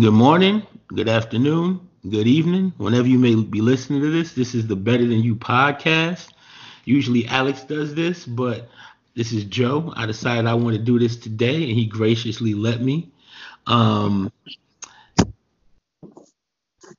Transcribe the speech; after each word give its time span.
Good 0.00 0.12
morning, 0.12 0.66
good 0.88 1.08
afternoon, 1.08 1.88
good 2.10 2.26
evening, 2.26 2.72
whenever 2.78 3.06
you 3.06 3.16
may 3.16 3.36
be 3.36 3.60
listening 3.60 4.00
to 4.00 4.10
this. 4.10 4.32
This 4.32 4.52
is 4.52 4.66
the 4.66 4.74
Better 4.74 5.06
Than 5.06 5.22
You 5.22 5.36
podcast. 5.36 6.30
Usually 6.84 7.28
Alex 7.28 7.62
does 7.62 7.94
this, 7.94 8.26
but 8.26 8.68
this 9.14 9.32
is 9.32 9.44
Joe. 9.44 9.92
I 9.94 10.06
decided 10.06 10.46
I 10.46 10.54
want 10.54 10.76
to 10.76 10.82
do 10.82 10.98
this 10.98 11.16
today, 11.16 11.54
and 11.54 11.78
he 11.78 11.86
graciously 11.86 12.54
let 12.54 12.80
me. 12.80 13.12
Um, 13.68 14.32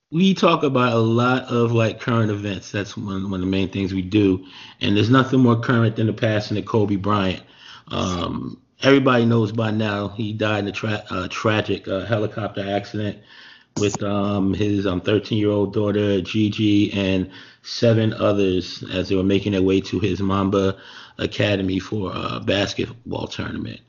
we 0.09 0.34
talk 0.34 0.64
about 0.64 0.93
a 0.93 1.00
lot 1.00 1.43
of 1.52 1.73
like 1.73 2.00
current 2.00 2.32
events. 2.32 2.71
That's 2.71 2.96
one, 2.96 3.30
one 3.30 3.34
of 3.34 3.41
the 3.41 3.46
main 3.46 3.68
things 3.68 3.93
we 3.93 4.04
do. 4.04 4.46
And 4.80 4.96
there's 4.96 5.09
nothing 5.09 5.41
more 5.41 5.59
current 5.59 5.98
than 5.98 6.07
the 6.07 6.14
passing 6.14 6.57
of 6.57 6.66
Kobe 6.66 6.96
Bryant. 6.96 7.43
Um, 7.89 8.62
everybody 8.82 9.26
knows 9.26 9.52
by 9.52 9.71
now 9.71 10.10
he 10.10 10.34
died 10.34 10.60
in 10.60 10.68
a 10.68 10.71
tra- 10.71 11.04
uh, 11.10 11.28
tragic 11.30 11.88
uh, 11.88 12.05
helicopter 12.05 12.68
accident 12.68 13.18
with 13.76 14.02
um, 14.04 14.54
his 14.54 14.86
13 14.86 15.13
um, 15.13 15.22
year 15.31 15.50
old 15.50 15.73
daughter 15.73 16.22
Gigi 16.22 16.91
and 16.94 17.30
seven 17.64 18.14
others 18.14 18.84
as 18.94 19.09
they 19.09 19.16
were 19.16 19.23
making 19.23 19.52
their 19.52 19.62
way 19.62 19.81
to 19.81 20.00
his 20.00 20.22
Mamba 20.22 20.77
Academy 21.17 21.80
for 21.80 22.12
a 22.14 22.40
basketball 22.40 23.27
tournament. 23.27 23.81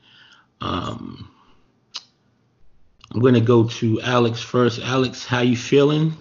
Um, 0.59 1.31
I'm 3.13 3.21
gonna 3.21 3.39
go 3.39 3.67
to 3.67 4.01
Alex 4.01 4.41
first. 4.41 4.81
Alex, 4.81 5.25
how 5.25 5.41
you 5.41 5.55
feeling? 5.55 6.13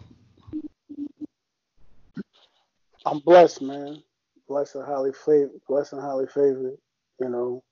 I'm 3.04 3.18
blessed, 3.20 3.62
man. 3.62 4.02
Blessed 4.48 4.76
and 4.76 4.84
highly 4.84 5.12
favored. 5.12 5.60
Blessed 5.68 5.94
and 5.94 6.02
highly 6.02 6.26
favored. 6.26 6.76
You 7.20 7.28
know, 7.28 7.64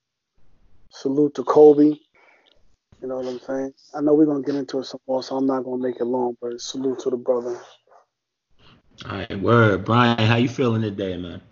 salute 0.95 1.35
to 1.35 1.45
Kobe. 1.45 1.85
You 3.03 3.09
know 3.09 3.17
what 3.17 3.27
I'm 3.27 3.41
saying? 3.41 3.75
I 3.95 4.01
know 4.01 4.15
we're 4.15 4.27
gonna 4.27 4.43
get 4.43 4.55
into 4.55 4.79
it 4.79 4.85
some 4.85 5.01
more, 5.07 5.23
so 5.23 5.37
I'm 5.37 5.47
not 5.47 5.65
gonna 5.65 5.83
make 5.83 6.01
it 6.01 6.05
long, 6.05 6.37
but 6.41 6.61
salute 6.61 7.01
to 7.01 7.11
the 7.11 7.17
brother. 7.17 7.59
All 9.11 9.19
right, 9.19 9.41
word. 9.41 9.85
Brian, 9.85 10.19
how 10.19 10.37
you 10.37 10.49
feeling 10.49 10.83
today, 10.83 11.17
man? 11.17 11.43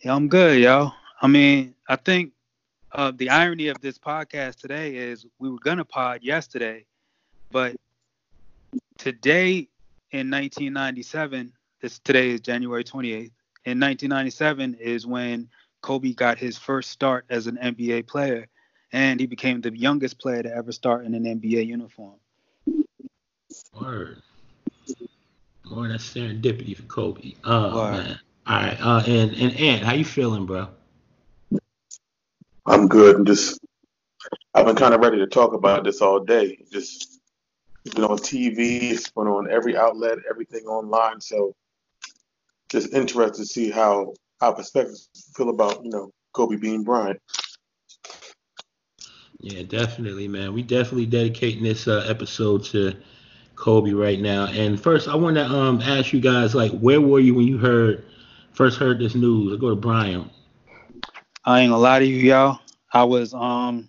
Yeah, 0.00 0.14
I'm 0.14 0.28
good, 0.28 0.60
yo. 0.60 0.90
I 1.22 1.28
mean, 1.28 1.74
I 1.88 1.96
think 1.96 2.32
uh, 2.92 3.12
the 3.14 3.30
irony 3.30 3.68
of 3.68 3.80
this 3.80 3.98
podcast 3.98 4.56
today 4.56 4.96
is 4.96 5.24
we 5.38 5.48
were 5.48 5.60
gonna 5.60 5.84
pod 5.84 6.22
yesterday, 6.22 6.84
but 7.50 7.76
today 8.98 9.68
in 10.10 10.28
1997, 10.28 11.52
this 11.80 12.00
today 12.00 12.30
is 12.30 12.40
January 12.40 12.84
28th. 12.84 13.30
In 13.66 13.78
1997 13.78 14.74
is 14.74 15.06
when 15.06 15.48
Kobe 15.80 16.12
got 16.12 16.38
his 16.38 16.58
first 16.58 16.90
start 16.90 17.24
as 17.30 17.46
an 17.46 17.56
NBA 17.56 18.06
player, 18.06 18.48
and 18.92 19.18
he 19.20 19.26
became 19.26 19.60
the 19.60 19.76
youngest 19.76 20.18
player 20.18 20.42
to 20.42 20.54
ever 20.54 20.72
start 20.72 21.04
in 21.04 21.14
an 21.14 21.24
NBA 21.24 21.66
uniform. 21.66 22.16
Word. 23.80 24.22
Boy, 25.64 25.88
that's 25.88 26.12
serendipity 26.14 26.76
for 26.76 26.82
Kobe. 26.82 27.34
Oh 27.44 27.90
man. 27.90 28.18
All 28.46 28.56
right. 28.56 28.80
Uh, 28.80 29.02
and 29.06 29.34
and 29.34 29.56
Ant, 29.56 29.84
how 29.84 29.94
you 29.94 30.04
feeling, 30.04 30.46
bro? 30.46 30.68
I'm 32.66 32.88
good. 32.88 33.16
I'm 33.16 33.24
just 33.24 33.60
I've 34.54 34.66
been 34.66 34.76
kind 34.76 34.94
of 34.94 35.00
ready 35.00 35.18
to 35.18 35.26
talk 35.26 35.54
about 35.54 35.84
this 35.84 36.00
all 36.00 36.20
day. 36.20 36.58
Just 36.72 37.20
it's 37.84 37.94
been 37.94 38.04
on 38.04 38.18
TV, 38.18 38.90
it's 38.90 39.10
been 39.10 39.26
on 39.26 39.50
every 39.50 39.76
outlet, 39.76 40.18
everything 40.28 40.64
online. 40.66 41.20
So 41.20 41.54
just 42.68 42.92
interested 42.92 43.42
to 43.42 43.46
see 43.46 43.70
how 43.70 44.14
our 44.40 44.54
perspectives 44.54 45.08
feel 45.36 45.50
about 45.50 45.84
you 45.84 45.90
know 45.90 46.12
Kobe 46.32 46.56
Bean 46.56 46.84
Bryant. 46.84 47.20
Yeah, 49.40 49.62
definitely, 49.62 50.28
man. 50.28 50.52
We 50.52 50.62
definitely 50.62 51.06
dedicating 51.06 51.62
this 51.62 51.88
uh, 51.88 52.04
episode 52.06 52.64
to 52.64 52.94
Kobe 53.56 53.92
right 53.92 54.20
now. 54.20 54.46
And 54.46 54.80
first, 54.80 55.08
I 55.08 55.14
want 55.14 55.36
to 55.36 55.46
um, 55.46 55.80
ask 55.80 56.12
you 56.12 56.20
guys, 56.20 56.54
like, 56.54 56.72
where 56.72 57.00
were 57.00 57.20
you 57.20 57.34
when 57.34 57.46
you 57.46 57.56
heard 57.56 58.04
first 58.52 58.78
heard 58.78 58.98
this 58.98 59.14
news? 59.14 59.52
I'll 59.52 59.58
go 59.58 59.70
to 59.70 59.76
Brian. 59.76 60.28
I 61.44 61.60
ain't 61.60 61.70
gonna 61.70 61.80
lie 61.80 62.00
to 62.00 62.04
you, 62.04 62.16
y'all. 62.16 62.60
I 62.92 63.04
was 63.04 63.32
um, 63.32 63.88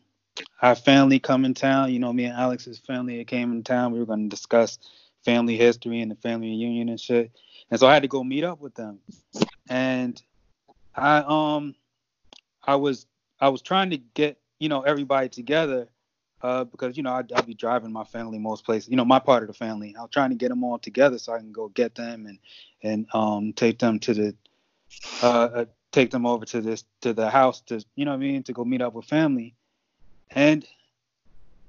our 0.61 0.75
family 0.75 1.19
come 1.19 1.44
in 1.44 1.53
town. 1.53 1.91
You 1.91 2.00
know, 2.00 2.13
me 2.13 2.25
and 2.25 2.38
Alex's 2.38 2.79
family 2.79 3.23
came 3.25 3.51
in 3.51 3.63
town. 3.63 3.91
We 3.91 4.00
were 4.00 4.06
gonna 4.06 4.29
discuss 4.29 4.79
family 5.25 5.57
history 5.57 6.01
and 6.01 6.09
the 6.09 6.16
family 6.16 6.47
reunion 6.47 6.90
and 6.90 7.00
shit. 7.00 7.31
And 7.69 7.79
so 7.79 7.88
I 7.88 7.94
had 7.94 8.03
to 8.03 8.07
go 8.07 8.23
meet 8.23 8.44
up 8.44 8.59
with 8.59 8.75
them. 8.75 9.00
And 9.69 10.22
I 10.96 11.24
um, 11.28 11.75
I 12.63 12.75
was 12.75 13.06
I 13.40 13.50
was 13.50 13.62
trying 13.62 13.90
to 13.91 13.97
get 13.97 14.38
you 14.59 14.69
know 14.69 14.81
everybody 14.81 15.29
together 15.29 15.90
uh, 16.41 16.63
because 16.66 16.97
you 16.97 17.03
know 17.03 17.13
I'd, 17.13 17.46
be 17.46 17.53
driving 17.53 17.91
my 17.91 18.03
family 18.03 18.40
most 18.40 18.66
places. 18.66 18.90
You 18.90 18.97
know 18.97 19.06
my 19.06 19.19
part 19.19 19.44
of 19.44 19.47
the 19.47 19.53
family. 19.53 19.96
I 19.97 20.02
was 20.02 20.12
trying 20.12 20.31
to 20.31 20.35
get 20.35 20.50
them 20.50 20.63
all 20.63 20.79
together 20.79 21.18
so 21.18 21.34
I 21.34 21.40
can 21.40 21.52
go 21.52 21.69
get 21.69 21.96
them 21.96 22.25
and 22.25 22.40
and 22.84 23.07
um, 23.13 23.53
take 23.53 23.79
them 23.79 24.00
to 24.00 24.13
the 24.13 24.35
uh, 25.24 25.50
uh, 25.53 25.66
take 25.91 26.12
them 26.12 26.25
over 26.25 26.46
to 26.46 26.62
this 26.62 26.84
to 27.02 27.13
the 27.13 27.29
house 27.29 27.62
to 27.62 27.84
you 27.96 28.06
know 28.06 28.12
what 28.12 28.18
I 28.18 28.19
mean 28.19 28.44
to 28.44 28.53
go 28.53 28.66
meet 28.66 28.81
up 28.81 28.94
with 28.94 29.06
family. 29.06 29.56
And 30.29 30.66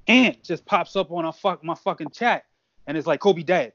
Ant 0.06 0.42
just 0.42 0.64
pops 0.64 0.96
up 0.96 1.10
on 1.10 1.24
a 1.24 1.32
fuck 1.32 1.64
my 1.64 1.74
fucking 1.74 2.10
chat 2.10 2.44
and 2.86 2.96
it's 2.96 3.06
like 3.06 3.20
Kobe 3.20 3.42
dead. 3.42 3.72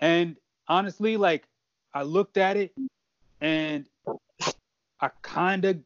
And 0.00 0.36
honestly, 0.68 1.16
like 1.16 1.44
I 1.92 2.02
looked 2.02 2.36
at 2.36 2.56
it 2.56 2.72
and 3.44 3.86
I 5.00 5.10
kind 5.22 5.64
of 5.64 5.78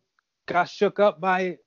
got 0.47 0.69
shook 0.69 0.99
up 1.01 1.21
by 1.21 1.41
it 1.41 1.65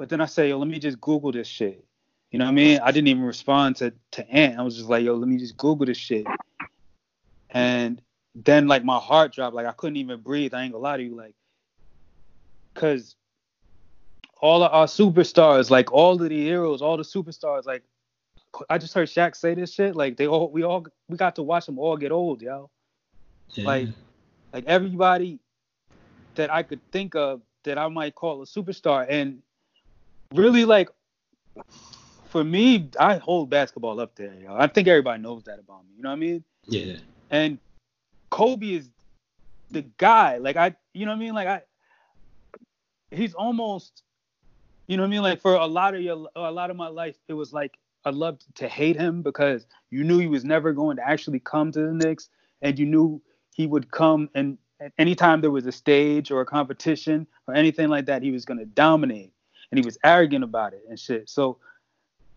but 0.00 0.08
then 0.08 0.22
I 0.22 0.24
say, 0.24 0.48
yo, 0.48 0.58
let 0.58 0.66
me 0.66 0.78
just 0.78 0.98
Google 0.98 1.30
this 1.30 1.46
shit. 1.46 1.84
You 2.30 2.38
know 2.38 2.46
what 2.46 2.52
I 2.52 2.54
mean? 2.54 2.80
I 2.82 2.90
didn't 2.90 3.08
even 3.08 3.22
respond 3.22 3.76
to 3.76 3.92
to 4.12 4.26
Ant. 4.30 4.58
I 4.58 4.62
was 4.62 4.74
just 4.74 4.88
like, 4.88 5.04
yo, 5.04 5.14
let 5.14 5.28
me 5.28 5.36
just 5.36 5.58
Google 5.58 5.84
this 5.84 5.98
shit. 5.98 6.26
And 7.50 8.00
then 8.34 8.66
like 8.66 8.82
my 8.82 8.96
heart 8.96 9.34
dropped. 9.34 9.54
Like 9.54 9.66
I 9.66 9.72
couldn't 9.72 9.98
even 9.98 10.22
breathe. 10.22 10.54
I 10.54 10.62
ain't 10.62 10.72
gonna 10.72 10.82
lie 10.82 10.96
to 10.96 11.02
you, 11.02 11.14
like, 11.14 11.34
cause 12.72 13.14
all 14.40 14.62
of 14.62 14.72
our 14.72 14.86
superstars, 14.86 15.68
like 15.68 15.92
all 15.92 16.14
of 16.14 16.30
the 16.30 16.44
heroes, 16.44 16.80
all 16.80 16.96
the 16.96 17.02
superstars, 17.02 17.66
like 17.66 17.82
I 18.70 18.78
just 18.78 18.94
heard 18.94 19.08
Shaq 19.08 19.36
say 19.36 19.52
this 19.52 19.74
shit. 19.74 19.94
Like 19.94 20.16
they 20.16 20.28
all, 20.28 20.50
we 20.50 20.62
all, 20.62 20.86
we 21.10 21.18
got 21.18 21.36
to 21.36 21.42
watch 21.42 21.66
them 21.66 21.78
all 21.78 21.98
get 21.98 22.10
old, 22.10 22.40
yo. 22.40 22.70
Yeah. 23.50 23.66
Like, 23.66 23.88
like 24.52 24.64
everybody 24.66 25.38
that 26.34 26.52
I 26.52 26.62
could 26.62 26.80
think 26.92 27.14
of 27.14 27.42
that 27.64 27.78
I 27.78 27.88
might 27.88 28.14
call 28.14 28.42
a 28.42 28.46
superstar, 28.46 29.06
and 29.08 29.42
really 30.34 30.64
like 30.64 30.88
for 32.30 32.44
me, 32.44 32.88
I 32.98 33.16
hold 33.16 33.50
basketball 33.50 34.00
up 34.00 34.14
there. 34.14 34.34
Yo. 34.34 34.54
I 34.54 34.68
think 34.68 34.86
everybody 34.86 35.20
knows 35.20 35.44
that 35.44 35.58
about 35.58 35.84
me. 35.84 35.94
You 35.96 36.02
know 36.02 36.10
what 36.10 36.16
I 36.16 36.18
mean? 36.18 36.44
Yeah. 36.66 36.96
And 37.30 37.58
Kobe 38.30 38.74
is 38.74 38.88
the 39.70 39.82
guy. 39.98 40.38
Like 40.38 40.56
I, 40.56 40.76
you 40.94 41.06
know 41.06 41.12
what 41.12 41.16
I 41.16 41.20
mean? 41.20 41.34
Like 41.34 41.48
I, 41.48 41.62
he's 43.10 43.34
almost, 43.34 44.04
you 44.86 44.96
know 44.96 45.02
what 45.02 45.08
I 45.08 45.10
mean? 45.10 45.22
Like 45.22 45.40
for 45.40 45.54
a 45.54 45.66
lot 45.66 45.94
of 45.94 46.02
your, 46.02 46.28
a 46.36 46.52
lot 46.52 46.70
of 46.70 46.76
my 46.76 46.86
life, 46.86 47.16
it 47.26 47.34
was 47.34 47.52
like 47.52 47.76
I 48.04 48.10
loved 48.10 48.44
to 48.56 48.68
hate 48.68 48.96
him 48.96 49.22
because 49.22 49.66
you 49.90 50.04
knew 50.04 50.18
he 50.18 50.28
was 50.28 50.44
never 50.44 50.72
going 50.72 50.96
to 50.98 51.08
actually 51.08 51.40
come 51.40 51.72
to 51.72 51.80
the 51.80 51.92
Knicks, 51.92 52.28
and 52.62 52.78
you 52.78 52.86
knew 52.86 53.20
he 53.60 53.66
would 53.66 53.90
come 53.90 54.30
and 54.34 54.56
anytime 54.98 55.42
there 55.42 55.50
was 55.50 55.66
a 55.66 55.72
stage 55.72 56.30
or 56.30 56.40
a 56.40 56.46
competition 56.46 57.26
or 57.46 57.54
anything 57.54 57.88
like 57.88 58.06
that, 58.06 58.22
he 58.22 58.30
was 58.30 58.46
going 58.46 58.58
to 58.58 58.64
dominate 58.64 59.34
and 59.70 59.78
he 59.78 59.84
was 59.84 59.98
arrogant 60.02 60.42
about 60.42 60.72
it 60.72 60.82
and 60.88 60.98
shit. 60.98 61.28
So 61.28 61.58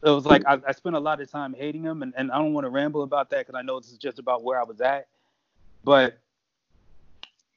it 0.03 0.09
was 0.09 0.25
like 0.25 0.44
I, 0.45 0.59
I 0.67 0.73
spent 0.73 0.97
a 0.97 1.00
lot 1.00 1.22
of 1.22 1.31
time 1.31 1.53
hating 1.53 1.83
him, 1.83 2.03
and, 2.03 2.13
and 2.17 2.29
I 2.29 2.38
don't 2.38 2.53
want 2.53 2.66
to 2.66 2.69
ramble 2.69 3.03
about 3.03 3.29
that 3.29 3.47
because 3.47 3.56
I 3.57 3.62
know 3.62 3.79
this 3.79 3.89
is 3.89 3.97
just 3.97 4.19
about 4.19 4.44
where 4.44 4.59
I 4.59 4.63
was 4.63 4.81
at. 4.81 5.07
But 5.85 6.17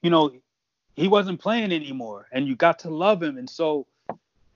you 0.01 0.09
know, 0.09 0.31
he 0.95 1.09
wasn't 1.09 1.41
playing 1.41 1.73
anymore, 1.73 2.27
and 2.31 2.47
you 2.47 2.55
got 2.55 2.79
to 2.79 2.89
love 2.89 3.21
him, 3.21 3.37
and 3.37 3.49
so 3.49 3.85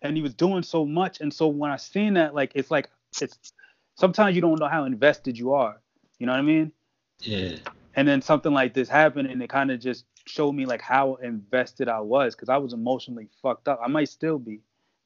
and 0.02 0.16
he 0.16 0.24
was 0.24 0.34
doing 0.34 0.64
so 0.64 0.86
much, 0.86 1.20
and 1.20 1.34
so 1.34 1.48
when 1.48 1.70
I 1.70 1.76
seen 1.76 2.14
that, 2.14 2.34
like 2.34 2.54
it's 2.56 2.72
like 2.72 2.90
it's 3.22 3.52
sometimes 3.96 4.36
you 4.38 4.42
don't 4.42 4.58
know 4.58 4.70
how 4.70 4.86
invested 4.86 5.38
you 5.38 5.54
are. 5.54 5.82
You 6.18 6.28
know 6.28 6.32
what 6.32 6.40
I 6.40 6.44
mean? 6.44 6.72
Yeah. 7.20 7.58
And 7.96 8.08
then 8.08 8.22
something 8.22 8.54
like 8.54 8.74
this 8.74 8.88
happened, 8.88 9.28
and 9.28 9.42
it 9.42 9.50
kind 9.50 9.72
of 9.72 9.80
just 9.80 10.06
showed 10.26 10.54
me 10.54 10.66
like 10.66 10.82
how 10.82 11.16
invested 11.16 11.90
I 11.90 12.00
was 12.00 12.36
because 12.36 12.50
I 12.50 12.58
was 12.58 12.74
emotionally 12.74 13.28
fucked 13.42 13.68
up. 13.68 13.80
I 13.84 13.88
might 13.88 14.10
still 14.10 14.40
be 14.40 14.62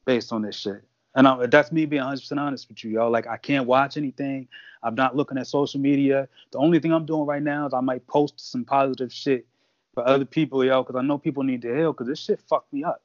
based 0.05 0.31
on 0.31 0.41
this 0.41 0.55
shit. 0.55 0.83
And 1.15 1.27
I, 1.27 1.45
that's 1.47 1.71
me 1.71 1.85
being 1.85 2.03
100% 2.03 2.37
honest 2.37 2.67
with 2.67 2.83
you, 2.83 2.91
y'all 2.91 3.09
Like, 3.09 3.25
I 3.25 3.37
can't 3.37 3.65
watch 3.65 3.95
anything. 3.95 4.47
I'm 4.83 4.95
not 4.95 5.15
looking 5.15 5.37
at 5.37 5.47
social 5.47 5.79
media. 5.79 6.27
The 6.51 6.57
only 6.57 6.79
thing 6.79 6.93
I'm 6.93 7.05
doing 7.05 7.25
right 7.25 7.41
now 7.41 7.65
is 7.65 7.73
I 7.73 7.79
might 7.79 8.05
post 8.05 8.51
some 8.51 8.65
positive 8.65 9.11
shit 9.11 9.47
for 9.93 10.07
other 10.07 10.25
people, 10.25 10.63
y'all 10.63 10.83
because 10.83 10.99
I 10.99 11.01
know 11.01 11.17
people 11.17 11.43
need 11.43 11.61
to 11.63 11.73
heal 11.73 11.93
because 11.93 12.07
this 12.07 12.19
shit 12.19 12.39
fucked 12.41 12.71
me 12.71 12.83
up. 12.83 13.01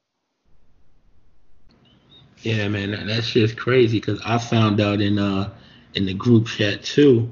Yeah, 2.43 2.69
man, 2.69 2.91
that, 2.91 3.07
that 3.07 3.25
shit's 3.25 3.53
crazy 3.53 4.01
because 4.01 4.21
I 4.25 4.39
found 4.39 4.81
out 4.81 5.01
in 5.01 5.19
uh 5.19 5.51
in 5.95 6.07
the 6.07 6.15
group 6.15 6.47
chat 6.47 6.83
too, 6.83 7.31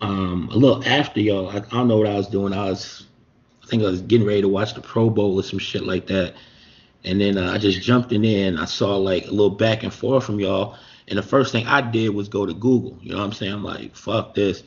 um, 0.00 0.48
a 0.52 0.56
little 0.56 0.84
after 0.84 1.20
y'all. 1.20 1.48
I, 1.48 1.56
I 1.56 1.60
don't 1.60 1.88
know 1.88 1.98
what 1.98 2.06
I 2.06 2.14
was 2.14 2.28
doing. 2.28 2.52
I 2.52 2.64
was, 2.70 3.06
I 3.62 3.66
think 3.66 3.82
I 3.82 3.86
was 3.86 4.02
getting 4.02 4.26
ready 4.26 4.42
to 4.42 4.48
watch 4.48 4.74
the 4.74 4.80
Pro 4.80 5.10
Bowl 5.10 5.38
or 5.38 5.42
some 5.42 5.58
shit 5.58 5.84
like 5.84 6.06
that 6.08 6.34
and 7.04 7.20
then 7.20 7.36
uh, 7.36 7.52
I 7.52 7.58
just 7.58 7.82
jumped 7.82 8.12
in 8.12 8.22
there 8.22 8.48
and 8.48 8.58
I 8.58 8.64
saw 8.64 8.96
like 8.96 9.26
a 9.26 9.30
little 9.30 9.50
back 9.50 9.82
and 9.82 9.92
forth 9.92 10.24
from 10.24 10.40
y'all, 10.40 10.76
And 11.08 11.18
the 11.18 11.22
first 11.22 11.52
thing 11.52 11.66
I 11.66 11.80
did 11.80 12.10
was 12.10 12.28
go 12.28 12.46
to 12.46 12.54
Google. 12.54 12.98
You 13.02 13.12
know 13.12 13.18
what 13.18 13.24
I'm 13.24 13.32
saying? 13.32 13.52
I'm 13.52 13.64
like, 13.64 13.94
fuck 13.94 14.34
this. 14.34 14.62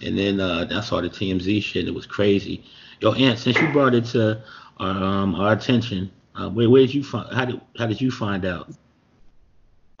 And 0.00 0.18
then 0.18 0.40
uh, 0.40 0.66
I 0.70 0.80
saw 0.80 1.00
the 1.00 1.10
TMZ 1.10 1.62
shit. 1.62 1.86
It 1.86 1.94
was 1.94 2.06
crazy. 2.06 2.64
Yo, 3.00 3.12
Ant, 3.12 3.38
since 3.38 3.60
you 3.60 3.70
brought 3.72 3.94
it 3.94 4.06
to 4.06 4.42
our, 4.78 5.04
um, 5.04 5.34
our 5.34 5.52
attention, 5.52 6.10
uh, 6.34 6.48
where, 6.48 6.70
where 6.70 6.80
did 6.80 6.94
you 6.94 7.04
find? 7.04 7.32
How 7.34 7.44
did 7.44 7.60
how 7.76 7.86
did 7.86 8.00
you 8.00 8.10
find 8.10 8.44
out? 8.46 8.72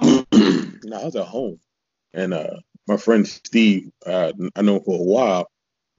no, 0.00 0.24
I 0.32 1.04
was 1.04 1.14
at 1.14 1.26
home, 1.26 1.60
and 2.14 2.32
uh, 2.32 2.56
my 2.86 2.96
friend 2.96 3.26
Steve, 3.26 3.90
uh, 4.06 4.32
I 4.56 4.62
know 4.62 4.80
for 4.80 4.98
a 4.98 5.02
while. 5.02 5.50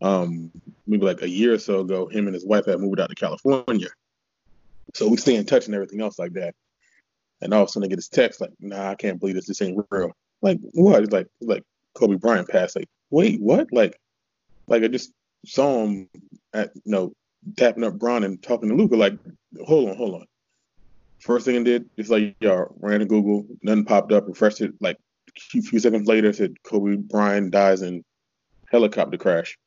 Um, 0.01 0.51
maybe 0.85 1.05
like 1.05 1.21
a 1.21 1.29
year 1.29 1.53
or 1.53 1.59
so 1.59 1.79
ago, 1.79 2.07
him 2.07 2.27
and 2.27 2.33
his 2.33 2.45
wife 2.45 2.65
had 2.65 2.79
moved 2.79 2.99
out 2.99 3.09
to 3.09 3.15
California. 3.15 3.87
So 4.93 5.07
we 5.07 5.15
stay 5.17 5.35
in 5.35 5.45
touch 5.45 5.65
and 5.65 5.75
everything 5.75 6.01
else 6.01 6.19
like 6.19 6.33
that. 6.33 6.55
And 7.41 7.53
all 7.53 7.63
of 7.63 7.69
a 7.69 7.71
sudden 7.71 7.85
I 7.85 7.89
get 7.89 7.95
this 7.95 8.09
text 8.09 8.41
like, 8.41 8.51
nah, 8.59 8.89
I 8.89 8.95
can't 8.95 9.19
believe 9.19 9.35
this. 9.35 9.47
This 9.47 9.61
ain't 9.61 9.81
real. 9.89 10.11
Like, 10.41 10.59
what? 10.73 11.03
It's 11.03 11.13
like, 11.13 11.27
it's 11.39 11.49
like 11.49 11.63
Kobe 11.93 12.15
Bryant 12.15 12.49
passed. 12.49 12.75
Like, 12.75 12.89
wait, 13.09 13.39
what? 13.39 13.71
Like, 13.71 13.97
like 14.67 14.83
I 14.83 14.87
just 14.87 15.13
saw 15.45 15.85
him 15.85 16.09
at, 16.53 16.71
you 16.75 16.91
know, 16.91 17.13
tapping 17.55 17.83
up 17.83 17.93
Bron 17.93 18.25
and 18.25 18.41
talking 18.43 18.69
to 18.69 18.75
Luka. 18.75 18.97
Like, 18.97 19.17
hold 19.65 19.89
on, 19.89 19.95
hold 19.95 20.15
on. 20.15 20.25
First 21.19 21.45
thing 21.45 21.57
I 21.57 21.63
did 21.63 21.89
is 21.95 22.09
like, 22.09 22.35
y'all 22.41 22.75
ran 22.79 22.99
to 22.99 23.05
Google, 23.05 23.45
nothing 23.61 23.85
popped 23.85 24.11
up, 24.11 24.27
refreshed 24.27 24.59
it. 24.59 24.73
Like, 24.81 24.97
a 25.55 25.61
few 25.61 25.79
seconds 25.79 26.07
later, 26.07 26.33
said 26.33 26.61
Kobe 26.63 26.95
Bryant 26.97 27.51
dies 27.51 27.81
in 27.81 28.03
helicopter 28.71 29.17
crash. 29.17 29.57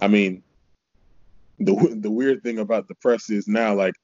I 0.00 0.08
mean, 0.08 0.42
the 1.58 1.96
the 2.00 2.10
weird 2.10 2.42
thing 2.42 2.58
about 2.58 2.88
the 2.88 2.94
press 2.96 3.30
is 3.30 3.48
now 3.48 3.74
like 3.74 3.94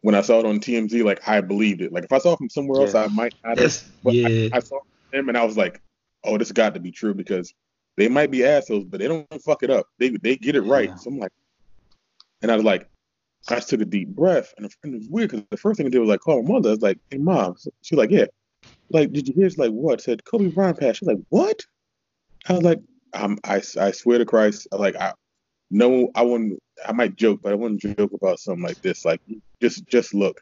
when 0.00 0.14
I 0.14 0.20
saw 0.20 0.40
it 0.40 0.46
on 0.46 0.60
TMZ, 0.60 1.04
like 1.04 1.26
I 1.28 1.40
believed 1.40 1.80
it. 1.80 1.92
Like 1.92 2.04
if 2.04 2.12
I 2.12 2.18
saw 2.18 2.34
it 2.34 2.38
from 2.38 2.48
somewhere 2.48 2.82
else, 2.82 2.94
I 2.94 3.06
might 3.08 3.34
not 3.44 3.58
have. 3.58 3.82
But 4.02 4.14
yeah. 4.14 4.48
I, 4.52 4.58
I, 4.58 4.60
saw 4.60 4.78
him 5.12 5.28
and 5.28 5.36
I 5.36 5.44
was 5.44 5.56
like, 5.56 5.80
oh, 6.24 6.38
this 6.38 6.52
got 6.52 6.74
to 6.74 6.80
be 6.80 6.92
true 6.92 7.14
because 7.14 7.52
they 7.96 8.08
might 8.08 8.30
be 8.30 8.44
assholes, 8.44 8.84
but 8.84 9.00
they 9.00 9.08
don't 9.08 9.26
fuck 9.42 9.62
it 9.62 9.70
up. 9.70 9.86
They 9.98 10.10
they 10.10 10.36
get 10.36 10.54
it 10.54 10.62
right. 10.62 10.88
Yeah. 10.88 10.96
So 10.96 11.10
I'm 11.10 11.18
like, 11.18 11.32
and 12.42 12.52
I 12.52 12.54
was 12.54 12.64
like, 12.64 12.88
I 13.48 13.56
just 13.56 13.70
took 13.70 13.80
a 13.80 13.84
deep 13.84 14.08
breath, 14.08 14.54
and, 14.56 14.66
it 14.66 14.72
was 14.84 15.08
weird 15.08 15.30
because 15.30 15.46
the 15.50 15.56
first 15.56 15.78
thing 15.78 15.86
I 15.86 15.90
did 15.90 15.98
was 15.98 16.08
like 16.08 16.20
call 16.20 16.42
my 16.42 16.52
mother. 16.52 16.68
I 16.68 16.72
was 16.72 16.82
like, 16.82 16.98
hey 17.10 17.18
mom, 17.18 17.56
she's 17.82 17.98
like, 17.98 18.10
yeah, 18.10 18.26
like 18.90 19.12
did 19.12 19.28
you 19.28 19.34
hear? 19.34 19.50
Like 19.56 19.70
what? 19.70 20.00
Said 20.00 20.24
Kobe 20.24 20.48
Bryant 20.48 20.78
passed. 20.78 21.00
She's 21.00 21.08
like, 21.08 21.18
what? 21.28 21.60
I 22.48 22.54
was 22.54 22.62
like, 22.62 22.80
I'm, 23.12 23.38
I 23.44 23.62
I 23.78 23.90
swear 23.90 24.18
to 24.18 24.24
Christ, 24.24 24.68
like 24.72 24.96
I 24.96 25.12
no, 25.70 26.10
I 26.14 26.22
wouldn't. 26.22 26.58
I 26.86 26.92
might 26.92 27.16
joke, 27.16 27.40
but 27.42 27.52
I 27.52 27.56
wouldn't 27.56 27.80
joke 27.80 28.12
about 28.12 28.38
something 28.38 28.62
like 28.62 28.80
this. 28.82 29.04
Like 29.04 29.20
just 29.60 29.86
just 29.86 30.14
look. 30.14 30.40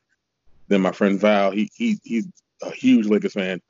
Then 0.69 0.81
my 0.81 0.93
friend 0.93 1.21
Val, 1.21 1.51
he 1.51 1.69
he 1.75 1.99
he's 2.05 2.29
a 2.63 2.71
huge 2.71 3.07
Lakers 3.07 3.33
fan. 3.33 3.61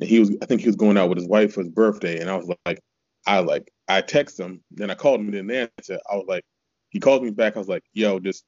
And 0.00 0.08
he 0.08 0.20
was 0.20 0.34
I 0.42 0.46
think 0.46 0.60
he 0.60 0.68
was 0.68 0.76
going 0.76 0.96
out 0.96 1.08
with 1.08 1.18
his 1.18 1.28
wife 1.28 1.54
for 1.54 1.62
his 1.62 1.70
birthday, 1.70 2.20
and 2.20 2.30
I 2.30 2.36
was 2.36 2.50
like, 2.66 2.80
I 3.26 3.40
like 3.40 3.70
I 3.88 4.00
text 4.00 4.38
him, 4.38 4.62
then 4.70 4.90
I 4.90 4.94
called 4.94 5.20
him, 5.20 5.26
and 5.26 5.48
didn't 5.48 5.70
answer. 5.78 6.00
I 6.10 6.16
was 6.16 6.26
like, 6.28 6.44
he 6.90 7.00
called 7.00 7.22
me 7.22 7.30
back. 7.30 7.56
I 7.56 7.58
was 7.58 7.68
like, 7.68 7.84
yo, 7.92 8.18
just 8.18 8.44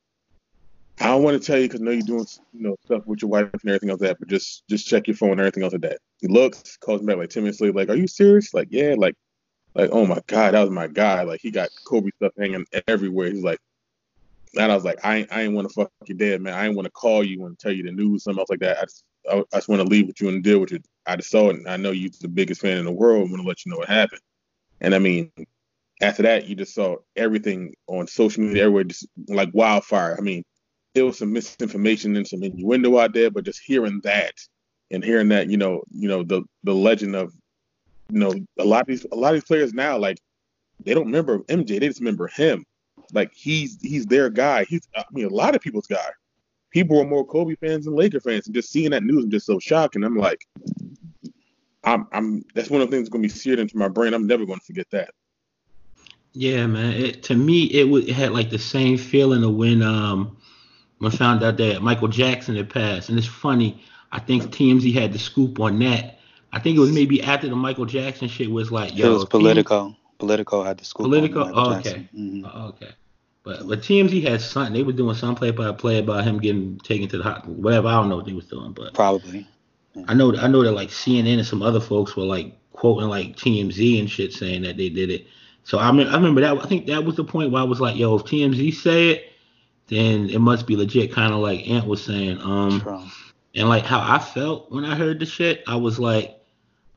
I 1.00 1.06
don't 1.06 1.22
want 1.22 1.40
to 1.40 1.46
tell 1.46 1.58
you 1.58 1.66
because 1.66 1.80
I 1.80 1.84
know 1.84 1.90
you're 1.92 2.02
doing 2.02 2.26
you 2.52 2.62
know 2.62 2.76
stuff 2.84 3.06
with 3.06 3.22
your 3.22 3.30
wife 3.30 3.48
and 3.52 3.70
everything 3.70 3.88
like 3.88 3.98
that, 4.00 4.18
but 4.18 4.28
just 4.28 4.64
just 4.68 4.86
check 4.86 5.08
your 5.08 5.16
phone 5.16 5.32
and 5.32 5.40
everything 5.40 5.62
else 5.62 5.72
like 5.72 5.82
that. 5.82 5.98
He 6.20 6.28
looks, 6.28 6.76
calls 6.76 7.00
me 7.00 7.06
back 7.06 7.16
like 7.16 7.30
ten 7.30 7.42
minutes 7.42 7.60
later, 7.60 7.72
like, 7.72 7.88
are 7.88 7.94
you 7.94 8.06
serious? 8.06 8.52
Like, 8.52 8.68
yeah, 8.70 8.94
like 8.96 9.14
like, 9.74 9.90
oh 9.92 10.06
my 10.06 10.20
god, 10.26 10.54
that 10.54 10.60
was 10.60 10.70
my 10.70 10.88
guy. 10.88 11.22
Like 11.22 11.40
he 11.40 11.50
got 11.50 11.70
Kobe 11.86 12.10
stuff 12.16 12.32
hanging 12.38 12.66
everywhere. 12.88 13.30
He's 13.30 13.44
like, 13.44 13.58
and 14.56 14.70
I 14.70 14.74
was 14.74 14.84
like, 14.84 14.98
I 15.04 15.18
ain't, 15.18 15.32
I 15.32 15.42
ain't 15.42 15.54
want 15.54 15.68
to 15.68 15.74
fuck 15.74 15.90
you 16.06 16.14
dead, 16.14 16.40
man. 16.42 16.54
I 16.54 16.66
ain't 16.66 16.74
want 16.74 16.86
to 16.86 16.92
call 16.92 17.24
you 17.24 17.46
and 17.46 17.58
tell 17.58 17.72
you 17.72 17.84
the 17.84 17.92
news, 17.92 18.24
something 18.24 18.40
else 18.40 18.50
like 18.50 18.60
that. 18.60 18.78
I 18.78 18.82
just, 18.82 19.04
I, 19.30 19.38
I 19.38 19.56
just 19.58 19.68
want 19.68 19.80
to 19.80 19.88
leave 19.88 20.08
with 20.08 20.20
you 20.20 20.28
and 20.28 20.42
deal 20.42 20.58
with 20.58 20.72
it. 20.72 20.84
I 21.06 21.16
just 21.16 21.30
saw 21.30 21.50
it, 21.50 21.56
and 21.56 21.68
I 21.68 21.76
know 21.76 21.92
you're 21.92 22.10
the 22.20 22.28
biggest 22.28 22.60
fan 22.60 22.78
in 22.78 22.84
the 22.84 22.92
world. 22.92 23.24
I'm 23.24 23.30
gonna 23.30 23.48
let 23.48 23.64
you 23.64 23.70
know 23.70 23.78
what 23.78 23.88
happened. 23.88 24.20
And 24.80 24.94
I 24.94 24.98
mean, 24.98 25.30
after 26.02 26.22
that, 26.24 26.46
you 26.46 26.56
just 26.56 26.74
saw 26.74 26.96
everything 27.14 27.74
on 27.86 28.06
social 28.06 28.42
media, 28.42 28.64
everywhere, 28.64 28.84
just 28.84 29.06
like 29.28 29.50
wildfire. 29.52 30.16
I 30.18 30.20
mean, 30.20 30.42
there 30.94 31.04
was 31.04 31.18
some 31.18 31.32
misinformation 31.32 32.16
and 32.16 32.26
some 32.26 32.42
innuendo 32.42 32.98
out 32.98 33.12
there, 33.12 33.30
but 33.30 33.44
just 33.44 33.60
hearing 33.64 34.00
that 34.02 34.34
and 34.90 35.04
hearing 35.04 35.28
that, 35.28 35.48
you 35.48 35.56
know, 35.56 35.82
you 35.90 36.08
know, 36.08 36.22
the 36.22 36.42
the 36.64 36.74
legend 36.74 37.14
of 37.14 37.32
you 38.10 38.18
know, 38.18 38.34
a 38.58 38.64
lot 38.64 38.82
of 38.82 38.86
these 38.88 39.06
a 39.12 39.16
lot 39.16 39.34
of 39.34 39.34
these 39.34 39.44
players 39.44 39.72
now, 39.72 39.96
like 39.96 40.18
they 40.84 40.94
don't 40.94 41.06
remember 41.06 41.40
MJ, 41.40 41.78
they 41.78 41.88
just 41.88 42.00
remember 42.00 42.26
him. 42.28 42.64
Like 43.12 43.32
he's 43.34 43.78
he's 43.80 44.06
their 44.06 44.30
guy. 44.30 44.64
He's 44.64 44.82
I 44.96 45.04
mean 45.12 45.26
a 45.26 45.34
lot 45.34 45.54
of 45.54 45.62
people's 45.62 45.86
guy. 45.86 46.10
People 46.70 47.00
are 47.00 47.06
more 47.06 47.26
Kobe 47.26 47.56
fans 47.56 47.84
than 47.84 47.96
Laker 47.96 48.20
fans, 48.20 48.46
and 48.46 48.54
just 48.54 48.70
seeing 48.70 48.90
that 48.90 49.02
news 49.02 49.24
is 49.24 49.30
just 49.30 49.46
so 49.46 49.58
shocking. 49.58 50.04
I'm 50.04 50.16
like, 50.16 50.46
I'm 51.84 52.06
I'm 52.12 52.44
that's 52.54 52.70
one 52.70 52.80
of 52.80 52.88
the 52.88 52.96
things 52.96 53.06
that's 53.06 53.12
gonna 53.12 53.22
be 53.22 53.28
seared 53.28 53.58
into 53.58 53.76
my 53.76 53.88
brain. 53.88 54.14
I'm 54.14 54.26
never 54.26 54.46
gonna 54.46 54.60
forget 54.60 54.86
that. 54.90 55.10
Yeah, 56.32 56.66
man. 56.68 56.92
It, 56.92 57.22
to 57.24 57.34
me, 57.34 57.64
it, 57.64 57.84
w- 57.84 58.06
it 58.06 58.12
had 58.12 58.32
like 58.32 58.50
the 58.50 58.58
same 58.58 58.96
feeling 58.96 59.42
of 59.42 59.54
when 59.54 59.82
um 59.82 60.36
I 61.02 61.10
found 61.10 61.42
out 61.42 61.56
that 61.56 61.82
Michael 61.82 62.08
Jackson 62.08 62.56
had 62.56 62.70
passed. 62.70 63.08
And 63.08 63.18
it's 63.18 63.26
funny, 63.26 63.82
I 64.12 64.18
think 64.18 64.44
TMZ 64.44 64.92
had 64.94 65.12
the 65.12 65.18
scoop 65.18 65.58
on 65.60 65.78
that 65.80 66.20
I 66.52 66.58
think 66.58 66.76
it 66.76 66.80
was 66.80 66.92
maybe 66.92 67.22
after 67.22 67.48
the 67.48 67.56
Michael 67.56 67.86
Jackson 67.86 68.28
shit 68.28 68.50
was 68.50 68.72
like, 68.72 68.96
yo, 68.96 69.10
it 69.10 69.14
was 69.14 69.24
Politico. 69.26 69.96
Politico 70.18 70.64
had 70.64 70.78
the 70.78 70.84
school. 70.84 71.06
Politico. 71.06 71.50
Oh, 71.54 71.74
okay. 71.76 72.08
Mm-hmm. 72.14 72.46
Oh, 72.52 72.68
okay. 72.68 72.90
But 73.42 73.66
but 73.66 73.80
TMZ 73.80 74.22
had 74.22 74.40
something. 74.40 74.74
They 74.74 74.82
were 74.82 74.92
doing 74.92 75.14
some 75.14 75.34
play 75.34 75.50
by 75.50 75.72
play 75.72 75.98
about 75.98 76.24
him 76.24 76.38
getting 76.38 76.78
taken 76.78 77.08
to 77.08 77.18
the 77.18 77.22
hot 77.22 77.46
whatever. 77.48 77.88
I 77.88 77.92
don't 77.92 78.08
know 78.08 78.16
what 78.16 78.26
they 78.26 78.32
was 78.32 78.46
doing, 78.46 78.72
but 78.72 78.94
probably. 78.94 79.46
Yeah. 79.94 80.04
I 80.08 80.14
know 80.14 80.36
I 80.36 80.48
know 80.48 80.62
that 80.62 80.72
like 80.72 80.90
CNN 80.90 81.38
and 81.38 81.46
some 81.46 81.62
other 81.62 81.80
folks 81.80 82.16
were 82.16 82.24
like 82.24 82.54
quoting 82.72 83.08
like 83.08 83.36
TMZ 83.36 84.00
and 84.00 84.10
shit 84.10 84.32
saying 84.32 84.62
that 84.62 84.76
they 84.76 84.88
did 84.88 85.10
it. 85.10 85.26
So 85.64 85.78
I 85.78 85.90
mean 85.92 86.08
I 86.08 86.14
remember 86.14 86.42
that 86.42 86.58
I 86.58 86.66
think 86.66 86.86
that 86.86 87.04
was 87.04 87.16
the 87.16 87.24
point 87.24 87.50
where 87.52 87.62
I 87.62 87.64
was 87.64 87.80
like, 87.80 87.96
yo, 87.96 88.16
if 88.16 88.24
TMZ 88.24 88.74
say 88.74 89.08
it, 89.10 89.29
then 89.90 90.30
it 90.30 90.38
must 90.38 90.66
be 90.66 90.76
legit. 90.76 91.12
Kind 91.12 91.34
of 91.34 91.40
like 91.40 91.68
Ant 91.68 91.86
was 91.86 92.02
saying. 92.02 92.40
Um, 92.40 92.80
True. 92.80 93.02
and 93.54 93.68
like 93.68 93.84
how 93.84 94.00
I 94.00 94.18
felt 94.18 94.70
when 94.70 94.84
I 94.84 94.94
heard 94.94 95.18
the 95.18 95.26
shit, 95.26 95.64
I 95.66 95.76
was 95.76 95.98
like, 95.98 96.40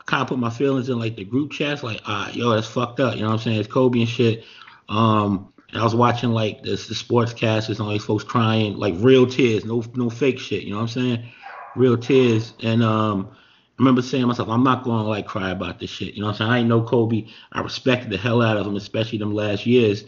kind 0.06 0.22
of 0.22 0.28
put 0.28 0.38
my 0.38 0.50
feelings 0.50 0.90
in 0.90 1.00
like 1.00 1.16
the 1.16 1.26
group 1.26 1.52
chats, 1.52 1.82
like, 1.84 2.02
ah, 2.06 2.30
yo, 2.32 2.52
that's 2.52 2.68
fucked 2.68 3.00
up. 3.00 3.16
You 3.16 3.22
know 3.22 3.28
what 3.28 3.34
I'm 3.34 3.40
saying? 3.40 3.60
It's 3.60 3.72
Kobe 3.72 4.00
and 4.00 4.08
shit. 4.10 4.46
Um, 4.90 5.52
and 5.72 5.82
I 5.82 5.84
was 5.84 5.96
watching 5.96 6.30
like 6.30 6.62
this, 6.62 6.88
the 6.88 6.94
sportscasters 6.94 7.70
and 7.70 7.80
all 7.80 7.90
these 7.90 8.06
folks 8.06 8.24
crying, 8.24 8.78
like 8.78 8.94
real 8.98 9.26
tears, 9.26 9.66
no 9.66 9.84
no 9.96 10.10
fake 10.10 10.40
shit. 10.40 10.64
You 10.64 10.72
know 10.72 10.78
what 10.78 10.84
I'm 10.84 10.88
saying? 10.90 11.30
Real 11.76 11.98
tears. 11.98 12.54
And 12.62 12.84
um, 12.84 13.30
I 13.32 13.36
remember 13.80 14.04
saying 14.04 14.22
to 14.22 14.28
myself, 14.28 14.50
I'm 14.50 14.64
not 14.64 14.84
going 14.84 15.04
to 15.04 15.10
like 15.10 15.26
cry 15.26 15.50
about 15.50 15.80
this 15.80 15.90
shit. 15.90 16.14
You 16.14 16.22
know 16.22 16.28
what 16.28 16.34
I'm 16.34 16.38
saying? 16.38 16.52
I 16.52 16.58
ain't 16.60 16.70
know 16.70 16.84
Kobe. 16.84 17.26
I 17.54 17.62
respected 17.62 18.12
the 18.12 18.18
hell 18.18 18.44
out 18.44 18.58
of 18.58 18.68
him, 18.68 18.76
especially 18.76 19.18
them 19.18 19.34
last 19.34 19.66
years 19.66 20.04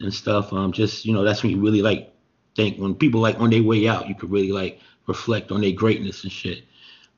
and 0.00 0.12
stuff. 0.12 0.52
Um, 0.52 0.72
just 0.72 1.04
you 1.04 1.12
know, 1.12 1.22
that's 1.22 1.42
when 1.42 1.52
you 1.52 1.60
really 1.60 1.82
like 1.82 2.12
think 2.56 2.78
when 2.78 2.94
people 2.94 3.20
like 3.20 3.38
on 3.38 3.50
their 3.50 3.62
way 3.62 3.86
out, 3.88 4.08
you 4.08 4.14
could 4.14 4.30
really 4.30 4.52
like 4.52 4.80
reflect 5.06 5.50
on 5.50 5.60
their 5.60 5.72
greatness 5.72 6.22
and 6.24 6.32
shit. 6.32 6.64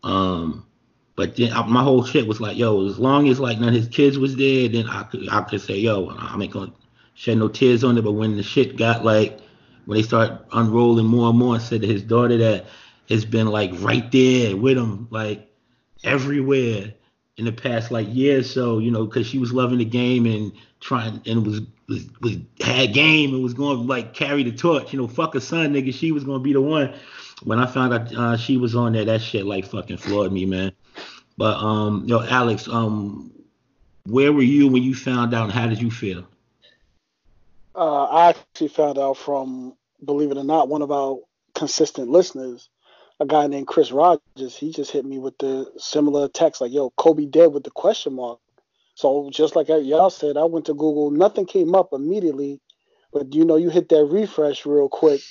Um, 0.03 0.67
but 1.17 1.37
then 1.37 1.53
I, 1.53 1.67
my 1.67 1.83
whole 1.83 2.05
shit 2.05 2.27
was 2.27 2.41
like, 2.41 2.57
yo, 2.57 2.87
as 2.87 2.99
long 2.99 3.29
as 3.29 3.39
like 3.39 3.59
none 3.59 3.69
of 3.69 3.75
his 3.75 3.89
kids 3.89 4.19
was 4.19 4.37
there, 4.37 4.69
then 4.69 4.89
I 4.89 5.05
could 5.05 5.29
I 5.29 5.43
could 5.43 5.61
say, 5.61 5.77
yo, 5.77 6.09
I 6.11 6.39
ain't 6.41 6.53
gonna 6.53 6.73
shed 7.15 7.39
no 7.39 7.49
tears 7.49 7.85
on 7.85 7.99
it. 7.99 8.03
But 8.03 8.13
when 8.13 8.37
the 8.37 8.43
shit 8.43 8.77
got 8.77 9.05
like 9.05 9.39
when 9.85 9.97
they 9.97 10.03
start 10.03 10.47
unrolling 10.53 11.07
more 11.07 11.31
and 11.31 11.39
more, 11.39 11.55
and 11.55 11.63
said 11.63 11.83
to 11.83 11.87
his 11.87 12.03
daughter 12.03 12.37
that 12.39 12.67
has 13.09 13.25
been 13.25 13.49
like 13.49 13.71
right 13.75 14.11
there 14.11 14.57
with 14.57 14.79
him, 14.79 15.09
like 15.11 15.49
everywhere 16.05 16.95
in 17.37 17.45
the 17.45 17.53
past 17.53 17.91
like 17.91 18.07
years. 18.11 18.53
So 18.53 18.79
you 18.79 18.91
know, 18.91 19.07
because 19.07 19.27
she 19.27 19.39
was 19.39 19.53
loving 19.53 19.79
the 19.79 19.85
game 19.85 20.27
and 20.27 20.53
trying 20.83 21.23
and 21.25 21.47
was 21.47 21.61
was, 21.89 22.07
was 22.21 22.37
had 22.61 22.93
game 22.93 23.33
and 23.33 23.43
was 23.43 23.55
going 23.55 23.79
to 23.79 23.83
like 23.85 24.13
carry 24.13 24.43
the 24.43 24.53
torch. 24.53 24.93
You 24.93 25.01
know, 25.01 25.09
fuck 25.09 25.35
a 25.35 25.41
son, 25.41 25.73
nigga. 25.73 25.95
She 25.95 26.13
was 26.13 26.25
gonna 26.25 26.41
be 26.41 26.53
the 26.53 26.61
one. 26.61 26.93
When 27.45 27.59
I 27.59 27.67
found 27.67 27.95
out 27.95 28.15
uh, 28.15 28.37
she 28.37 28.57
was 28.57 28.77
on 28.77 28.93
there, 28.93 29.05
that 29.05 29.23
shit 29.23 29.47
like 29.47 29.65
fucking 29.65 29.97
floored 29.97 30.33
me, 30.33 30.45
man. 30.45 30.73
But 31.37 31.57
um, 31.57 32.05
yo, 32.07 32.23
Alex, 32.23 32.69
um, 32.69 33.33
where 34.07 34.33
were 34.33 34.43
you 34.43 34.69
when 34.69 34.83
you 34.83 34.95
found 34.95 35.33
out? 35.35 35.51
How 35.51 35.67
did 35.67 35.81
you 35.81 35.91
feel? 35.91 36.27
Uh, 37.75 38.05
I 38.05 38.29
actually 38.31 38.69
found 38.69 38.99
out 38.99 39.17
from, 39.17 39.75
believe 40.05 40.31
it 40.31 40.37
or 40.37 40.45
not, 40.45 40.69
one 40.69 40.83
of 40.83 40.93
our 40.93 41.19
consistent 41.55 42.11
listeners, 42.11 42.69
a 43.19 43.25
guy 43.25 43.47
named 43.47 43.67
Chris 43.67 43.91
Rogers. 43.91 44.57
He 44.57 44.73
just 44.73 44.91
hit 44.91 45.07
me 45.07 45.19
with 45.19 45.39
the 45.39 45.73
similar 45.79 46.29
text 46.29 46.61
like, 46.61 46.73
"Yo, 46.73 46.91
Kobe 46.91 47.25
dead 47.25 47.53
with 47.53 47.65
the 47.65 47.71
question 47.71 48.15
mark." 48.15 48.41
So 48.95 49.31
just 49.31 49.57
like 49.57 49.69
y'all 49.69 50.11
said, 50.11 50.37
I 50.37 50.45
went 50.45 50.67
to 50.67 50.75
Google. 50.75 51.11
Nothing 51.11 51.47
came 51.47 51.75
up 51.75 51.93
immediately, 51.93 52.61
but 53.13 53.35
you 53.35 53.45
know, 53.45 53.57
you 53.57 53.71
hit 53.71 53.89
that 53.89 54.05
refresh 54.05 54.67
real 54.67 54.89
quick, 54.89 55.23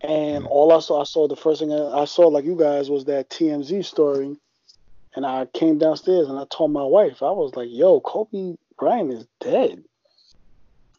and 0.00 0.44
mm-hmm. 0.44 0.52
all 0.52 0.72
I 0.72 0.80
saw, 0.80 1.00
I 1.00 1.04
saw 1.04 1.28
the 1.28 1.36
first 1.36 1.60
thing 1.60 1.72
I 1.72 2.04
saw, 2.04 2.28
like 2.28 2.44
you 2.44 2.56
guys, 2.56 2.90
was 2.90 3.04
that 3.04 3.30
TMZ 3.30 3.84
story 3.84 4.36
and 5.14 5.26
I 5.26 5.46
came 5.46 5.78
downstairs 5.78 6.28
and 6.28 6.38
I 6.38 6.44
told 6.50 6.72
my 6.72 6.84
wife, 6.84 7.22
I 7.22 7.30
was 7.30 7.54
like, 7.56 7.68
yo, 7.70 8.00
Kobe 8.00 8.56
Bryant 8.78 9.12
is 9.12 9.26
dead. 9.40 9.82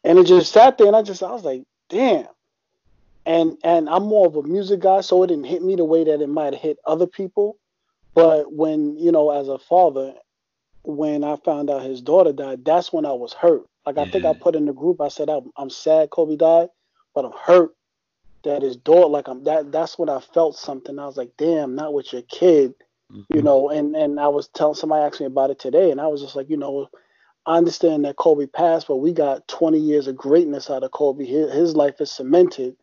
And 0.03 0.19
it 0.19 0.25
just 0.25 0.51
sat 0.51 0.77
there 0.77 0.88
and 0.88 0.95
I 0.95 1.01
just 1.01 1.24
I 1.24 1.31
was 1.31 1.43
like, 1.43 1.63
damn. 1.89 2.27
And 3.25 3.57
and 3.63 3.88
I'm 3.88 4.03
more 4.03 4.25
of 4.25 4.36
a 4.36 4.43
music 4.43 4.79
guy, 4.79 5.01
so 5.01 5.21
it 5.24 5.27
didn't 5.27 5.45
hit 5.45 5.62
me 5.62 5.75
the 5.75 5.86
way 5.86 6.03
that 6.03 6.21
it 6.21 6.29
might 6.29 6.53
have 6.53 6.62
hit 6.62 6.77
other 6.86 7.05
people. 7.05 7.57
But 8.15 8.51
when 8.51 8.98
you 8.98 9.12
know, 9.12 9.29
as 9.29 9.48
a 9.48 9.60
father, 9.60 10.15
when 10.83 11.23
I 11.23 11.35
found 11.38 11.69
out 11.69 11.83
his 11.83 12.01
daughter 12.01 12.33
died, 12.33 12.65
that's 12.65 12.91
when 12.93 13.05
I 13.05 13.13
was 13.13 13.33
hurt. 13.33 13.63
Like 13.85 13.97
I 13.97 14.05
think 14.05 14.25
I 14.25 14.33
put 14.33 14.55
in 14.55 14.65
the 14.65 14.73
group, 14.73 15.01
I 15.01 15.09
said 15.09 15.29
I'm, 15.29 15.51
I'm 15.57 15.69
sad 15.69 16.09
Kobe 16.11 16.35
died, 16.38 16.69
but 17.15 17.25
I'm 17.25 17.33
hurt 17.33 17.71
that 18.43 18.61
his 18.61 18.77
daughter. 18.77 19.07
Like 19.07 19.27
I'm 19.27 19.43
that. 19.45 19.71
That's 19.71 19.97
when 20.00 20.09
I 20.09 20.19
felt 20.19 20.57
something. 20.57 20.97
I 21.00 21.05
was 21.05 21.17
like, 21.17 21.31
damn, 21.38 21.75
not 21.75 21.93
with 21.93 22.13
your 22.13 22.23
kid, 22.23 22.73
Mm-hmm. 23.11 23.35
you 23.35 23.41
know. 23.41 23.69
And 23.69 23.95
and 23.95 24.19
I 24.19 24.27
was 24.27 24.47
telling 24.50 24.75
somebody 24.75 25.03
asked 25.03 25.19
me 25.19 25.27
about 25.27 25.51
it 25.51 25.59
today, 25.59 25.91
and 25.91 26.01
I 26.01 26.07
was 26.07 26.21
just 26.21 26.35
like, 26.35 26.50
you 26.50 26.57
know, 26.57 26.88
I 27.45 27.57
understand 27.57 28.05
that 28.05 28.17
Kobe 28.17 28.47
passed, 28.47 28.88
but 28.88 28.97
we 28.97 29.13
got 29.13 29.47
20 29.47 29.79
years 29.79 30.07
of 30.07 30.15
greatness 30.15 30.69
out 30.69 30.83
of 30.83 30.91
Kobe. 30.91 31.25
His, 31.25 31.51
his 31.53 31.75
life 31.75 32.00
is 32.01 32.11
cemented. 32.11 32.75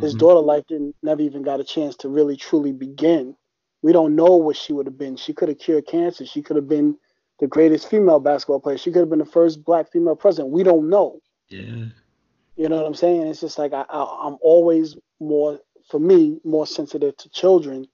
His 0.00 0.14
Mhm. 0.14 0.18
daughter 0.18 0.40
life 0.40 0.64
didn't 0.68 0.96
never 1.02 1.22
even 1.22 1.42
got 1.42 1.60
a 1.60 1.64
chance 1.64 1.96
to 1.98 2.08
really 2.08 2.36
truly 2.36 2.72
begin. 2.72 3.36
We 3.82 3.92
don't 3.92 4.16
know 4.16 4.36
what 4.36 4.56
she 4.56 4.72
would 4.72 4.86
have 4.86 4.98
been. 4.98 5.16
She 5.16 5.32
could 5.34 5.48
have 5.48 5.58
cured 5.58 5.86
cancer. 5.86 6.26
She 6.26 6.42
could 6.42 6.56
have 6.56 6.68
been 6.68 6.98
the 7.38 7.46
greatest 7.46 7.88
female 7.88 8.20
basketball 8.20 8.60
player. 8.60 8.78
She 8.78 8.90
could 8.90 9.00
have 9.00 9.10
been 9.10 9.18
the 9.18 9.24
first 9.24 9.64
black 9.64 9.90
female 9.92 10.16
president. 10.16 10.52
We 10.52 10.62
don't 10.62 10.88
know. 10.88 11.20
Yeah. 11.48 11.86
You 12.56 12.68
know 12.70 12.76
what 12.76 12.86
I'm 12.86 12.94
saying? 12.94 13.26
It's 13.26 13.40
just 13.40 13.58
like 13.58 13.72
I, 13.72 13.84
I, 13.88 14.26
I'm 14.26 14.36
always 14.40 14.96
more, 15.20 15.60
for 15.90 16.00
me, 16.00 16.40
more 16.44 16.66
sensitive 16.66 17.16
to 17.18 17.28
children. 17.28 17.86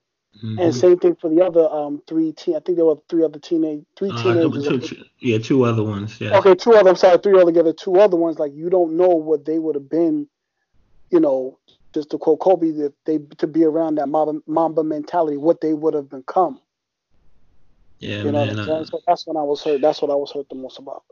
Mhm. 0.43 0.59
And 0.61 0.75
same 0.75 0.99
thing 0.99 1.15
for 1.17 1.29
the 1.29 1.45
other 1.45 1.69
um 1.69 2.01
three 2.07 2.33
teen. 2.33 2.57
I 2.57 2.61
think 2.61 2.77
there 2.77 2.87
were 2.87 2.97
three 3.11 3.23
other 3.23 3.39
teenage, 3.39 3.85
three 3.97 4.09
Uh, 4.11 4.23
teenagers. 4.23 4.67
two, 4.67 4.79
two- 4.81 5.05
yeah, 5.21 5.37
two 5.39 5.65
other 5.65 5.83
ones. 5.83 6.19
Yeah. 6.21 6.39
Okay, 6.39 6.55
two 6.55 6.73
other. 6.73 6.89
I'm 6.89 6.97
sorry, 6.97 7.19
three 7.19 7.39
altogether. 7.39 7.73
Two 7.75 7.97
other 7.97 8.17
ones. 8.17 8.39
Like 8.39 8.55
you 8.55 8.71
don't 8.71 8.97
know 8.97 9.09
what 9.09 9.45
they 9.45 9.59
would 9.59 9.75
have 9.75 9.91
been. 9.91 10.27
You 11.11 11.21
know, 11.21 11.59
just 11.93 12.09
to 12.11 12.19
quote 12.19 12.41
Kobe, 12.41 12.71
that 12.71 12.95
they 13.05 13.19
to 13.39 13.47
be 13.47 13.63
around 13.65 13.97
that 13.97 14.09
Mamba, 14.09 14.41
Mamba 14.47 14.83
mentality, 14.83 15.37
what 15.37 15.61
they 15.61 15.75
would 15.75 15.93
have 15.93 16.09
become. 16.09 16.59
Yeah, 18.03 18.25
You 18.25 18.33
know 18.33 18.45
man. 18.45 18.59
what 18.59 18.59
I'm 18.69 18.85
uh. 18.85 18.85
So 18.87 19.01
that's 19.07 19.27
when 19.27 19.37
I 19.37 19.43
was 19.43 19.63
hurt. 19.65 19.81
That's 19.81 20.03
what 20.03 20.11
I 20.11 20.17
was 20.17 20.33
hurt 20.33 20.49
the 20.51 20.57
most 20.57 20.79
about. 20.79 21.05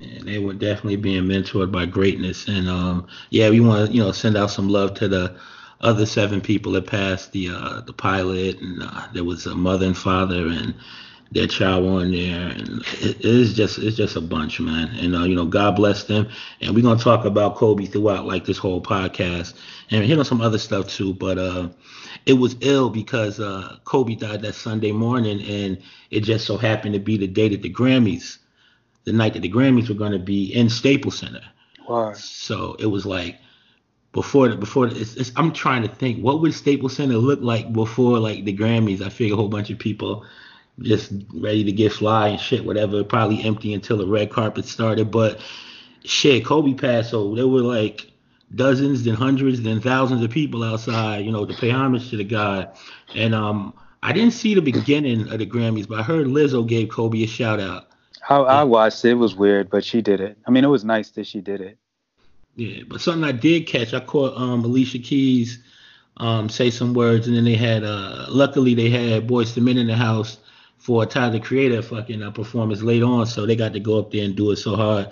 And 0.00 0.28
they 0.28 0.38
were 0.38 0.54
definitely 0.54 0.96
being 0.96 1.24
mentored 1.24 1.72
by 1.72 1.86
greatness. 1.86 2.48
And 2.48 2.68
um, 2.68 3.06
yeah, 3.30 3.50
we 3.50 3.60
want 3.60 3.88
to 3.88 3.94
you 3.94 4.02
know 4.02 4.12
send 4.12 4.36
out 4.36 4.50
some 4.50 4.68
love 4.68 4.94
to 4.94 5.08
the 5.08 5.36
other 5.80 6.06
seven 6.06 6.40
people 6.40 6.72
that 6.72 6.86
passed 6.86 7.32
the 7.32 7.50
uh, 7.50 7.80
the 7.82 7.92
pilot, 7.94 8.60
and 8.60 8.82
uh, 8.82 9.08
there 9.14 9.24
was 9.24 9.46
a 9.46 9.54
mother 9.54 9.86
and 9.86 9.96
father 9.98 10.48
and 10.48 10.74
their 11.32 11.46
child 11.46 11.86
on 11.86 12.12
there, 12.12 12.48
and 12.48 12.82
it, 13.00 13.16
it's 13.20 13.52
just 13.52 13.78
it's 13.78 13.96
just 13.96 14.16
a 14.16 14.20
bunch, 14.20 14.60
man. 14.60 14.88
And 14.98 15.14
uh, 15.14 15.24
you 15.24 15.34
know, 15.34 15.46
God 15.46 15.76
bless 15.76 16.04
them. 16.04 16.28
And 16.60 16.74
we're 16.74 16.82
gonna 16.82 17.00
talk 17.00 17.24
about 17.24 17.56
Kobe 17.56 17.86
throughout 17.86 18.26
like 18.26 18.44
this 18.44 18.58
whole 18.58 18.80
podcast, 18.80 19.54
and 19.90 20.04
hit 20.04 20.18
on 20.18 20.24
some 20.24 20.40
other 20.40 20.58
stuff 20.58 20.88
too. 20.88 21.14
But 21.14 21.38
uh, 21.38 21.68
it 22.26 22.34
was 22.34 22.56
ill 22.60 22.90
because 22.90 23.40
uh, 23.40 23.76
Kobe 23.84 24.14
died 24.14 24.42
that 24.42 24.54
Sunday 24.54 24.92
morning, 24.92 25.40
and 25.42 25.82
it 26.10 26.20
just 26.20 26.46
so 26.46 26.56
happened 26.56 26.94
to 26.94 27.00
be 27.00 27.16
the 27.16 27.26
day 27.26 27.48
that 27.48 27.62
the 27.62 27.72
Grammys 27.72 28.38
the 29.06 29.12
night 29.12 29.32
that 29.32 29.40
the 29.40 29.50
Grammys 29.50 29.88
were 29.88 29.94
going 29.94 30.12
to 30.12 30.18
be 30.18 30.52
in 30.52 30.68
Staples 30.68 31.18
Center. 31.18 31.42
Wow. 31.88 32.12
So 32.14 32.76
it 32.78 32.86
was 32.86 33.06
like 33.06 33.38
before 34.12 34.48
the 34.48 34.56
before 34.56 34.88
the, 34.88 35.00
it's, 35.00 35.14
it's, 35.14 35.32
I'm 35.36 35.52
trying 35.52 35.82
to 35.82 35.88
think 35.88 36.22
what 36.22 36.40
would 36.40 36.52
Staples 36.52 36.96
Center 36.96 37.16
look 37.16 37.40
like 37.40 37.72
before 37.72 38.18
like 38.18 38.44
the 38.44 38.54
Grammys. 38.54 39.00
I 39.00 39.08
figure 39.08 39.34
a 39.34 39.36
whole 39.36 39.48
bunch 39.48 39.70
of 39.70 39.78
people 39.78 40.26
just 40.80 41.12
ready 41.32 41.64
to 41.64 41.72
get 41.72 41.92
fly 41.92 42.28
and 42.28 42.40
shit, 42.40 42.64
whatever. 42.64 43.02
Probably 43.04 43.42
empty 43.42 43.72
until 43.74 43.96
the 43.96 44.06
red 44.06 44.30
carpet 44.30 44.66
started. 44.66 45.10
But 45.10 45.40
shit, 46.04 46.44
Kobe 46.44 46.74
passed, 46.74 47.10
so 47.10 47.34
there 47.34 47.48
were 47.48 47.62
like 47.62 48.10
dozens, 48.54 49.04
then 49.04 49.14
hundreds, 49.14 49.62
then 49.62 49.80
thousands 49.80 50.22
of 50.22 50.30
people 50.30 50.62
outside, 50.62 51.24
you 51.24 51.32
know, 51.32 51.44
to 51.46 51.54
pay 51.54 51.70
homage 51.70 52.10
to 52.10 52.16
the 52.16 52.24
guy. 52.24 52.68
And 53.14 53.34
um, 53.34 53.74
I 54.02 54.12
didn't 54.12 54.32
see 54.32 54.54
the 54.54 54.62
beginning 54.62 55.28
of 55.28 55.38
the 55.38 55.46
Grammys, 55.46 55.88
but 55.88 55.98
I 55.98 56.02
heard 56.02 56.26
Lizzo 56.26 56.66
gave 56.66 56.88
Kobe 56.90 57.22
a 57.22 57.26
shout 57.26 57.60
out. 57.60 57.88
I, 58.28 58.36
I 58.36 58.64
watched 58.64 59.04
it. 59.04 59.10
It 59.10 59.14
was 59.14 59.34
weird, 59.34 59.70
but 59.70 59.84
she 59.84 60.02
did 60.02 60.20
it. 60.20 60.36
I 60.46 60.50
mean, 60.50 60.64
it 60.64 60.68
was 60.68 60.84
nice 60.84 61.10
that 61.10 61.26
she 61.26 61.40
did 61.40 61.60
it. 61.60 61.78
Yeah, 62.56 62.84
but 62.88 63.00
something 63.00 63.22
I 63.22 63.32
did 63.32 63.66
catch, 63.66 63.92
I 63.92 64.00
caught 64.00 64.36
um 64.36 64.64
Alicia 64.64 64.98
Keys 64.98 65.62
um 66.16 66.48
say 66.48 66.70
some 66.70 66.94
words, 66.94 67.26
and 67.26 67.36
then 67.36 67.44
they 67.44 67.54
had 67.54 67.84
uh 67.84 68.26
luckily 68.28 68.74
they 68.74 68.88
had 68.88 69.28
Boyz 69.28 69.56
II 69.56 69.62
Men 69.62 69.76
in 69.76 69.86
the 69.86 69.94
house 69.94 70.38
for 70.78 71.04
Tyler 71.06 71.32
the 71.32 71.40
Creator 71.40 71.82
fucking 71.82 72.22
uh, 72.22 72.30
performance 72.30 72.82
later 72.82 73.06
on, 73.06 73.26
so 73.26 73.46
they 73.46 73.56
got 73.56 73.72
to 73.72 73.80
go 73.80 73.98
up 73.98 74.10
there 74.12 74.24
and 74.24 74.36
do 74.36 74.50
it 74.50 74.56
so 74.56 74.76
hard 74.76 75.10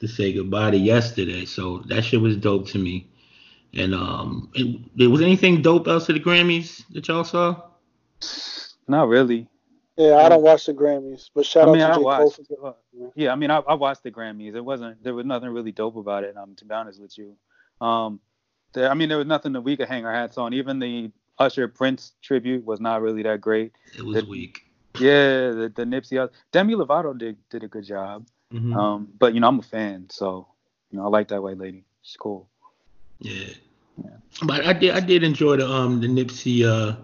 to 0.00 0.08
say 0.08 0.32
goodbye 0.32 0.70
to 0.70 0.76
yesterday. 0.76 1.44
So 1.44 1.78
that 1.88 2.04
shit 2.04 2.20
was 2.20 2.36
dope 2.36 2.68
to 2.68 2.78
me. 2.78 3.08
And 3.74 3.94
um, 3.94 4.50
it, 4.54 4.96
there 4.96 5.10
was 5.10 5.20
anything 5.22 5.62
dope 5.62 5.88
else 5.88 6.08
at 6.08 6.14
the 6.14 6.20
Grammys 6.20 6.84
that 6.90 7.08
y'all 7.08 7.24
saw? 7.24 7.62
Not 8.88 9.08
really. 9.08 9.48
Yeah, 9.96 10.16
I 10.16 10.28
don't 10.28 10.42
watch 10.42 10.66
the 10.66 10.74
Grammys, 10.74 11.30
but 11.34 11.46
shout 11.46 11.68
I 11.68 11.72
mean, 11.72 11.80
out 11.80 11.92
I 11.92 11.94
to 11.94 12.00
J. 12.00 12.02
Cole 12.04 12.04
watched. 12.04 12.40
for 12.48 12.76
Yeah, 13.14 13.32
I 13.32 13.36
mean, 13.36 13.50
I, 13.50 13.58
I 13.58 13.74
watched 13.74 14.02
the 14.02 14.10
Grammys. 14.10 14.54
It 14.54 14.60
wasn't. 14.64 15.02
There 15.02 15.14
was 15.14 15.24
nothing 15.24 15.48
really 15.48 15.72
dope 15.72 15.96
about 15.96 16.22
it. 16.22 16.36
Um, 16.36 16.54
to 16.56 16.64
be 16.66 16.74
honest 16.74 17.00
with 17.00 17.16
you, 17.16 17.34
um, 17.80 18.20
there, 18.74 18.90
I 18.90 18.94
mean, 18.94 19.08
there 19.08 19.16
was 19.18 19.26
nothing 19.26 19.54
that 19.54 19.62
we 19.62 19.76
could 19.76 19.88
hang 19.88 20.04
our 20.04 20.12
hats 20.12 20.36
on. 20.36 20.52
Even 20.52 20.78
the 20.78 21.10
Usher 21.38 21.66
Prince 21.66 22.12
tribute 22.22 22.64
was 22.64 22.78
not 22.78 23.00
really 23.00 23.22
that 23.22 23.40
great. 23.40 23.72
It 23.96 24.04
was 24.04 24.22
The- 24.22 24.28
weak. 24.28 24.65
Yeah, 25.00 25.50
the, 25.50 25.72
the 25.74 25.84
Nipsey, 25.84 26.28
Demi 26.52 26.74
Lovato 26.74 27.16
did 27.16 27.36
did 27.50 27.64
a 27.64 27.68
good 27.68 27.84
job. 27.84 28.26
Mhm. 28.52 28.76
Um, 28.76 29.08
but 29.18 29.34
you 29.34 29.40
know, 29.40 29.48
I'm 29.48 29.58
a 29.58 29.62
fan, 29.62 30.06
so 30.10 30.46
you 30.90 30.98
know, 30.98 31.04
I 31.04 31.08
like 31.08 31.28
that 31.28 31.42
white 31.42 31.58
lady. 31.58 31.84
She's 32.02 32.16
cool. 32.16 32.48
Yeah. 33.18 33.48
Yeah. 34.02 34.10
But 34.42 34.66
I 34.66 34.72
did 34.72 34.90
I 34.94 35.00
did 35.00 35.22
enjoy 35.22 35.56
the 35.56 35.68
um 35.68 36.00
the 36.00 36.06
Nipsey 36.06 36.64
uh 36.64 36.96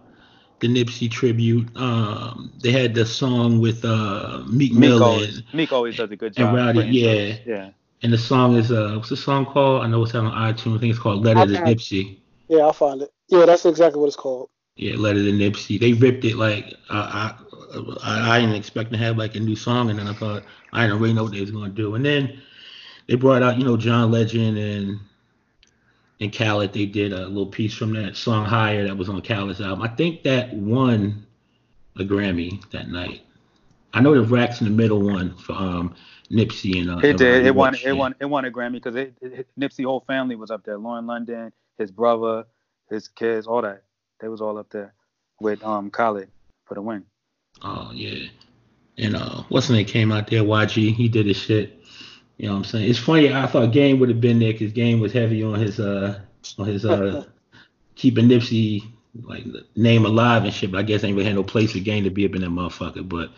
the 0.61 0.69
Nipsey 0.69 1.11
tribute. 1.11 1.75
Um 1.77 2.53
they 2.63 2.71
had 2.71 2.95
the 2.95 3.07
song 3.07 3.61
with 3.61 3.85
uh 3.85 4.43
Meek 4.47 4.73
Meek 4.73 4.79
Mill 4.79 5.03
always, 5.03 5.39
and, 5.39 5.55
Meek 5.55 5.73
always 5.73 5.97
does 5.97 6.11
a 6.11 6.17
good 6.17 6.35
job. 6.35 6.55
and 6.55 6.59
job. 6.59 6.77
Rowdy, 6.77 6.89
yeah. 6.91 7.35
shows. 7.35 7.39
yeah. 7.47 7.71
and 8.03 8.13
the 8.13 8.19
song 8.19 8.57
is 8.57 8.71
uh 8.71 8.95
what's 8.97 9.09
the 9.09 9.17
song 9.17 9.47
called? 9.47 9.83
I 9.83 9.89
know 9.89 10.03
it's 10.03 10.15
on 10.15 10.31
iTunes. 10.31 10.77
I 10.77 10.81
think 10.81 10.91
it's 10.91 10.99
called 10.99 11.25
Letter 11.25 11.47
to 11.47 11.61
Okay. 11.63 11.75
Nipsey. 11.75 12.19
Yeah, 12.49 12.61
I'll 12.61 12.73
find 12.73 13.03
it. 13.03 13.11
Yeah, 13.29 13.47
that's 13.47 13.65
exactly 13.65 13.99
what 13.99 14.09
it's 14.09 14.17
called. 14.17 14.51
Yeah, 14.77 14.97
Letter 14.97 15.23
to 15.23 15.33
Nipsey. 15.33 15.81
They 15.81 15.95
ripped 15.95 16.25
it 16.25 16.37
like 16.37 16.75
I 16.91 16.99
I 16.99 17.42
I, 18.03 18.37
I 18.37 18.41
didn't 18.41 18.57
expect 18.57 18.93
to 18.93 18.99
have 18.99 19.17
like 19.17 19.35
a 19.35 19.41
new 19.41 19.57
song 19.57 19.91
and 19.91 19.99
then 19.99 20.09
I 20.09 20.13
thought 20.13 20.45
I 20.73 20.87
didn't 20.87 21.01
really 21.01 21.15
know 21.15 21.25
what 21.25 21.33
they 21.33 21.41
was 21.41 21.51
gonna 21.51 21.71
do. 21.71 21.95
And 21.95 22.05
then 22.05 22.41
they 23.07 23.17
brought 23.17 23.43
out, 23.43 23.59
you 23.59 23.65
know, 23.65 23.77
John 23.77 24.11
Legend 24.11 24.59
and 24.59 25.01
and 26.21 26.33
Khaled. 26.33 26.73
They 26.73 26.87
did 26.87 27.13
a 27.13 27.27
little 27.27 27.47
piece 27.47 27.75
from 27.75 27.93
that 27.95 28.17
song 28.17 28.45
Higher 28.45 28.87
that 28.87 28.97
was 28.97 29.09
on 29.09 29.21
Khaled's 29.23 29.61
album. 29.61 29.83
I 29.83 29.89
think 29.89 30.23
that 30.23 30.53
won 30.55 31.27
a 31.97 32.05
Grammy 32.05 32.63
that 32.71 32.89
night. 32.89 33.23
I 33.95 34.01
know 34.01 34.15
the 34.15 34.23
Racks 34.23 34.61
in 34.61 34.67
the 34.67 34.73
Middle 34.73 35.03
one 35.03 35.37
for 35.37 35.53
um 35.53 35.95
Nipsey 36.31 36.81
and 36.81 36.91
uh, 36.91 36.99
It 37.07 37.19
did. 37.19 37.47
It 37.47 37.55
won. 37.55 37.75
It 37.75 37.93
won. 37.93 38.15
It 38.21 38.25
won 38.27 38.45
a 38.45 38.51
Grammy 38.51 38.75
because 38.75 38.97
it, 38.97 39.15
it, 39.21 39.47
Nipsey 39.59 39.85
whole 39.85 40.01
family 40.07 40.37
was 40.37 40.51
up 40.51 40.65
there. 40.65 40.79
Lauren 40.79 41.07
London, 41.07 41.53
his 41.77 41.91
brother, 41.91 42.45
his 42.89 43.09
kids, 43.09 43.47
all 43.47 43.63
that. 43.63 43.83
They 44.21 44.29
was 44.29 44.41
all 44.41 44.57
up 44.57 44.71
there 44.71 44.95
with 45.41 45.63
um 45.63 45.91
Khaled 45.91 46.29
for 46.65 46.75
the 46.75 46.83
win. 46.83 47.05
Oh 47.61 47.91
yeah. 47.93 48.29
And 48.99 49.17
uh 49.17 49.43
what's 49.49 49.71
name 49.71 49.87
came 49.87 50.13
out 50.13 50.29
there, 50.29 50.43
YG, 50.43 50.95
he 50.95 51.09
did 51.09 51.27
his 51.27 51.37
shit. 51.37 51.81
You 52.39 52.47
know 52.47 52.55
what 52.55 52.59
I'm 52.59 52.65
saying? 52.65 52.91
It's 52.91 52.99
funny, 52.99 53.33
I 53.33 53.47
thought 53.47 53.73
Game 53.73 54.01
would 54.01 54.09
have 54.09 54.21
been 54.21 54.39
there 54.39 54.53
because 54.53 54.73
Game 54.73 55.01
was 55.01 55.13
heavy 55.13 55.43
on 55.43 55.61
his 55.61 55.79
uh 55.79 56.21
on 56.59 56.67
his 56.67 56.85
uh 56.85 57.25
keeping 57.95 58.29
Nipsey 58.29 58.83
like 59.25 59.45
name 59.77 60.07
alive 60.07 60.45
and 60.45 60.53
shit, 60.53 60.73
but 60.73 60.79
I 60.79 60.83
guess 60.83 61.05
ain't 61.05 61.15
really 61.17 61.27
had 61.27 61.37
no 61.37 61.45
place 61.45 61.73
for 61.73 61.79
Game 61.79 62.05
to 62.05 62.11
be 62.11 62.25
up 62.25 62.35
in 62.35 62.41
that 62.41 62.51
motherfucker. 62.51 63.09
But 63.09 63.31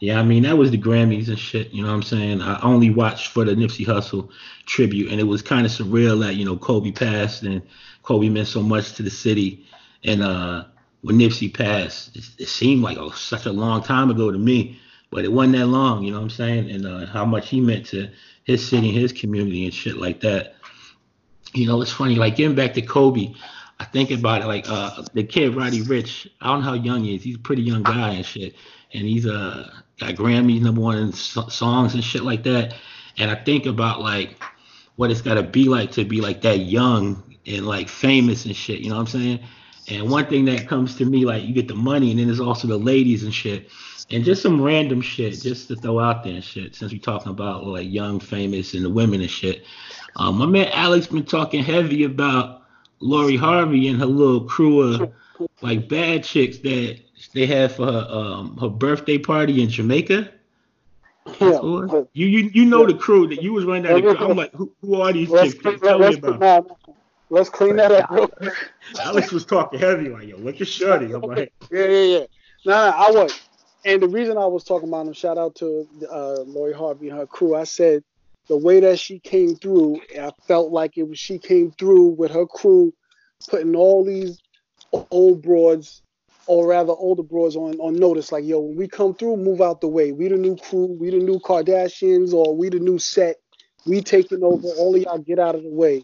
yeah, 0.00 0.18
I 0.18 0.22
mean 0.22 0.44
that 0.44 0.56
was 0.56 0.70
the 0.70 0.78
Grammys 0.78 1.28
and 1.28 1.38
shit, 1.38 1.70
you 1.70 1.82
know 1.82 1.88
what 1.88 1.94
I'm 1.94 2.02
saying? 2.02 2.40
I 2.42 2.60
only 2.62 2.90
watched 2.90 3.28
for 3.28 3.44
the 3.44 3.52
Nipsey 3.52 3.86
Hussle 3.86 4.30
tribute 4.66 5.10
and 5.10 5.20
it 5.20 5.24
was 5.24 5.42
kind 5.42 5.66
of 5.66 5.72
surreal 5.72 6.20
that, 6.20 6.36
you 6.36 6.44
know, 6.44 6.56
Kobe 6.56 6.92
passed 6.92 7.42
and 7.42 7.62
Kobe 8.02 8.28
meant 8.28 8.48
so 8.48 8.62
much 8.62 8.94
to 8.94 9.02
the 9.02 9.10
city 9.10 9.66
and 10.04 10.22
uh 10.22 10.64
when 11.02 11.18
Nipsey 11.18 11.52
passed, 11.52 12.16
it, 12.16 12.24
it 12.38 12.48
seemed 12.48 12.82
like 12.82 12.98
oh 12.98 13.10
such 13.10 13.46
a 13.46 13.52
long 13.52 13.82
time 13.82 14.10
ago 14.10 14.30
to 14.30 14.38
me, 14.38 14.80
but 15.10 15.24
it 15.24 15.32
wasn't 15.32 15.56
that 15.56 15.66
long, 15.66 16.02
you 16.02 16.10
know 16.10 16.18
what 16.18 16.24
I'm 16.24 16.30
saying? 16.30 16.70
And 16.70 16.86
uh, 16.86 17.06
how 17.06 17.24
much 17.24 17.48
he 17.48 17.60
meant 17.60 17.86
to 17.86 18.10
his 18.44 18.66
city, 18.66 18.90
his 18.90 19.12
community, 19.12 19.64
and 19.64 19.74
shit 19.74 19.96
like 19.96 20.20
that. 20.20 20.54
You 21.54 21.66
know, 21.66 21.80
it's 21.80 21.92
funny, 21.92 22.16
like 22.16 22.36
getting 22.36 22.56
back 22.56 22.74
to 22.74 22.82
Kobe. 22.82 23.32
I 23.80 23.84
think 23.84 24.10
about 24.10 24.42
it, 24.42 24.46
like 24.46 24.68
uh, 24.68 25.04
the 25.14 25.22
kid 25.22 25.54
Roddy 25.54 25.82
Ricch. 25.82 26.28
I 26.40 26.48
don't 26.48 26.60
know 26.60 26.66
how 26.66 26.74
young 26.74 27.04
he 27.04 27.14
is. 27.14 27.22
He's 27.22 27.36
a 27.36 27.40
pretty 27.40 27.62
young 27.62 27.84
guy 27.84 28.10
and 28.10 28.26
shit, 28.26 28.54
and 28.92 29.04
he's 29.06 29.26
uh 29.26 29.70
got 29.98 30.14
Grammys 30.14 30.62
number 30.62 30.80
one 30.80 31.12
so- 31.12 31.48
songs 31.48 31.94
and 31.94 32.02
shit 32.02 32.22
like 32.22 32.42
that. 32.44 32.74
And 33.16 33.30
I 33.30 33.36
think 33.36 33.66
about 33.66 34.00
like 34.00 34.42
what 34.96 35.10
it's 35.10 35.22
gotta 35.22 35.42
be 35.42 35.68
like 35.68 35.92
to 35.92 36.04
be 36.04 36.20
like 36.20 36.42
that 36.42 36.58
young 36.58 37.22
and 37.46 37.66
like 37.66 37.88
famous 37.88 38.44
and 38.44 38.56
shit. 38.56 38.80
You 38.80 38.90
know 38.90 38.96
what 38.96 39.02
I'm 39.02 39.20
saying? 39.20 39.40
And 39.90 40.10
one 40.10 40.26
thing 40.26 40.44
that 40.46 40.68
comes 40.68 40.96
to 40.96 41.04
me, 41.04 41.24
like 41.24 41.44
you 41.44 41.54
get 41.54 41.68
the 41.68 41.74
money, 41.74 42.10
and 42.10 42.20
then 42.20 42.26
there's 42.26 42.40
also 42.40 42.68
the 42.68 42.76
ladies 42.76 43.24
and 43.24 43.32
shit, 43.32 43.70
and 44.10 44.24
just 44.24 44.42
some 44.42 44.60
random 44.60 45.00
shit 45.00 45.40
just 45.40 45.68
to 45.68 45.76
throw 45.76 45.98
out 45.98 46.24
there 46.24 46.34
and 46.34 46.44
shit. 46.44 46.74
Since 46.74 46.92
we're 46.92 47.00
talking 47.00 47.30
about 47.30 47.66
like 47.66 47.90
young, 47.90 48.20
famous, 48.20 48.74
and 48.74 48.84
the 48.84 48.90
women 48.90 49.20
and 49.20 49.30
shit, 49.30 49.64
um, 50.16 50.36
my 50.36 50.46
man 50.46 50.68
Alex 50.72 51.06
been 51.06 51.24
talking 51.24 51.62
heavy 51.62 52.04
about 52.04 52.62
Lori 53.00 53.36
Harvey 53.36 53.88
and 53.88 53.98
her 53.98 54.06
little 54.06 54.44
crew 54.44 54.80
of 54.80 55.12
like 55.62 55.88
bad 55.88 56.24
chicks 56.24 56.58
that 56.58 56.98
they 57.32 57.46
had 57.46 57.72
for 57.72 57.86
her 57.86 58.06
um 58.10 58.56
her 58.58 58.68
birthday 58.68 59.18
party 59.18 59.62
in 59.62 59.68
Jamaica. 59.68 60.30
Yeah, 61.40 61.60
you 62.12 62.26
you 62.26 62.50
you 62.52 62.64
know 62.64 62.86
the 62.86 62.94
crew 62.94 63.26
that 63.28 63.42
you 63.42 63.52
was 63.52 63.64
running 63.64 63.82
the 63.82 64.14
crew. 64.16 64.30
I'm 64.30 64.36
like, 64.36 64.52
who, 64.54 64.72
who 64.80 65.00
are 65.00 65.12
these 65.12 65.28
let's, 65.28 65.54
chicks? 65.54 65.80
Tell 65.80 65.98
me 65.98 66.14
about. 66.14 66.70
Let's 67.30 67.48
clean 67.48 67.76
that 67.76 67.92
up 67.92 68.10
real 68.10 68.28
quick. 68.28 68.54
Alex 69.00 69.32
was 69.32 69.44
talking 69.44 69.78
heavy, 69.78 70.08
like, 70.08 70.28
yo, 70.28 70.36
look 70.36 70.60
at 70.60 70.68
Shorty. 70.68 71.12
I'm 71.12 71.22
like, 71.22 71.52
Yeah, 71.70 71.86
yeah, 71.86 72.18
yeah. 72.18 72.26
Nah, 72.64 72.90
nah, 72.90 73.06
I 73.06 73.10
was. 73.10 73.40
And 73.84 74.02
the 74.02 74.08
reason 74.08 74.36
I 74.36 74.46
was 74.46 74.64
talking 74.64 74.88
about 74.88 75.06
him, 75.06 75.12
shout 75.12 75.38
out 75.38 75.54
to 75.56 75.86
uh, 76.10 76.40
Lori 76.40 76.72
Harvey 76.72 77.08
and 77.08 77.18
her 77.18 77.26
crew. 77.26 77.54
I 77.54 77.64
said 77.64 78.02
the 78.48 78.56
way 78.56 78.80
that 78.80 78.98
she 78.98 79.18
came 79.18 79.54
through, 79.54 80.00
I 80.18 80.32
felt 80.46 80.72
like 80.72 80.96
it 80.96 81.08
was 81.08 81.18
she 81.18 81.38
came 81.38 81.70
through 81.72 82.08
with 82.10 82.30
her 82.30 82.46
crew, 82.46 82.92
putting 83.48 83.76
all 83.76 84.04
these 84.04 84.38
old 85.10 85.42
broads, 85.42 86.02
or 86.46 86.66
rather 86.66 86.92
older 86.92 87.22
broads, 87.22 87.56
on 87.56 87.78
on 87.78 87.94
notice. 87.94 88.32
Like, 88.32 88.44
yo, 88.44 88.58
when 88.60 88.76
we 88.76 88.88
come 88.88 89.14
through, 89.14 89.36
move 89.36 89.60
out 89.60 89.80
the 89.80 89.88
way. 89.88 90.12
We 90.12 90.28
the 90.28 90.36
new 90.36 90.56
crew. 90.56 90.86
We 90.98 91.10
the 91.10 91.18
new 91.18 91.38
Kardashians, 91.38 92.32
or 92.32 92.56
we 92.56 92.70
the 92.70 92.80
new 92.80 92.98
set. 92.98 93.36
We 93.86 94.00
taking 94.00 94.42
over. 94.42 94.66
All 94.78 94.96
of 94.96 95.02
y'all 95.02 95.18
get 95.18 95.38
out 95.38 95.54
of 95.54 95.62
the 95.62 95.70
way. 95.70 96.02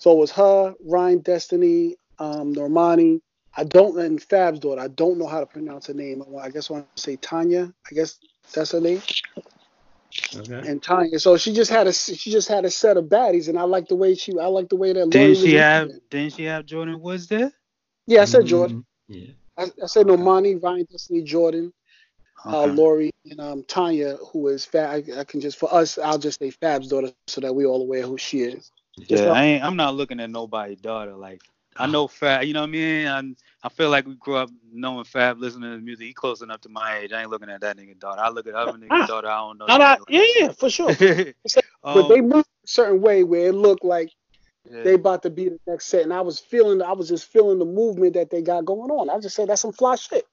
So 0.00 0.12
it 0.12 0.16
was 0.16 0.30
her, 0.32 0.74
Ryan 0.82 1.18
Destiny, 1.18 1.96
um, 2.18 2.54
Normani. 2.54 3.20
I 3.54 3.64
don't, 3.64 3.98
and 3.98 4.20
Fab's 4.20 4.58
daughter. 4.58 4.80
I 4.80 4.88
don't 4.88 5.18
know 5.18 5.26
how 5.26 5.40
to 5.40 5.46
pronounce 5.46 5.88
her 5.88 5.94
name. 5.94 6.22
I, 6.22 6.46
I 6.46 6.50
guess 6.50 6.70
I 6.70 6.74
want 6.74 6.96
to 6.96 7.02
say 7.02 7.16
Tanya. 7.16 7.72
I 7.90 7.94
guess 7.94 8.18
that's 8.54 8.72
her 8.72 8.80
name. 8.80 9.02
okay. 10.36 10.66
And 10.66 10.82
Tanya. 10.82 11.18
So 11.18 11.36
she 11.36 11.52
just 11.52 11.70
had 11.70 11.86
a 11.86 11.92
she 11.92 12.30
just 12.30 12.48
had 12.48 12.64
a 12.64 12.70
set 12.70 12.96
of 12.96 13.04
baddies, 13.06 13.48
and 13.48 13.58
I 13.58 13.62
like 13.64 13.88
the 13.88 13.96
way 13.96 14.14
she 14.14 14.32
I 14.38 14.46
like 14.46 14.70
the 14.70 14.76
way 14.76 14.94
that. 14.94 15.04
Lori 15.06 15.10
Didn't 15.10 15.30
was 15.30 15.42
she 15.42 15.54
have 15.54 15.88
it. 15.88 16.10
didn't 16.10 16.34
she 16.34 16.44
have 16.44 16.64
Jordyn 16.64 16.98
Woods 16.98 17.26
there? 17.26 17.52
Yeah, 18.06 18.22
I 18.22 18.24
said 18.24 18.46
Jordyn. 18.46 18.70
Mhm. 18.70 18.84
Yeah. 19.08 19.32
I, 19.58 19.64
I 19.82 19.86
said 19.86 20.06
Normani, 20.06 20.62
Ryan 20.62 20.86
Destiny, 20.90 21.22
Jordyn, 21.24 21.72
uh, 22.46 22.64
Lori, 22.64 23.10
and 23.30 23.40
um, 23.40 23.64
Tanya, 23.64 24.16
who 24.32 24.48
is 24.48 24.64
Fab. 24.64 24.88
I, 24.90 25.20
I 25.20 25.24
can 25.24 25.42
just 25.42 25.58
for 25.58 25.72
us, 25.74 25.98
I'll 25.98 26.18
just 26.18 26.38
say 26.38 26.50
Fab's 26.50 26.88
daughter, 26.88 27.12
so 27.26 27.42
that 27.42 27.54
we 27.54 27.66
all 27.66 27.82
aware 27.82 28.02
who 28.02 28.16
she 28.16 28.40
is. 28.42 28.70
Yeah, 28.96 29.32
I 29.32 29.44
ain't, 29.44 29.64
I'm 29.64 29.76
not 29.76 29.94
looking 29.94 30.20
at 30.20 30.30
nobody's 30.30 30.80
daughter. 30.80 31.14
Like 31.14 31.42
I 31.76 31.86
know 31.86 32.06
Fab, 32.08 32.44
you 32.44 32.52
know 32.52 32.60
what 32.60 32.68
I 32.68 32.72
mean? 32.72 33.06
I'm, 33.06 33.36
I 33.62 33.68
feel 33.68 33.90
like 33.90 34.06
we 34.06 34.14
grew 34.14 34.36
up 34.36 34.50
knowing 34.72 35.04
Fab, 35.04 35.38
listening 35.38 35.70
to 35.70 35.76
his 35.76 35.84
music. 35.84 36.06
He 36.06 36.12
close 36.12 36.42
enough 36.42 36.60
to 36.62 36.68
my 36.68 36.98
age. 36.98 37.12
I 37.12 37.22
ain't 37.22 37.30
looking 37.30 37.50
at 37.50 37.60
that 37.60 37.76
nigga 37.76 37.98
daughter. 37.98 38.20
I 38.20 38.30
look 38.30 38.46
at 38.46 38.54
other 38.54 38.78
niggas 38.78 39.06
daughter. 39.06 39.28
I 39.28 39.38
don't 39.38 39.58
know. 39.58 39.66
No, 39.66 39.76
no, 39.76 39.96
yeah, 40.08 40.24
yeah, 40.36 40.52
for 40.52 40.70
sure. 40.70 40.94
But 41.82 42.08
they 42.08 42.18
um, 42.18 42.28
moved 42.28 42.48
a 42.64 42.68
certain 42.68 43.00
way 43.00 43.24
where 43.24 43.48
it 43.48 43.54
looked 43.54 43.86
like 43.86 44.12
yeah. 44.70 44.82
they 44.82 44.94
about 44.94 45.22
to 45.22 45.30
be 45.30 45.48
the 45.48 45.58
next 45.66 45.86
set, 45.86 46.02
and 46.02 46.12
I 46.12 46.20
was 46.20 46.38
feeling, 46.38 46.82
I 46.82 46.92
was 46.92 47.08
just 47.08 47.26
feeling 47.26 47.58
the 47.58 47.64
movement 47.64 48.14
that 48.14 48.28
they 48.28 48.42
got 48.42 48.66
going 48.66 48.90
on. 48.90 49.08
I 49.08 49.18
just 49.18 49.34
said 49.34 49.48
that's 49.48 49.62
some 49.62 49.72
fly 49.72 49.96
shit, 49.96 50.26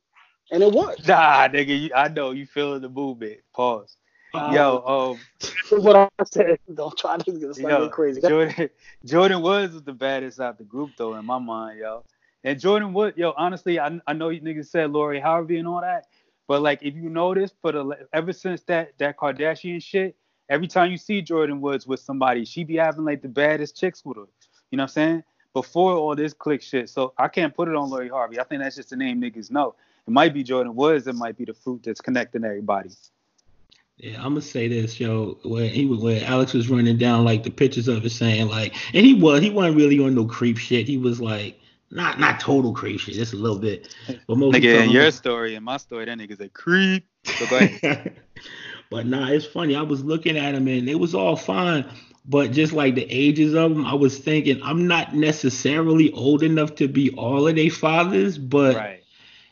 and 0.52 0.62
it 0.62 0.74
was. 0.74 1.08
Nah, 1.08 1.48
nigga, 1.48 1.80
you, 1.80 1.92
I 1.96 2.10
know 2.10 2.32
you 2.32 2.46
feeling 2.46 2.82
the 2.82 2.90
movement. 2.90 3.40
Pause. 3.56 3.96
Uh, 4.34 4.52
Yo, 4.54 4.84
um, 4.86 5.20
That's 5.70 5.84
what 5.84 5.96
I 5.96 6.10
said. 6.26 6.60
Don't 6.74 6.98
try 6.98 7.18
to 7.18 7.32
get 7.32 7.58
yo, 7.58 7.90
crazy. 7.90 8.22
Jordyn, 8.22 8.70
Jordyn 9.06 9.42
Woods 9.42 9.74
was 9.74 9.84
the 9.84 9.94
baddest 9.94 10.40
out 10.40 10.58
the 10.58 10.64
group 10.64 10.92
though, 10.98 11.16
in 11.16 11.26
my 11.26 11.40
mind, 11.40 11.80
yo. 11.80 12.04
And 12.44 12.60
Jordyn 12.60 12.94
Wood, 12.94 13.16
yo, 13.18 13.34
honestly, 13.36 13.80
I, 13.80 14.00
I 14.08 14.14
know 14.14 14.30
you 14.30 14.42
niggas 14.42 14.68
said 14.68 14.92
Lori 14.92 15.20
Harvey 15.20 15.58
and 15.58 15.68
all 15.68 15.82
that, 15.82 16.08
but 16.48 16.62
like 16.62 16.80
if 16.84 16.96
you 16.96 17.10
notice, 17.10 17.54
for 17.62 17.72
the 17.72 18.08
ever 18.14 18.32
since 18.32 18.62
that 18.64 18.98
that 19.00 19.18
Kardashian 19.18 19.82
shit, 19.84 20.16
every 20.50 20.68
time 20.68 20.92
you 20.92 20.98
see 20.98 21.22
Jordyn 21.22 21.60
Woods 21.60 21.86
with 21.86 22.00
somebody, 22.00 22.46
she 22.46 22.64
be 22.64 22.78
having 22.78 23.06
like 23.06 23.22
the 23.22 23.28
baddest 23.30 23.78
chicks 23.78 24.06
with 24.06 24.18
her. 24.18 24.28
You 24.72 24.78
know 24.78 24.84
what 24.84 24.90
I'm 24.92 24.94
saying? 24.94 25.24
Before 25.54 25.94
all 25.94 26.16
this 26.16 26.34
click 26.34 26.62
shit, 26.62 26.90
so 26.90 27.14
I 27.18 27.28
can't 27.28 27.56
put 27.56 27.68
it 27.68 27.76
on 27.76 27.90
Lori 27.90 28.10
Harvey. 28.10 28.40
I 28.40 28.44
think 28.44 28.62
that's 28.62 28.76
just 28.76 28.92
the 28.92 28.96
name 28.96 29.22
niggas 29.22 29.52
know. 29.52 29.76
It 30.08 30.12
might 30.12 30.34
be 30.34 30.44
Jordyn 30.44 30.74
Woods. 30.74 31.08
It 31.08 31.16
might 31.16 31.38
be 31.38 31.46
the 31.46 31.54
fruit 31.54 31.84
that's 31.84 32.00
connecting 32.00 32.46
everybody. 32.46 32.92
Yeah, 33.98 34.18
I'm 34.18 34.34
gonna 34.34 34.42
say 34.42 34.68
this, 34.68 35.00
yo. 35.00 35.40
When 35.44 35.70
he 35.70 35.86
was, 35.86 36.00
when 36.00 36.24
Alex 36.24 36.54
was 36.54 36.70
running 36.70 36.98
down 36.98 37.26
like 37.26 37.44
the 37.44 37.50
pictures 37.50 37.88
of 37.88 38.06
it, 38.06 38.12
saying 38.12 38.48
like, 38.48 38.76
and 38.94 39.06
he 39.06 39.16
was, 39.16 39.42
he 39.42 39.50
wasn't 39.50 39.78
really 39.78 40.00
on 40.00 40.14
no 40.14 40.26
creep 40.26 40.58
shit. 40.58 40.88
He 40.88 40.98
was 40.98 41.20
like, 41.20 41.60
not 41.90 42.20
not 42.20 42.40
total 42.40 42.74
creep 42.74 43.00
shit, 43.00 43.16
just 43.16 43.34
a 43.34 43.38
little 43.38 43.58
bit. 43.58 43.96
But 44.28 44.38
most 44.38 44.56
Nigga, 44.56 44.84
in 44.84 44.90
of 44.90 44.94
your 44.94 45.10
story 45.10 45.56
and 45.56 45.66
my 45.66 45.78
story, 45.78 46.06
that 46.06 46.18
nigga's 46.18 46.40
a 46.42 46.50
creep. 46.50 47.08
So 47.24 47.46
but 48.92 49.08
nah, 49.08 49.30
it's 49.30 49.46
funny. 49.46 49.76
I 49.76 49.82
was 49.82 50.04
looking 50.04 50.38
at 50.38 50.54
him 50.54 50.68
and 50.68 50.88
it 50.88 51.00
was 51.00 51.16
all 51.16 51.36
fine. 51.36 51.86
But 52.30 52.52
just 52.52 52.74
like 52.74 52.96
the 52.96 53.08
ages 53.10 53.54
of 53.56 53.74
them, 53.74 53.86
I 53.86 53.94
was 53.94 54.20
thinking 54.20 54.62
I'm 54.62 54.86
not 54.86 55.16
necessarily 55.16 56.12
old 56.12 56.44
enough 56.44 56.76
to 56.76 56.88
be 56.88 57.12
all 57.12 57.48
of 57.48 57.56
their 57.56 57.70
fathers, 57.70 58.38
but 58.38 58.76
right. 58.76 59.04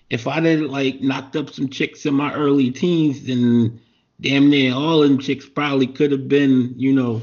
if 0.10 0.28
I'd 0.28 0.43
have 0.43 0.60
like 0.60 1.02
knocked 1.02 1.36
up 1.36 1.50
some 1.50 1.70
chicks 1.70 2.06
in 2.06 2.13
my 2.13 2.34
early 2.34 2.70
teens, 2.72 3.26
then 3.26 3.80
damn 4.21 4.49
near 4.49 4.73
all 4.73 5.04
of 5.04 5.10
them 5.10 5.19
chicks 5.19 5.47
probably 5.47 5.88
could 5.88 6.12
have 6.12 6.28
been, 6.28 6.73
you 6.78 6.93
know, 6.93 7.21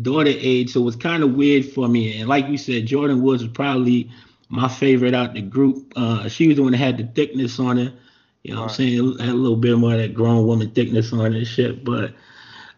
daughter 0.00 0.32
age. 0.32 0.72
So 0.72 0.80
it 0.80 0.84
was 0.84 0.96
kind 0.96 1.22
of 1.22 1.34
weird 1.34 1.66
for 1.66 1.88
me. 1.88 2.18
And 2.20 2.28
like 2.28 2.48
you 2.48 2.58
said, 2.58 2.86
Jordyn 2.86 3.20
Woods 3.20 3.42
was 3.42 3.52
probably 3.52 4.10
my 4.48 4.68
favorite 4.68 5.14
out 5.14 5.34
the 5.34 5.42
group. 5.42 5.92
Uh, 5.96 6.28
she 6.28 6.48
was 6.48 6.56
the 6.56 6.62
one 6.62 6.72
that 6.72 6.78
had 6.78 6.98
the 6.98 7.04
thickness 7.04 7.58
on 7.58 7.76
her. 7.78 7.92
You 8.42 8.54
know 8.54 8.62
what 8.62 8.70
I'm 8.70 8.76
saying? 8.76 9.18
Had 9.18 9.28
a 9.28 9.34
little 9.34 9.56
bit 9.56 9.76
more 9.78 9.92
of 9.92 9.98
that 9.98 10.14
grown 10.14 10.46
woman 10.46 10.70
thickness 10.70 11.12
on 11.12 11.32
it 11.32 11.38
and 11.38 11.46
shit. 11.46 11.84
But 11.84 12.12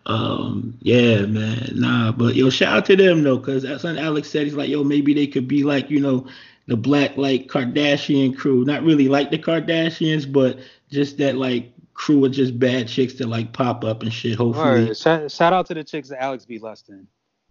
um, 0.06 0.76
yeah, 0.80 1.22
man. 1.22 1.70
Nah, 1.74 2.12
but 2.12 2.34
yo, 2.34 2.50
shout 2.50 2.76
out 2.76 2.84
to 2.86 2.96
them 2.96 3.22
though, 3.22 3.38
because 3.38 3.62
that's 3.62 3.84
what 3.84 3.96
Alex 3.96 4.28
said. 4.28 4.44
He's 4.44 4.54
like, 4.54 4.68
yo, 4.68 4.84
maybe 4.84 5.14
they 5.14 5.26
could 5.26 5.48
be 5.48 5.62
like, 5.62 5.90
you 5.90 6.00
know, 6.00 6.26
the 6.66 6.76
black 6.76 7.16
like 7.16 7.48
Kardashian 7.48 8.36
crew. 8.36 8.64
Not 8.64 8.82
really 8.82 9.08
like 9.08 9.30
the 9.30 9.38
Kardashians, 9.38 10.30
but 10.30 10.58
just 10.90 11.18
that 11.18 11.36
like 11.36 11.72
crew 11.94 12.24
of 12.24 12.32
just 12.32 12.58
bad 12.58 12.88
chicks 12.88 13.14
that 13.14 13.28
like 13.28 13.52
pop 13.52 13.84
up 13.84 14.02
and 14.02 14.12
shit. 14.12 14.36
Hopefully. 14.36 14.86
Word. 14.86 14.96
Shout, 14.96 15.30
shout 15.30 15.52
out 15.52 15.66
to 15.66 15.74
the 15.74 15.84
chicks 15.84 16.08
that 16.08 16.22
Alex 16.22 16.44
be 16.44 16.58
lusting. 16.58 17.06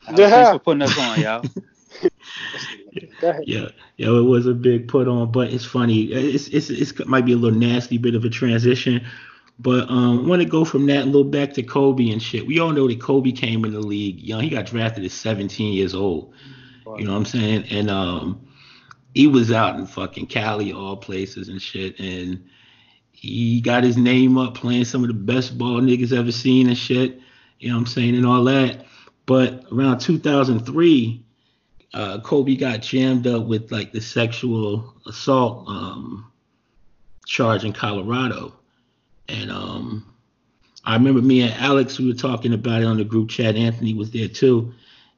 Alex, 0.07 0.19
Yeah. 0.19 0.29
Thanks 0.29 0.51
for 0.51 0.59
putting 0.59 0.81
us 0.81 0.97
on, 0.97 1.19
y'all. 1.21 1.43
Go 3.21 3.29
ahead. 3.29 3.43
Yeah, 3.47 3.69
yeah, 3.97 4.07
it 4.09 4.23
was 4.23 4.45
a 4.45 4.53
big 4.53 4.87
put 4.87 5.07
on, 5.07 5.31
but 5.31 5.51
it's 5.51 5.65
funny. 5.65 6.03
It's 6.05 6.47
it's 6.49 6.69
it's 6.69 6.91
it 6.91 7.07
might 7.07 7.25
be 7.25 7.33
a 7.33 7.37
little 7.37 7.57
nasty 7.57 7.97
bit 7.97 8.15
of 8.15 8.25
a 8.25 8.29
transition, 8.29 9.05
but 9.59 9.89
um, 9.89 10.25
I 10.25 10.27
want 10.27 10.41
to 10.41 10.47
go 10.47 10.65
from 10.65 10.85
that 10.87 11.03
a 11.03 11.05
little 11.05 11.23
back 11.23 11.53
to 11.53 11.63
Kobe 11.63 12.09
and 12.09 12.21
shit. 12.21 12.45
We 12.45 12.59
all 12.59 12.71
know 12.71 12.87
that 12.87 13.01
Kobe 13.01 13.31
came 13.31 13.65
in 13.65 13.71
the 13.73 13.79
league 13.79 14.19
young. 14.19 14.41
He 14.41 14.49
got 14.49 14.65
drafted 14.65 15.05
at 15.05 15.11
17 15.11 15.73
years 15.73 15.95
old. 15.95 16.33
You 16.97 17.05
know 17.05 17.13
what 17.13 17.19
I'm 17.19 17.25
saying? 17.25 17.65
And 17.71 17.89
um, 17.89 18.45
he 19.13 19.27
was 19.27 19.51
out 19.51 19.79
in 19.79 19.85
fucking 19.85 20.27
Cali, 20.27 20.73
all 20.73 20.97
places 20.97 21.47
and 21.47 21.61
shit, 21.61 21.99
and 21.99 22.43
he 23.23 23.61
got 23.61 23.83
his 23.83 23.97
name 23.97 24.37
up 24.37 24.55
playing 24.55 24.85
some 24.85 25.03
of 25.03 25.07
the 25.07 25.13
best 25.13 25.57
ball 25.57 25.81
niggas 25.81 26.15
ever 26.17 26.31
seen 26.31 26.67
and 26.67 26.77
shit. 26.77 27.19
You 27.59 27.69
know 27.69 27.75
what 27.75 27.81
I'm 27.81 27.87
saying 27.87 28.15
and 28.15 28.25
all 28.25 28.43
that. 28.43 28.85
But 29.25 29.65
around 29.71 29.99
2003 29.99 31.23
uh, 31.93 32.19
Kobe 32.21 32.55
got 32.55 32.81
jammed 32.81 33.27
up 33.27 33.45
with 33.45 33.71
like 33.71 33.91
the 33.91 34.01
sexual 34.01 34.95
assault 35.05 35.67
um, 35.67 36.31
charge 37.25 37.63
in 37.63 37.73
Colorado, 37.73 38.53
and 39.29 39.51
um, 39.51 40.13
I 40.83 40.95
remember 40.95 41.21
me 41.21 41.41
and 41.41 41.53
Alex 41.53 41.99
we 41.99 42.07
were 42.07 42.17
talking 42.17 42.53
about 42.53 42.81
it 42.81 42.85
on 42.85 42.97
the 42.97 43.03
group 43.03 43.29
chat. 43.29 43.55
Anthony 43.55 43.93
was 43.93 44.09
there 44.09 44.27
too, 44.27 44.73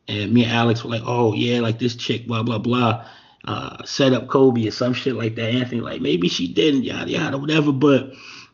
and 0.07 0.33
me 0.33 0.43
and 0.43 0.51
Alex 0.51 0.83
were 0.83 0.91
like, 0.91 1.03
"Oh 1.05 1.33
yeah, 1.33 1.61
like 1.61 1.79
this 1.79 1.95
chick, 1.95 2.27
blah 2.27 2.43
blah 2.43 2.59
blah, 2.59 3.07
uh, 3.47 3.83
set 3.85 4.13
up 4.13 4.27
Kobe 4.27 4.67
or 4.67 4.71
some 4.71 4.93
shit 4.93 5.15
like 5.15 5.35
that." 5.35 5.51
Anthony 5.53 5.81
like 5.81 6.01
maybe 6.01 6.27
she 6.27 6.47
didn't, 6.51 6.83
yada 6.83 7.09
yada, 7.09 7.37
whatever. 7.37 7.71
But 7.71 8.13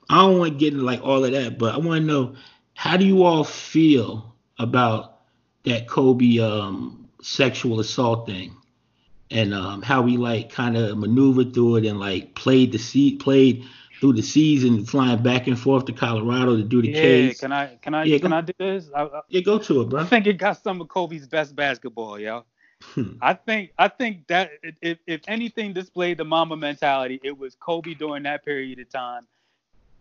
I 0.09 0.15
don't 0.21 0.39
want 0.39 0.53
to 0.53 0.57
get 0.59 0.73
into 0.73 0.85
like 0.85 1.01
all 1.03 1.23
of 1.25 1.31
that. 1.31 1.57
But 1.57 1.73
I 1.75 1.77
want 1.77 2.01
to 2.01 2.05
know 2.05 2.35
how 2.73 2.97
do 2.97 3.05
you 3.05 3.23
all 3.23 3.43
feel 3.43 4.33
about 4.59 5.19
that 5.63 5.87
Kobe 5.87 6.39
um, 6.39 7.07
sexual 7.21 7.79
assault 7.79 8.25
thing 8.27 8.55
and 9.29 9.53
um, 9.53 9.81
how 9.81 10.01
we 10.01 10.17
like 10.17 10.51
kind 10.51 10.75
of 10.75 10.97
maneuvered 10.97 11.53
through 11.53 11.77
it 11.77 11.85
and 11.85 11.99
like 11.99 12.33
played 12.35 12.71
the 12.71 12.77
seat 12.79 13.19
played 13.21 13.63
through 13.99 14.13
the 14.13 14.21
season 14.23 14.83
flying 14.83 15.21
back 15.21 15.45
and 15.47 15.59
forth 15.59 15.85
to 15.85 15.93
Colorado 15.93 16.57
to 16.57 16.63
do 16.63 16.81
the 16.81 16.89
Yeah, 16.89 16.99
case. 17.01 17.39
can 17.39 17.51
I 17.51 17.75
can 17.75 17.93
I 17.93 18.03
Yeah, 18.05 18.17
can 18.17 18.31
go- 18.31 18.37
I 18.37 18.41
do 18.41 18.53
this? 18.57 18.89
I, 18.95 19.03
I- 19.03 19.21
yeah, 19.29 19.41
go 19.41 19.59
to 19.59 19.81
it, 19.81 19.89
bro. 19.89 20.01
I 20.01 20.05
think 20.05 20.25
it 20.27 20.33
got 20.39 20.61
some 20.61 20.81
of 20.81 20.87
Kobe's 20.87 21.27
best 21.27 21.55
basketball, 21.55 22.19
yo. 22.19 22.43
Hmm. 22.81 23.13
I 23.21 23.33
think 23.33 23.71
I 23.77 23.87
think 23.87 24.27
that 24.27 24.51
if 24.81 24.97
if 25.07 25.21
anything 25.27 25.73
displayed 25.73 26.17
the 26.17 26.25
Mamba 26.25 26.57
mentality, 26.57 27.19
it 27.23 27.37
was 27.37 27.55
Kobe 27.55 27.93
during 27.93 28.23
that 28.23 28.43
period 28.43 28.79
of 28.79 28.89
time, 28.89 29.27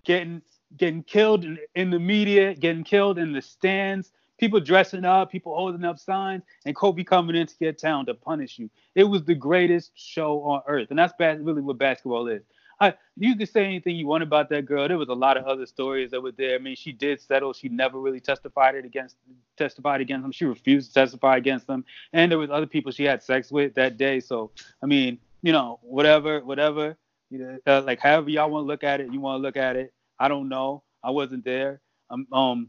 getting 0.05 0.43
getting 0.77 1.03
killed 1.03 1.45
in, 1.45 1.59
in 1.75 1.91
the 1.91 1.99
media, 1.99 2.55
getting 2.55 2.85
killed 2.85 3.19
in 3.19 3.33
the 3.33 3.43
stands, 3.43 4.13
people 4.39 4.61
dressing 4.61 5.05
up, 5.05 5.31
people 5.31 5.55
holding 5.55 5.85
up 5.85 5.99
signs, 5.99 6.43
and 6.65 6.75
Kobe 6.75 7.05
coming 7.05 7.37
into 7.37 7.55
your 7.61 7.73
town 7.73 8.07
to 8.07 8.15
punish 8.15 8.59
you. 8.59 8.71
It 8.95 9.05
was 9.05 9.25
the 9.25 9.35
greatest 9.35 9.93
show 9.95 10.43
on 10.43 10.63
earth, 10.67 10.89
and 10.91 10.99
that's 10.99 11.13
bas- 11.19 11.41
really 11.41 11.63
what 11.63 11.79
basketball 11.79 12.29
is. 12.29 12.43
I, 12.81 12.95
you 13.17 13.37
can 13.37 13.47
say 13.47 13.65
anything 13.65 13.97
you 13.97 14.07
want 14.07 14.23
about 14.23 14.49
that 14.49 14.65
girl. 14.65 14.89
There 14.89 14.97
was 14.97 15.11
a 15.11 15.15
lot 15.15 15.37
of 15.37 15.45
other 15.45 15.67
stories 15.67 16.11
that 16.13 16.23
were 16.23 16.33
there. 16.33 16.55
I 16.55 16.59
mean, 16.59 16.77
she 16.77 16.93
did 16.93 17.21
settle. 17.21 17.53
She 17.53 17.69
never 17.69 18.01
really 18.01 18.21
testified 18.21 18.75
it 18.75 18.87
against 18.87 19.17
testified 19.59 20.01
against 20.01 20.25
him. 20.25 20.33
She 20.33 20.47
refused 20.47 20.89
to 20.89 20.95
testify 20.95 21.37
against 21.37 21.67
them. 21.67 21.85
And 22.15 22.31
there 22.33 22.39
was 22.39 22.51
other 22.51 22.67
people 22.67 22.91
she 22.91 23.05
had 23.05 23.23
sex 23.23 23.53
with 23.53 23.75
that 23.75 23.99
day. 23.99 24.21
So 24.21 24.53
I 24.83 24.87
mean, 24.87 25.19
you 25.43 25.53
know, 25.53 25.79
whatever, 25.83 26.41
whatever. 26.41 26.97
You 27.29 27.39
know, 27.39 27.59
uh, 27.67 27.83
like 27.83 28.01
however 28.01 28.31
y'all 28.31 28.51
want 28.51 28.65
to 28.65 28.67
look 28.67 28.83
at 28.83 29.01
it, 29.01 29.13
you 29.13 29.21
want 29.21 29.39
to 29.39 29.43
look 29.43 29.57
at 29.57 29.77
it. 29.77 29.93
I 30.19 30.29
don't 30.29 30.49
know. 30.49 30.83
I 31.05 31.11
wasn't 31.11 31.45
there. 31.45 31.81
Um, 32.09 32.27
um, 32.33 32.69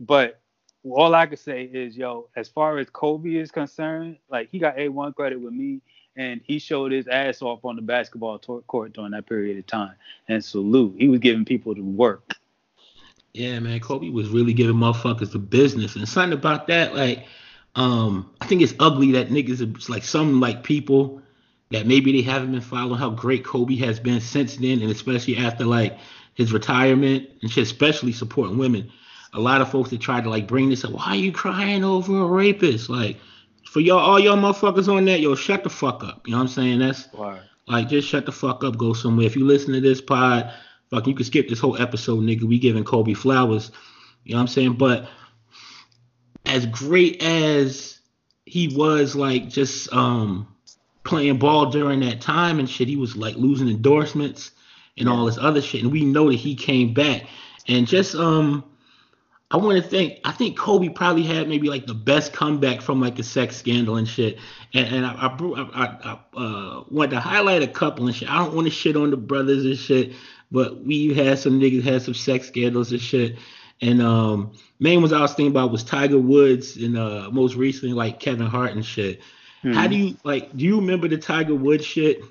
but 0.00 0.40
all 0.84 1.14
I 1.14 1.26
could 1.26 1.38
say 1.38 1.64
is, 1.64 1.96
yo, 1.96 2.28
as 2.36 2.48
far 2.48 2.78
as 2.78 2.88
Kobe 2.90 3.34
is 3.34 3.50
concerned, 3.50 4.16
like 4.30 4.48
he 4.50 4.58
got 4.58 4.76
A1 4.76 5.14
credit 5.14 5.40
with 5.40 5.52
me, 5.52 5.82
and 6.20 6.42
he 6.44 6.58
showed 6.58 6.92
his 6.92 7.08
ass 7.08 7.40
off 7.40 7.64
on 7.64 7.76
the 7.76 7.82
basketball 7.82 8.38
court 8.38 8.92
during 8.92 9.12
that 9.12 9.26
period 9.26 9.56
of 9.56 9.66
time. 9.66 9.94
And 10.28 10.44
salute, 10.44 10.96
he 10.98 11.08
was 11.08 11.18
giving 11.18 11.46
people 11.46 11.74
the 11.74 11.80
work. 11.80 12.34
Yeah, 13.32 13.58
man, 13.60 13.80
Kobe 13.80 14.10
was 14.10 14.28
really 14.28 14.52
giving 14.52 14.76
motherfuckers 14.76 15.32
the 15.32 15.38
business, 15.38 15.96
and 15.96 16.06
something 16.06 16.38
about 16.38 16.66
that, 16.66 16.94
like, 16.94 17.26
um, 17.76 18.28
I 18.40 18.46
think 18.46 18.60
it's 18.60 18.74
ugly 18.80 19.12
that 19.12 19.28
niggas, 19.28 19.88
like 19.88 20.02
some 20.02 20.40
like 20.40 20.62
people 20.62 21.22
that 21.70 21.86
maybe 21.86 22.12
they 22.12 22.22
haven't 22.22 22.52
been 22.52 22.60
following 22.60 22.98
how 22.98 23.10
great 23.10 23.44
Kobe 23.44 23.76
has 23.76 23.98
been 23.98 24.20
since 24.20 24.56
then, 24.56 24.82
and 24.82 24.90
especially 24.90 25.38
after 25.38 25.64
like 25.64 25.96
his 26.34 26.52
retirement 26.52 27.30
and 27.40 27.56
especially 27.56 28.12
supporting 28.12 28.58
women. 28.58 28.90
A 29.32 29.40
lot 29.40 29.60
of 29.60 29.70
folks 29.70 29.90
that 29.90 30.00
try 30.00 30.20
to 30.20 30.28
like 30.28 30.48
bring 30.48 30.68
this 30.68 30.84
up, 30.84 30.90
why 30.90 31.10
are 31.10 31.14
you 31.14 31.30
crying 31.30 31.84
over 31.84 32.20
a 32.20 32.26
rapist? 32.26 32.90
Like, 32.90 33.16
for 33.66 33.80
y'all, 33.80 33.98
all 33.98 34.18
y'all 34.18 34.36
motherfuckers 34.36 34.88
on 34.94 35.04
that, 35.06 35.20
yo, 35.20 35.34
shut 35.34 35.64
the 35.64 35.70
fuck 35.70 36.02
up. 36.04 36.26
You 36.26 36.32
know 36.32 36.38
what 36.38 36.42
I'm 36.44 36.48
saying? 36.48 36.78
That's 36.80 37.08
like 37.66 37.88
just 37.88 38.08
shut 38.08 38.26
the 38.26 38.32
fuck 38.32 38.64
up, 38.64 38.76
go 38.76 38.92
somewhere. 38.92 39.26
If 39.26 39.36
you 39.36 39.46
listen 39.46 39.72
to 39.74 39.80
this 39.80 40.00
pod, 40.00 40.52
fuck, 40.90 41.06
you 41.06 41.14
can 41.14 41.24
skip 41.24 41.48
this 41.48 41.60
whole 41.60 41.80
episode, 41.80 42.20
nigga. 42.20 42.42
We 42.42 42.58
giving 42.58 42.84
Kobe 42.84 43.14
flowers. 43.14 43.70
You 44.24 44.32
know 44.32 44.38
what 44.38 44.42
I'm 44.42 44.48
saying? 44.48 44.74
But 44.74 45.08
as 46.46 46.66
great 46.66 47.22
as 47.22 48.00
he 48.44 48.74
was, 48.76 49.14
like 49.14 49.48
just 49.48 49.92
um 49.92 50.48
playing 51.04 51.38
ball 51.38 51.66
during 51.70 52.00
that 52.00 52.20
time 52.20 52.58
and 52.58 52.68
shit, 52.68 52.88
he 52.88 52.96
was 52.96 53.16
like 53.16 53.36
losing 53.36 53.68
endorsements 53.68 54.50
and 54.98 55.08
all 55.08 55.26
this 55.26 55.38
other 55.38 55.62
shit. 55.62 55.82
And 55.82 55.92
we 55.92 56.04
know 56.04 56.30
that 56.30 56.36
he 56.36 56.54
came 56.54 56.92
back 56.92 57.24
and 57.68 57.86
just 57.86 58.14
um 58.14 58.64
I 59.52 59.56
want 59.56 59.82
to 59.82 59.88
think. 59.88 60.20
I 60.24 60.30
think 60.30 60.56
Kobe 60.56 60.88
probably 60.90 61.24
had 61.24 61.48
maybe 61.48 61.68
like 61.68 61.86
the 61.86 61.94
best 61.94 62.32
comeback 62.32 62.80
from 62.80 63.00
like 63.00 63.18
a 63.18 63.24
sex 63.24 63.56
scandal 63.56 63.96
and 63.96 64.06
shit. 64.06 64.38
And, 64.74 64.86
and 64.94 65.06
I, 65.06 65.10
I, 65.12 65.36
I, 65.74 66.18
I 66.34 66.38
uh, 66.38 66.84
want 66.88 67.10
to 67.10 67.18
highlight 67.18 67.62
a 67.62 67.66
couple 67.66 68.06
and 68.06 68.14
shit. 68.14 68.30
I 68.30 68.38
don't 68.38 68.54
want 68.54 68.68
to 68.68 68.70
shit 68.72 68.96
on 68.96 69.10
the 69.10 69.16
brothers 69.16 69.64
and 69.64 69.76
shit, 69.76 70.12
but 70.52 70.84
we 70.84 71.14
had 71.14 71.38
some 71.40 71.58
niggas 71.58 71.82
had 71.82 72.02
some 72.02 72.14
sex 72.14 72.46
scandals 72.46 72.92
and 72.92 73.00
shit. 73.00 73.38
And 73.82 74.00
um, 74.00 74.52
main 74.78 75.00
ones 75.00 75.12
I 75.12 75.20
was 75.20 75.32
thinking 75.32 75.50
about 75.50 75.72
was 75.72 75.82
Tiger 75.82 76.18
Woods 76.18 76.76
and 76.76 76.96
uh, 76.96 77.30
most 77.32 77.56
recently 77.56 77.94
like 77.94 78.20
Kevin 78.20 78.46
Hart 78.46 78.72
and 78.72 78.84
shit. 78.84 79.20
Hmm. 79.62 79.72
How 79.72 79.88
do 79.88 79.96
you 79.96 80.16
like? 80.22 80.56
Do 80.56 80.64
you 80.64 80.76
remember 80.76 81.08
the 81.08 81.18
Tiger 81.18 81.54
Woods 81.54 81.84
shit? 81.84 82.22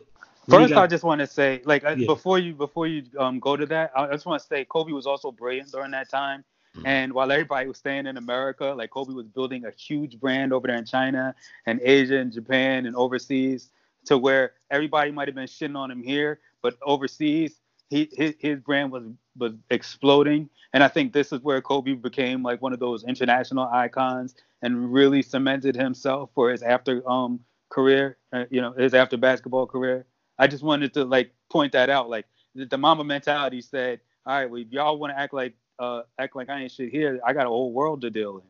First, 0.49 0.73
got, 0.73 0.83
I 0.83 0.87
just 0.87 1.03
want 1.03 1.19
to 1.19 1.27
say, 1.27 1.61
like, 1.65 1.83
yeah. 1.83 1.95
before 2.07 2.39
you 2.39 2.55
before 2.55 2.87
you 2.87 3.03
um 3.19 3.39
go 3.39 3.55
to 3.55 3.65
that, 3.67 3.91
I 3.95 4.07
just 4.11 4.25
want 4.25 4.41
to 4.41 4.47
say 4.47 4.65
Kobe 4.65 4.93
was 4.93 5.05
also 5.05 5.31
brilliant 5.31 5.71
during 5.71 5.91
that 5.91 6.09
time. 6.09 6.43
Mm-hmm. 6.75 6.85
And 6.85 7.13
while 7.13 7.31
everybody 7.31 7.67
was 7.67 7.77
staying 7.77 8.05
in 8.05 8.17
America, 8.17 8.65
like 8.77 8.91
Kobe 8.91 9.13
was 9.13 9.27
building 9.27 9.65
a 9.65 9.71
huge 9.71 10.19
brand 10.19 10.53
over 10.53 10.67
there 10.67 10.77
in 10.77 10.85
China 10.85 11.33
and 11.65 11.79
Asia 11.83 12.17
and 12.17 12.31
Japan 12.31 12.85
and 12.85 12.95
overseas, 12.95 13.69
to 14.05 14.17
where 14.17 14.53
everybody 14.71 15.11
might 15.11 15.27
have 15.27 15.35
been 15.35 15.45
shitting 15.45 15.75
on 15.75 15.91
him 15.91 16.01
here, 16.01 16.39
but 16.61 16.75
overseas, 16.81 17.59
he 17.89 18.09
his, 18.13 18.35
his 18.39 18.59
brand 18.59 18.91
was 18.91 19.03
was 19.37 19.53
exploding. 19.69 20.49
And 20.73 20.83
I 20.83 20.87
think 20.87 21.13
this 21.13 21.31
is 21.31 21.41
where 21.41 21.61
Kobe 21.61 21.93
became 21.93 22.43
like 22.43 22.61
one 22.61 22.73
of 22.73 22.79
those 22.79 23.03
international 23.03 23.67
icons 23.71 24.35
and 24.61 24.93
really 24.93 25.21
cemented 25.21 25.75
himself 25.75 26.29
for 26.35 26.51
his 26.51 26.61
after 26.61 27.07
um 27.09 27.39
career, 27.69 28.17
uh, 28.33 28.45
you 28.49 28.61
know, 28.61 28.73
his 28.73 28.93
after 28.93 29.17
basketball 29.17 29.65
career. 29.65 30.05
I 30.37 30.47
just 30.47 30.63
wanted 30.63 30.93
to 30.93 31.03
like 31.05 31.31
point 31.49 31.71
that 31.73 31.89
out. 31.89 32.09
Like 32.09 32.25
the, 32.55 32.65
the 32.65 32.77
Mamba 32.77 33.03
mentality 33.03 33.61
said, 33.61 33.99
all 34.25 34.33
right, 34.35 34.49
well, 34.49 34.61
if 34.61 34.71
y'all 34.71 34.97
want 34.97 35.13
to 35.13 35.19
act 35.19 35.33
like 35.33 35.55
uh, 35.79 36.01
act 36.17 36.35
like 36.35 36.49
I 36.49 36.61
ain't 36.61 36.71
shit 36.71 36.89
here. 36.89 37.19
I 37.25 37.33
got 37.33 37.45
a 37.45 37.49
whole 37.49 37.71
world 37.71 38.01
to 38.01 38.09
deal 38.09 38.37
in. 38.37 38.43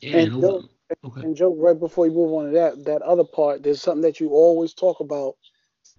Yeah, 0.00 0.18
and, 0.18 0.40
Joe, 0.40 0.64
okay. 1.04 1.20
and 1.22 1.36
Joe, 1.36 1.54
right 1.54 1.78
before 1.78 2.06
you 2.06 2.12
move 2.12 2.32
on 2.32 2.46
to 2.46 2.50
that, 2.52 2.84
that 2.84 3.02
other 3.02 3.24
part, 3.24 3.62
there's 3.62 3.82
something 3.82 4.02
that 4.02 4.20
you 4.20 4.30
always 4.30 4.72
talk 4.72 5.00
about, 5.00 5.34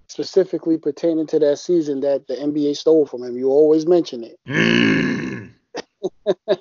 specifically 0.07 0.77
pertaining 0.77 1.27
to 1.27 1.39
that 1.39 1.59
season 1.59 1.99
that 2.01 2.27
the 2.27 2.35
NBA 2.35 2.77
stole 2.77 3.05
from 3.05 3.23
him. 3.23 3.38
You 3.38 3.49
always 3.49 3.85
mention 3.85 4.23
it. 4.23 4.39
Mm. 4.47 5.51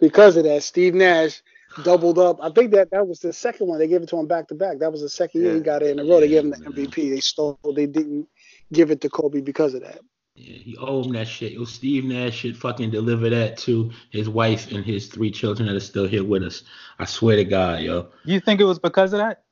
because 0.00 0.36
of 0.36 0.44
that, 0.44 0.62
Steve 0.62 0.94
Nash 0.94 1.42
doubled 1.82 2.18
up. 2.18 2.38
I 2.40 2.50
think 2.50 2.72
that 2.72 2.90
that 2.92 3.06
was 3.06 3.18
the 3.18 3.32
second 3.32 3.66
one. 3.66 3.80
They 3.80 3.88
gave 3.88 4.02
it 4.02 4.08
to 4.10 4.16
him 4.16 4.28
back 4.28 4.46
to 4.48 4.54
back. 4.54 4.78
That 4.78 4.92
was 4.92 5.00
the 5.00 5.08
second 5.08 5.42
yeah. 5.42 5.48
year 5.48 5.56
he 5.56 5.60
got 5.62 5.82
it 5.82 5.90
in 5.90 5.98
a 5.98 6.04
row. 6.04 6.20
They 6.20 6.28
gave 6.28 6.44
him 6.44 6.50
the 6.50 6.56
MVP. 6.56 7.10
They 7.10 7.20
stole. 7.20 7.58
They 7.74 7.86
didn't 7.86 8.28
give 8.72 8.92
it 8.92 9.00
to 9.00 9.08
Kobe 9.08 9.40
because 9.40 9.74
of 9.74 9.82
that. 9.82 10.00
Yeah, 10.40 10.56
he 10.56 10.76
owed 10.78 11.06
him 11.06 11.12
that 11.12 11.28
shit. 11.28 11.52
Yo, 11.52 11.64
Steve 11.64 12.04
Nash 12.04 12.34
should 12.34 12.56
fucking 12.56 12.90
deliver 12.90 13.28
that 13.28 13.58
to 13.58 13.90
his 14.10 14.28
wife 14.28 14.72
and 14.72 14.84
his 14.84 15.08
three 15.08 15.30
children 15.30 15.68
that 15.68 15.76
are 15.76 15.80
still 15.80 16.06
here 16.06 16.24
with 16.24 16.42
us. 16.42 16.62
I 16.98 17.04
swear 17.04 17.36
to 17.36 17.44
God, 17.44 17.82
yo. 17.82 18.08
You 18.24 18.40
think 18.40 18.60
it 18.60 18.64
was 18.64 18.78
because 18.78 19.12
of 19.12 19.18
that? 19.18 19.42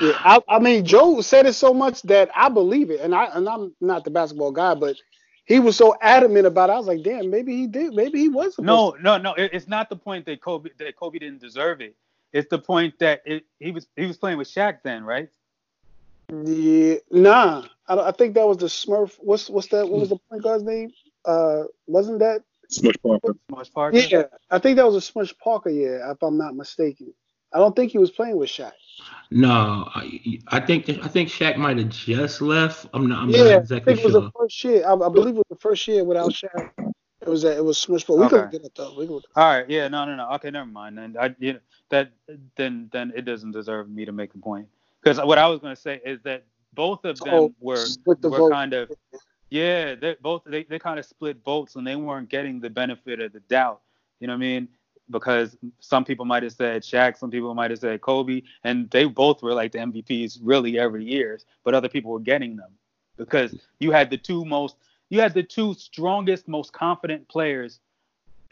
Yeah, 0.00 0.14
I, 0.18 0.40
I 0.48 0.58
mean, 0.58 0.84
Joe 0.84 1.20
said 1.20 1.46
it 1.46 1.52
so 1.52 1.72
much 1.72 2.02
that 2.02 2.30
I 2.34 2.48
believe 2.48 2.90
it, 2.90 3.00
and 3.00 3.14
I 3.14 3.26
and 3.26 3.48
I'm 3.48 3.74
not 3.80 4.04
the 4.04 4.10
basketball 4.10 4.50
guy, 4.50 4.74
but 4.74 4.96
he 5.44 5.60
was 5.60 5.76
so 5.76 5.94
adamant 6.00 6.46
about 6.46 6.70
it. 6.70 6.72
I 6.72 6.78
was 6.78 6.86
like, 6.86 7.02
damn, 7.02 7.30
maybe 7.30 7.54
he 7.56 7.66
did, 7.66 7.94
maybe 7.94 8.18
he 8.18 8.28
was. 8.28 8.58
No, 8.58 8.96
no, 9.00 9.18
no. 9.18 9.34
it's 9.36 9.68
not 9.68 9.90
the 9.90 9.96
point 9.96 10.26
that 10.26 10.40
Kobe 10.40 10.70
that 10.78 10.96
Kobe 10.96 11.18
didn't 11.18 11.40
deserve 11.40 11.80
it. 11.80 11.94
It's 12.32 12.48
the 12.48 12.58
point 12.58 12.98
that 13.00 13.20
it, 13.26 13.44
he 13.60 13.70
was 13.70 13.86
he 13.94 14.06
was 14.06 14.16
playing 14.16 14.38
with 14.38 14.48
Shaq 14.48 14.78
then, 14.82 15.04
right? 15.04 15.28
Yeah, 16.32 16.96
nah. 17.10 17.64
I, 17.86 18.08
I 18.08 18.12
think 18.12 18.34
that 18.34 18.46
was 18.46 18.56
the 18.56 18.66
Smurf. 18.66 19.16
What's 19.18 19.50
what's 19.50 19.68
that? 19.68 19.88
What 19.88 20.00
was 20.00 20.08
the 20.08 20.16
point 20.16 20.42
guard's 20.42 20.64
name? 20.64 20.90
Uh, 21.24 21.64
wasn't 21.86 22.20
that 22.20 22.42
Smush 22.68 22.94
Parker? 23.02 23.36
Smush 23.50 23.72
Parker. 23.72 23.98
Yeah, 23.98 24.24
I 24.50 24.58
think 24.58 24.76
that 24.76 24.86
was 24.86 24.94
a 24.94 25.00
Smush 25.00 25.34
Parker. 25.38 25.68
Yeah, 25.68 26.10
if 26.10 26.22
I'm 26.22 26.38
not 26.38 26.54
mistaken. 26.56 27.12
I 27.52 27.58
don't 27.58 27.76
think 27.76 27.92
he 27.92 27.98
was 27.98 28.10
playing 28.10 28.38
with 28.38 28.48
Shaq. 28.48 28.72
No, 29.30 29.86
I, 29.94 30.38
I 30.48 30.60
think 30.60 30.88
I 30.88 31.08
think 31.08 31.28
Shaq 31.28 31.58
might 31.58 31.76
have 31.76 31.90
just 31.90 32.40
left. 32.40 32.86
I'm 32.94 33.08
not. 33.08 33.24
I'm 33.24 33.30
yeah, 33.30 33.44
not 33.44 33.58
exactly 33.60 33.92
I 33.92 33.96
think 33.96 33.98
it 33.98 34.12
was 34.12 34.24
the 34.24 34.30
first 34.38 34.64
year. 34.64 34.86
I, 34.86 34.94
I, 34.94 35.08
believe 35.10 35.34
it 35.34 35.38
was 35.38 35.46
the 35.50 35.56
first 35.56 35.86
year 35.86 36.02
without 36.02 36.30
Shaq. 36.30 36.70
It 37.20 37.28
was 37.28 37.42
that. 37.42 37.58
It 37.58 37.64
was 37.64 37.76
Smush 37.76 38.06
Parker. 38.06 38.20
We 38.20 38.26
okay. 38.26 38.36
could 38.36 38.52
get 38.52 38.64
it 38.64 38.74
though. 38.74 38.94
We 38.96 39.06
could. 39.06 39.24
All 39.36 39.58
right. 39.58 39.68
Yeah. 39.68 39.88
No. 39.88 40.06
No. 40.06 40.16
No. 40.16 40.30
Okay. 40.30 40.50
Never 40.50 40.64
mind. 40.64 40.98
And 40.98 41.18
I. 41.18 41.34
You 41.38 41.54
know, 41.54 41.58
that 41.90 42.12
then 42.56 42.88
then 42.90 43.12
it 43.14 43.26
doesn't 43.26 43.52
deserve 43.52 43.90
me 43.90 44.06
to 44.06 44.12
make 44.12 44.34
a 44.34 44.38
point 44.38 44.68
because 45.02 45.18
what 45.24 45.38
I 45.38 45.46
was 45.48 45.60
going 45.60 45.74
to 45.74 45.80
say 45.80 46.00
is 46.04 46.20
that 46.22 46.44
both 46.74 47.04
of 47.04 47.18
them 47.18 47.34
oh, 47.34 47.54
were 47.60 47.84
were 48.04 48.50
kind 48.50 48.72
of 48.72 48.90
yeah 49.50 49.94
they 49.94 50.16
both 50.20 50.42
they, 50.46 50.64
they 50.64 50.78
kind 50.78 50.98
of 50.98 51.04
split 51.04 51.42
votes 51.44 51.76
and 51.76 51.86
they 51.86 51.96
weren't 51.96 52.28
getting 52.28 52.60
the 52.60 52.70
benefit 52.70 53.20
of 53.20 53.32
the 53.32 53.40
doubt 53.40 53.80
you 54.22 54.28
know 54.28 54.34
what 54.34 54.36
i 54.36 54.40
mean? 54.40 54.68
Because 55.10 55.56
some 55.80 56.04
people 56.04 56.24
might 56.24 56.44
have 56.44 56.52
said 56.52 56.82
Shaq, 56.82 57.18
some 57.18 57.28
people 57.28 57.52
might 57.54 57.72
have 57.72 57.80
said 57.80 58.00
Kobe, 58.00 58.42
and 58.62 58.88
they 58.90 59.04
both 59.04 59.42
were 59.42 59.52
like 59.52 59.72
the 59.72 59.78
MVPs 59.78 60.38
really 60.40 60.78
every 60.78 61.04
year, 61.04 61.40
but 61.64 61.74
other 61.74 61.88
people 61.88 62.12
were 62.12 62.20
getting 62.20 62.54
them. 62.54 62.70
Because 63.16 63.58
you 63.80 63.90
had 63.90 64.10
the 64.10 64.16
two 64.16 64.44
most, 64.44 64.76
you 65.10 65.20
had 65.20 65.34
the 65.34 65.42
two 65.42 65.74
strongest, 65.74 66.46
most 66.46 66.72
confident 66.72 67.26
players, 67.26 67.80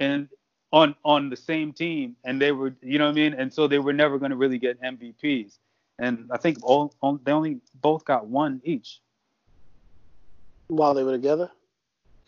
and 0.00 0.28
on 0.72 0.96
on 1.04 1.30
the 1.30 1.36
same 1.36 1.72
team, 1.72 2.16
and 2.24 2.42
they 2.42 2.50
were, 2.50 2.74
you 2.82 2.98
know 2.98 3.04
what 3.04 3.12
I 3.12 3.14
mean, 3.14 3.34
and 3.34 3.52
so 3.52 3.68
they 3.68 3.78
were 3.78 3.92
never 3.92 4.18
going 4.18 4.32
to 4.32 4.36
really 4.36 4.58
get 4.58 4.82
MVPs 4.82 5.58
and 6.00 6.30
I 6.32 6.38
think 6.38 6.58
all, 6.62 6.94
all, 7.00 7.20
they 7.22 7.32
only 7.32 7.60
both 7.80 8.04
got 8.04 8.26
one 8.26 8.60
each. 8.64 9.00
While 10.68 10.94
they 10.94 11.02
were 11.02 11.12
together. 11.12 11.50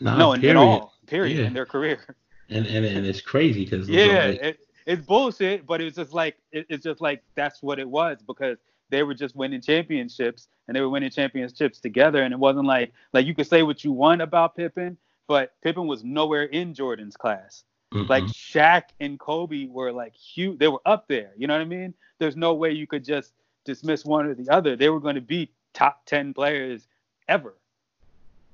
No, 0.00 0.16
no 0.16 0.32
in, 0.32 0.44
in, 0.44 0.56
all 0.56 0.94
period 1.06 1.38
yeah. 1.38 1.46
in 1.46 1.54
their 1.54 1.66
career. 1.66 2.16
And 2.48 2.66
and, 2.66 2.84
and 2.84 3.06
it's 3.06 3.20
crazy 3.20 3.64
because 3.64 3.88
yeah, 3.88 4.26
like, 4.26 4.42
it, 4.42 4.60
it's 4.84 5.06
bullshit, 5.06 5.64
but 5.64 5.80
it's 5.80 5.96
just 5.96 6.12
like 6.12 6.36
it, 6.50 6.66
it's 6.68 6.84
just 6.84 7.00
like 7.00 7.22
that's 7.34 7.62
what 7.62 7.78
it 7.78 7.88
was 7.88 8.18
because 8.26 8.58
they 8.90 9.02
were 9.02 9.14
just 9.14 9.34
winning 9.34 9.60
championships 9.60 10.48
and 10.66 10.76
they 10.76 10.80
were 10.80 10.88
winning 10.88 11.10
championships 11.10 11.80
together, 11.80 12.22
and 12.22 12.34
it 12.34 12.38
wasn't 12.38 12.66
like 12.66 12.92
like 13.12 13.26
you 13.26 13.34
could 13.34 13.46
say 13.46 13.62
what 13.62 13.84
you 13.84 13.92
want 13.92 14.20
about 14.20 14.56
Pippen, 14.56 14.98
but 15.28 15.54
Pippen 15.62 15.86
was 15.86 16.04
nowhere 16.04 16.44
in 16.44 16.74
Jordan's 16.74 17.16
class. 17.16 17.64
Mm-hmm. 17.92 18.10
Like 18.10 18.24
Shaq 18.24 18.84
and 19.00 19.18
Kobe 19.18 19.66
were 19.66 19.92
like 19.92 20.14
huge. 20.14 20.58
They 20.58 20.68
were 20.68 20.80
up 20.84 21.08
there. 21.08 21.32
You 21.36 21.46
know 21.46 21.54
what 21.54 21.62
I 21.62 21.66
mean? 21.66 21.94
There's 22.18 22.36
no 22.36 22.54
way 22.54 22.72
you 22.72 22.86
could 22.86 23.04
just 23.04 23.32
dismiss 23.64 24.04
one 24.04 24.26
or 24.26 24.34
the 24.34 24.50
other. 24.50 24.76
They 24.76 24.88
were 24.88 25.00
going 25.00 25.14
to 25.14 25.20
be 25.20 25.50
top 25.74 26.04
ten 26.06 26.34
players 26.34 26.86
ever. 27.28 27.54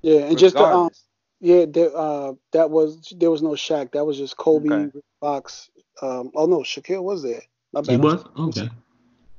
Yeah, 0.02 0.20
and 0.20 0.38
just 0.38 0.56
um, 0.56 0.90
yeah, 1.40 1.64
there, 1.68 1.90
uh, 1.94 2.32
that 2.52 2.70
was 2.70 3.12
there 3.16 3.30
was 3.30 3.42
no 3.42 3.50
Shaq. 3.50 3.92
That 3.92 4.04
was 4.04 4.16
just 4.16 4.36
Kobe, 4.36 4.68
okay. 4.68 5.00
Fox. 5.20 5.70
Um, 6.00 6.30
oh 6.34 6.46
no, 6.46 6.58
Shaquille 6.58 7.02
was 7.02 7.22
there. 7.22 7.42
He 7.86 7.96
was 7.96 8.24
okay. 8.38 8.70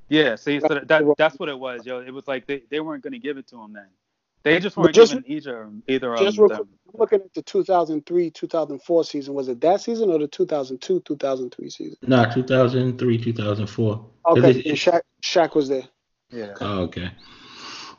Yeah, 0.10 0.36
see, 0.36 0.60
so 0.60 0.80
that, 0.86 1.16
that's 1.18 1.38
what 1.38 1.50
it 1.50 1.58
was, 1.58 1.86
yo. 1.86 2.00
It 2.00 2.12
was 2.12 2.28
like 2.28 2.48
they, 2.48 2.64
they 2.72 2.80
weren't 2.80 3.04
going 3.04 3.14
to 3.14 3.20
give 3.20 3.38
it 3.38 3.48
to 3.50 3.62
him 3.62 3.74
then. 3.74 3.86
They 4.44 4.60
just 4.60 4.78
weren't 4.78 4.96
just, 4.96 5.14
giving 5.14 5.30
either 5.30 5.70
either 5.88 6.16
just 6.16 6.40
of 6.40 6.50
them. 6.50 6.70
Looking 6.94 7.22
at 7.22 7.34
the 7.34 7.42
2003 7.42 8.32
2004 8.32 9.04
season, 9.04 9.34
was 9.34 9.48
it 9.48 9.62
that 9.62 9.82
season 9.82 10.10
or 10.10 10.18
the 10.18 10.28
2002 10.28 11.02
2003 11.02 11.70
season? 11.70 11.98
No, 12.02 12.30
2003 12.34 13.18
2004. 13.24 14.06
Okay, 14.28 14.50
and 14.50 14.78
Shaq, 14.78 15.02
Shaq 15.22 15.56
was 15.56 15.70
there. 15.70 15.84
Yeah. 16.32 16.54
Oh, 16.62 16.82
okay. 16.84 17.12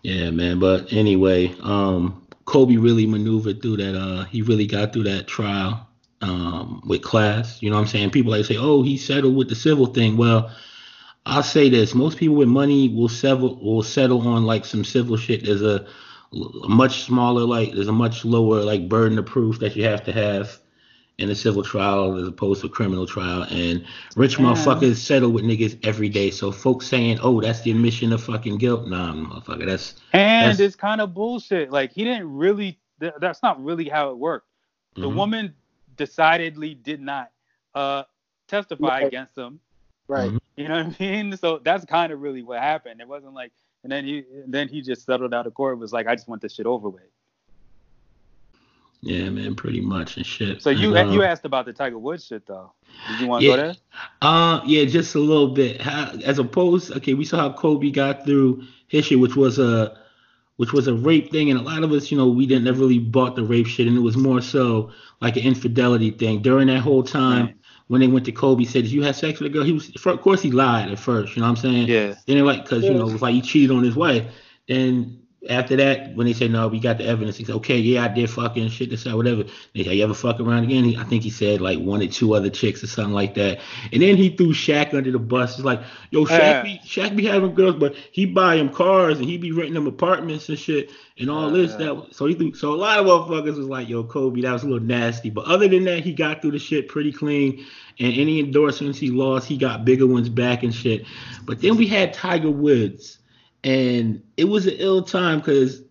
Yeah, 0.03 0.31
man. 0.31 0.59
But 0.59 0.93
anyway, 0.93 1.55
um, 1.61 2.27
Kobe 2.47 2.77
really 2.77 3.07
maneuvered 3.07 3.63
through 3.63 3.77
that. 3.79 3.97
Uh, 3.97 4.25
he 4.25 4.43
really 4.43 4.67
got 4.67 4.93
through 4.93 5.05
that 5.05 5.27
trial 5.27 5.87
um, 6.21 6.83
with 6.87 7.03
class. 7.03 7.63
You 7.63 7.71
know 7.71 7.77
what 7.77 7.83
I'm 7.83 7.89
saying? 7.89 8.11
People 8.11 8.33
like 8.33 8.45
say, 8.45 8.57
"Oh, 8.57 8.83
he 8.83 8.97
settled 8.97 9.37
with 9.37 9.49
the 9.49 9.55
civil 9.55 9.87
thing." 9.87 10.17
Well, 10.17 10.51
I'll 11.27 11.43
say 11.43 11.69
this: 11.69 11.95
most 11.95 12.19
people 12.19 12.37
with 12.37 12.49
money 12.49 12.89
will 12.89 13.09
settle 13.09 13.63
will 13.63 13.83
settle 13.83 14.27
on 14.27 14.45
like 14.45 14.65
some 14.65 14.85
civil 14.85 15.17
shit. 15.17 15.45
There's 15.45 15.63
a, 15.63 15.77
a 15.77 15.87
much 16.33 17.03
smaller, 17.05 17.43
like 17.43 17.73
there's 17.73 17.89
a 17.89 17.93
much 17.93 18.25
lower 18.25 18.61
like 18.63 18.89
burden 18.89 19.19
of 19.19 19.27
proof 19.27 19.59
that 19.61 19.75
you 19.77 19.85
have 19.85 20.05
to 20.05 20.13
have 20.13 20.59
in 21.19 21.29
a 21.29 21.35
civil 21.35 21.63
trial 21.63 22.17
as 22.17 22.27
opposed 22.27 22.61
to 22.63 22.67
a 22.67 22.71
criminal 22.71 23.07
trial. 23.07 23.43
And 23.51 23.85
rich 24.17 24.39
Yeah. 24.39 24.47
motherfuckers 24.47 24.97
settle 24.97 25.31
with 25.31 25.45
niggas 25.45 25.79
every 25.85 26.09
day. 26.09 26.31
So 26.31 26.51
folks 26.51 26.87
saying, 26.87 27.19
"Oh, 27.21 27.41
that's 27.41 27.61
the 27.63 27.73
admission 27.73 28.13
of 28.13 28.23
fucking 28.23 28.59
guilt." 28.59 28.87
Nah, 28.89 29.13
motherfucker, 29.13 29.67
that's 29.67 29.95
And 30.13 30.45
That's- 30.53 30.61
it's 30.61 30.77
kind 30.77 31.01
of 31.01 31.13
bullshit. 31.15 31.71
Like 31.71 31.93
he 31.93 32.05
didn't 32.05 32.33
really. 32.33 32.79
th- 33.01 33.15
That's 33.19 33.43
not 33.43 33.63
really 33.65 33.89
how 33.89 34.11
it 34.11 34.19
worked. 34.19 34.47
The 34.95 35.09
Mhm. 35.09 35.15
woman 35.15 35.55
decidedly 35.97 36.75
did 36.75 37.01
not 37.01 37.31
uh, 37.75 38.03
testify 38.49 38.87
Right. 39.01 39.07
against 39.07 39.39
him. 39.39 39.61
Right. 40.09 40.31
Mhm. 40.33 40.39
You 40.57 40.69
know 40.69 40.85
what 40.85 40.97
I 41.01 41.03
mean? 41.05 41.37
So 41.37 41.59
that's 41.59 41.85
kind 41.85 42.13
of 42.13 42.21
really 42.21 42.43
what 42.43 42.59
happened. 42.59 43.01
It 43.01 43.07
wasn't 43.07 43.33
like, 43.33 43.53
and 43.83 43.91
then 43.93 44.05
he, 44.05 44.25
then 44.47 44.69
he 44.69 44.83
just 44.83 45.05
settled 45.07 45.33
out 45.35 45.47
of 45.47 45.55
court. 45.55 45.79
Was 45.79 45.93
like, 45.93 46.07
I 46.07 46.15
just 46.15 46.29
want 46.29 46.43
this 46.43 46.55
shit 46.55 46.67
over 46.67 46.89
with. 46.89 47.03
yeah, 49.03 49.31
man, 49.31 49.55
pretty 49.55 49.81
much 49.81 50.17
and 50.17 50.27
shit. 50.27 50.63
So 50.63 50.71
you 50.71 50.95
uh, 50.97 51.11
you 51.11 51.23
asked 51.23 51.45
about 51.47 51.65
the 51.65 51.73
Tiger 51.73 51.99
Woods 51.99 52.27
shit 52.27 52.47
though. 52.47 52.73
Did 53.09 53.21
you 53.21 53.27
want 53.27 53.43
to 53.43 53.49
Yeah. 53.49 53.57
go 53.57 53.63
there? 53.63 53.75
Uh, 54.21 54.61
yeah, 54.67 54.85
just 54.85 55.15
a 55.15 55.19
little 55.19 55.49
bit. 55.55 55.81
How, 55.81 56.13
as 56.25 56.39
opposed, 56.39 56.93
okay, 56.99 57.15
we 57.15 57.25
saw 57.25 57.39
how 57.39 57.53
Kobe 57.53 57.91
got 57.91 58.25
through 58.27 58.63
his 58.89 59.07
shit, 59.07 59.19
which 59.19 59.37
was 59.37 59.59
a, 59.59 59.97
which 60.57 60.75
was 60.75 60.87
a 60.87 60.93
rape 60.95 61.31
thing, 61.33 61.51
and 61.51 61.59
a 61.59 61.63
lot 61.63 61.83
of 61.83 61.93
us, 61.93 62.11
you 62.11 62.19
know, 62.19 62.29
we 62.29 62.45
didn't 62.47 62.65
never 62.65 62.81
really 62.81 62.99
bought 62.99 63.37
the 63.37 63.43
rape 63.45 63.67
shit, 63.67 63.87
and 63.87 63.97
it 63.97 64.01
was 64.01 64.17
more 64.19 64.43
so 64.43 64.91
like 65.23 65.37
an 65.37 65.45
infidelity 65.45 66.11
thing. 66.11 66.43
During 66.43 66.67
that 66.67 66.81
whole 66.81 67.03
time, 67.03 67.47
Right. 67.47 67.57
When 67.91 68.01
they 68.01 68.07
went 68.07 68.25
to 68.25 68.31
Kobe, 68.31 68.63
said, 68.63 68.87
you 68.87 69.03
have 69.03 69.17
sex 69.17 69.41
with 69.41 69.51
a 69.51 69.53
girl?" 69.53 69.65
He 69.65 69.73
was, 69.73 69.91
for, 69.99 70.11
of 70.13 70.21
course, 70.21 70.41
he 70.41 70.53
lied 70.53 70.93
at 70.93 70.99
first. 70.99 71.35
You 71.35 71.43
know 71.43 71.49
what 71.51 71.59
I'm 71.59 71.63
saying? 71.65 71.89
Yeah. 71.89 72.15
Then 72.25 72.37
they 72.37 72.43
like, 72.43 72.65
cause 72.65 72.85
you 72.85 72.95
know, 72.95 73.09
it 73.09 73.13
was 73.13 73.21
like 73.21 73.35
he 73.35 73.43
cheated 73.43 73.77
on 73.77 73.83
his 73.83 73.97
wife. 73.97 74.33
Then 74.69 75.20
after 75.49 75.75
that, 75.77 76.15
when 76.15 76.27
they 76.27 76.35
say 76.35 76.49
no, 76.49 76.69
we 76.69 76.79
got 76.79 76.99
the 76.99 77.05
evidence. 77.07 77.37
He 77.37 77.45
said, 77.45 77.55
okay, 77.57 77.79
yeah, 77.79 78.05
I 78.05 78.09
did 78.09 78.29
fucking 78.29 78.69
shit 78.69 78.91
this 78.91 79.07
out, 79.07 79.17
whatever. 79.17 79.45
They 79.75 79.85
say, 79.85 79.95
you 79.95 80.05
ever 80.05 80.13
fuck 80.13 80.39
around 80.39 80.65
again? 80.65 80.85
He, 80.85 80.99
I 80.99 81.05
think 81.05 81.23
he 81.23 81.31
said 81.31 81.63
like 81.63 81.79
one 81.79 82.03
or 82.03 82.09
two 82.09 82.35
other 82.35 82.51
chicks 82.51 82.83
or 82.83 82.89
something 82.89 83.15
like 83.15 83.35
that. 83.37 83.61
And 83.91 84.03
then 84.03 84.17
he 84.17 84.37
threw 84.37 84.53
Shaq 84.53 84.93
under 84.93 85.11
the 85.11 85.19
bus. 85.19 85.55
It's 85.55 85.65
like, 85.65 85.81
yo, 86.11 86.27
Shaq 86.27 86.39
Yeah. 86.39 86.63
be 86.63 86.81
Shaq 86.85 87.17
be 87.17 87.25
having 87.25 87.55
girls, 87.55 87.77
but 87.77 87.95
he 88.13 88.27
buy 88.27 88.57
him 88.57 88.69
cars 88.69 89.19
and 89.19 89.27
he 89.27 89.39
be 89.39 89.51
renting 89.53 89.75
them 89.75 89.87
apartments 89.87 90.51
and 90.51 90.59
shit 90.59 90.91
and 91.19 91.31
all 91.31 91.51
this. 91.51 91.75
That 91.75 92.09
so 92.11 92.27
he 92.27 92.35
threw, 92.35 92.53
so 92.53 92.75
a 92.75 92.77
lot 92.77 92.99
of 92.99 93.07
motherfuckers 93.07 93.57
was 93.57 93.67
like, 93.67 93.89
yo, 93.89 94.05
Kobe, 94.05 94.43
that 94.43 94.53
was 94.53 94.63
a 94.63 94.67
little 94.67 94.87
nasty. 94.87 95.31
But 95.31 95.47
other 95.47 95.69
than 95.69 95.85
that, 95.85 96.01
he 96.01 96.13
got 96.13 96.43
through 96.43 96.53
the 96.53 96.59
shit 96.59 96.89
pretty 96.89 97.13
clean. 97.13 97.65
And 97.99 98.13
any 98.15 98.41
endorsements 98.41 98.99
he 98.99 99.11
lost, 99.11 99.47
he 99.47 99.57
got 99.57 99.85
bigger 99.85 100.07
ones 100.07 100.29
back 100.29 100.63
and 100.63 100.75
shit. 100.75 101.07
But 101.45 101.61
then 101.61 101.77
we 101.77 101.87
had 101.87 102.13
Tiger 102.13 102.51
Woods, 102.51 103.20
and 103.65 104.23
it 104.37 104.45
was 104.45 104.67
an 104.67 104.75
ill 104.79 105.03
time 105.03 105.39
because 105.39 105.83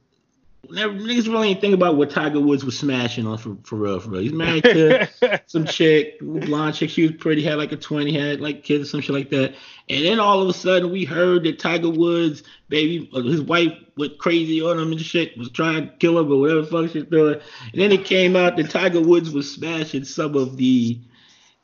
never 0.72 0.94
niggas 0.94 1.28
really 1.28 1.50
ain't 1.50 1.62
think 1.62 1.74
about 1.74 1.96
what 1.96 2.10
Tiger 2.10 2.40
Woods 2.40 2.64
was 2.64 2.78
smashing 2.78 3.26
on 3.26 3.38
for, 3.38 3.58
for 3.64 3.76
real, 3.76 4.00
for 4.00 4.12
real. 4.12 4.22
He's 4.22 4.34
married 4.34 4.64
to 4.64 5.42
some 5.48 5.66
chick, 5.66 6.20
blonde 6.22 6.76
chick. 6.76 6.90
She 6.90 7.04
was 7.04 7.14
pretty, 7.14 7.44
had 7.44 7.58
like 7.58 7.72
a 7.72 7.78
20, 7.78 8.14
had 8.14 8.42
like 8.42 8.64
kids 8.64 8.88
or 8.88 8.90
some 8.90 9.02
shit 9.02 9.16
like 9.16 9.30
that. 9.30 9.56
And 9.90 10.06
then 10.06 10.20
all 10.20 10.42
of 10.42 10.50
a 10.50 10.54
sudden 10.54 10.92
we 10.92 11.06
heard 11.06 11.44
that 11.44 11.60
Tiger 11.60 11.90
Woods, 11.90 12.44
baby, 12.68 13.10
his 13.14 13.42
wife 13.42 13.74
went 13.98 14.18
crazy 14.18 14.62
on 14.62 14.80
him 14.80 14.92
and 14.92 15.02
shit, 15.02 15.38
was 15.38 15.50
trying 15.50 15.88
to 15.88 15.94
kill 15.98 16.20
him 16.20 16.32
or 16.32 16.40
whatever 16.40 16.62
the 16.62 16.68
fuck 16.68 16.92
she's 16.92 17.06
doing. 17.06 17.40
And 17.74 17.82
then 17.82 17.92
it 17.92 18.06
came 18.06 18.36
out 18.36 18.58
that 18.58 18.70
Tiger 18.70 19.02
Woods 19.02 19.32
was 19.32 19.52
smashing 19.52 20.06
some 20.06 20.36
of 20.36 20.58
the 20.58 21.00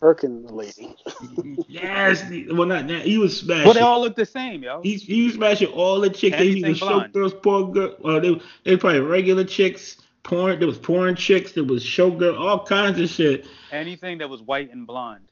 Perkins 0.05 0.51
lady. 0.51 0.95
nasty, 1.69 2.47
well 2.53 2.67
not 2.67 2.87
that 2.87 3.01
he 3.05 3.17
was 3.17 3.39
smashing. 3.39 3.65
well, 3.65 3.73
they 3.73 3.79
all 3.79 4.01
look 4.01 4.15
the 4.15 4.25
same, 4.25 4.61
yo. 4.61 4.81
He, 4.83 4.97
he 4.97 5.25
was 5.25 5.33
smashing 5.33 5.69
all 5.69 5.99
the 5.99 6.11
chicks. 6.11 6.37
They 6.37 6.51
Anything 6.51 6.69
was 6.69 6.77
show 6.77 6.87
blonde. 6.87 7.13
girls, 7.13 7.33
poor 7.33 7.67
girl. 7.71 7.95
Well, 7.99 8.21
they 8.21 8.39
they 8.63 8.71
were 8.75 8.77
probably 8.77 8.99
regular 8.99 9.43
chicks, 9.43 9.97
porn. 10.21 10.59
There 10.59 10.67
was 10.67 10.77
porn 10.77 11.15
chicks. 11.15 11.53
There 11.53 11.63
was 11.63 11.83
show 11.83 12.11
girl, 12.11 12.35
all 12.37 12.63
kinds 12.63 12.99
of 12.99 13.09
shit. 13.09 13.47
Anything 13.71 14.19
that 14.19 14.29
was 14.29 14.43
white 14.43 14.71
and 14.71 14.85
blonde. 14.85 15.31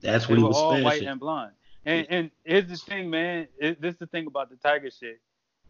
That's 0.00 0.26
They 0.26 0.32
what 0.32 0.38
he 0.38 0.44
was 0.44 0.56
all 0.56 0.82
white 0.82 1.02
and 1.02 1.20
blonde. 1.20 1.52
And 1.84 2.06
and 2.08 2.30
here's 2.44 2.66
the 2.68 2.76
thing, 2.76 3.10
man. 3.10 3.46
It, 3.58 3.80
this 3.82 3.92
is 3.92 3.98
the 3.98 4.06
thing 4.06 4.26
about 4.26 4.48
the 4.48 4.56
Tiger 4.56 4.90
shit. 4.90 5.20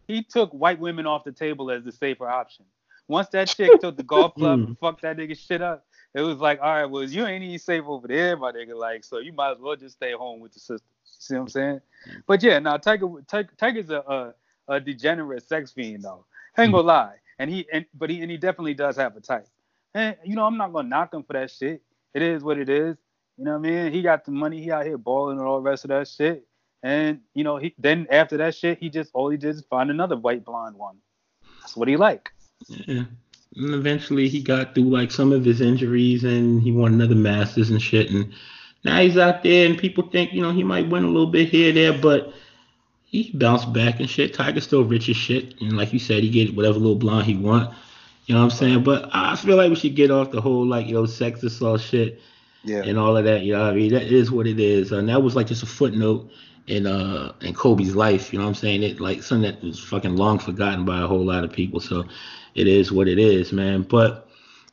He 0.07 0.23
took 0.23 0.51
white 0.51 0.79
women 0.79 1.05
off 1.05 1.25
the 1.25 1.33
table 1.33 1.69
as 1.71 1.83
the 1.83 1.91
safer 1.91 2.29
option. 2.29 2.63
Once 3.09 3.27
that 3.29 3.49
chick 3.49 3.69
took 3.81 3.97
the 3.97 4.03
golf 4.03 4.33
club 4.35 4.59
Mm. 4.61 4.67
and 4.67 4.79
fucked 4.79 5.01
that 5.01 5.17
nigga 5.17 5.37
shit 5.37 5.61
up, 5.61 5.85
it 6.15 6.21
was 6.21 6.37
like, 6.39 6.59
all 6.61 6.73
right, 6.73 6.85
well, 6.85 7.03
you 7.03 7.25
ain't 7.25 7.43
even 7.43 7.59
safe 7.59 7.83
over 7.85 8.07
there, 8.07 8.37
my 8.37 8.51
nigga. 8.51 8.75
Like, 8.75 9.03
so 9.03 9.19
you 9.19 9.33
might 9.33 9.51
as 9.51 9.59
well 9.59 9.75
just 9.75 9.95
stay 9.95 10.13
home 10.13 10.39
with 10.39 10.53
the 10.53 10.59
sister. 10.59 10.87
See 11.03 11.33
what 11.33 11.41
I'm 11.41 11.49
saying? 11.49 11.81
But 12.25 12.41
yeah, 12.41 12.59
now 12.59 12.77
Tiger, 12.77 13.07
Tiger 13.27 13.51
Tiger's 13.57 13.89
a, 13.89 13.99
a 13.99 14.33
a 14.67 14.79
degenerate 14.79 15.47
sex 15.47 15.71
fiend 15.71 16.03
though. 16.03 16.25
I 16.57 16.63
ain't 16.63 16.71
gonna 16.71 16.83
hmm. 16.83 16.87
lie. 16.87 17.15
And 17.37 17.49
he 17.49 17.67
and 17.71 17.85
but 17.93 18.09
he 18.09 18.21
and 18.21 18.31
he 18.31 18.37
definitely 18.37 18.73
does 18.73 18.95
have 18.95 19.15
a 19.17 19.21
type. 19.21 19.47
And 19.93 20.15
you 20.23 20.35
know, 20.35 20.45
I'm 20.45 20.57
not 20.57 20.73
gonna 20.73 20.87
knock 20.87 21.13
him 21.13 21.23
for 21.23 21.33
that 21.33 21.51
shit. 21.51 21.81
It 22.13 22.21
is 22.21 22.43
what 22.43 22.57
it 22.57 22.69
is. 22.69 22.95
You 23.37 23.43
know 23.43 23.57
what 23.57 23.67
I 23.67 23.69
mean? 23.69 23.91
He 23.91 24.01
got 24.01 24.23
the 24.23 24.31
money. 24.31 24.61
He 24.61 24.71
out 24.71 24.85
here 24.85 24.97
balling 24.97 25.37
and 25.37 25.45
all 25.45 25.57
the 25.57 25.69
rest 25.69 25.83
of 25.83 25.89
that 25.89 26.07
shit. 26.07 26.47
And 26.83 27.19
you 27.33 27.43
know, 27.43 27.57
he 27.57 27.73
then 27.77 28.07
after 28.09 28.37
that 28.37 28.55
shit, 28.55 28.79
he 28.79 28.89
just 28.89 29.11
all 29.13 29.29
he 29.29 29.37
did 29.37 29.55
is 29.55 29.63
find 29.69 29.89
another 29.89 30.15
white 30.15 30.45
blonde 30.45 30.77
one. 30.77 30.97
That's 31.61 31.75
what 31.75 31.87
he 31.87 31.97
like. 31.97 32.31
Yeah. 32.67 33.03
And 33.57 33.73
eventually 33.73 34.27
he 34.27 34.41
got 34.41 34.75
through 34.75 34.89
like 34.89 35.11
some 35.11 35.31
of 35.31 35.45
his 35.45 35.61
injuries 35.61 36.23
and 36.23 36.61
he 36.61 36.71
won 36.71 36.93
another 36.93 37.15
Masters 37.15 37.69
and 37.69 37.81
shit. 37.81 38.09
And 38.11 38.33
now 38.83 38.99
he's 38.99 39.17
out 39.17 39.43
there 39.43 39.65
and 39.65 39.77
people 39.77 40.09
think, 40.09 40.33
you 40.33 40.41
know, 40.41 40.51
he 40.51 40.63
might 40.63 40.89
win 40.89 41.03
a 41.03 41.07
little 41.09 41.31
bit 41.31 41.49
here 41.49 41.71
there, 41.71 41.93
but 41.93 42.33
he 43.05 43.31
bounced 43.33 43.71
back 43.71 43.99
and 43.99 44.09
shit. 44.09 44.33
Tiger's 44.33 44.65
still 44.65 44.83
rich 44.83 45.07
as 45.09 45.15
shit. 45.15 45.59
And 45.61 45.77
like 45.77 45.93
you 45.93 45.99
said, 45.99 46.23
he 46.23 46.29
get 46.29 46.55
whatever 46.55 46.77
little 46.79 46.95
blonde 46.95 47.25
he 47.27 47.35
want. 47.35 47.73
You 48.25 48.33
know 48.35 48.41
what 48.41 48.51
I'm 48.51 48.57
saying? 48.57 48.83
But 48.83 49.09
I 49.13 49.35
feel 49.35 49.55
like 49.55 49.69
we 49.69 49.75
should 49.75 49.95
get 49.95 50.11
off 50.11 50.31
the 50.31 50.41
whole 50.41 50.65
like, 50.65 50.87
you 50.87 50.93
know, 50.95 51.05
sex 51.05 51.41
assault 51.43 51.79
shit 51.81 52.19
Yeah. 52.63 52.81
and 52.83 52.97
all 52.97 53.15
of 53.15 53.23
that. 53.25 53.43
You 53.43 53.53
know 53.53 53.61
what 53.63 53.73
I 53.73 53.75
mean? 53.75 53.93
That 53.93 54.03
is 54.11 54.31
what 54.31 54.47
it 54.47 54.59
is. 54.59 54.91
And 54.91 55.07
that 55.09 55.21
was 55.23 55.35
like 55.35 55.47
just 55.47 55.63
a 55.63 55.67
footnote 55.67 56.29
in 56.67 56.87
uh 56.87 57.31
in 57.41 57.53
Kobe's 57.53 57.95
life. 57.95 58.33
You 58.33 58.39
know 58.39 58.45
what 58.45 58.49
I'm 58.49 58.55
saying? 58.55 58.83
It 58.83 58.99
like 58.99 59.21
something 59.23 59.49
that 59.49 59.63
was 59.63 59.79
fucking 59.79 60.15
long 60.15 60.39
forgotten 60.39 60.83
by 60.83 60.99
a 61.01 61.07
whole 61.07 61.23
lot 61.23 61.43
of 61.43 61.51
people. 61.53 61.79
So 61.79 62.05
it 62.55 62.67
is 62.67 62.91
what 62.91 63.07
it 63.07 63.19
is, 63.19 63.51
man. 63.51 63.83
But 63.83 64.29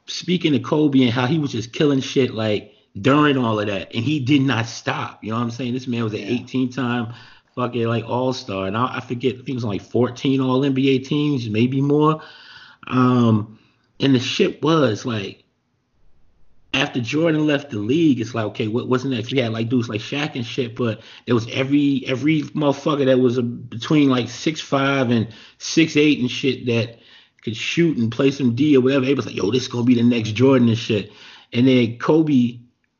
speaking 0.07 0.53
to 0.53 0.61
Kobe 0.61 1.03
and 1.03 1.11
how 1.13 1.27
he 1.27 1.39
was 1.39 1.53
just 1.53 1.73
killing 1.73 2.01
shit 2.01 2.33
like 2.33 2.73
during 3.01 3.37
all 3.37 3.61
of 3.61 3.67
that, 3.67 3.95
and 3.95 4.05
he 4.05 4.21
did 4.21 4.43
not 4.43 4.67
stop. 4.67 5.23
You 5.23 5.31
know 5.31 5.37
what 5.37 5.45
I'm 5.45 5.51
saying? 5.51 5.75
This 5.75 5.87
man 5.87 6.05
was 6.05 6.15
an 6.15 6.21
Yeah. 6.21 6.41
18 6.43 6.71
time 6.71 7.15
fucking 7.55 7.87
like 7.87 8.05
all 8.05 8.33
star, 8.33 8.67
and 8.67 8.77
I, 8.77 8.97
I 8.97 9.01
forget. 9.01 9.35
I 9.35 9.37
think 9.39 9.51
it 9.51 9.55
was 9.55 9.65
like 9.65 9.83
14 9.83 10.41
All 10.41 10.61
NBA 10.61 11.07
teams, 11.07 11.49
maybe 11.49 11.81
more. 11.81 12.23
Um, 12.87 13.59
and 14.01 14.15
the 14.15 14.21
shit 14.21 14.63
was 14.63 15.05
like 15.05 15.45
after 16.75 17.01
Jordan 17.01 17.47
left 17.47 17.71
the 17.71 17.79
league, 17.79 18.21
it's 18.21 18.35
like, 18.35 18.47
okay, 18.47 18.69
what 18.69 18.89
what's 18.89 19.05
next? 19.05 19.33
We 19.33 19.39
had 19.39 19.53
like 19.53 19.69
dudes 19.69 19.89
like 19.89 20.01
Shaq 20.01 20.35
and 20.35 20.45
shit, 20.45 20.75
but 20.75 21.01
there 21.27 21.35
was 21.35 21.47
every 21.51 22.05
every 22.07 22.43
motherfucker 22.43 23.07
that 23.07 23.19
was 23.19 23.39
a, 23.39 23.43
between 23.43 24.09
like 24.09 24.29
six 24.29 24.61
five 24.61 25.11
and 25.11 25.29
six 25.59 25.97
eight 25.97 26.21
and 26.21 26.31
shit 26.31 26.67
that 26.67 26.99
could 27.43 27.57
shoot 27.57 27.97
and 27.97 28.11
play 28.11 28.31
some 28.31 28.55
D 28.55 28.77
or 28.77 28.81
whatever. 28.81 29.05
It 29.05 29.17
was 29.17 29.27
like, 29.27 29.35
yo, 29.35 29.51
this 29.51 29.63
is 29.63 29.69
gonna 29.69 29.85
be 29.85 29.95
the 29.95 30.03
next 30.03 30.31
Jordan 30.31 30.69
and 30.69 30.79
shit. 30.79 31.13
And 31.53 31.67
then 31.67 31.99
Kobe 31.99 32.59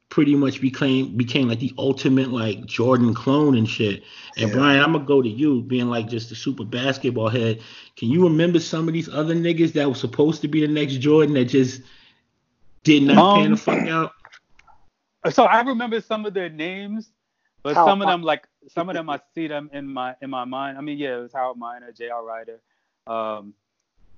pretty 0.09 0.35
much 0.35 0.61
became 0.61 1.17
became 1.17 1.49
like 1.49 1.61
the 1.61 1.73
ultimate 1.79 2.31
like 2.31 2.67
Jordan 2.67 3.15
clone 3.15 3.57
and 3.57 3.69
shit. 3.69 4.03
And 4.37 4.51
Yeah. 4.51 4.57
Brian, 4.57 4.83
I'm 4.83 4.93
gonna 4.93 5.07
go 5.07 5.23
to 5.23 5.29
you, 5.29 5.63
being 5.63 5.89
like 5.89 6.09
just 6.09 6.31
a 6.33 6.35
super 6.35 6.65
basketball 6.65 7.29
head. 7.29 7.63
Can 7.97 8.11
you 8.11 8.25
remember 8.25 8.61
some 8.61 8.89
of 8.89 8.95
these 8.95 9.09
other 9.09 9.35
niggas 9.35 9.73
that 9.73 9.89
was 9.89 10.01
supposed 10.01 10.43
to 10.43 10.49
be 10.49 10.61
the 10.61 10.69
next 10.69 10.97
Jordan 10.99 11.35
that 11.35 11.47
just 11.47 11.83
did 12.85 13.05
not 13.05 13.37
pan 13.37 13.47
Um, 13.47 13.51
the 13.53 13.57
fuck 13.57 13.89
out? 13.89 14.13
So 15.31 15.45
I 15.45 15.63
remember 15.63 16.01
some 16.01 16.27
of 16.27 16.35
their 16.35 16.51
names, 16.51 17.13
but 17.63 17.75
Howard 17.75 17.91
some 17.91 18.03
of 18.03 18.09
them 18.09 18.23
like 18.23 18.47
some 18.69 18.91
of 18.91 18.95
them 18.95 19.09
I 19.09 19.21
see 19.35 19.47
them 19.47 19.71
in 19.73 19.87
my 19.87 20.15
in 20.21 20.31
my 20.31 20.45
mind. 20.45 20.77
I 20.77 20.81
mean, 20.81 20.99
yeah, 20.99 21.17
it 21.17 21.23
was 21.23 21.33
Harold 21.33 21.59
Miner, 21.59 21.93
J.R. 21.93 22.25
Rider. 22.25 22.61
Um, 23.07 23.55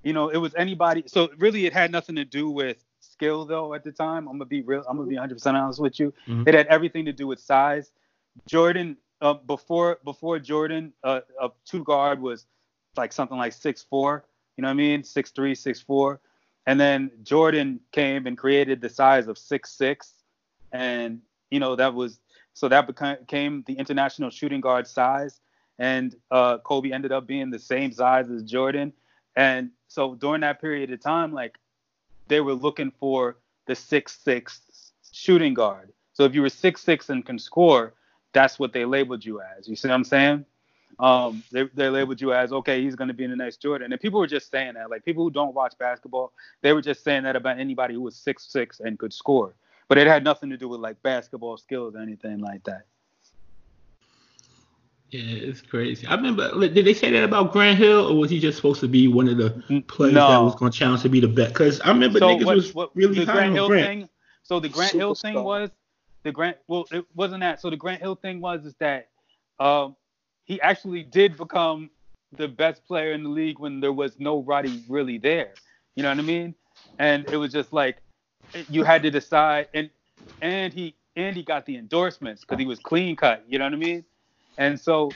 you 0.05 0.12
know, 0.12 0.29
it 0.29 0.37
was 0.37 0.55
anybody. 0.55 1.05
So 1.07 1.31
really, 1.38 1.67
it 1.67 1.73
had 1.73 1.90
nothing 1.90 2.17
to 2.17 2.25
do 2.25 2.51
with 2.51 2.85
skill 3.01 3.45
though. 3.47 3.75
At 3.75 3.85
the 3.85 3.93
time, 3.93 4.29
I'm 4.29 4.35
gonna 4.35 4.45
be 4.47 4.62
real. 4.62 4.85
I'm 4.88 4.97
gonna 4.97 5.09
be 5.09 5.17
100 5.17 5.35
percent 5.35 5.57
honest 5.57 5.81
with 5.81 5.99
you. 5.99 6.12
Mhm. 6.27 6.47
It 6.47 6.55
had 6.55 6.67
everything 6.67 7.05
to 7.07 7.12
do 7.12 7.27
with 7.27 7.40
size. 7.40 7.90
Jordan, 8.47 8.97
uh, 9.21 9.35
before 9.35 9.99
before 10.05 10.38
Jordan, 10.38 10.93
uh, 11.03 11.21
a 11.40 11.51
two 11.64 11.85
guard 11.85 12.21
was 12.21 12.47
like 12.97 13.12
something 13.12 13.38
like 13.38 13.53
six 13.53 13.83
four. 13.83 14.25
You 14.57 14.62
know 14.62 14.69
what 14.69 14.73
I 14.73 14.75
mean? 14.75 15.03
Six 15.05 15.31
three, 15.31 15.55
six 15.55 15.81
four. 15.81 16.21
And 16.67 16.81
then 16.81 17.11
Jordan 17.23 17.81
came 17.93 18.27
and 18.27 18.38
created 18.38 18.81
the 18.81 18.88
size 18.88 19.27
of 19.29 19.37
six 19.38 19.71
six, 19.73 20.14
and 20.73 21.21
you 21.51 21.61
know 21.61 21.77
that 21.77 21.95
was 21.95 22.21
so 22.53 22.69
that 22.69 22.87
became, 22.87 23.17
became 23.21 23.64
the 23.67 23.75
international 23.75 24.31
shooting 24.31 24.61
guard 24.61 24.87
size. 24.87 25.40
and 25.79 26.14
uh, 26.31 26.59
Kobe 26.59 26.93
ended 26.93 27.11
up 27.11 27.27
being 27.27 27.51
the 27.51 27.59
same 27.59 27.90
size 27.93 28.31
as 28.31 28.43
Jordan. 28.45 28.93
And 29.37 29.70
so 29.88 30.14
during 30.14 30.42
that 30.42 30.61
period 30.61 30.92
of 30.92 31.01
time, 31.01 31.33
like 31.33 31.59
they 32.29 32.40
were 32.40 32.55
looking 32.55 32.92
for 32.99 33.37
the 33.66 33.75
six 33.75 34.18
six 34.23 34.61
shooting 35.12 35.55
guard. 35.55 35.92
So 36.12 36.25
if 36.25 36.35
you 36.35 36.42
were 36.42 36.49
six 36.49 36.83
six 36.83 37.09
and 37.11 37.25
can 37.25 37.38
score, 37.38 37.94
that's 38.33 38.59
what 38.59 38.73
they 38.73 38.85
labeled 38.85 39.25
you 39.25 39.40
as. 39.40 39.68
You 39.68 39.77
see 39.77 39.88
what 39.88 39.94
I'm 39.94 40.05
saying? 40.05 40.44
Um, 40.99 41.42
they, 41.51 41.64
they 41.75 41.88
labeled 41.88 42.20
you 42.20 42.33
as 42.33 42.53
okay, 42.53 42.83
he's 42.83 42.94
going 42.94 43.09
to 43.09 43.14
be 43.14 43.25
in 43.25 43.31
the 43.31 43.37
next 43.37 43.61
Jordan. 43.61 43.92
And 43.92 44.01
people 44.01 44.20
were 44.20 44.27
just 44.27 44.51
saying 44.51 44.75
that, 44.75 44.90
like 44.90 45.05
people 45.05 45.25
who 45.25 45.31
don't 45.31 45.55
watch 45.55 45.75
basketball, 45.79 46.33
they 46.62 46.73
were 46.73 46.83
just 46.83 47.03
saying 47.03 47.25
that 47.25 47.35
about 47.35 47.59
anybody 47.59 47.94
who 47.94 48.03
was 48.03 48.16
six 48.16 48.44
six 48.44 48.81
and 48.81 48.99
could 48.99 49.12
score. 49.12 49.55
But 49.88 49.99
it 49.99 50.07
had 50.07 50.25
nothing 50.25 50.51
to 50.51 50.57
do 50.57 50.68
with 50.68 50.81
like 50.81 51.03
basketball 51.03 51.57
skills 51.57 51.94
or 51.94 51.99
anything 51.99 52.38
like 52.38 52.64
that. 52.64 52.87
Yeah, 55.14 55.48
it's 55.48 55.62
crazy. 55.62 56.09
I 56.09 56.16
remember. 56.16 56.66
Did 56.66 56.85
they 56.85 56.92
say 56.92 57.09
that 57.12 57.22
about 57.22 57.53
Grant 57.53 57.79
Hill, 57.79 58.09
or 58.09 58.18
was 58.18 58.33
he 58.33 58.40
just 58.40 58.57
supposed 58.57 58.81
to 58.81 58.88
be 58.88 59.07
one 59.07 59.29
of 59.29 59.37
the 59.37 59.50
players 59.87 60.14
no. 60.14 60.29
that 60.29 60.38
was 60.38 60.57
going 60.57 60.72
to 60.72 60.77
challenge 60.77 61.03
to 61.03 61.09
be 61.09 61.20
the 61.20 61.29
best? 61.29 61.53
Because 61.53 61.81
I 61.83 61.90
remember 61.90 62.18
so 62.18 62.31
niggas 62.31 62.44
what, 62.44 62.57
was 62.57 62.74
what, 62.74 62.96
really 62.96 63.20
the 63.20 63.24
high 63.24 63.35
Grant 63.35 63.50
on 63.50 63.55
Hill 63.55 63.68
Grant. 63.68 63.87
thing. 63.87 64.09
So 64.42 64.59
the 64.59 64.68
Grant 64.68 64.92
Superstar. 64.92 64.98
Hill 64.98 65.14
thing 65.14 65.44
was 65.44 65.70
the 66.24 66.33
Grant. 66.33 66.57
Well, 66.66 66.87
it 66.90 67.07
wasn't 67.14 67.42
that. 67.42 67.61
So 67.61 67.70
the 67.70 67.77
Grant 67.77 68.00
Hill 68.00 68.16
thing 68.16 68.40
was 68.40 68.66
is 68.66 68.74
that 68.81 69.11
um, 69.61 69.94
he 70.46 70.61
actually 70.61 71.05
did 71.05 71.37
become 71.37 71.90
the 72.37 72.48
best 72.48 72.85
player 72.85 73.12
in 73.12 73.22
the 73.22 73.29
league 73.29 73.61
when 73.61 73.79
there 73.79 73.92
was 73.92 74.18
nobody 74.18 74.83
really 74.88 75.18
there. 75.18 75.55
You 75.94 76.03
know 76.03 76.09
what 76.09 76.18
I 76.18 76.22
mean? 76.22 76.57
And 76.98 77.24
it 77.31 77.37
was 77.37 77.53
just 77.53 77.72
like 77.72 77.98
you 78.68 78.83
had 78.83 79.05
to 79.05 79.12
decide, 79.12 79.68
and 79.74 79.90
and 80.42 80.72
he 80.72 80.96
and 81.14 81.37
he 81.37 81.44
got 81.44 81.66
the 81.66 81.77
endorsements 81.77 82.40
because 82.40 82.59
he 82.59 82.66
was 82.66 82.81
clean 82.81 83.14
cut. 83.14 83.44
You 83.46 83.61
know 83.61 83.66
what 83.66 83.74
I 83.74 83.77
mean? 83.77 84.05
And 84.57 84.79
so 84.79 85.11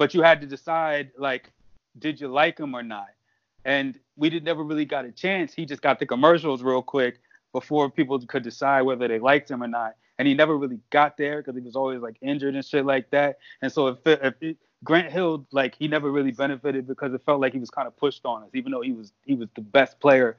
but 0.00 0.14
you 0.14 0.22
had 0.22 0.40
to 0.40 0.46
decide 0.46 1.10
like, 1.18 1.50
did 1.98 2.18
you 2.18 2.28
like 2.28 2.58
him 2.58 2.74
or 2.74 2.82
not? 2.82 3.10
And 3.66 3.98
we 4.16 4.30
did 4.30 4.44
never 4.44 4.62
really 4.62 4.86
got 4.86 5.04
a 5.04 5.12
chance. 5.12 5.52
He 5.52 5.66
just 5.66 5.82
got 5.82 5.98
the 5.98 6.06
commercials 6.06 6.62
real 6.62 6.80
quick 6.80 7.20
before 7.52 7.90
people 7.90 8.18
could 8.20 8.42
decide 8.42 8.82
whether 8.82 9.06
they 9.06 9.18
liked 9.18 9.50
him 9.50 9.62
or 9.62 9.68
not. 9.68 9.96
And 10.18 10.26
he 10.26 10.32
never 10.32 10.56
really 10.56 10.80
got 10.88 11.18
there 11.18 11.42
because 11.42 11.54
he 11.54 11.60
was 11.60 11.76
always 11.76 12.00
like 12.00 12.16
injured 12.22 12.54
and 12.54 12.64
shit 12.64 12.86
like 12.86 13.10
that. 13.10 13.40
And 13.60 13.70
so 13.70 13.88
if, 13.88 13.98
if 14.06 14.34
it, 14.40 14.56
Grant 14.84 15.12
Hill, 15.12 15.46
like 15.52 15.74
he 15.74 15.86
never 15.86 16.10
really 16.10 16.30
benefited 16.30 16.86
because 16.86 17.12
it 17.12 17.20
felt 17.26 17.42
like 17.42 17.52
he 17.52 17.58
was 17.58 17.70
kind 17.70 17.86
of 17.86 17.94
pushed 17.98 18.24
on 18.24 18.42
us, 18.42 18.50
even 18.54 18.72
though 18.72 18.80
he 18.80 18.92
was 18.92 19.12
he 19.26 19.34
was 19.34 19.48
the 19.54 19.60
best 19.60 20.00
player 20.00 20.38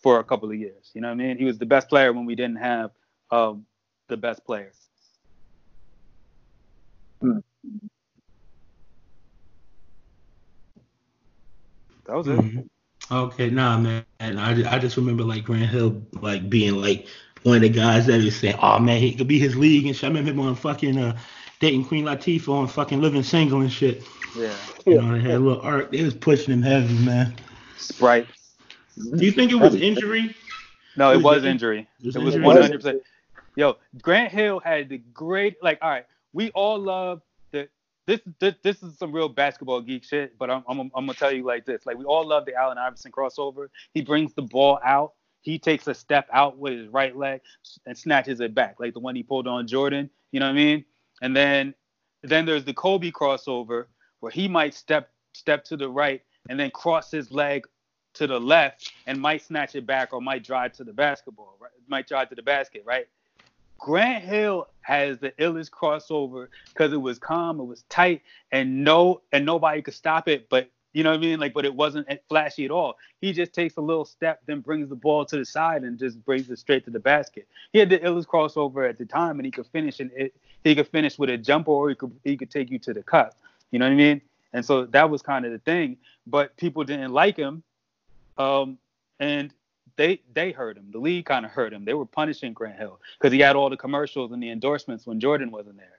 for 0.00 0.20
a 0.20 0.24
couple 0.24 0.48
of 0.48 0.56
years. 0.56 0.92
You 0.94 1.00
know 1.00 1.08
what 1.08 1.14
I 1.14 1.16
mean? 1.16 1.36
He 1.36 1.44
was 1.44 1.58
the 1.58 1.66
best 1.66 1.88
player 1.88 2.12
when 2.12 2.26
we 2.26 2.36
didn't 2.36 2.58
have 2.58 2.92
um, 3.32 3.66
the 4.06 4.16
best 4.16 4.44
players. 4.44 4.76
Hmm. 7.20 7.38
That 12.10 12.16
was 12.16 12.26
mm-hmm. 12.26 12.58
it. 12.58 12.70
Okay, 13.12 13.50
nah, 13.50 13.78
man. 13.78 14.04
I, 14.18 14.74
I 14.74 14.78
just 14.80 14.96
remember 14.96 15.22
like 15.22 15.44
Grant 15.44 15.70
Hill 15.70 16.02
like 16.20 16.50
being 16.50 16.74
like 16.74 17.06
one 17.44 17.56
of 17.56 17.62
the 17.62 17.68
guys 17.68 18.06
that 18.06 18.22
was 18.22 18.36
saying, 18.36 18.56
"Oh 18.60 18.80
man, 18.80 19.00
he 19.00 19.14
could 19.14 19.28
be 19.28 19.38
his 19.38 19.56
league." 19.56 19.86
And 19.86 19.94
shit. 19.94 20.04
I 20.04 20.08
remember 20.08 20.32
him 20.32 20.40
on 20.40 20.56
fucking 20.56 20.98
uh, 20.98 21.16
dating 21.60 21.84
Queen 21.84 22.04
Latifah 22.04 22.48
on 22.48 22.66
fucking 22.66 23.00
Living 23.00 23.22
Single 23.22 23.60
and 23.60 23.70
shit. 23.70 24.02
Yeah. 24.36 24.52
You 24.84 25.00
know, 25.00 25.12
they 25.12 25.20
had 25.20 25.36
a 25.36 25.38
little 25.38 25.62
art. 25.62 25.92
They 25.92 26.02
was 26.02 26.14
pushing 26.14 26.52
him 26.52 26.62
heavy, 26.62 26.98
man. 27.04 27.32
Sprite. 27.76 28.26
Do 28.96 29.24
you 29.24 29.30
think 29.30 29.52
it 29.52 29.56
was 29.56 29.76
injury? 29.76 30.34
No, 30.96 31.12
it, 31.12 31.14
it 31.14 31.22
was, 31.22 31.36
was 31.36 31.44
injury. 31.44 31.88
It 32.02 32.18
was 32.18 32.36
100. 32.36 32.72
percent 32.72 33.02
Yo, 33.54 33.76
Grant 34.02 34.32
Hill 34.32 34.58
had 34.58 34.88
the 34.88 34.98
great 35.14 35.62
like. 35.62 35.78
All 35.80 35.90
right, 35.90 36.06
we 36.32 36.50
all 36.50 36.76
love 36.76 37.22
this 38.10 38.20
this 38.40 38.54
this 38.64 38.82
is 38.82 38.98
some 38.98 39.12
real 39.12 39.28
basketball 39.28 39.80
geek 39.80 40.02
shit, 40.02 40.36
but 40.36 40.50
I'm, 40.50 40.64
I'm 40.68 40.80
I'm 40.80 41.06
gonna 41.06 41.14
tell 41.14 41.32
you 41.32 41.44
like 41.44 41.64
this: 41.64 41.86
like 41.86 41.96
we 41.96 42.04
all 42.04 42.26
love 42.26 42.44
the 42.44 42.54
Allen 42.54 42.76
Iverson 42.76 43.12
crossover. 43.12 43.68
He 43.94 44.02
brings 44.02 44.34
the 44.34 44.42
ball 44.42 44.80
out. 44.84 45.12
He 45.42 45.58
takes 45.58 45.86
a 45.86 45.94
step 45.94 46.26
out 46.32 46.58
with 46.58 46.72
his 46.72 46.88
right 46.88 47.16
leg 47.16 47.40
and 47.86 47.96
snatches 47.96 48.40
it 48.40 48.52
back, 48.52 48.80
like 48.80 48.94
the 48.94 49.00
one 49.00 49.14
he 49.14 49.22
pulled 49.22 49.46
on 49.46 49.66
Jordan. 49.66 50.10
You 50.32 50.40
know 50.40 50.46
what 50.46 50.52
I 50.52 50.56
mean? 50.56 50.84
And 51.22 51.36
then 51.36 51.72
then 52.22 52.46
there's 52.46 52.64
the 52.64 52.74
Kobe 52.74 53.12
crossover 53.12 53.86
where 54.18 54.32
he 54.32 54.48
might 54.48 54.74
step 54.74 55.10
step 55.32 55.62
to 55.64 55.76
the 55.76 55.88
right 55.88 56.20
and 56.48 56.58
then 56.58 56.70
cross 56.72 57.12
his 57.12 57.30
leg 57.30 57.64
to 58.14 58.26
the 58.26 58.40
left 58.40 58.92
and 59.06 59.20
might 59.20 59.40
snatch 59.40 59.76
it 59.76 59.86
back 59.86 60.12
or 60.12 60.20
might 60.20 60.42
drive 60.42 60.72
to 60.72 60.82
the 60.82 60.92
basketball, 60.92 61.56
right? 61.60 61.70
Might 61.86 62.08
drive 62.08 62.28
to 62.30 62.34
the 62.34 62.42
basket, 62.42 62.82
right? 62.84 63.06
Grant 63.80 64.22
Hill 64.24 64.68
has 64.82 65.18
the 65.18 65.30
illest 65.32 65.70
crossover 65.70 66.48
because 66.68 66.92
it 66.92 67.00
was 67.00 67.18
calm, 67.18 67.60
it 67.60 67.64
was 67.64 67.82
tight, 67.88 68.22
and 68.52 68.84
no 68.84 69.22
and 69.32 69.46
nobody 69.46 69.80
could 69.82 69.94
stop 69.94 70.28
it. 70.28 70.48
But 70.50 70.70
you 70.92 71.02
know 71.02 71.10
what 71.10 71.18
I 71.18 71.22
mean? 71.22 71.40
Like, 71.40 71.54
but 71.54 71.64
it 71.64 71.74
wasn't 71.74 72.08
flashy 72.28 72.64
at 72.64 72.70
all. 72.70 72.96
He 73.20 73.32
just 73.32 73.54
takes 73.54 73.76
a 73.76 73.80
little 73.80 74.04
step, 74.04 74.40
then 74.46 74.60
brings 74.60 74.88
the 74.88 74.96
ball 74.96 75.24
to 75.24 75.36
the 75.36 75.44
side 75.44 75.82
and 75.82 75.98
just 75.98 76.22
brings 76.24 76.50
it 76.50 76.58
straight 76.58 76.84
to 76.84 76.90
the 76.90 76.98
basket. 76.98 77.46
He 77.72 77.78
had 77.78 77.88
the 77.88 77.98
illest 78.00 78.26
crossover 78.26 78.88
at 78.88 78.98
the 78.98 79.06
time, 79.06 79.38
and 79.38 79.46
he 79.46 79.50
could 79.50 79.66
finish 79.68 80.00
and 80.00 80.10
it, 80.14 80.34
he 80.62 80.74
could 80.74 80.88
finish 80.88 81.18
with 81.18 81.30
a 81.30 81.38
jumper, 81.38 81.70
or 81.70 81.88
he 81.88 81.94
could 81.94 82.12
he 82.22 82.36
could 82.36 82.50
take 82.50 82.70
you 82.70 82.78
to 82.80 82.92
the 82.92 83.02
cup. 83.02 83.36
You 83.70 83.78
know 83.78 83.86
what 83.86 83.92
I 83.92 83.96
mean? 83.96 84.20
And 84.52 84.64
so 84.64 84.84
that 84.86 85.08
was 85.08 85.22
kind 85.22 85.46
of 85.46 85.52
the 85.52 85.58
thing. 85.58 85.96
But 86.26 86.56
people 86.58 86.84
didn't 86.84 87.12
like 87.12 87.36
him, 87.36 87.62
um, 88.36 88.78
and 89.20 89.54
they 90.00 90.18
they 90.32 90.50
hurt 90.50 90.78
him. 90.78 90.86
The 90.90 90.98
league 90.98 91.26
kind 91.26 91.44
of 91.44 91.52
hurt 91.52 91.74
him. 91.74 91.84
They 91.84 91.92
were 91.92 92.06
punishing 92.06 92.54
Grant 92.54 92.78
Hill 92.78 92.98
because 93.18 93.34
he 93.34 93.40
had 93.40 93.54
all 93.54 93.68
the 93.68 93.76
commercials 93.76 94.32
and 94.32 94.42
the 94.42 94.50
endorsements 94.50 95.06
when 95.06 95.20
Jordan 95.20 95.50
wasn't 95.50 95.76
there. 95.76 95.98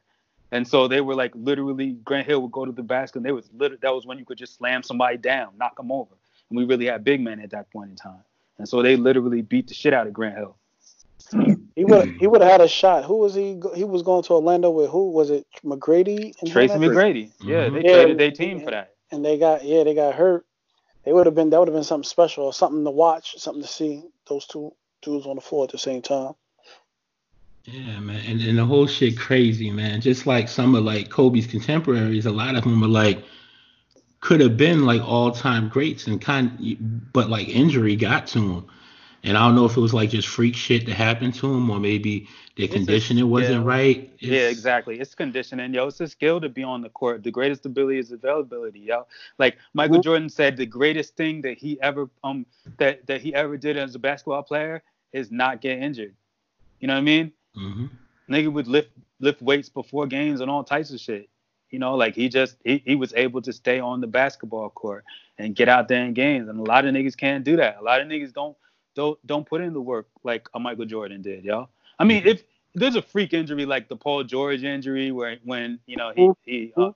And 0.51 0.67
so 0.67 0.87
they 0.87 1.01
were 1.01 1.13
like 1.13 1.31
literally 1.35 1.91
Grant 2.03 2.25
Hill 2.25 2.41
would 2.41 2.51
go 2.51 2.65
to 2.65 2.71
the 2.71 2.81
basket 2.81 3.17
and 3.17 3.25
they 3.25 3.31
was 3.31 3.47
literally 3.53 3.79
that 3.83 3.93
was 3.93 4.07
when 4.07 4.17
you 4.17 4.25
could 4.25 4.39
just 4.39 4.55
slam 4.57 4.81
somebody 4.81 5.17
down, 5.17 5.49
knock 5.59 5.77
them 5.77 5.91
over. 5.91 6.15
And 6.49 6.57
we 6.57 6.65
really 6.65 6.87
had 6.87 7.03
big 7.03 7.21
men 7.21 7.39
at 7.39 7.51
that 7.51 7.69
point 7.69 7.91
in 7.91 7.95
time. 7.95 8.23
And 8.57 8.67
so 8.67 8.81
they 8.81 8.95
literally 8.95 9.43
beat 9.43 9.67
the 9.67 9.75
shit 9.75 9.93
out 9.93 10.07
of 10.07 10.13
Grant 10.13 10.35
Hill. 10.35 10.57
He 11.75 11.85
would 11.85 12.09
he 12.19 12.25
would 12.25 12.41
have 12.41 12.51
had 12.51 12.61
a 12.61 12.67
shot. 12.67 13.05
Who 13.05 13.17
was 13.17 13.35
he? 13.35 13.61
He 13.75 13.83
was 13.83 14.01
going 14.01 14.23
to 14.23 14.33
Orlando 14.33 14.71
with 14.71 14.89
who? 14.89 15.11
Was 15.11 15.29
it 15.29 15.45
McGrady? 15.63 16.33
Tracy 16.51 16.73
McGrady. 16.73 17.31
Yeah, 17.39 17.65
mm-hmm. 17.65 17.75
they 17.75 17.81
yeah, 17.83 17.93
traded 17.93 18.17
their 18.17 18.31
team 18.31 18.61
for 18.61 18.71
that. 18.71 18.95
And 19.11 19.23
they 19.23 19.37
got 19.37 19.63
yeah 19.63 19.83
they 19.83 19.93
got 19.93 20.15
hurt 20.15 20.45
they 21.03 21.13
would 21.13 21.25
have 21.25 21.35
been 21.35 21.49
that 21.49 21.59
would 21.59 21.67
have 21.67 21.75
been 21.75 21.83
something 21.83 22.07
special, 22.07 22.51
something 22.51 22.83
to 22.83 22.91
watch, 22.91 23.35
something 23.37 23.63
to 23.63 23.67
see. 23.67 24.03
Those 24.27 24.45
two 24.45 24.73
dudes 25.01 25.25
on 25.25 25.35
the 25.35 25.41
floor 25.41 25.65
at 25.65 25.71
the 25.71 25.77
same 25.77 26.01
time. 26.01 26.33
Yeah, 27.65 27.99
man, 27.99 28.23
and, 28.25 28.41
and 28.41 28.57
the 28.57 28.65
whole 28.65 28.87
shit 28.87 29.17
crazy, 29.17 29.69
man. 29.69 30.01
Just 30.01 30.25
like 30.25 30.47
some 30.47 30.73
of 30.73 30.83
like 30.83 31.09
Kobe's 31.09 31.47
contemporaries, 31.47 32.25
a 32.25 32.31
lot 32.31 32.55
of 32.55 32.63
them 32.63 32.83
are 32.83 32.87
like 32.87 33.23
could 34.19 34.39
have 34.39 34.55
been 34.55 34.85
like 34.85 35.01
all 35.01 35.31
time 35.31 35.67
greats 35.67 36.07
and 36.07 36.21
kind, 36.21 37.09
but 37.11 37.29
like 37.29 37.49
injury 37.49 37.95
got 37.95 38.27
to 38.27 38.39
them. 38.39 38.67
And 39.23 39.37
I 39.37 39.45
don't 39.45 39.55
know 39.55 39.65
if 39.65 39.77
it 39.77 39.81
was 39.81 39.93
like 39.93 40.09
just 40.09 40.27
freak 40.27 40.55
shit 40.55 40.87
that 40.87 40.95
happened 40.95 41.35
to 41.35 41.53
him, 41.53 41.69
or 41.69 41.79
maybe 41.79 42.27
their 42.57 42.67
conditioning 42.67 43.29
wasn't 43.29 43.63
yeah. 43.63 43.69
right. 43.69 44.11
It's, 44.19 44.23
yeah, 44.23 44.47
exactly. 44.47 44.99
It's 44.99 45.13
conditioning, 45.13 45.73
yo. 45.73 45.87
It's 45.87 46.01
a 46.01 46.07
skill 46.07 46.41
to 46.41 46.49
be 46.49 46.63
on 46.63 46.81
the 46.81 46.89
court. 46.89 47.23
The 47.23 47.29
greatest 47.29 47.65
ability 47.65 47.99
is 47.99 48.11
availability, 48.11 48.79
yo. 48.79 49.05
Like 49.37 49.57
Michael. 49.73 50.01
Jordan 50.01 50.29
said, 50.29 50.57
the 50.57 50.65
greatest 50.65 51.15
thing 51.15 51.41
that 51.41 51.57
he 51.57 51.79
ever 51.81 52.09
um 52.23 52.45
that 52.77 53.05
that 53.05 53.21
he 53.21 53.33
ever 53.35 53.57
did 53.57 53.77
as 53.77 53.93
a 53.93 53.99
basketball 53.99 54.41
player 54.41 54.81
is 55.13 55.31
not 55.31 55.61
get 55.61 55.77
injured. 55.77 56.15
You 56.79 56.87
know 56.87 56.95
what 56.95 56.99
I 56.99 57.03
mean? 57.03 57.31
Mm-hmm. 57.55 57.85
Nigga 58.33 58.51
would 58.51 58.67
lift 58.67 58.89
lift 59.19 59.41
weights 59.41 59.69
before 59.69 60.07
games 60.07 60.41
and 60.41 60.49
all 60.49 60.63
types 60.63 60.91
of 60.91 60.99
shit. 60.99 61.29
You 61.69 61.79
know, 61.79 61.95
like 61.95 62.15
he 62.15 62.27
just 62.27 62.57
he, 62.65 62.81
he 62.85 62.95
was 62.95 63.13
able 63.13 63.41
to 63.43 63.53
stay 63.53 63.79
on 63.79 64.01
the 64.01 64.07
basketball 64.07 64.71
court 64.71 65.05
and 65.37 65.55
get 65.55 65.69
out 65.69 65.87
there 65.87 66.03
in 66.03 66.13
games. 66.13 66.49
And 66.49 66.59
a 66.59 66.63
lot 66.63 66.85
of 66.85 66.93
niggas 66.93 67.15
can't 67.15 67.43
do 67.43 67.55
that. 67.57 67.77
A 67.79 67.83
lot 67.83 68.01
of 68.01 68.07
niggas 68.07 68.33
don't 68.33 68.57
don't 68.95 69.25
don't 69.25 69.47
put 69.47 69.61
in 69.61 69.73
the 69.73 69.81
work 69.81 70.07
like 70.23 70.47
a 70.53 70.59
Michael 70.59 70.85
Jordan 70.85 71.21
did, 71.21 71.43
y'all. 71.43 71.69
I 71.99 72.03
mean, 72.03 72.23
if 72.25 72.43
there's 72.73 72.95
a 72.95 73.01
freak 73.01 73.33
injury 73.33 73.65
like 73.65 73.89
the 73.89 73.95
Paul 73.95 74.23
George 74.23 74.63
injury, 74.63 75.11
where 75.11 75.37
when 75.43 75.79
you 75.85 75.97
know 75.97 76.11
he 76.15 76.31
he, 76.43 76.73
uh, 76.77 76.91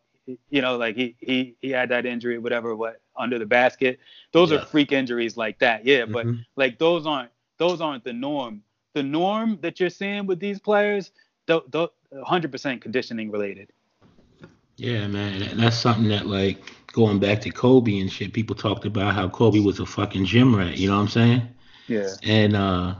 you 0.49 0.61
know 0.61 0.77
like 0.77 0.95
he 0.95 1.15
he 1.19 1.55
he 1.61 1.69
had 1.69 1.89
that 1.89 2.05
injury, 2.05 2.37
whatever, 2.37 2.75
what 2.75 3.01
under 3.15 3.39
the 3.39 3.45
basket. 3.45 3.99
Those 4.31 4.51
yeah. 4.51 4.57
are 4.57 4.65
freak 4.65 4.91
injuries 4.91 5.37
like 5.37 5.59
that, 5.59 5.85
yeah. 5.85 6.05
But 6.05 6.25
mm-hmm. 6.25 6.41
like 6.55 6.79
those 6.79 7.05
aren't 7.05 7.31
those 7.57 7.81
aren't 7.81 8.03
the 8.03 8.13
norm. 8.13 8.61
The 8.93 9.03
norm 9.03 9.59
that 9.61 9.79
you're 9.79 9.89
seeing 9.89 10.25
with 10.25 10.39
these 10.39 10.59
players, 10.59 11.11
the 11.47 11.61
100% 12.13 12.81
conditioning 12.81 13.29
related. 13.29 13.71
Yeah, 14.77 15.07
man, 15.07 15.41
and 15.41 15.59
that's 15.59 15.77
something 15.77 16.07
that 16.09 16.27
like 16.27 16.59
going 16.91 17.19
back 17.19 17.41
to 17.41 17.49
Kobe 17.49 17.99
and 17.99 18.11
shit. 18.11 18.33
People 18.33 18.55
talked 18.55 18.85
about 18.85 19.13
how 19.13 19.29
Kobe 19.29 19.59
was 19.59 19.79
a 19.79 19.85
fucking 19.85 20.25
gym 20.25 20.55
rat. 20.55 20.77
You 20.77 20.89
know 20.89 20.95
what 20.95 21.03
I'm 21.03 21.07
saying? 21.09 21.54
Yeah. 21.87 22.09
And 22.23 22.55
uh, 22.55 22.95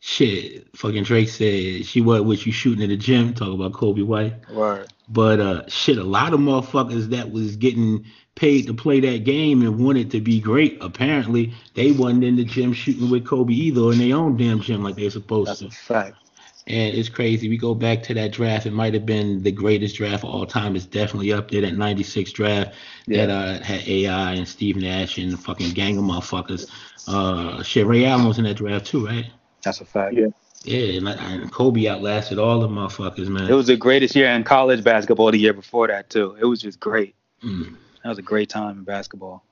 shit, 0.00 0.76
fucking 0.76 1.04
Drake 1.04 1.28
said 1.28 1.84
she 1.84 2.00
was 2.00 2.22
with 2.22 2.46
you 2.46 2.52
shooting 2.52 2.82
at 2.82 2.88
the 2.88 2.96
gym. 2.96 3.34
Talk 3.34 3.52
about 3.52 3.72
Kobe 3.72 4.02
White. 4.02 4.34
Right. 4.50 4.86
But 5.08 5.40
uh, 5.40 5.68
shit, 5.68 5.98
a 5.98 6.04
lot 6.04 6.34
of 6.34 6.40
motherfuckers 6.40 7.10
that 7.10 7.30
was 7.30 7.56
getting 7.56 8.04
paid 8.34 8.66
to 8.66 8.74
play 8.74 9.00
that 9.00 9.24
game 9.24 9.62
and 9.62 9.82
wanted 9.84 10.10
to 10.10 10.20
be 10.20 10.40
great. 10.40 10.78
Apparently, 10.80 11.54
they 11.74 11.92
wasn't 11.92 12.24
in 12.24 12.36
the 12.36 12.44
gym 12.44 12.72
shooting 12.72 13.10
with 13.10 13.26
Kobe 13.26 13.52
either, 13.52 13.92
in 13.92 13.98
their 13.98 14.16
own 14.16 14.36
damn 14.36 14.60
gym 14.60 14.82
like 14.82 14.96
they're 14.96 15.10
supposed 15.10 15.48
That's 15.48 15.60
to. 15.60 15.64
That's 15.66 15.76
a 15.76 15.84
fact. 15.84 16.25
And 16.68 16.96
it's 16.96 17.08
crazy. 17.08 17.48
We 17.48 17.56
go 17.58 17.74
back 17.74 18.02
to 18.04 18.14
that 18.14 18.32
draft. 18.32 18.66
It 18.66 18.72
might 18.72 18.92
have 18.94 19.06
been 19.06 19.42
the 19.42 19.52
greatest 19.52 19.96
draft 19.96 20.24
of 20.24 20.30
all 20.30 20.46
time. 20.46 20.74
It's 20.74 20.84
definitely 20.84 21.32
up 21.32 21.48
there. 21.50 21.60
That 21.60 21.76
'96 21.76 22.32
draft 22.32 22.74
Yeah. 23.06 23.26
that 23.26 23.32
uh, 23.32 23.62
had 23.62 23.86
AI 23.86 24.32
and 24.34 24.48
Steve 24.48 24.76
Nash 24.76 25.16
and 25.18 25.34
a 25.34 25.36
fucking 25.36 25.70
gang 25.74 25.96
of 25.96 26.04
motherfuckers. 26.04 26.68
Uh, 27.06 27.62
shit, 27.62 27.86
Ray 27.86 28.04
Allen 28.04 28.26
was 28.26 28.38
in 28.38 28.44
that 28.44 28.54
draft 28.54 28.86
too, 28.86 29.06
right? 29.06 29.26
That's 29.62 29.80
a 29.80 29.84
fact. 29.84 30.14
Yeah. 30.14 30.26
Yeah, 30.64 30.98
and, 30.98 31.08
and 31.08 31.52
Kobe 31.52 31.86
outlasted 31.86 32.38
all 32.40 32.58
the 32.58 32.66
motherfuckers, 32.66 33.28
man. 33.28 33.48
It 33.48 33.54
was 33.54 33.68
the 33.68 33.76
greatest 33.76 34.16
year 34.16 34.28
in 34.30 34.42
college 34.42 34.82
basketball 34.82 35.30
the 35.30 35.38
year 35.38 35.52
before 35.52 35.86
that 35.86 36.10
too. 36.10 36.36
It 36.40 36.44
was 36.46 36.60
just 36.60 36.80
great. 36.80 37.14
Mm. 37.44 37.76
That 38.02 38.08
was 38.08 38.18
a 38.18 38.22
great 38.22 38.48
time 38.48 38.78
in 38.78 38.84
basketball. 38.84 39.44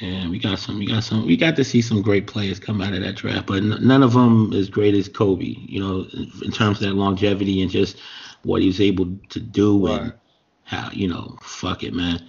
Yeah, 0.00 0.28
we 0.28 0.38
got 0.38 0.58
some. 0.58 0.78
We 0.78 0.86
got 0.86 1.04
some. 1.04 1.26
We 1.26 1.36
got 1.36 1.56
to 1.56 1.64
see 1.64 1.80
some 1.80 2.02
great 2.02 2.26
players 2.26 2.58
come 2.58 2.80
out 2.80 2.94
of 2.94 3.00
that 3.02 3.14
draft, 3.16 3.46
but 3.46 3.58
n- 3.62 3.78
none 3.80 4.02
of 4.02 4.12
them 4.12 4.52
as 4.52 4.68
great 4.68 4.94
as 4.94 5.08
Kobe. 5.08 5.54
You 5.58 5.80
know, 5.80 6.06
in 6.42 6.50
terms 6.50 6.78
of 6.78 6.88
that 6.88 6.94
longevity 6.94 7.62
and 7.62 7.70
just 7.70 7.98
what 8.42 8.60
he 8.60 8.66
was 8.66 8.80
able 8.80 9.16
to 9.30 9.40
do 9.40 9.86
and 9.86 10.12
how 10.64 10.90
you 10.92 11.08
know, 11.08 11.38
fuck 11.42 11.82
it, 11.84 11.94
man. 11.94 12.20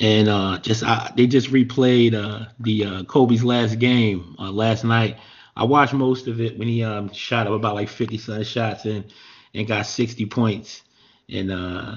And 0.00 0.28
uh, 0.28 0.58
just 0.58 0.82
I, 0.82 1.12
they 1.16 1.26
just 1.26 1.50
replayed 1.50 2.14
uh, 2.14 2.46
the 2.60 2.84
uh, 2.84 3.04
Kobe's 3.04 3.44
last 3.44 3.78
game 3.78 4.36
uh, 4.38 4.50
last 4.50 4.84
night. 4.84 5.16
I 5.56 5.64
watched 5.64 5.94
most 5.94 6.26
of 6.26 6.40
it 6.40 6.58
when 6.58 6.68
he 6.68 6.82
um, 6.82 7.12
shot 7.12 7.46
up 7.46 7.52
about 7.52 7.74
like 7.74 7.88
50 7.88 8.18
some 8.18 8.42
shots 8.42 8.84
and 8.84 9.12
and 9.54 9.66
got 9.68 9.86
60 9.86 10.26
points 10.26 10.82
and 11.30 11.50
uh, 11.50 11.96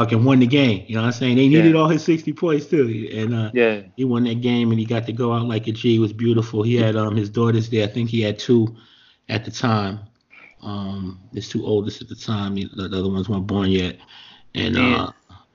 fucking 0.00 0.24
won 0.24 0.38
the 0.38 0.46
game. 0.46 0.84
You 0.86 0.94
know 0.94 1.02
what 1.02 1.08
I'm 1.08 1.12
saying? 1.12 1.36
They 1.36 1.48
needed 1.48 1.72
Yeah. 1.74 1.80
all 1.80 1.88
his 1.88 2.02
60 2.02 2.32
points 2.32 2.66
too. 2.66 3.08
And 3.12 3.34
uh, 3.34 3.50
Yeah. 3.52 3.82
he 3.96 4.04
won 4.04 4.24
that 4.24 4.40
game 4.40 4.70
and 4.70 4.80
he 4.80 4.86
got 4.86 5.04
to 5.06 5.12
go 5.12 5.32
out 5.32 5.46
like 5.46 5.66
a 5.66 5.72
G. 5.72 5.96
It 5.96 5.98
was 5.98 6.12
beautiful. 6.12 6.62
He 6.62 6.76
had 6.76 6.96
um 6.96 7.16
his 7.16 7.28
daughters 7.28 7.68
there. 7.68 7.84
I 7.84 7.90
think 7.90 8.08
he 8.08 8.22
had 8.22 8.38
two 8.38 8.74
at 9.28 9.44
the 9.44 9.50
time. 9.50 10.00
Um, 10.62 11.20
his 11.34 11.48
two 11.48 11.64
oldest 11.66 12.00
at 12.02 12.08
the 12.08 12.14
time. 12.14 12.54
The, 12.54 12.64
the 12.74 12.84
other 12.98 13.08
ones 13.10 13.28
weren't 13.28 13.46
born 13.46 13.70
yet. 13.70 13.96
And 14.54 14.76
uh, 14.76 15.10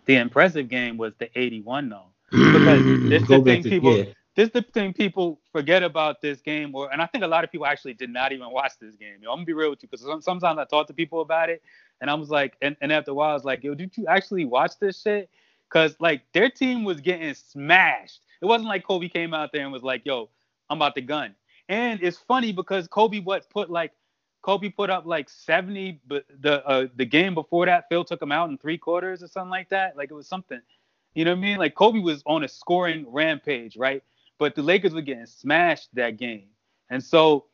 The 0.05 0.15
impressive 0.17 0.69
game 0.69 0.97
was 0.97 1.13
the 1.17 1.29
81 1.37 1.89
though. 1.89 2.03
Because 2.31 2.83
this 3.09 3.27
the 3.27 3.41
thing 3.41 3.63
to 3.63 3.69
people- 3.69 3.97
yeah. 3.97 4.03
This 4.35 4.49
the 4.49 4.61
thing 4.63 4.91
people 4.91 5.39
forget 5.53 5.81
about 5.81 6.21
this 6.21 6.41
game, 6.41 6.75
or 6.75 6.91
and 6.91 7.01
I 7.01 7.05
think 7.05 7.23
a 7.23 7.27
lot 7.27 7.45
of 7.45 7.51
people 7.53 7.65
actually 7.65 7.93
did 7.93 8.09
not 8.09 8.33
even 8.33 8.51
watch 8.51 8.73
this 8.81 8.93
game. 8.97 9.15
Yo, 9.21 9.29
I'm 9.31 9.37
gonna 9.37 9.45
be 9.45 9.53
real 9.53 9.69
with 9.69 9.81
you, 9.81 9.87
because 9.89 10.05
sometimes 10.25 10.59
I 10.59 10.65
talk 10.65 10.87
to 10.87 10.93
people 10.93 11.21
about 11.21 11.49
it, 11.49 11.63
and 12.01 12.09
I 12.09 12.13
was 12.13 12.29
like, 12.29 12.55
and, 12.61 12.75
and 12.81 12.91
after 12.91 13.11
a 13.11 13.13
while, 13.13 13.31
I 13.31 13.33
was 13.33 13.45
like, 13.45 13.63
yo, 13.63 13.73
did 13.73 13.95
you 13.97 14.05
actually 14.07 14.45
watch 14.45 14.73
this 14.79 15.01
shit? 15.01 15.29
Because 15.69 15.95
like 15.99 16.21
their 16.33 16.49
team 16.49 16.83
was 16.83 17.01
getting 17.01 17.33
smashed. 17.33 18.21
It 18.41 18.45
wasn't 18.45 18.69
like 18.69 18.85
Kobe 18.85 19.09
came 19.09 19.33
out 19.33 19.51
there 19.51 19.63
and 19.63 19.71
was 19.71 19.83
like, 19.83 20.05
yo, 20.05 20.29
I'm 20.69 20.77
about 20.77 20.95
to 20.95 21.01
gun. 21.01 21.35
And 21.69 22.01
it's 22.03 22.17
funny 22.17 22.51
because 22.51 22.87
Kobe 22.87 23.19
what 23.19 23.49
put 23.49 23.69
like 23.69 23.91
Kobe 24.41 24.69
put 24.69 24.91
up 24.91 25.07
like 25.07 25.27
70, 25.29 26.01
but 26.05 26.25
the 26.41 26.65
uh, 26.67 26.87
the 26.95 27.05
game 27.05 27.33
before 27.33 27.65
that, 27.65 27.85
Phil 27.89 28.03
took 28.03 28.21
him 28.21 28.31
out 28.31 28.49
in 28.49 28.57
three 28.59 28.77
quarters 28.77 29.23
or 29.23 29.27
something 29.27 29.49
like 29.49 29.69
that. 29.69 29.97
Like 29.97 30.11
it 30.11 30.13
was 30.13 30.27
something. 30.27 30.61
You 31.15 31.25
know 31.25 31.31
what 31.31 31.37
I 31.37 31.41
mean? 31.41 31.57
Like 31.57 31.73
Kobe 31.73 31.99
was 31.99 32.21
on 32.27 32.43
a 32.43 32.47
scoring 32.47 33.05
rampage, 33.07 33.77
right? 33.77 34.03
But 34.37 34.53
the 34.53 34.61
Lakers 34.61 34.93
were 34.93 35.01
getting 35.01 35.25
smashed 35.25 35.89
that 35.95 36.17
game. 36.17 36.49
And 36.89 37.03
so 37.03 37.45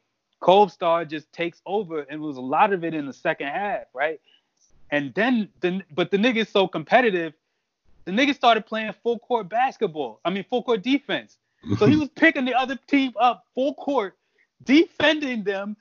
Kobe 0.41 0.71
Star 0.71 1.05
just 1.05 1.31
takes 1.31 1.61
over 1.65 2.01
and 2.01 2.19
was 2.19 2.37
a 2.37 2.41
lot 2.41 2.73
of 2.73 2.83
it 2.83 2.93
in 2.93 3.05
the 3.05 3.13
second 3.13 3.47
half, 3.47 3.83
right? 3.93 4.19
And 4.89 5.13
then 5.13 5.47
the 5.61 5.81
but 5.93 6.11
the 6.11 6.17
niggas 6.17 6.51
so 6.51 6.67
competitive, 6.67 7.33
the 8.05 8.11
nigga 8.11 8.35
started 8.35 8.65
playing 8.65 8.93
full 9.03 9.19
court 9.19 9.47
basketball. 9.47 10.19
I 10.25 10.31
mean 10.31 10.43
full 10.49 10.63
court 10.63 10.81
defense. 10.81 11.37
So 11.77 11.85
he 11.85 11.95
was 12.03 12.09
picking 12.09 12.43
the 12.43 12.55
other 12.55 12.77
team 12.87 13.13
up 13.19 13.45
full 13.55 13.75
court, 13.75 14.17
defending 14.63 15.43
them, 15.43 15.77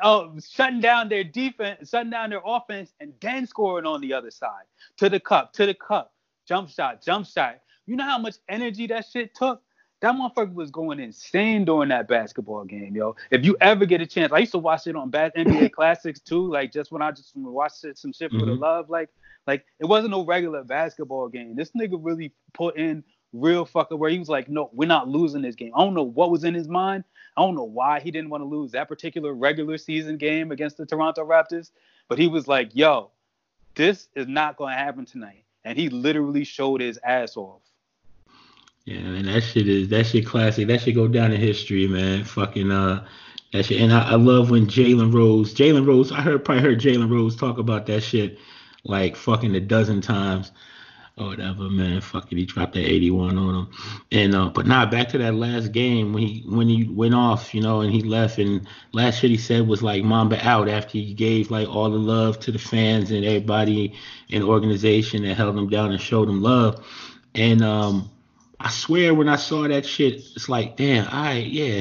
uh, 0.00 0.28
shutting 0.48 0.80
down 0.80 1.08
their 1.08 1.24
defense, 1.24 1.90
shutting 1.90 2.10
down 2.10 2.30
their 2.30 2.42
offense, 2.46 2.92
and 3.00 3.12
then 3.20 3.46
scoring 3.46 3.86
on 3.86 4.00
the 4.00 4.14
other 4.14 4.30
side. 4.30 4.64
To 4.98 5.08
the 5.08 5.20
cup, 5.20 5.52
to 5.54 5.66
the 5.66 5.74
cup, 5.74 6.14
jump 6.46 6.70
shot, 6.70 7.02
jump 7.02 7.26
shot. 7.26 7.58
You 7.86 7.96
know 7.96 8.04
how 8.04 8.18
much 8.18 8.36
energy 8.48 8.86
that 8.86 9.06
shit 9.12 9.34
took? 9.34 9.60
That 10.00 10.14
motherfucker 10.14 10.54
was 10.54 10.70
going 10.70 10.98
insane 10.98 11.66
during 11.66 11.90
that 11.90 12.08
basketball 12.08 12.64
game, 12.64 12.96
yo. 12.96 13.16
If 13.30 13.44
you 13.44 13.56
ever 13.60 13.84
get 13.84 14.00
a 14.00 14.06
chance, 14.06 14.32
I 14.32 14.38
used 14.38 14.52
to 14.52 14.58
watch 14.58 14.86
it 14.86 14.96
on 14.96 15.10
Bad 15.10 15.32
NBA 15.36 15.72
Classics 15.72 16.20
too, 16.20 16.50
like 16.50 16.72
just 16.72 16.90
when 16.90 17.02
I 17.02 17.10
just 17.10 17.36
watched 17.36 17.84
it, 17.84 17.98
some 17.98 18.12
shit 18.12 18.30
for 18.32 18.38
the 18.46 18.52
Mhm. 18.52 18.60
love, 18.60 18.88
like, 18.88 19.10
like 19.46 19.66
it 19.78 19.84
wasn't 19.84 20.12
no 20.12 20.24
regular 20.24 20.64
basketball 20.64 21.28
game. 21.28 21.54
This 21.54 21.72
nigga 21.72 21.98
really 22.00 22.32
put 22.54 22.76
in 22.76 23.04
real 23.32 23.66
fucker 23.66 23.96
where 23.98 24.10
he 24.10 24.18
was 24.18 24.28
like, 24.28 24.48
no, 24.48 24.70
we're 24.72 24.86
not 24.88 25.08
losing 25.08 25.42
this 25.42 25.54
game. 25.54 25.72
I 25.76 25.80
don't 25.84 25.94
know 25.94 26.02
what 26.02 26.30
was 26.30 26.44
in 26.44 26.54
his 26.54 26.66
mind. 26.68 27.04
I 27.36 27.42
don't 27.42 27.54
know 27.54 27.64
why 27.64 28.00
he 28.00 28.10
didn't 28.10 28.30
want 28.30 28.40
to 28.42 28.46
lose 28.46 28.72
that 28.72 28.88
particular 28.88 29.34
regular 29.34 29.76
season 29.78 30.16
game 30.16 30.50
against 30.50 30.78
the 30.78 30.86
Toronto 30.86 31.24
Raptors, 31.26 31.70
but 32.08 32.18
he 32.18 32.26
was 32.26 32.48
like, 32.48 32.70
yo, 32.74 33.10
this 33.74 34.08
is 34.16 34.26
not 34.26 34.56
going 34.56 34.72
to 34.72 34.78
happen 34.78 35.04
tonight. 35.04 35.44
And 35.64 35.78
he 35.78 35.90
literally 35.90 36.42
showed 36.44 36.80
his 36.80 36.98
ass 37.04 37.36
off. 37.36 37.62
Yeah, 38.86 38.96
and 38.96 39.28
that 39.28 39.42
shit 39.42 39.68
is 39.68 39.88
that 39.90 40.06
shit 40.06 40.26
classic. 40.26 40.66
That 40.68 40.80
should 40.80 40.94
go 40.94 41.06
down 41.06 41.32
in 41.32 41.40
history, 41.40 41.86
man. 41.86 42.24
Fucking 42.24 42.70
uh, 42.70 43.06
that 43.52 43.66
shit. 43.66 43.80
And 43.80 43.92
I, 43.92 44.12
I 44.12 44.14
love 44.14 44.50
when 44.50 44.66
Jalen 44.66 45.12
Rose, 45.12 45.54
Jalen 45.54 45.86
Rose. 45.86 46.10
I 46.12 46.22
heard 46.22 46.44
probably 46.44 46.62
heard 46.62 46.80
Jalen 46.80 47.10
Rose 47.10 47.36
talk 47.36 47.58
about 47.58 47.86
that 47.86 48.00
shit 48.02 48.38
like 48.84 49.16
fucking 49.16 49.54
a 49.54 49.60
dozen 49.60 50.00
times 50.00 50.50
or 51.18 51.26
whatever, 51.26 51.68
man. 51.68 52.00
Fucking 52.00 52.38
he 52.38 52.46
dropped 52.46 52.72
that 52.72 52.88
81 52.88 53.36
on 53.36 53.54
him. 53.54 53.70
And 54.12 54.34
uh, 54.34 54.48
but 54.48 54.66
nah, 54.66 54.86
back 54.86 55.08
to 55.10 55.18
that 55.18 55.34
last 55.34 55.72
game 55.72 56.14
when 56.14 56.22
he 56.22 56.42
when 56.48 56.66
he 56.66 56.84
went 56.84 57.14
off, 57.14 57.54
you 57.54 57.60
know, 57.60 57.82
and 57.82 57.92
he 57.92 58.02
left. 58.02 58.38
And 58.38 58.66
last 58.92 59.18
shit 59.20 59.30
he 59.30 59.36
said 59.36 59.68
was 59.68 59.82
like 59.82 60.02
Mamba 60.04 60.44
out 60.44 60.68
after 60.68 60.92
he 60.96 61.12
gave 61.12 61.50
like 61.50 61.68
all 61.68 61.90
the 61.90 61.98
love 61.98 62.40
to 62.40 62.52
the 62.52 62.58
fans 62.58 63.10
and 63.10 63.26
everybody 63.26 63.92
in 64.30 64.42
organization 64.42 65.22
that 65.24 65.34
held 65.34 65.58
him 65.58 65.68
down 65.68 65.92
and 65.92 66.00
showed 66.00 66.30
him 66.30 66.40
love. 66.40 66.84
And 67.34 67.62
um. 67.62 68.10
I 68.60 68.68
swear 68.68 69.14
when 69.14 69.28
I 69.28 69.36
saw 69.36 69.66
that 69.66 69.86
shit, 69.86 70.14
it's 70.36 70.48
like, 70.48 70.76
damn, 70.76 71.06
all 71.08 71.22
right, 71.22 71.46
yeah, 71.46 71.80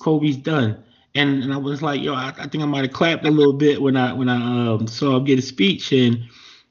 Kobe's 0.00 0.36
done. 0.36 0.84
And, 1.14 1.42
and 1.42 1.52
I 1.52 1.56
was 1.56 1.80
like, 1.82 2.02
yo, 2.02 2.14
I, 2.14 2.34
I 2.38 2.46
think 2.48 2.62
I 2.62 2.66
might 2.66 2.84
have 2.84 2.92
clapped 2.92 3.24
a 3.24 3.30
little 3.30 3.54
bit 3.54 3.80
when 3.80 3.96
I 3.96 4.12
when 4.12 4.28
I 4.28 4.68
um, 4.74 4.86
saw 4.86 5.16
him 5.16 5.24
get 5.24 5.38
a 5.38 5.42
speech, 5.42 5.92
and 5.92 6.24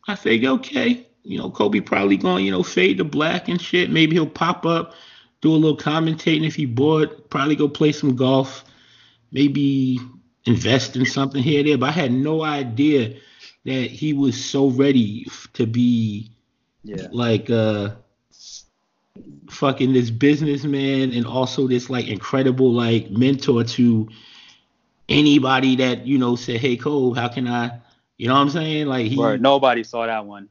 I 0.08 0.16
figured, 0.16 0.52
okay, 0.60 1.08
you 1.24 1.38
know, 1.38 1.50
Kobe 1.50 1.80
probably 1.80 2.18
gonna 2.18 2.42
you 2.44 2.52
know 2.52 2.64
fade 2.64 2.98
to 3.00 3.04
black 3.04 3.48
and 3.48 3.62
shit. 3.62 3.90
Maybe 3.92 4.14
he'll 4.14 4.28
pop 4.28 4.66
up, 4.66 4.94
do 5.42 5.52
a 5.52 5.58
little 5.58 5.78
commentating 5.78 6.46
if 6.46 6.56
he 6.56 6.66
bored. 6.66 7.30
Probably 7.30 7.56
go 7.56 7.68
play 7.68 7.92
some 7.92 8.16
golf, 8.16 8.64
maybe 9.32 10.00
invest 10.46 10.96
in 10.96 11.06
something 11.06 11.42
here 11.42 11.62
or 11.62 11.64
there. 11.64 11.78
But 11.78 11.90
I 11.90 11.94
had 11.94 12.12
no 12.12 12.44
idea 12.44 13.16
that 13.66 13.92
he 13.92 14.14
was 14.14 14.44
so 14.44 14.70
ready 14.70 15.26
to 15.54 15.66
be 15.68 16.32
Yeah. 16.84 17.08
like 17.12 17.50
uh 17.50 17.92
fucking 19.50 19.94
this 19.94 20.10
businessman 20.10 21.12
and 21.12 21.26
also 21.26 21.68
this 21.68 21.90
like 21.90 22.08
incredible 22.08 22.72
like 22.72 23.10
mentor 23.12 23.64
to 23.64 24.08
anybody 25.10 25.76
that 25.76 26.08
you 26.08 26.18
know 26.18 26.36
said 26.36 26.58
hey 26.58 26.78
Cole 26.78 27.14
how 27.14 27.28
can 27.28 27.48
I 27.48 27.80
you 28.18 28.28
know 28.28 28.36
what 28.36 28.42
I'm 28.42 28.50
saying 28.50 28.88
like 28.88 29.08
he 29.08 29.18
Word. 29.18 29.42
Nobody 29.42 29.84
saw 29.84 30.06
that 30.06 30.26
one. 30.26 30.48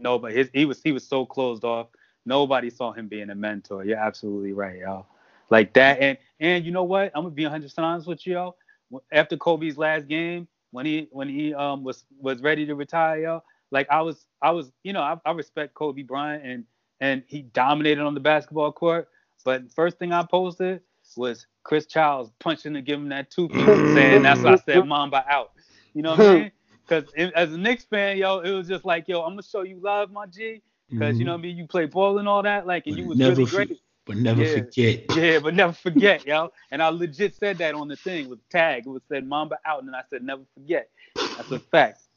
Nobody. 0.00 0.36
His, 0.36 0.50
he 0.52 0.64
was 0.64 0.80
he 0.82 0.92
was 0.92 1.06
so 1.06 1.26
closed 1.26 1.64
off. 1.64 1.88
Nobody 2.24 2.70
saw 2.70 2.92
him 2.92 3.08
being 3.08 3.30
a 3.30 3.34
mentor. 3.34 3.84
You're 3.84 3.98
absolutely 3.98 4.52
right, 4.52 4.78
y'all. 4.78 5.06
Like 5.50 5.72
that, 5.74 5.98
and 6.00 6.18
and 6.40 6.64
you 6.64 6.70
know 6.70 6.84
what? 6.84 7.10
I'm 7.14 7.24
gonna 7.24 7.34
be 7.34 7.44
100 7.44 7.64
percent 7.64 7.84
honest 7.84 8.06
with 8.06 8.26
you, 8.26 8.34
yo. 8.34 9.00
After 9.12 9.36
Kobe's 9.36 9.76
last 9.76 10.06
game, 10.06 10.46
when 10.70 10.86
he 10.86 11.08
when 11.10 11.28
he 11.28 11.54
um 11.54 11.84
was 11.84 12.04
was 12.20 12.40
ready 12.40 12.66
to 12.66 12.74
retire, 12.74 13.18
y'all. 13.18 13.44
like 13.70 13.88
I 13.90 14.02
was 14.02 14.26
I 14.42 14.50
was 14.50 14.70
you 14.82 14.92
know 14.92 15.02
I, 15.02 15.16
I 15.24 15.32
respect 15.32 15.74
Kobe 15.74 16.02
Bryant 16.02 16.44
and 16.44 16.64
and 17.00 17.22
he 17.26 17.42
dominated 17.42 18.02
on 18.02 18.14
the 18.14 18.20
basketball 18.20 18.72
court. 18.72 19.08
But 19.44 19.70
first 19.72 19.98
thing 19.98 20.12
I 20.12 20.24
posted 20.24 20.80
was 21.16 21.46
Chris 21.62 21.86
Childs 21.86 22.30
punching 22.38 22.76
and 22.76 22.84
giving 22.84 23.08
that 23.10 23.30
two 23.30 23.48
piece, 23.48 23.64
saying 23.66 24.22
that's 24.22 24.40
why 24.40 24.52
I 24.52 24.56
said 24.56 24.86
Mamba 24.86 25.24
out. 25.28 25.52
You 25.94 26.02
know 26.02 26.10
what 26.10 26.20
I 26.20 26.34
mean? 26.34 26.52
Because 26.86 27.04
as 27.34 27.52
a 27.52 27.58
Knicks 27.58 27.84
fan, 27.84 28.16
yo, 28.16 28.38
it 28.40 28.50
was 28.52 28.66
just 28.68 28.84
like, 28.84 29.08
yo, 29.08 29.22
I'm 29.22 29.32
gonna 29.32 29.42
show 29.42 29.62
you 29.62 29.78
love, 29.82 30.10
my 30.10 30.26
G. 30.26 30.62
Because 30.90 31.18
you 31.18 31.20
mm-hmm. 31.20 31.26
know 31.26 31.32
what 31.32 31.38
I 31.38 31.42
mean, 31.42 31.56
you 31.58 31.66
play 31.66 31.84
ball 31.84 32.18
and 32.18 32.26
all 32.26 32.42
that, 32.42 32.66
like, 32.66 32.86
and 32.86 32.96
But 32.96 33.02
you 33.02 33.08
was 33.08 33.18
never 33.18 33.34
really 33.34 33.44
for- 33.46 33.56
great. 33.56 33.80
but 34.06 34.16
never 34.16 34.42
Yeah. 34.42 34.54
forget 34.54 35.04
Yeah, 35.16 35.38
but 35.38 35.54
never 35.54 35.72
forget, 35.74 36.26
yo. 36.26 36.50
And 36.70 36.82
I 36.82 36.88
legit 36.88 37.34
said 37.36 37.58
that 37.58 37.74
on 37.74 37.88
the 37.88 37.96
thing 37.96 38.30
with 38.30 38.46
tag. 38.48 38.86
It 38.86 38.88
was 38.88 39.02
said 39.08 39.26
Mamba 39.26 39.58
out, 39.66 39.82
and 39.82 39.94
I 39.94 40.02
said 40.08 40.22
never 40.22 40.42
forget. 40.54 40.88
That's 41.14 41.50
a 41.50 41.58
fact. 41.58 42.07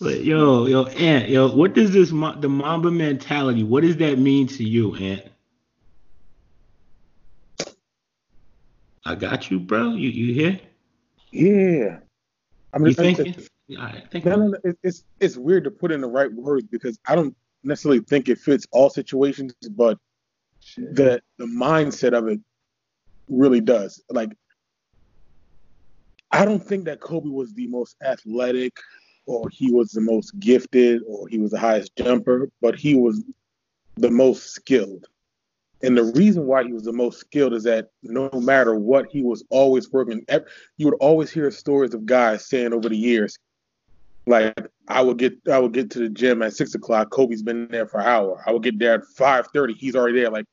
But 0.00 0.24
yo 0.24 0.66
yo 0.66 0.86
Ant, 0.86 1.28
yo 1.28 1.48
what 1.54 1.74
does 1.74 1.92
this 1.92 2.10
the 2.10 2.48
Mamba 2.48 2.90
mentality 2.90 3.62
what 3.62 3.82
does 3.82 3.96
that 3.98 4.18
mean 4.18 4.46
to 4.48 4.64
you 4.64 4.94
Ant? 4.96 5.26
I 9.04 9.14
got 9.14 9.50
you 9.50 9.60
bro 9.60 9.90
you 9.90 10.08
you 10.10 10.34
here 10.34 10.60
Yeah. 11.30 11.98
I 12.72 12.78
you 12.78 12.84
mean, 12.84 12.94
thinking 12.94 13.34
it's, 13.36 13.48
all 13.70 13.84
right 13.84 14.10
think 14.10 14.24
no, 14.24 14.36
no, 14.36 14.48
no, 14.48 14.74
it's 14.82 15.04
it's 15.20 15.36
weird 15.36 15.64
to 15.64 15.70
put 15.70 15.92
in 15.92 16.00
the 16.00 16.08
right 16.08 16.32
words 16.32 16.66
because 16.70 16.98
I 17.06 17.14
don't 17.14 17.36
necessarily 17.62 18.00
think 18.00 18.28
it 18.28 18.38
fits 18.38 18.66
all 18.72 18.90
situations, 18.90 19.54
but 19.70 19.98
the 20.76 21.22
the 21.38 21.46
mindset 21.46 22.16
of 22.16 22.28
it 22.28 22.40
really 23.28 23.60
does. 23.60 24.02
Like 24.10 24.36
I 26.30 26.44
don't 26.44 26.62
think 26.62 26.86
that 26.86 27.00
Kobe 27.00 27.28
was 27.28 27.52
the 27.54 27.66
most 27.66 27.96
athletic 28.02 28.76
or 29.26 29.48
he 29.50 29.70
was 29.70 29.90
the 29.90 30.00
most 30.00 30.38
gifted 30.38 31.02
or 31.06 31.28
he 31.28 31.38
was 31.38 31.50
the 31.50 31.58
highest 31.58 31.94
jumper, 31.96 32.48
but 32.60 32.76
he 32.76 32.94
was 32.94 33.22
the 33.96 34.10
most 34.10 34.50
skilled. 34.50 35.06
And 35.82 35.98
the 35.98 36.04
reason 36.04 36.46
why 36.46 36.64
he 36.64 36.72
was 36.72 36.84
the 36.84 36.92
most 36.92 37.18
skilled 37.18 37.54
is 37.54 37.64
that 37.64 37.90
no 38.02 38.30
matter 38.32 38.74
what, 38.74 39.06
he 39.10 39.22
was 39.22 39.44
always 39.50 39.90
working. 39.90 40.24
You 40.76 40.86
would 40.86 40.98
always 41.00 41.30
hear 41.30 41.50
stories 41.50 41.94
of 41.94 42.06
guys 42.06 42.46
saying 42.46 42.72
over 42.72 42.88
the 42.88 42.96
years, 42.96 43.38
like 44.26 44.54
I 44.86 45.02
would 45.02 45.18
get 45.18 45.34
I 45.50 45.58
would 45.58 45.72
get 45.72 45.90
to 45.92 45.98
the 45.98 46.08
gym 46.08 46.42
at 46.42 46.54
six 46.54 46.76
o'clock. 46.76 47.10
Kobe's 47.10 47.42
been 47.42 47.66
there 47.68 47.86
for 47.86 47.98
an 47.98 48.06
hour. 48.06 48.42
I 48.46 48.52
would 48.52 48.62
get 48.62 48.78
there 48.78 48.94
at 48.94 49.04
five 49.16 49.48
thirty. 49.48 49.74
He's 49.74 49.96
already 49.96 50.20
there. 50.20 50.30
Like 50.30 50.46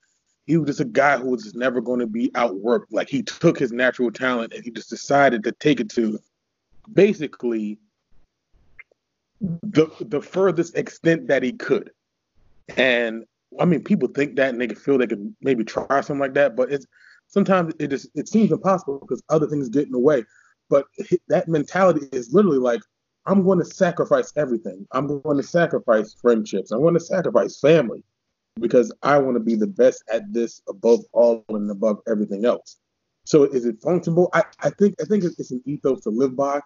he 0.48 0.58
was 0.58 0.68
just 0.68 0.80
a 0.80 0.86
guy 0.86 1.18
who 1.18 1.30
was 1.30 1.44
just 1.44 1.56
never 1.56 1.80
going 1.80 2.00
to 2.00 2.08
be 2.08 2.30
outworked. 2.32 2.86
Like 2.90 3.10
he 3.10 3.22
took 3.22 3.60
his 3.60 3.72
natural 3.72 4.12
talent 4.12 4.54
and 4.54 4.64
he 4.64 4.72
just 4.72 4.90
decided 4.90 5.44
to 5.44 5.52
take 5.52 5.80
it 5.80 5.90
to 5.92 6.20
basically 6.92 7.78
the 9.42 9.88
the 10.02 10.22
furthest 10.22 10.78
extent 10.78 11.28
that 11.28 11.44
he 11.44 11.54
could. 11.54 11.92
And 12.78 13.26
I 13.60 13.66
mean, 13.66 13.84
people 13.84 14.10
think 14.10 14.36
that 14.36 14.50
and 14.50 14.62
they 14.62 14.68
feel 14.68 14.98
they 14.98 15.08
could 15.08 15.36
maybe 15.42 15.64
try 15.64 16.02
something 16.02 16.20
like 16.20 16.34
that, 16.36 16.56
but 16.56 16.72
it's 16.72 16.86
sometimes 17.28 17.74
it 17.80 17.88
just 17.88 18.10
it 18.16 18.28
seems 18.28 18.52
impossible 18.52 19.00
because 19.00 19.24
other 19.30 19.48
things 19.48 19.70
get 19.70 19.86
in 19.86 19.92
the 19.92 20.00
way. 20.00 20.24
But 20.70 20.86
that 21.30 21.48
mentality 21.48 22.08
is 22.12 22.32
literally 22.34 22.60
like, 22.60 22.82
I'm 23.26 23.44
going 23.44 23.60
to 23.60 23.66
sacrifice 23.66 24.32
everything. 24.36 24.86
I'm 24.92 25.22
going 25.22 25.38
to 25.38 25.44
sacrifice 25.44 26.14
friendships. 26.14 26.72
I'm 26.72 26.82
going 26.82 26.94
to 26.94 27.00
sacrifice 27.00 27.60
family 27.60 28.04
because 28.60 28.94
I 29.02 29.18
want 29.18 29.36
to 29.36 29.40
be 29.40 29.56
the 29.56 29.68
best 29.68 30.04
at 30.12 30.32
this 30.32 30.62
above 30.70 31.00
all 31.12 31.44
and 31.50 31.72
above 31.72 32.00
everything 32.08 32.46
else. 32.46 32.78
So 33.26 33.44
is 33.44 33.66
it 33.66 33.82
functional? 33.82 34.30
I, 34.34 34.44
I 34.60 34.70
think 34.72 34.96
I 35.02 35.06
think 35.06 35.24
it's 35.24 35.52
an 35.52 35.62
ethos 35.66 36.02
to 36.02 36.10
live 36.10 36.36
by. 36.36 36.60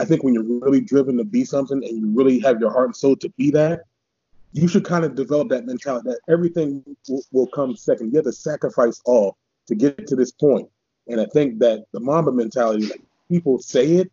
I 0.00 0.06
think 0.06 0.24
when 0.24 0.32
you're 0.32 0.42
really 0.42 0.80
driven 0.80 1.18
to 1.18 1.24
be 1.24 1.44
something 1.44 1.84
and 1.84 1.98
you 2.00 2.10
really 2.10 2.38
have 2.40 2.58
your 2.58 2.70
heart 2.70 2.86
and 2.86 2.96
soul 2.96 3.16
to 3.16 3.28
be 3.36 3.50
that, 3.50 3.82
you 4.52 4.66
should 4.66 4.84
kind 4.84 5.04
of 5.04 5.14
develop 5.14 5.50
that 5.50 5.66
mentality 5.66 6.08
that 6.08 6.20
everything 6.26 6.82
will, 7.30 7.46
come 7.48 7.76
second. 7.76 8.10
You 8.10 8.16
have 8.16 8.24
to 8.24 8.32
sacrifice 8.32 9.02
all 9.04 9.36
to 9.66 9.74
get 9.74 10.06
to 10.06 10.16
this 10.16 10.32
point. 10.32 10.68
And 11.06 11.20
I 11.20 11.26
think 11.26 11.58
that 11.58 11.84
the 11.92 12.00
Mamba 12.00 12.32
mentality, 12.32 12.86
like 12.86 13.02
people 13.28 13.58
say 13.58 13.96
it, 13.96 14.10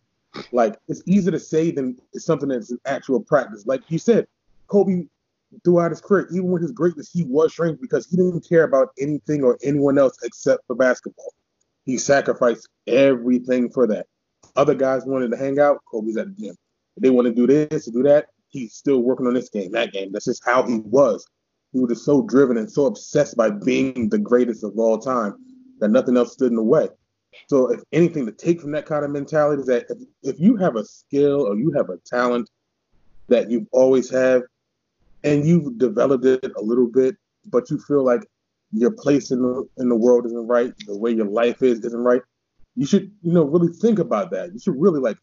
like 0.52 0.76
it's 0.90 1.02
easier 1.06 1.32
to 1.32 1.40
say 1.40 1.72
than 1.72 1.98
it's 2.14 2.26
something 2.26 2.50
that's 2.50 2.70
an 2.70 2.80
actual 2.86 3.22
practice. 3.22 3.66
Like 3.66 3.82
you 3.88 3.98
said, 3.98 4.28
Kobe 4.68 5.06
throughout 5.64 5.92
his 5.92 6.02
career, 6.02 6.28
even 6.32 6.52
with 6.52 6.64
his 6.64 6.74
greatness, 6.74 7.10
he 7.12 7.24
was 7.24 7.54
strange 7.54 7.80
because 7.80 8.06
he 8.06 8.18
didn't 8.18 8.48
care 8.48 8.66
about 8.66 8.90
anything 9.00 9.42
or 9.42 9.58
anyone 9.64 9.98
else 9.98 10.18
except 10.22 10.68
for 10.68 10.76
basketball. 10.76 11.34
He 11.86 11.98
sacrificed 11.98 12.68
everything 12.88 13.70
for 13.70 13.88
that. 13.88 14.08
Other 14.58 14.76
guys 14.76 15.06
wanted 15.06 15.32
to 15.32 15.38
hang 15.38 15.60
out, 15.60 15.84
Kobe's 15.90 16.18
at 16.18 16.36
the 16.36 16.42
gym. 16.42 16.56
If 16.98 17.04
they 17.04 17.12
want 17.12 17.28
to 17.28 17.34
do 17.34 17.46
this, 17.46 17.86
to 17.86 17.92
do 17.92 18.04
that, 18.04 18.26
he's 18.50 18.74
still 18.74 19.04
working 19.04 19.28
on 19.28 19.36
this 19.36 19.50
game, 19.50 19.72
that 19.74 19.94
game. 19.94 20.12
That's 20.12 20.26
just 20.26 20.44
how 20.44 20.64
he 20.64 20.80
was. 20.80 21.26
He 21.74 21.80
was 21.80 21.90
just 21.90 22.06
so 22.06 22.24
driven 22.24 22.58
and 22.58 22.70
so 22.70 22.88
obsessed 22.88 23.38
by 23.38 23.52
being 23.52 24.10
the 24.10 24.18
greatest 24.18 24.64
of 24.64 24.78
all 24.78 24.98
time 24.98 25.36
that 25.80 25.90
nothing 25.90 26.18
else 26.18 26.34
stood 26.34 26.50
in 26.50 26.56
the 26.56 26.64
way. 26.64 26.90
So, 27.50 27.72
if 27.72 27.82
anything 27.92 28.26
to 28.26 28.32
take 28.32 28.60
from 28.60 28.72
that 28.72 28.88
kind 28.88 29.06
of 29.06 29.12
mentality 29.12 29.62
is 29.62 29.68
that 29.68 29.86
if, 29.90 29.98
if 30.24 30.40
you 30.40 30.56
have 30.58 30.76
a 30.76 30.84
skill 30.84 31.42
or 31.42 31.56
you 31.56 31.72
have 31.74 31.90
a 31.90 31.98
talent 31.98 32.50
that 33.28 33.52
you've 33.52 33.68
always 33.72 34.10
had 34.10 34.42
and 35.24 35.46
you've 35.46 35.78
developed 35.78 36.26
it 36.26 36.52
a 36.58 36.62
little 36.62 36.88
bit, 36.88 37.16
but 37.46 37.70
you 37.70 37.78
feel 37.78 38.04
like 38.04 38.26
your 38.72 38.92
place 38.92 39.30
in 39.30 39.42
the 39.42 39.70
in 39.78 39.88
the 39.88 39.96
world 39.96 40.26
isn't 40.26 40.48
right, 40.48 40.74
the 40.88 40.98
way 40.98 41.12
your 41.12 41.28
life 41.28 41.62
is 41.62 41.80
isn't 41.86 42.04
right, 42.04 42.22
you 42.78 42.86
should, 42.86 43.12
you 43.24 43.34
know, 43.34 43.44
really 43.44 43.74
think 43.74 44.00
about 44.00 44.32
that. 44.32 44.54
You 44.54 44.60
should 44.60 44.80
really 44.80 45.00
like 45.00 45.18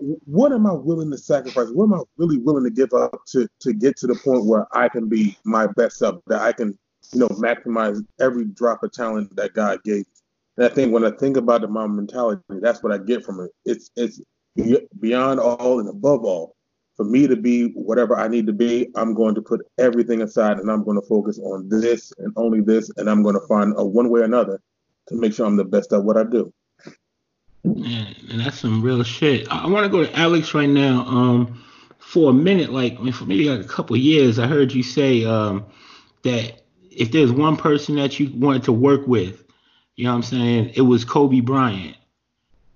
what 0.00 0.52
am 0.52 0.66
I 0.66 0.72
willing 0.72 1.10
to 1.10 1.18
sacrifice? 1.18 1.68
What 1.72 1.84
am 1.84 1.94
I 1.94 2.02
really 2.16 2.38
willing 2.38 2.64
to 2.64 2.70
give 2.70 2.92
up 2.92 3.20
to 3.28 3.48
to 3.60 3.72
get 3.72 3.96
to 3.98 4.06
the 4.06 4.14
point 4.14 4.46
where 4.46 4.66
I 4.72 4.88
can 4.88 5.08
be 5.08 5.36
my 5.44 5.66
best 5.66 5.98
self, 5.98 6.20
that 6.26 6.40
I 6.40 6.52
can, 6.52 6.78
you 7.12 7.20
know, 7.20 7.28
maximize 7.28 8.02
every 8.18 8.46
drop 8.46 8.82
of 8.82 8.92
talent 8.92 9.34
that 9.36 9.54
God 9.54 9.82
gave. 9.84 10.04
And 10.56 10.66
I 10.66 10.68
think 10.68 10.92
when 10.92 11.04
I 11.04 11.10
think 11.10 11.36
about 11.36 11.60
the 11.60 11.68
Mamba 11.68 11.96
mentality, 11.96 12.42
that's 12.48 12.82
what 12.82 12.92
I 12.92 12.98
get 12.98 13.24
from 13.24 13.40
it. 13.40 13.50
It's 13.64 13.90
it's 13.96 14.20
beyond 15.00 15.40
all 15.40 15.80
and 15.80 15.88
above 15.88 16.24
all. 16.24 16.56
For 16.96 17.04
me 17.04 17.26
to 17.26 17.36
be 17.36 17.68
whatever 17.68 18.18
I 18.18 18.28
need 18.28 18.46
to 18.46 18.52
be, 18.52 18.88
I'm 18.94 19.14
going 19.14 19.34
to 19.34 19.40
put 19.40 19.60
everything 19.78 20.20
aside 20.20 20.58
and 20.58 20.70
I'm 20.70 20.84
going 20.84 21.00
to 21.00 21.06
focus 21.06 21.38
on 21.38 21.66
this 21.68 22.12
and 22.18 22.32
only 22.36 22.60
this, 22.60 22.90
and 22.96 23.08
I'm 23.08 23.22
going 23.22 23.36
to 23.36 23.46
find 23.48 23.72
a 23.76 23.84
one 23.84 24.10
way 24.10 24.20
or 24.20 24.24
another 24.24 24.60
to 25.08 25.14
make 25.14 25.32
sure 25.32 25.46
I'm 25.46 25.56
the 25.56 25.64
best 25.64 25.92
at 25.92 26.04
what 26.04 26.16
I 26.18 26.24
do. 26.24 26.52
Man, 27.62 28.14
and 28.30 28.40
that's 28.40 28.58
some 28.58 28.82
real 28.82 29.02
shit. 29.02 29.46
I, 29.50 29.66
want 29.66 29.84
to 29.84 29.90
go 29.90 30.04
to 30.04 30.18
Alex 30.18 30.54
right 30.54 30.68
now. 30.68 31.04
Um, 31.06 31.62
for 31.98 32.30
a 32.30 32.32
minute, 32.32 32.72
like 32.72 32.98
I 32.98 33.02
mean, 33.02 33.12
for 33.12 33.24
maybe 33.24 33.48
like 33.48 33.64
a 33.64 33.68
couple 33.68 33.96
years, 33.96 34.38
I 34.38 34.46
heard 34.46 34.72
you 34.72 34.82
say 34.82 35.24
um, 35.24 35.66
that 36.22 36.62
if 36.90 37.12
there's 37.12 37.30
one 37.30 37.56
person 37.56 37.96
that 37.96 38.18
you 38.18 38.30
wanted 38.34 38.64
to 38.64 38.72
work 38.72 39.06
with, 39.06 39.44
you 39.96 40.04
know 40.04 40.10
what 40.10 40.16
I'm 40.16 40.22
saying, 40.22 40.72
it 40.74 40.80
was 40.80 41.04
Kobe 41.04 41.40
Bryant. 41.40 41.96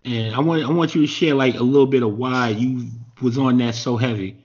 And 0.04 0.34
I 0.34 0.40
want 0.40 0.62
I 0.64 0.70
want 0.70 0.94
you 0.94 1.00
to 1.00 1.06
share 1.06 1.34
like 1.34 1.54
a 1.54 1.62
little 1.62 1.86
bit 1.86 2.02
of 2.02 2.18
why 2.18 2.50
you 2.50 2.88
was 3.22 3.38
on 3.38 3.56
that 3.58 3.74
so 3.74 3.96
heavy. 3.96 4.44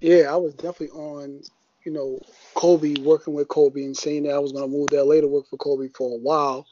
Yeah, 0.00 0.32
I 0.32 0.36
was 0.36 0.54
definitely 0.54 0.98
on, 0.98 1.42
you 1.84 1.92
know, 1.92 2.20
Kobe 2.54 2.94
working 3.02 3.34
with 3.34 3.48
Kobe 3.48 3.84
and 3.84 3.96
saying 3.96 4.22
that 4.22 4.34
I 4.34 4.38
was 4.38 4.52
gonna 4.52 4.68
move 4.68 4.88
there 4.88 5.04
later 5.04 5.28
work 5.28 5.46
for 5.48 5.58
Kobe 5.58 5.88
for 5.88 6.16
a 6.16 6.18
while, 6.18 6.66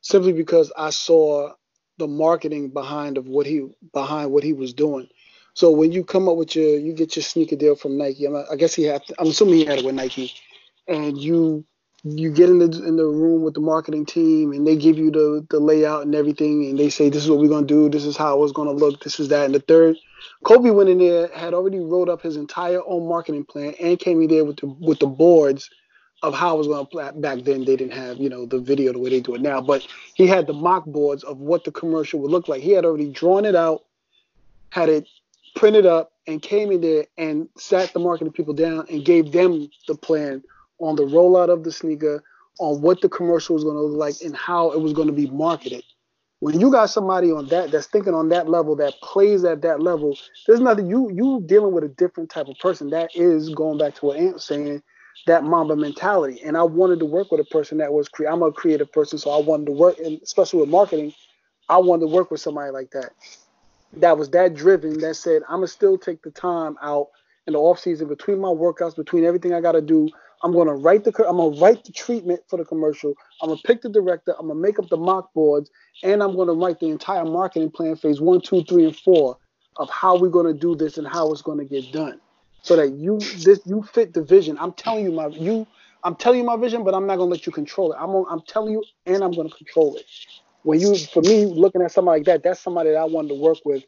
simply 0.00 0.32
because 0.32 0.72
I 0.76 0.90
saw 0.90 1.52
the 1.98 2.06
marketing 2.06 2.68
behind 2.68 3.18
of 3.18 3.26
what 3.26 3.46
he 3.46 3.68
behind 3.92 4.30
what 4.30 4.44
he 4.44 4.52
was 4.52 4.72
doing. 4.72 5.08
So 5.54 5.70
when 5.70 5.92
you 5.92 6.04
come 6.04 6.28
up 6.28 6.36
with 6.36 6.54
your 6.54 6.78
you 6.78 6.92
get 6.92 7.16
your 7.16 7.22
sneaker 7.22 7.56
deal 7.56 7.76
from 7.76 7.96
Nike, 7.96 8.26
I'm, 8.26 8.36
i 8.36 8.56
guess 8.56 8.74
he 8.74 8.84
had. 8.84 9.04
To, 9.06 9.14
I'm 9.18 9.28
assuming 9.28 9.54
he 9.54 9.64
had 9.64 9.78
it 9.78 9.84
with 9.84 9.94
Nike, 9.94 10.32
and 10.86 11.18
you 11.18 11.64
you 12.04 12.30
get 12.30 12.50
in 12.50 12.58
the 12.58 12.66
in 12.86 12.96
the 12.96 13.06
room 13.06 13.42
with 13.42 13.54
the 13.54 13.60
marketing 13.60 14.04
team, 14.04 14.52
and 14.52 14.66
they 14.66 14.76
give 14.76 14.98
you 14.98 15.10
the 15.10 15.46
the 15.50 15.58
layout 15.58 16.04
and 16.04 16.14
everything, 16.14 16.66
and 16.66 16.78
they 16.78 16.90
say 16.90 17.08
this 17.08 17.24
is 17.24 17.30
what 17.30 17.38
we're 17.38 17.48
gonna 17.48 17.66
do, 17.66 17.88
this 17.88 18.04
is 18.04 18.16
how 18.16 18.42
it's 18.42 18.52
gonna 18.52 18.72
look, 18.72 19.02
this 19.02 19.18
is 19.18 19.28
that, 19.28 19.46
and 19.46 19.54
the 19.54 19.60
third. 19.60 19.96
Kobe 20.44 20.70
went 20.70 20.90
in 20.90 20.98
there, 20.98 21.28
had 21.28 21.54
already 21.54 21.78
wrote 21.80 22.08
up 22.08 22.20
his 22.22 22.36
entire 22.36 22.82
own 22.86 23.08
marketing 23.08 23.44
plan, 23.44 23.74
and 23.80 23.98
came 23.98 24.20
in 24.20 24.28
there 24.28 24.44
with 24.44 24.58
the 24.58 24.66
with 24.66 24.98
the 24.98 25.06
boards 25.06 25.70
of 26.22 26.34
how 26.34 26.54
it 26.54 26.58
was 26.58 26.66
going 26.66 26.84
to 26.84 26.90
play. 26.90 27.10
Back 27.14 27.44
then, 27.44 27.64
they 27.64 27.76
didn't 27.76 27.92
have 27.92 28.18
you 28.18 28.28
know 28.28 28.46
the 28.46 28.58
video 28.58 28.92
the 28.92 28.98
way 28.98 29.10
they 29.10 29.20
do 29.20 29.34
it 29.34 29.40
now, 29.40 29.60
but 29.60 29.86
he 30.14 30.26
had 30.26 30.46
the 30.46 30.52
mock 30.52 30.84
boards 30.86 31.24
of 31.24 31.38
what 31.38 31.64
the 31.64 31.72
commercial 31.72 32.20
would 32.20 32.30
look 32.30 32.48
like. 32.48 32.62
He 32.62 32.72
had 32.72 32.84
already 32.84 33.10
drawn 33.10 33.44
it 33.44 33.54
out, 33.54 33.84
had 34.70 34.88
it 34.88 35.06
printed 35.54 35.86
up, 35.86 36.12
and 36.26 36.40
came 36.42 36.70
in 36.70 36.80
there 36.80 37.06
and 37.18 37.48
sat 37.56 37.92
the 37.92 37.98
marketing 37.98 38.32
people 38.32 38.54
down 38.54 38.86
and 38.90 39.04
gave 39.04 39.32
them 39.32 39.68
the 39.88 39.94
plan 39.94 40.42
on 40.78 40.96
the 40.96 41.04
rollout 41.04 41.48
of 41.48 41.64
the 41.64 41.72
sneaker, 41.72 42.22
on 42.58 42.80
what 42.82 43.00
the 43.00 43.08
commercial 43.08 43.54
was 43.54 43.64
going 43.64 43.76
to 43.76 43.82
look 43.82 43.98
like, 43.98 44.14
and 44.24 44.36
how 44.36 44.70
it 44.72 44.80
was 44.80 44.92
going 44.92 45.08
to 45.08 45.14
be 45.14 45.28
marketed. 45.30 45.84
When 46.40 46.60
you 46.60 46.70
got 46.70 46.90
somebody 46.90 47.32
on 47.32 47.48
that 47.48 47.70
that's 47.70 47.86
thinking 47.86 48.12
on 48.12 48.28
that 48.28 48.46
level, 48.46 48.76
that 48.76 48.94
plays 49.02 49.42
at 49.44 49.62
that 49.62 49.80
level, 49.80 50.18
there's 50.46 50.60
nothing 50.60 50.86
you 50.86 51.10
you 51.10 51.42
dealing 51.46 51.72
with 51.72 51.84
a 51.84 51.88
different 51.88 52.28
type 52.28 52.48
of 52.48 52.58
person. 52.58 52.90
That 52.90 53.10
is 53.14 53.48
going 53.50 53.78
back 53.78 53.94
to 53.96 54.06
what 54.06 54.18
Ant 54.18 54.42
saying 54.42 54.82
that 55.26 55.44
Mamba 55.44 55.76
mentality. 55.76 56.40
And 56.42 56.56
I 56.56 56.62
wanted 56.62 57.00
to 57.00 57.04
work 57.04 57.30
with 57.30 57.40
a 57.40 57.44
person 57.44 57.78
that 57.78 57.92
was 57.92 58.08
cre- 58.08 58.28
I'm 58.28 58.42
a 58.42 58.52
creative 58.52 58.92
person, 58.92 59.18
so 59.18 59.30
I 59.30 59.40
wanted 59.40 59.66
to 59.66 59.72
work, 59.72 59.98
and 59.98 60.20
especially 60.22 60.60
with 60.60 60.68
marketing, 60.68 61.12
I 61.68 61.78
wanted 61.78 62.02
to 62.02 62.12
work 62.12 62.30
with 62.30 62.40
somebody 62.40 62.70
like 62.70 62.90
that. 62.92 63.10
That 63.94 64.18
was 64.18 64.30
that 64.30 64.54
driven. 64.54 64.98
That 65.00 65.14
said, 65.14 65.42
I'm 65.48 65.58
gonna 65.58 65.68
still 65.68 65.98
take 65.98 66.22
the 66.22 66.30
time 66.30 66.76
out 66.82 67.08
in 67.46 67.54
the 67.54 67.58
off 67.58 67.78
season 67.80 68.08
between 68.08 68.40
my 68.40 68.48
workouts, 68.48 68.96
between 68.96 69.24
everything 69.24 69.54
I 69.54 69.60
gotta 69.60 69.80
do. 69.80 70.08
I'm 70.42 70.52
gonna 70.52 70.74
write 70.74 71.04
the 71.04 71.10
I'm 71.26 71.38
gonna 71.38 71.58
write 71.60 71.84
the 71.84 71.92
treatment 71.92 72.40
for 72.48 72.58
the 72.58 72.64
commercial. 72.64 73.14
I'm 73.40 73.48
gonna 73.48 73.60
pick 73.64 73.82
the 73.82 73.88
director. 73.88 74.34
I'm 74.38 74.48
gonna 74.48 74.60
make 74.60 74.78
up 74.78 74.88
the 74.88 74.96
mock 74.96 75.32
boards, 75.32 75.70
and 76.02 76.22
I'm 76.22 76.36
gonna 76.36 76.52
write 76.52 76.78
the 76.78 76.88
entire 76.88 77.24
marketing 77.24 77.70
plan, 77.70 77.96
phase 77.96 78.20
one, 78.20 78.40
two, 78.40 78.62
three, 78.64 78.84
and 78.84 78.96
four, 78.96 79.38
of 79.78 79.88
how 79.90 80.18
we're 80.18 80.28
gonna 80.28 80.52
do 80.52 80.76
this 80.76 80.98
and 80.98 81.06
how 81.06 81.32
it's 81.32 81.42
gonna 81.42 81.64
get 81.64 81.90
done 81.90 82.20
so 82.66 82.74
that 82.76 82.94
you 82.94 83.18
this 83.44 83.60
you 83.64 83.82
fit 83.94 84.12
the 84.12 84.22
vision. 84.22 84.58
I'm 84.58 84.72
telling 84.72 85.04
you 85.04 85.12
my 85.12 85.28
you 85.28 85.68
I'm 86.02 86.16
telling 86.16 86.40
you 86.40 86.44
my 86.44 86.56
vision, 86.56 86.84
but 86.84 86.94
I'm 86.94 87.06
not 87.06 87.16
gonna 87.16 87.30
let 87.30 87.46
you 87.46 87.52
control 87.52 87.92
it. 87.92 87.96
I'm 88.00 88.10
I'm 88.28 88.42
telling 88.42 88.72
you, 88.72 88.84
and 89.06 89.22
I'm 89.22 89.32
gonna 89.32 89.50
control 89.50 89.96
it. 89.96 90.04
When 90.64 90.80
you 90.80 90.96
for 90.98 91.22
me 91.22 91.46
looking 91.46 91.82
at 91.82 91.92
somebody 91.92 92.20
like 92.20 92.26
that, 92.26 92.42
that's 92.42 92.60
somebody 92.60 92.90
that 92.90 92.96
I 92.98 93.04
wanted 93.04 93.28
to 93.28 93.34
work 93.36 93.58
with. 93.64 93.84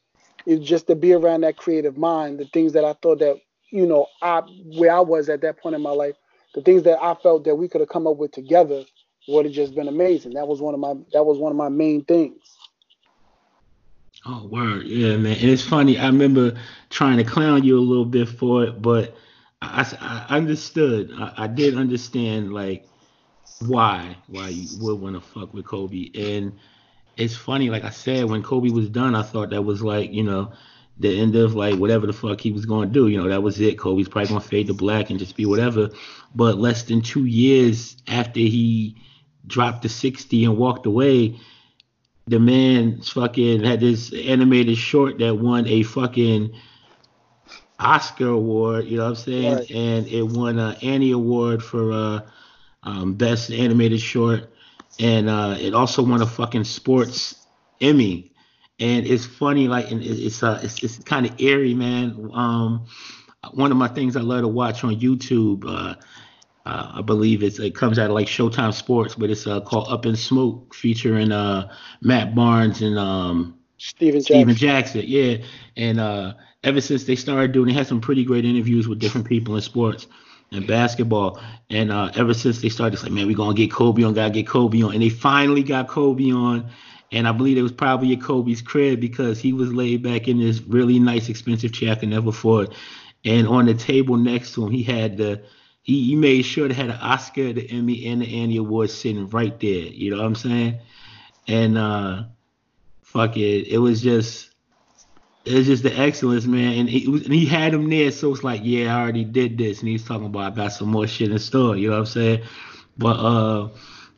Is 0.46 0.60
just 0.60 0.86
to 0.86 0.94
be 0.94 1.12
around 1.12 1.42
that 1.42 1.56
creative 1.56 1.98
mind, 1.98 2.38
the 2.38 2.46
things 2.46 2.72
that 2.74 2.84
I 2.84 2.94
thought 3.02 3.18
that 3.18 3.38
you 3.70 3.84
know 3.86 4.06
I 4.22 4.42
where 4.76 4.92
I 4.94 5.00
was 5.00 5.28
at 5.28 5.40
that 5.42 5.58
point 5.58 5.74
in 5.74 5.82
my 5.82 5.90
life, 5.90 6.14
the 6.54 6.62
things 6.62 6.84
that 6.84 7.02
I 7.02 7.14
felt 7.16 7.44
that 7.44 7.56
we 7.56 7.68
could 7.68 7.80
have 7.80 7.90
come 7.90 8.06
up 8.06 8.16
with 8.16 8.30
together 8.32 8.84
would 9.28 9.44
have 9.46 9.54
just 9.54 9.74
been 9.74 9.88
amazing. 9.88 10.34
That 10.34 10.46
was 10.48 10.60
one 10.62 10.74
of 10.74 10.80
my 10.80 10.94
that 11.12 11.24
was 11.24 11.38
one 11.38 11.52
of 11.52 11.56
my 11.58 11.68
main 11.68 12.04
things. 12.04 12.57
Oh, 14.30 14.46
word. 14.46 14.86
Yeah, 14.86 15.16
man. 15.16 15.38
And 15.38 15.50
it's 15.50 15.64
funny. 15.64 15.98
I 15.98 16.06
remember 16.06 16.54
trying 16.90 17.16
to 17.16 17.24
clown 17.24 17.64
you 17.64 17.78
a 17.78 17.80
little 17.80 18.04
bit 18.04 18.28
for 18.28 18.64
it, 18.64 18.82
but 18.82 19.16
I, 19.62 19.90
I 20.00 20.36
understood. 20.36 21.10
I, 21.16 21.32
I, 21.44 21.46
did 21.46 21.78
understand, 21.78 22.52
like, 22.52 22.86
why 23.60 24.16
why 24.28 24.48
you 24.48 24.68
would 24.80 25.00
want 25.00 25.14
to 25.14 25.20
fuck 25.20 25.52
with 25.52 25.64
Kobe. 25.64 26.10
And 26.14 26.52
it's 27.16 27.34
funny. 27.34 27.70
Like 27.70 27.84
I 27.84 27.90
said, 27.90 28.26
when 28.26 28.42
Kobe 28.42 28.70
was 28.70 28.88
done, 28.88 29.14
I 29.14 29.22
thought 29.22 29.50
that 29.50 29.62
was 29.62 29.82
like 29.82 30.12
you 30.12 30.22
know 30.22 30.52
the 30.98 31.20
end 31.20 31.36
of 31.36 31.54
like 31.54 31.76
whatever 31.76 32.06
the 32.06 32.12
fuck 32.12 32.40
he 32.40 32.52
was 32.52 32.66
to 32.66 32.86
do. 32.86 33.08
You 33.08 33.18
know, 33.22 33.28
that 33.28 33.42
was 33.42 33.60
it. 33.60 33.78
Kobe's 33.78 34.08
probably 34.08 34.34
to 34.34 34.40
fade 34.40 34.66
to 34.66 34.74
black 34.74 35.10
and 35.10 35.18
just 35.18 35.36
be 35.36 35.46
whatever. 35.46 35.90
But 36.34 36.58
less 36.58 36.82
than 36.84 37.00
two 37.00 37.24
years 37.24 37.96
after 38.06 38.40
he 38.40 38.96
dropped 39.46 39.82
the 39.82 39.88
60 39.88 40.44
and 40.44 40.58
walked 40.58 40.86
away, 40.86 41.38
the 42.28 42.38
man 42.38 43.00
fucking 43.02 43.64
had 43.64 43.80
this 43.80 44.12
animated 44.12 44.76
short 44.76 45.18
that 45.18 45.34
won 45.34 45.66
a 45.66 45.82
fucking 45.82 46.52
Oscar 47.78 48.28
award. 48.28 48.86
You 48.86 48.98
know 48.98 49.04
what 49.04 49.10
I'm 49.10 49.14
saying? 49.16 49.54
Right. 49.54 49.70
And 49.70 50.06
it 50.06 50.22
won 50.22 50.58
an 50.58 50.76
Annie 50.82 51.12
Award 51.12 51.62
for 51.62 51.92
uh, 51.92 52.20
um, 52.82 53.14
best 53.14 53.50
animated 53.50 54.00
short, 54.00 54.52
and 54.98 55.28
uh, 55.28 55.56
it 55.58 55.74
also 55.74 56.02
won 56.02 56.22
a 56.22 56.26
fucking 56.26 56.64
sports 56.64 57.46
Emmy 57.80 58.32
and 58.80 59.06
it's 59.06 59.26
funny, 59.26 59.66
like, 59.66 59.90
and 59.90 60.02
it's 60.02 60.42
uh, 60.42 60.60
it's, 60.62 60.82
it's 60.82 60.98
kind 60.98 61.26
of 61.26 61.40
eerie, 61.40 61.74
man. 61.74 62.30
Um, 62.32 62.86
one 63.52 63.72
of 63.72 63.76
my 63.76 63.88
things 63.88 64.16
I 64.16 64.20
love 64.20 64.42
to 64.42 64.48
watch 64.48 64.84
on 64.84 65.00
YouTube, 65.00 65.64
uh, 65.66 65.94
uh, 66.68 66.92
I 66.94 67.02
believe 67.02 67.42
it's 67.42 67.58
it 67.58 67.74
comes 67.74 67.98
out 67.98 68.10
of 68.10 68.12
like 68.12 68.26
Showtime 68.26 68.74
Sports, 68.74 69.14
but 69.14 69.30
it's 69.30 69.46
uh, 69.46 69.60
called 69.60 69.88
All 69.88 69.98
the 69.98 70.16
Smoke, 70.16 70.74
featuring 70.74 71.32
uh 71.32 71.72
Matt 72.00 72.34
Barnes 72.34 72.82
and 72.82 72.98
um 72.98 73.58
Stephen 73.78 74.20
Jackson. 74.20 74.34
Stephen 74.36 74.54
Jackson, 74.54 75.02
yeah. 75.06 75.36
And 75.76 76.00
uh, 76.00 76.34
ever 76.64 76.80
since 76.80 77.04
they 77.04 77.16
started 77.16 77.52
doing, 77.52 77.68
they 77.68 77.74
had 77.74 77.86
some 77.86 78.00
pretty 78.00 78.24
great 78.24 78.44
interviews 78.44 78.88
with 78.88 78.98
different 78.98 79.26
people 79.26 79.54
in 79.56 79.62
sports 79.62 80.06
and 80.50 80.66
basketball. 80.66 81.40
And 81.70 81.92
uh, 81.92 82.10
ever 82.16 82.34
since 82.34 82.60
they 82.60 82.68
started, 82.68 82.94
it's 82.94 83.02
like, 83.02 83.12
man, 83.12 83.26
we're 83.26 83.36
gonna 83.36 83.54
get 83.54 83.70
Kobe 83.70 84.02
on, 84.02 84.14
gotta 84.14 84.30
get 84.30 84.46
Kobe 84.46 84.82
on, 84.82 84.92
and 84.92 85.02
they 85.02 85.10
finally 85.10 85.62
got 85.62 85.88
Kobe 85.88 86.30
on 86.32 86.70
and 87.10 87.26
I 87.26 87.32
believe 87.32 87.56
it 87.56 87.62
was 87.62 87.72
probably 87.72 88.12
at 88.12 88.22
Kobe's 88.22 88.60
crib 88.60 89.00
because 89.00 89.40
he 89.40 89.52
was 89.52 89.72
laid 89.72 90.02
back 90.02 90.28
in 90.28 90.38
this 90.38 90.60
really 90.60 90.98
nice, 90.98 91.28
expensive 91.28 91.72
chair 91.72 91.92
I 91.92 91.94
can 91.94 92.10
never 92.10 92.28
afford. 92.28 92.74
And 93.24 93.48
on 93.48 93.66
the 93.66 93.74
table 93.74 94.16
next 94.16 94.54
to 94.54 94.64
him, 94.66 94.70
he 94.70 94.82
had 94.82 95.16
the 95.16 95.42
he, 95.88 96.04
he 96.04 96.16
made 96.16 96.42
sure 96.42 96.68
to 96.68 96.74
have 96.74 96.88
the 96.88 96.98
Oscar, 96.98 97.54
the 97.54 97.66
Emmy, 97.70 98.06
and 98.08 98.20
the 98.20 98.42
Annie 98.42 98.58
Award 98.58 98.90
sitting 98.90 99.26
right 99.30 99.58
there. 99.58 99.86
You 99.86 100.10
know 100.10 100.18
what 100.18 100.26
I'm 100.26 100.34
saying? 100.34 100.80
And 101.46 101.78
uh, 101.78 102.24
fuck 103.00 103.38
it, 103.38 103.68
it 103.68 103.78
was 103.78 104.02
just 104.02 104.50
it 105.46 105.54
was 105.54 105.66
just 105.66 105.82
the 105.82 105.98
excellence, 105.98 106.44
man. 106.44 106.80
And 106.80 106.90
he, 106.90 107.08
was, 107.08 107.24
and 107.24 107.32
he 107.32 107.46
had 107.46 107.72
him 107.72 107.88
there, 107.88 108.10
so 108.10 108.30
it's 108.34 108.44
like, 108.44 108.60
yeah, 108.64 108.94
I 108.94 109.00
already 109.00 109.24
did 109.24 109.56
this, 109.56 109.80
and 109.80 109.88
he's 109.88 110.04
talking 110.04 110.26
about 110.26 110.52
I 110.52 110.54
got 110.54 110.72
some 110.72 110.88
more 110.88 111.06
shit 111.06 111.32
in 111.32 111.38
store. 111.38 111.74
You 111.74 111.88
know 111.88 111.94
what 111.94 112.00
I'm 112.00 112.06
saying? 112.06 112.42
But 112.98 113.16
uh 113.16 113.68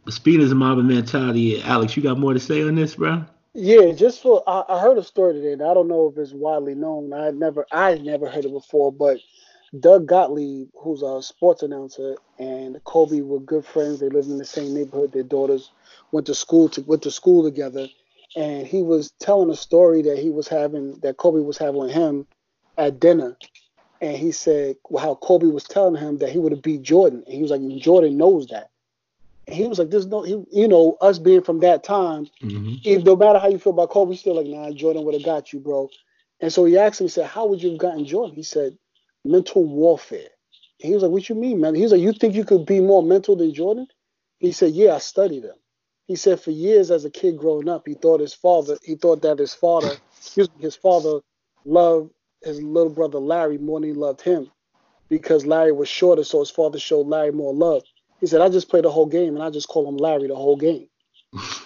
speed 0.09 0.41
is 0.41 0.51
a 0.51 0.57
mob 0.57 0.79
mentality. 0.79 1.63
Alex, 1.63 1.97
you 1.97 2.03
got 2.03 2.19
more 2.19 2.35
to 2.35 2.41
say 2.41 2.65
on 2.65 2.75
this, 2.75 2.97
bro? 2.97 3.25
Yeah, 3.55 3.93
just 3.93 4.23
for 4.23 4.43
I, 4.45 4.65
I 4.69 4.81
heard 4.81 4.99
a 4.99 5.05
story 5.05 5.35
today, 5.35 5.53
I 5.53 5.73
don't 5.73 5.87
know 5.87 6.09
if 6.09 6.19
it's 6.19 6.33
widely 6.33 6.75
known. 6.75 7.13
I 7.13 7.31
never 7.31 7.65
I 7.71 7.95
never 7.95 8.29
heard 8.29 8.45
it 8.45 8.53
before, 8.53 8.91
but 8.91 9.21
Doug 9.79 10.07
Gottlieb, 10.07 10.69
who's 10.75 11.03
a 11.03 11.23
sports 11.23 11.63
announcer, 11.63 12.17
and 12.39 12.83
Kobe 12.85 13.21
were 13.21 13.39
good 13.39 13.65
friends. 13.65 14.01
They 14.01 14.09
lived 14.09 14.29
in 14.29 14.39
the 14.39 14.45
same 14.45 14.75
neighborhood. 14.75 15.13
Their 15.13 15.23
daughters 15.23 15.71
went 16.11 16.27
to 16.27 16.35
school 16.35 16.69
to 16.71 16.83
went 16.83 17.03
to 17.03 17.11
school 17.11 17.45
together, 17.45 17.87
and 18.37 18.67
he 18.67 18.83
was 18.83 19.13
telling 19.21 19.51
a 19.51 19.57
story 19.57 20.03
that 20.03 20.19
he 20.19 20.31
was 20.31 20.49
having 20.49 20.99
that 21.01 21.19
Kobe 21.19 21.41
was 21.41 21.59
having 21.59 21.81
with 21.81 21.93
him 21.93 22.27
at 22.77 22.99
dinner, 22.99 23.37
and 24.01 24.17
he 24.17 24.33
said 24.33 24.77
how 24.99 25.15
Kobe 25.15 25.47
was 25.47 25.65
telling 25.65 26.01
him 26.01 26.19
that 26.19 26.31
he 26.31 26.39
would 26.39 26.53
have 26.53 26.63
beat 26.63 26.83
Jordan, 26.83 27.23
and 27.27 27.35
he 27.35 27.43
was 27.43 27.53
like, 27.53 27.61
Jordan 27.79 28.17
knows 28.17 28.49
that 28.49 28.71
he 29.53 29.67
was 29.67 29.79
like, 29.79 29.91
"There's 29.91 30.07
no, 30.07 30.23
he, 30.23 30.43
you 30.51 30.69
know, 30.69 30.97
us 31.01 31.19
being 31.19 31.43
from 31.43 31.61
that 31.61 31.85
time, 31.85 32.27
mm-hmm. 32.43 32.75
if 32.85 33.05
no 33.05 33.17
matter 33.17 33.39
how 33.39 33.49
you 33.49 33.59
feel 33.59 33.73
about 33.73 33.91
Kobe, 33.91 34.17
still 34.17 34.37
like, 34.37 34.47
nah, 34.47 34.71
Jordan 34.73 35.05
would 35.05 35.15
have 35.15 35.25
got 35.25 35.53
you, 35.53 35.61
bro." 35.61 35.89
And 36.41 36.53
so 36.53 36.65
he 36.65 36.79
asked 36.79 37.01
him, 37.01 37.07
he 37.07 37.11
said, 37.11 37.27
"How 37.27 37.47
would 37.47 37.63
you 37.63 37.71
have 37.71 37.79
gotten 37.79 38.05
Jordan?" 38.05 38.35
He 38.35 38.43
said, 38.43 38.77
"Mental 39.25 39.65
warfare." 39.65 40.31
he 40.79 40.95
was 40.95 41.03
like, 41.03 41.13
"What 41.13 41.29
you 41.29 41.35
mean, 41.35 41.61
man?" 41.61 41.75
He 41.75 41.83
was 41.83 41.93
like, 41.93 42.01
"You 42.01 42.13
think 42.13 42.35
you 42.35 42.45
could 42.45 42.65
be 42.67 42.81
more 42.81 43.03
mental 43.03 43.37
than 43.37 43.53
Jordan?" 43.53 43.87
He 44.39 44.53
said, 44.53 44.73
"Yeah, 44.73 44.95
I 44.95 44.99
studied 44.99 45.45
him." 45.45 45.57
He 46.11 46.17
said, 46.17 46.41
for 46.41 46.51
years 46.51 46.91
as 46.91 47.05
a 47.05 47.11
kid 47.11 47.37
growing 47.37 47.69
up, 47.69 47.87
he 47.87 47.95
thought 47.95 48.19
his 48.19 48.35
father, 48.35 48.77
he 48.83 48.97
thought 48.97 49.23
that 49.23 49.39
his 49.39 49.55
father, 49.55 49.93
excuse 50.19 50.49
me, 50.57 50.63
his 50.63 50.75
father 50.75 51.21
loved 51.65 52.11
his 52.43 52.61
little 52.61 52.93
brother 52.93 53.21
Larry 53.21 53.59
more 53.59 53.79
than 53.79 53.91
he 53.91 53.95
loved 53.95 54.21
him, 54.21 54.51
because 55.09 55.47
Larry 55.47 55.71
was 55.71 55.89
shorter, 55.89 56.25
so 56.25 56.41
his 56.41 56.51
father 56.51 56.81
showed 56.81 57.07
Larry 57.07 57.31
more 57.31 57.55
love. 57.55 57.85
He 58.21 58.27
said, 58.27 58.41
I 58.41 58.49
just 58.49 58.69
play 58.69 58.81
the 58.81 58.91
whole 58.91 59.07
game 59.07 59.37
and 59.37 59.45
I 59.45 59.51
just 59.51 59.69
call 59.69 59.89
him 59.89 59.99
Larry 59.99 60.27
the 60.27 60.35
whole 60.35 60.57
game. 60.57 60.89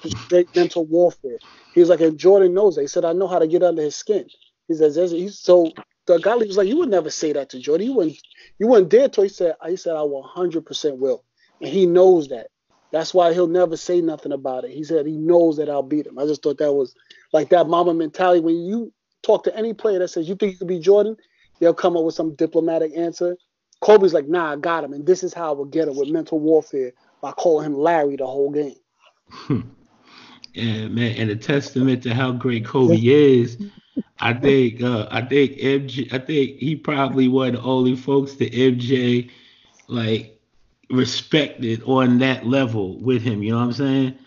Just 0.02 0.18
straight 0.24 0.54
mental 0.54 0.84
warfare. 0.84 1.38
He 1.72 1.80
was 1.80 1.88
like, 1.88 2.02
and 2.02 2.18
Jordan 2.18 2.52
knows 2.52 2.74
that. 2.74 2.82
He 2.82 2.86
said, 2.88 3.06
I 3.06 3.14
know 3.14 3.26
how 3.28 3.38
to 3.38 3.46
get 3.46 3.62
under 3.62 3.80
his 3.80 3.96
skin. 3.96 4.26
He 4.68 4.74
says, 4.74 4.96
he's 5.10 5.38
so 5.38 5.72
the 6.06 6.18
guy 6.18 6.34
was 6.34 6.56
like, 6.56 6.68
you 6.68 6.78
would 6.78 6.90
never 6.90 7.10
say 7.10 7.32
that 7.32 7.50
to 7.50 7.58
Jordan. 7.58 7.86
You 7.86 7.94
wouldn't, 7.94 8.18
you 8.58 8.66
wouldn't 8.66 8.90
dare 8.90 9.08
to. 9.08 9.22
He 9.22 9.28
said, 9.28 9.56
he 9.66 9.76
said, 9.76 9.96
I 9.96 10.02
will 10.02 10.30
100% 10.36 10.98
will. 10.98 11.24
And 11.60 11.70
he 11.70 11.86
knows 11.86 12.28
that. 12.28 12.48
That's 12.92 13.12
why 13.12 13.32
he'll 13.32 13.48
never 13.48 13.76
say 13.76 14.00
nothing 14.00 14.32
about 14.32 14.64
it. 14.64 14.70
He 14.70 14.84
said 14.84 15.06
he 15.06 15.16
knows 15.16 15.56
that 15.56 15.68
I'll 15.68 15.82
beat 15.82 16.06
him. 16.06 16.18
I 16.18 16.26
just 16.26 16.42
thought 16.42 16.58
that 16.58 16.72
was 16.72 16.94
like 17.32 17.48
that 17.48 17.66
Mamba 17.66 17.92
mentality. 17.92 18.40
When 18.40 18.56
you 18.56 18.92
talk 19.22 19.42
to 19.44 19.56
any 19.56 19.74
player 19.74 19.98
that 19.98 20.08
says 20.08 20.28
you 20.28 20.36
think 20.36 20.52
you 20.52 20.58
could 20.58 20.68
be 20.68 20.78
Jordan, 20.78 21.16
they'll 21.58 21.74
come 21.74 21.96
up 21.96 22.04
with 22.04 22.14
some 22.14 22.36
diplomatic 22.36 22.92
answer. 22.96 23.36
Kobe's 23.80 24.14
like, 24.14 24.28
nah, 24.28 24.52
I 24.52 24.56
got 24.56 24.84
him, 24.84 24.92
and 24.92 25.04
this 25.04 25.24
is 25.24 25.34
how 25.34 25.48
I 25.48 25.52
will 25.52 25.64
get 25.64 25.88
him 25.88 25.96
with 25.96 26.08
mental 26.08 26.38
warfare 26.38 26.92
by 27.20 27.32
calling 27.32 27.66
him 27.66 27.74
Larry 27.74 28.16
the 28.16 28.26
whole 28.26 28.50
game. 28.50 28.76
Hmm. 29.28 29.60
yeah, 30.54 30.86
man, 30.86 31.16
and 31.16 31.30
a 31.30 31.36
testament 31.36 32.02
to 32.04 32.14
how 32.14 32.30
great 32.32 32.64
Kobe 32.64 32.94
is. 32.94 33.58
I 34.20 34.32
think 34.32 34.82
uh, 34.82 35.06
I 35.10 35.22
think 35.22 35.52
MJ 35.52 36.12
I 36.12 36.18
think 36.18 36.58
he 36.58 36.76
probably 36.76 37.28
one 37.28 37.54
of 37.54 37.54
the 37.54 37.62
only 37.62 37.96
folks 37.96 38.34
that 38.34 38.52
MJ 38.52 39.30
like 39.88 40.40
respected 40.90 41.82
on 41.84 42.18
that 42.18 42.46
level 42.46 42.98
with 43.00 43.22
him. 43.22 43.42
You 43.42 43.52
know 43.52 43.58
what 43.58 43.64
I'm 43.64 43.72
saying? 43.72 44.18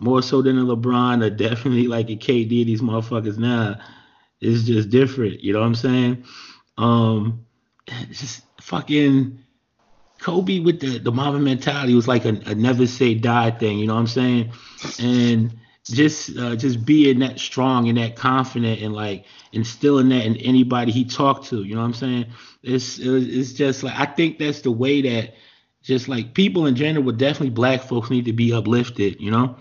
More 0.00 0.22
so 0.22 0.42
than 0.42 0.58
a 0.58 0.62
LeBron 0.62 1.24
or 1.24 1.30
definitely 1.30 1.88
like 1.88 2.08
a 2.10 2.16
KD. 2.16 2.48
These 2.48 2.82
motherfuckers 2.82 3.38
now, 3.38 3.78
it's 4.40 4.64
just 4.64 4.90
different. 4.90 5.40
You 5.40 5.52
know 5.52 5.60
what 5.60 5.66
I'm 5.66 5.74
saying? 5.74 6.24
Um, 6.76 7.44
just 8.10 8.42
fucking 8.60 9.38
Kobe 10.20 10.60
with 10.60 10.80
the 10.80 10.98
the 10.98 11.12
Mamba 11.12 11.38
mentality 11.38 11.94
was 11.94 12.08
like 12.08 12.24
a, 12.24 12.40
a, 12.46 12.54
never 12.54 12.86
say 12.86 13.14
die 13.14 13.50
thing, 13.50 13.78
you 13.78 13.86
know 13.86 13.94
what 13.94 14.00
I'm 14.00 14.06
saying? 14.06 14.52
And 15.00 15.58
just 15.88 16.36
uh, 16.36 16.56
just 16.56 16.84
being 16.84 17.18
that 17.20 17.38
strong 17.38 17.88
and 17.88 17.98
that 17.98 18.16
confident 18.16 18.80
and 18.80 18.94
like 18.94 19.24
instilling 19.52 20.08
that 20.10 20.24
in 20.24 20.36
anybody 20.36 20.92
he 20.92 21.04
talked 21.04 21.46
to, 21.48 21.62
you 21.64 21.74
know 21.74 21.80
what 21.80 21.88
I'm 21.88 21.94
saying? 21.94 22.26
It's 22.62 22.98
it's 22.98 23.52
just 23.52 23.82
like 23.82 23.98
I 23.98 24.06
think 24.06 24.38
that's 24.38 24.60
the 24.60 24.70
way 24.70 25.02
that 25.02 25.34
just 25.82 26.08
like 26.08 26.34
people 26.34 26.66
in 26.66 26.74
general, 26.76 27.10
definitely 27.12 27.50
black 27.50 27.82
folks 27.82 28.10
need 28.10 28.24
to 28.26 28.32
be 28.32 28.52
uplifted, 28.52 29.20
you 29.20 29.30
know. 29.30 29.56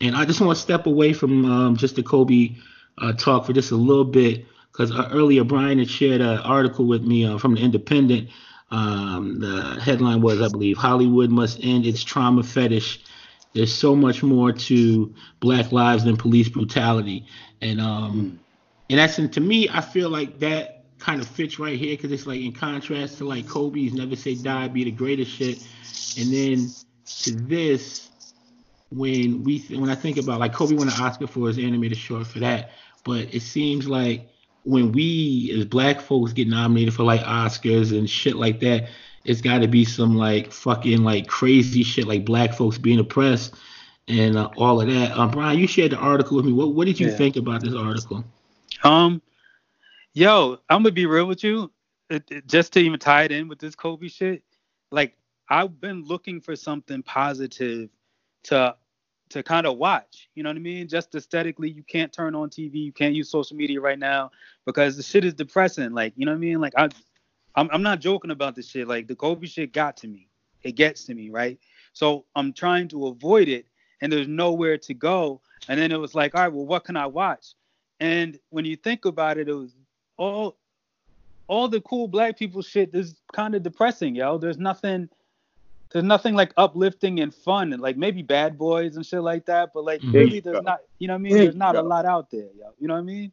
And 0.00 0.16
I 0.16 0.24
just 0.24 0.40
want 0.40 0.56
to 0.56 0.62
step 0.62 0.86
away 0.86 1.12
from 1.12 1.44
um, 1.44 1.76
just 1.76 1.96
the 1.96 2.02
Kobe 2.02 2.56
uh, 2.98 3.12
talk 3.12 3.46
for 3.46 3.52
just 3.52 3.70
a 3.70 3.76
little 3.76 4.04
bit 4.04 4.46
because 4.72 4.90
uh, 4.90 5.08
earlier 5.12 5.44
Brian 5.44 5.78
had 5.78 5.90
shared 5.90 6.20
an 6.20 6.38
article 6.38 6.86
with 6.86 7.02
me 7.02 7.24
uh, 7.24 7.38
from 7.38 7.54
the 7.54 7.60
Independent 7.60 8.28
um, 8.72 9.38
the 9.38 9.78
headline 9.80 10.22
was, 10.22 10.40
I 10.40 10.48
believe, 10.48 10.78
Hollywood 10.78 11.30
must 11.30 11.62
end 11.62 11.84
its 11.84 12.02
trauma 12.02 12.42
fetish. 12.42 13.00
There's 13.54 13.74
so 13.74 13.94
much 13.94 14.22
more 14.22 14.52
to 14.52 15.14
Black 15.40 15.72
lives 15.72 16.04
than 16.04 16.16
police 16.16 16.48
brutality, 16.48 17.26
and 17.60 17.80
um, 17.80 18.40
in 18.88 18.98
essence, 18.98 19.34
to 19.34 19.40
me, 19.40 19.68
I 19.68 19.80
feel 19.80 20.10
like 20.10 20.38
that 20.40 20.84
kind 20.98 21.20
of 21.20 21.26
fits 21.26 21.58
right 21.58 21.78
here 21.78 21.96
because 21.96 22.12
it's 22.12 22.26
like 22.26 22.40
in 22.40 22.52
contrast 22.52 23.18
to 23.18 23.24
like 23.24 23.48
Kobe's 23.48 23.92
"Never 23.92 24.16
Say 24.16 24.34
Die" 24.36 24.68
be 24.68 24.84
the 24.84 24.90
greatest 24.90 25.30
shit, 25.30 25.58
and 26.18 26.32
then 26.32 26.70
to 27.22 27.32
this, 27.32 28.08
when 28.90 29.42
we 29.44 29.58
th- 29.58 29.78
when 29.78 29.90
I 29.90 29.94
think 29.94 30.16
about 30.16 30.40
like 30.40 30.52
Kobe 30.52 30.74
won 30.74 30.88
an 30.88 31.00
Oscar 31.00 31.26
for 31.26 31.48
his 31.48 31.58
animated 31.58 31.98
short 31.98 32.26
for 32.26 32.38
that, 32.40 32.70
but 33.04 33.34
it 33.34 33.42
seems 33.42 33.86
like 33.86 34.28
when 34.64 34.92
we 34.92 35.52
as 35.58 35.64
black 35.64 36.00
folks 36.00 36.32
get 36.32 36.48
nominated 36.48 36.94
for 36.94 37.02
like 37.02 37.20
Oscars 37.22 37.96
and 37.96 38.08
shit 38.08 38.36
like 38.36 38.60
that, 38.60 38.88
it's 39.24 39.40
got 39.40 39.58
to 39.58 39.68
be 39.68 39.84
some 39.84 40.16
like 40.16 40.50
fucking 40.52 41.02
like 41.02 41.26
crazy 41.26 41.82
shit 41.82 42.06
like 42.06 42.24
black 42.24 42.54
folks 42.54 42.78
being 42.78 42.98
oppressed 42.98 43.54
and 44.08 44.36
uh, 44.36 44.50
all 44.56 44.80
of 44.80 44.88
that. 44.88 45.16
Um, 45.16 45.30
Brian, 45.30 45.58
you 45.58 45.66
shared 45.66 45.92
the 45.92 45.96
article 45.96 46.36
with 46.36 46.46
me. 46.46 46.52
What 46.52 46.74
what 46.74 46.86
did 46.86 46.98
you 46.98 47.08
yeah. 47.08 47.16
think 47.16 47.36
about 47.36 47.62
this 47.62 47.74
article? 47.74 48.24
Um, 48.82 49.22
yo, 50.12 50.58
I'm 50.68 50.82
gonna 50.82 50.92
be 50.92 51.06
real 51.06 51.26
with 51.26 51.44
you. 51.44 51.70
It, 52.10 52.24
it, 52.30 52.46
just 52.46 52.72
to 52.74 52.80
even 52.80 52.98
tie 52.98 53.24
it 53.24 53.32
in 53.32 53.48
with 53.48 53.58
this 53.58 53.74
Kobe 53.74 54.08
shit, 54.08 54.42
like 54.90 55.16
I've 55.48 55.80
been 55.80 56.04
looking 56.04 56.40
for 56.40 56.56
something 56.56 57.02
positive 57.02 57.90
to 58.44 58.76
to 59.30 59.42
kind 59.42 59.66
of 59.66 59.78
watch. 59.78 60.28
You 60.34 60.42
know 60.42 60.50
what 60.50 60.56
I 60.56 60.60
mean? 60.60 60.88
Just 60.88 61.14
aesthetically, 61.14 61.70
you 61.70 61.82
can't 61.82 62.12
turn 62.12 62.34
on 62.34 62.50
TV, 62.50 62.74
you 62.74 62.92
can't 62.92 63.14
use 63.14 63.30
social 63.30 63.56
media 63.56 63.80
right 63.80 63.98
now 63.98 64.30
because 64.66 64.96
the 64.96 65.02
shit 65.02 65.24
is 65.24 65.34
depressing. 65.34 65.92
Like, 65.92 66.12
you 66.16 66.26
know 66.26 66.32
what 66.32 66.36
I 66.36 66.40
mean? 66.40 66.60
Like, 66.60 66.74
I, 66.76 66.88
I'm, 67.56 67.68
I'm 67.72 67.82
not 67.82 68.00
joking 68.00 68.30
about 68.32 68.54
this 68.56 68.68
shit. 68.68 68.88
Like, 68.88 69.08
the 69.08 69.16
Kobe 69.16 69.46
shit 69.46 69.72
got 69.72 69.96
to 69.98 70.08
me. 70.08 70.28
It 70.62 70.72
gets 70.72 71.04
to 71.06 71.14
me, 71.14 71.30
right? 71.30 71.58
So 71.94 72.26
I'm 72.36 72.52
trying 72.52 72.88
to 72.88 73.08
avoid 73.08 73.48
it, 73.48 73.66
and 74.02 74.12
there's 74.12 74.28
nowhere 74.28 74.78
to 74.78 74.94
go 74.94 75.40
And 75.68 75.80
then 75.80 75.92
it 75.92 76.00
was 76.00 76.14
like, 76.14 76.34
all 76.34 76.42
right, 76.42 76.52
well, 76.52 76.66
what 76.66 76.84
can 76.84 76.96
I 76.96 77.06
watch? 77.06 77.54
And 78.00 78.38
when 78.50 78.64
you 78.64 78.76
think 78.76 79.04
about 79.06 79.38
it, 79.38 79.48
it 79.48 79.54
was 79.54 79.76
all 80.18 80.58
all 81.48 81.68
the 81.68 81.80
cool 81.82 82.08
black 82.08 82.38
people 82.38 82.62
shit 82.62 82.94
is 82.94 83.16
kind 83.32 83.54
of 83.54 83.62
depressing, 83.62 84.14
yo. 84.16 84.38
There's 84.38 84.58
nothing 84.58 85.08
there's 85.92 86.04
nothing 86.04 86.34
like 86.34 86.52
uplifting 86.56 87.20
and 87.20 87.34
fun 87.34 87.72
and 87.72 87.82
like 87.82 87.96
maybe 87.96 88.22
bad 88.22 88.58
boys 88.58 88.96
and 88.96 89.06
shit 89.06 89.22
like 89.22 89.46
that, 89.46 89.70
but 89.74 89.84
like 89.84 90.02
Mhm. 90.04 90.12
really 90.12 90.40
there's 90.40 90.62
not 90.62 90.80
you 90.98 91.08
know 91.08 91.14
what 91.14 91.20
I 91.20 91.22
mean? 91.22 91.38
There 91.38 91.40
There's 91.40 91.54
you 91.54 91.56
not 91.56 91.76
a 91.76 91.82
lot 91.82 92.06
out 92.06 92.30
there, 92.30 92.50
yo. 92.56 92.72
You 92.78 92.88
know 92.88 92.94
what 92.94 93.00
I 93.00 93.04
mean? 93.04 93.32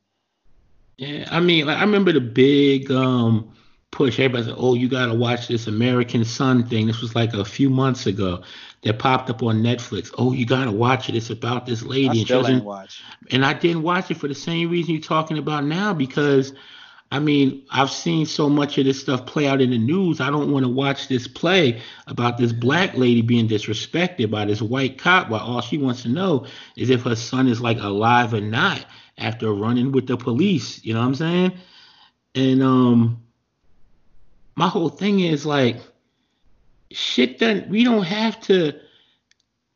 Yeah, 0.98 1.28
I 1.32 1.40
mean, 1.42 1.68
like 1.68 1.78
I 1.78 1.82
remember 1.82 2.14
the 2.14 2.22
big 2.22 2.92
um 2.92 3.54
push. 3.92 4.20
Everybody 4.20 4.46
said, 4.46 4.56
"Oh, 4.58 4.76
you 4.76 4.88
gotta 4.88 5.14
watch 5.14 5.48
this 5.48 5.68
American 5.68 6.24
Son 6.24 6.64
thing." 6.64 6.88
This 6.88 7.02
was 7.02 7.16
like 7.16 7.34
a 7.34 7.46
few 7.46 7.70
months 7.70 8.06
ago. 8.06 8.44
That 8.84 8.98
popped 8.98 9.30
up 9.30 9.44
on 9.44 9.62
Netflix. 9.62 10.10
Oh, 10.18 10.32
you 10.32 10.46
gotta 10.46 10.72
watch 10.72 11.10
it. 11.10 11.16
It's 11.16 11.30
about 11.30 11.66
this 11.66 11.84
lady. 11.84 12.08
I 12.08 12.12
and 12.14 12.22
still 12.22 12.48
ain't 12.48 12.64
watch. 12.64 13.02
and 13.32 13.46
I 13.46 13.54
didn't 13.54 13.84
watch 13.84 14.10
it 14.10 14.18
for 14.18 14.28
the 14.28 14.36
same 14.36 14.70
reason 14.70 14.94
you're 14.94 15.02
talking 15.04 15.38
about 15.38 15.66
now 15.66 15.94
because 15.94 16.54
I 17.12 17.20
mean 17.20 17.66
I've 17.72 17.92
seen 17.92 18.26
so 18.26 18.50
much 18.50 18.78
of 18.78 18.86
this 18.86 19.02
stuff 19.02 19.26
play 19.26 19.48
out 19.48 19.60
in 19.60 19.72
the 19.72 19.78
news. 19.78 20.22
I 20.22 20.30
don't 20.30 20.52
want 20.52 20.64
to 20.64 20.72
watch 20.72 21.10
this 21.10 21.28
play 21.28 21.82
about 22.08 22.38
this 22.38 22.54
black 22.54 22.96
lady 22.96 23.22
being 23.22 23.50
disrespected 23.50 24.32
by 24.32 24.46
this 24.46 24.62
white 24.62 24.98
cop 24.98 25.30
while 25.30 25.42
all 25.42 25.62
she 25.62 25.78
wants 25.78 26.04
to 26.04 26.10
know 26.10 26.46
is 26.78 26.90
if 26.90 27.04
her 27.04 27.16
son 27.16 27.48
is 27.48 27.60
like 27.60 27.80
alive 27.82 28.34
or 28.34 28.42
not 28.42 28.86
after 29.18 29.52
running 29.52 29.92
with 29.92 30.08
the 30.08 30.16
police. 30.16 30.84
You 30.86 30.94
know 30.94 31.02
what 31.02 31.08
I'm 31.08 31.16
saying? 31.16 31.52
And 32.36 32.64
um 32.64 33.24
my 34.60 34.68
whole 34.68 34.90
thing 34.90 35.22
is 35.22 35.46
like 35.46 35.78
shit 36.92 37.40
that 37.40 37.70
we 37.70 37.86
don't 37.86 38.04
have 38.04 38.38
to 38.42 38.74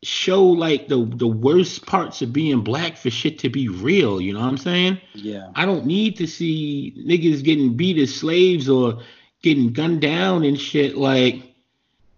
show 0.03 0.43
like 0.43 0.89
the 0.89 1.05
the 1.05 1.27
worst 1.27 1.85
parts 1.85 2.21
of 2.21 2.33
being 2.33 2.59
black 2.59 2.97
for 2.97 3.09
shit 3.09 3.39
to 3.39 3.49
be 3.49 3.69
real. 3.69 4.19
You 4.19 4.33
know 4.33 4.41
what 4.41 4.49
I'm 4.49 4.57
saying? 4.57 4.99
Yeah. 5.13 5.51
I 5.55 5.65
don't 5.65 5.85
need 5.85 6.17
to 6.17 6.27
see 6.27 6.93
niggas 7.09 7.45
getting 7.45 7.77
beat 7.77 7.97
as 7.97 8.13
slaves 8.13 8.67
or 8.67 8.99
getting 9.41 9.71
gunned 9.71 10.01
down 10.01 10.43
and 10.43 10.59
shit. 10.59 10.97
Like 10.97 11.35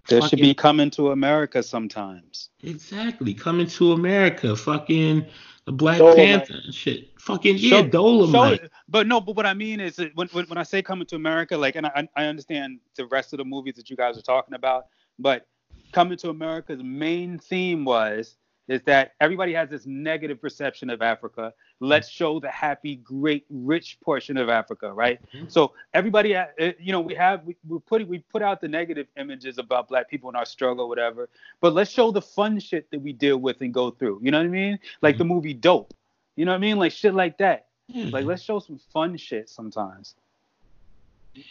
There 0.08 0.24
should 0.24 0.40
be 0.40 0.56
coming 0.56 0.90
to 0.98 1.12
America 1.12 1.62
sometimes. 1.62 2.50
exactly 2.64 3.36
coming 3.36 3.68
to 3.78 3.92
America, 3.92 4.56
fucking 4.56 5.28
the 5.66 5.72
Black 5.72 5.98
Dolomite. 5.98 6.18
Panther 6.18 6.62
and 6.64 6.74
shit. 6.74 7.20
Fucking 7.20 7.58
yeah, 7.58 7.82
Show- 7.82 7.88
Dolomite. 7.88 8.62
So, 8.62 8.68
but 8.88 9.08
no, 9.08 9.20
but 9.20 9.36
what 9.36 9.46
I 9.46 9.54
mean 9.54 9.80
is 9.80 9.96
that 9.98 10.16
when, 10.16 10.28
when 10.30 10.46
when 10.46 10.58
I 10.58 10.64
say 10.64 10.82
coming 10.82 11.08
to 11.08 11.16
America, 11.16 11.58
like, 11.58 11.76
and 11.76 11.88
I 11.88 12.08
I 12.16 12.26
understand 12.26 12.80
the 12.96 13.08
rest 13.08 13.34
of 13.34 13.38
the 13.38 13.46
movies 13.46 13.76
that 13.76 13.90
you 13.90 13.96
guys 13.96 14.18
are 14.18 14.22
talking 14.22 14.54
about, 14.54 14.88
but 15.20 15.48
coming 15.92 16.18
to 16.20 16.30
America's 16.30 16.82
main 16.84 17.40
theme 17.40 17.84
was 17.84 18.38
is 18.68 18.82
that 18.84 19.14
everybody 19.22 19.54
has 19.54 19.70
this 19.70 19.86
negative 19.86 20.42
perception 20.42 20.90
of 20.90 21.02
Africa. 21.02 21.54
Let's 21.82 22.08
show 22.10 22.40
the 22.40 22.50
happy, 22.50 22.96
great, 22.98 23.46
rich 23.50 23.98
portion 24.02 24.38
of 24.38 24.48
Africa, 24.50 24.94
right? 24.94 25.20
Mhm. 25.34 25.52
So 25.52 25.74
everybody, 25.94 26.34
uh, 26.36 26.46
uh, 26.60 26.72
you 26.80 26.94
know, 26.94 27.02
we 27.02 27.14
have 27.16 27.44
we, 27.44 27.58
we 27.68 27.80
put 27.80 28.08
we 28.08 28.20
put 28.20 28.42
out 28.42 28.62
the 28.62 28.68
negative 28.68 29.08
images 29.18 29.58
about 29.58 29.90
black 29.90 30.10
people 30.10 30.30
in 30.30 30.36
our 30.38 30.46
struggle, 30.46 30.88
whatever. 30.88 31.28
But 31.60 31.74
let's 31.74 31.92
show 31.92 32.12
the 32.12 32.22
fun 32.22 32.60
shit 32.60 32.90
that 32.92 33.00
we 33.02 33.12
deal 33.12 33.38
with 33.38 33.60
and 33.62 33.74
go 33.74 33.92
through. 33.92 34.20
You 34.24 34.32
know 34.32 34.38
what 34.40 34.46
I 34.46 34.50
mean? 34.50 34.80
Like 35.02 35.18
the 35.18 35.26
movie 35.26 35.54
Dope. 35.54 35.94
You 36.38 36.46
know 36.46 36.52
what 36.52 36.58
I 36.58 36.60
mean? 36.60 36.78
Like 36.78 36.92
shit 36.94 37.14
like 37.14 37.38
that. 37.40 37.68
Yeah, 37.88 38.10
Like 38.12 38.26
let's 38.26 38.42
show 38.42 38.60
some 38.60 38.80
fun 38.94 39.18
shit 39.18 39.50
sometimes. 39.50 40.16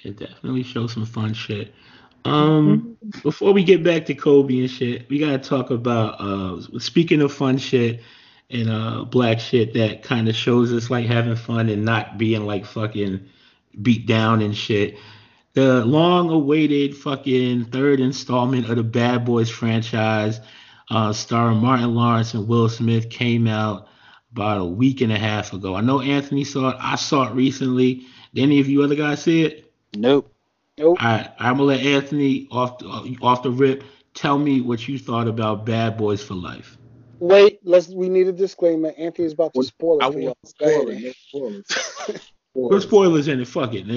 it 0.03 0.17
definitely 0.19 0.63
show 0.63 0.87
some 0.87 1.05
fun 1.05 1.35
shit. 1.35 1.75
Um, 2.25 2.97
before 3.23 3.53
we 3.53 3.63
get 3.63 3.85
back 3.85 4.07
to 4.07 4.15
Kobe 4.15 4.59
and 4.61 4.71
shit, 4.71 5.09
we 5.11 5.19
gotta 5.19 5.39
talk 5.39 5.71
about 5.71 6.19
uh 6.19 6.61
speaking 6.79 7.21
of 7.21 7.33
fun 7.33 7.59
shit 7.59 8.01
and 8.51 8.71
uh 8.71 9.05
black 9.05 9.41
shit 9.41 9.75
that 9.75 10.03
kind 10.03 10.29
of 10.29 10.37
shows 10.37 10.73
us 10.73 10.91
like 10.91 11.07
having 11.07 11.37
fun 11.37 11.69
and 11.69 11.85
not 11.85 12.19
being 12.19 12.47
like 12.47 12.65
fucking 12.65 13.29
beat 13.83 14.07
down 14.07 14.43
and 14.43 14.57
shit. 14.57 14.97
The 15.55 15.85
long 15.85 16.31
awaited 16.31 16.97
fucking 16.97 17.67
third 17.67 18.01
installment 18.01 18.69
of 18.69 18.77
the 18.77 18.83
Bad 18.83 19.25
Boys 19.25 19.51
franchise, 19.51 20.41
uh 20.91 21.13
starring 21.13 21.59
Martin 21.59 21.95
Lawrence 21.95 22.35
and 22.35 22.49
Will 22.49 22.69
Smith 22.69 23.11
came 23.11 23.47
out 23.47 23.89
about 24.33 24.61
a 24.61 24.65
week 24.65 25.01
and 25.01 25.13
a 25.13 25.19
half 25.19 25.53
ago. 25.53 25.77
I 25.77 25.81
know 25.81 26.01
Anthony 26.01 26.45
saw 26.45 26.71
it. 26.71 26.77
I 26.81 26.97
saw 26.97 27.29
it 27.29 27.35
recently. 27.35 28.07
Did 28.35 28.43
any 28.43 28.61
of 28.61 28.69
you 28.69 28.83
other 28.83 28.97
guys 28.97 29.23
see 29.23 29.45
it? 29.45 29.73
Nope. 29.97 30.35
Nope. 30.77 31.01
All 31.01 31.09
right, 31.09 31.31
I'm 31.39 31.57
gonna 31.57 31.69
let 31.69 31.81
Anthony 31.81 32.49
off 32.51 32.79
the, 32.79 33.17
off 33.23 33.45
the 33.45 33.51
rip. 33.51 33.85
Tell 34.13 34.39
me 34.39 34.61
what 34.61 34.89
you 34.89 34.99
thought 34.99 35.29
about 35.29 35.65
Bad 35.65 35.97
Boys 35.97 36.23
for 36.23 36.35
Life. 36.35 36.77
Wait, 37.25 37.59
let's. 37.65 37.89
We 37.89 38.09
need 38.11 38.29
a 38.29 38.33
disclaimer. 38.33 38.93
Anthony's 38.99 39.33
about 39.33 39.55
to 39.55 39.59
Well, 39.61 39.67
spoil 39.67 40.03
I 40.03 40.09
it 40.09 40.13
for 40.13 40.19
y'all. 40.19 40.27
won't 40.27 40.49
spoil 40.49 40.91
ahead. 40.91 41.05
it. 41.05 41.17
No 42.57 42.69
spoilers. 42.69 42.71
Put 42.71 42.83
spoilers 42.89 43.29
in 43.29 43.41
it. 43.41 43.49
Fuck 43.49 43.75
it. 43.75 43.89
They- 43.89 43.95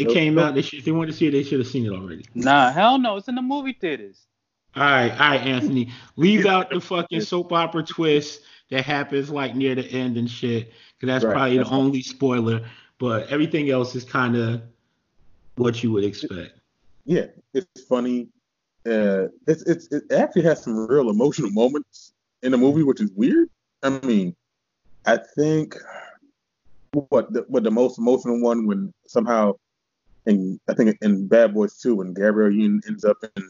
It 0.00 0.04
Nope, 0.06 0.14
came 0.14 0.34
nope. 0.34 0.44
out. 0.46 0.54
They 0.56 0.62
should, 0.62 0.80
if 0.80 0.84
they 0.84 0.90
wanted 0.90 1.12
to 1.12 1.16
see 1.16 1.28
it, 1.28 1.30
they 1.30 1.44
should 1.44 1.60
have 1.60 1.68
seen 1.68 1.86
it 1.86 1.92
already. 1.92 2.24
Nah, 2.34 2.72
hell 2.72 2.98
no. 2.98 3.16
It's 3.16 3.28
in 3.28 3.36
the 3.36 3.42
movie 3.42 3.74
theaters. 3.74 4.26
All 4.74 4.82
right, 4.82 5.12
all 5.12 5.18
right, 5.18 5.40
Anthony. 5.40 5.92
Leave 6.16 6.46
out 6.46 6.70
the 6.70 6.80
fucking 6.80 7.20
soap 7.20 7.52
opera 7.52 7.84
twist 7.84 8.40
that 8.70 8.84
happens 8.84 9.30
like 9.30 9.54
near 9.54 9.74
the 9.76 9.84
end 9.84 10.16
and 10.16 10.28
shit, 10.28 10.72
because 10.98 11.06
that's 11.12 11.24
Right, 11.24 11.34
probably 11.34 11.58
that's 11.58 11.68
the 11.68 11.76
only 11.76 12.00
spoiler. 12.02 12.64
But 12.98 13.28
everything 13.28 13.70
else 13.70 13.94
is 13.94 14.02
kind 14.04 14.34
of 14.36 14.62
what 15.56 15.82
you 15.84 15.92
would 15.92 16.02
expect. 16.04 16.58
yeah, 17.04 17.26
it's 17.54 17.84
funny. 17.84 18.28
Uh, 18.84 19.26
it's 19.46 19.62
it's 19.62 19.92
it 19.92 20.10
actually 20.10 20.42
has 20.42 20.64
some 20.64 20.86
real 20.88 21.10
emotional 21.10 21.50
moments 21.50 22.11
in 22.42 22.52
the 22.52 22.58
movie, 22.58 22.82
which 22.82 23.00
is 23.00 23.10
weird. 23.12 23.48
I 23.82 23.90
mean, 24.00 24.34
I 25.06 25.18
think 25.36 25.76
what 26.92 27.32
the, 27.32 27.44
what 27.48 27.62
the 27.62 27.70
most 27.70 27.98
emotional 27.98 28.40
one 28.40 28.66
when 28.66 28.92
somehow, 29.06 29.52
and 30.26 30.60
I 30.68 30.74
think 30.74 30.96
in 31.00 31.26
Bad 31.26 31.54
Boys 31.54 31.78
2, 31.78 31.96
when 31.96 32.12
Gabrielle 32.14 32.52
Union 32.52 32.80
ends 32.86 33.04
up 33.04 33.16
in 33.36 33.42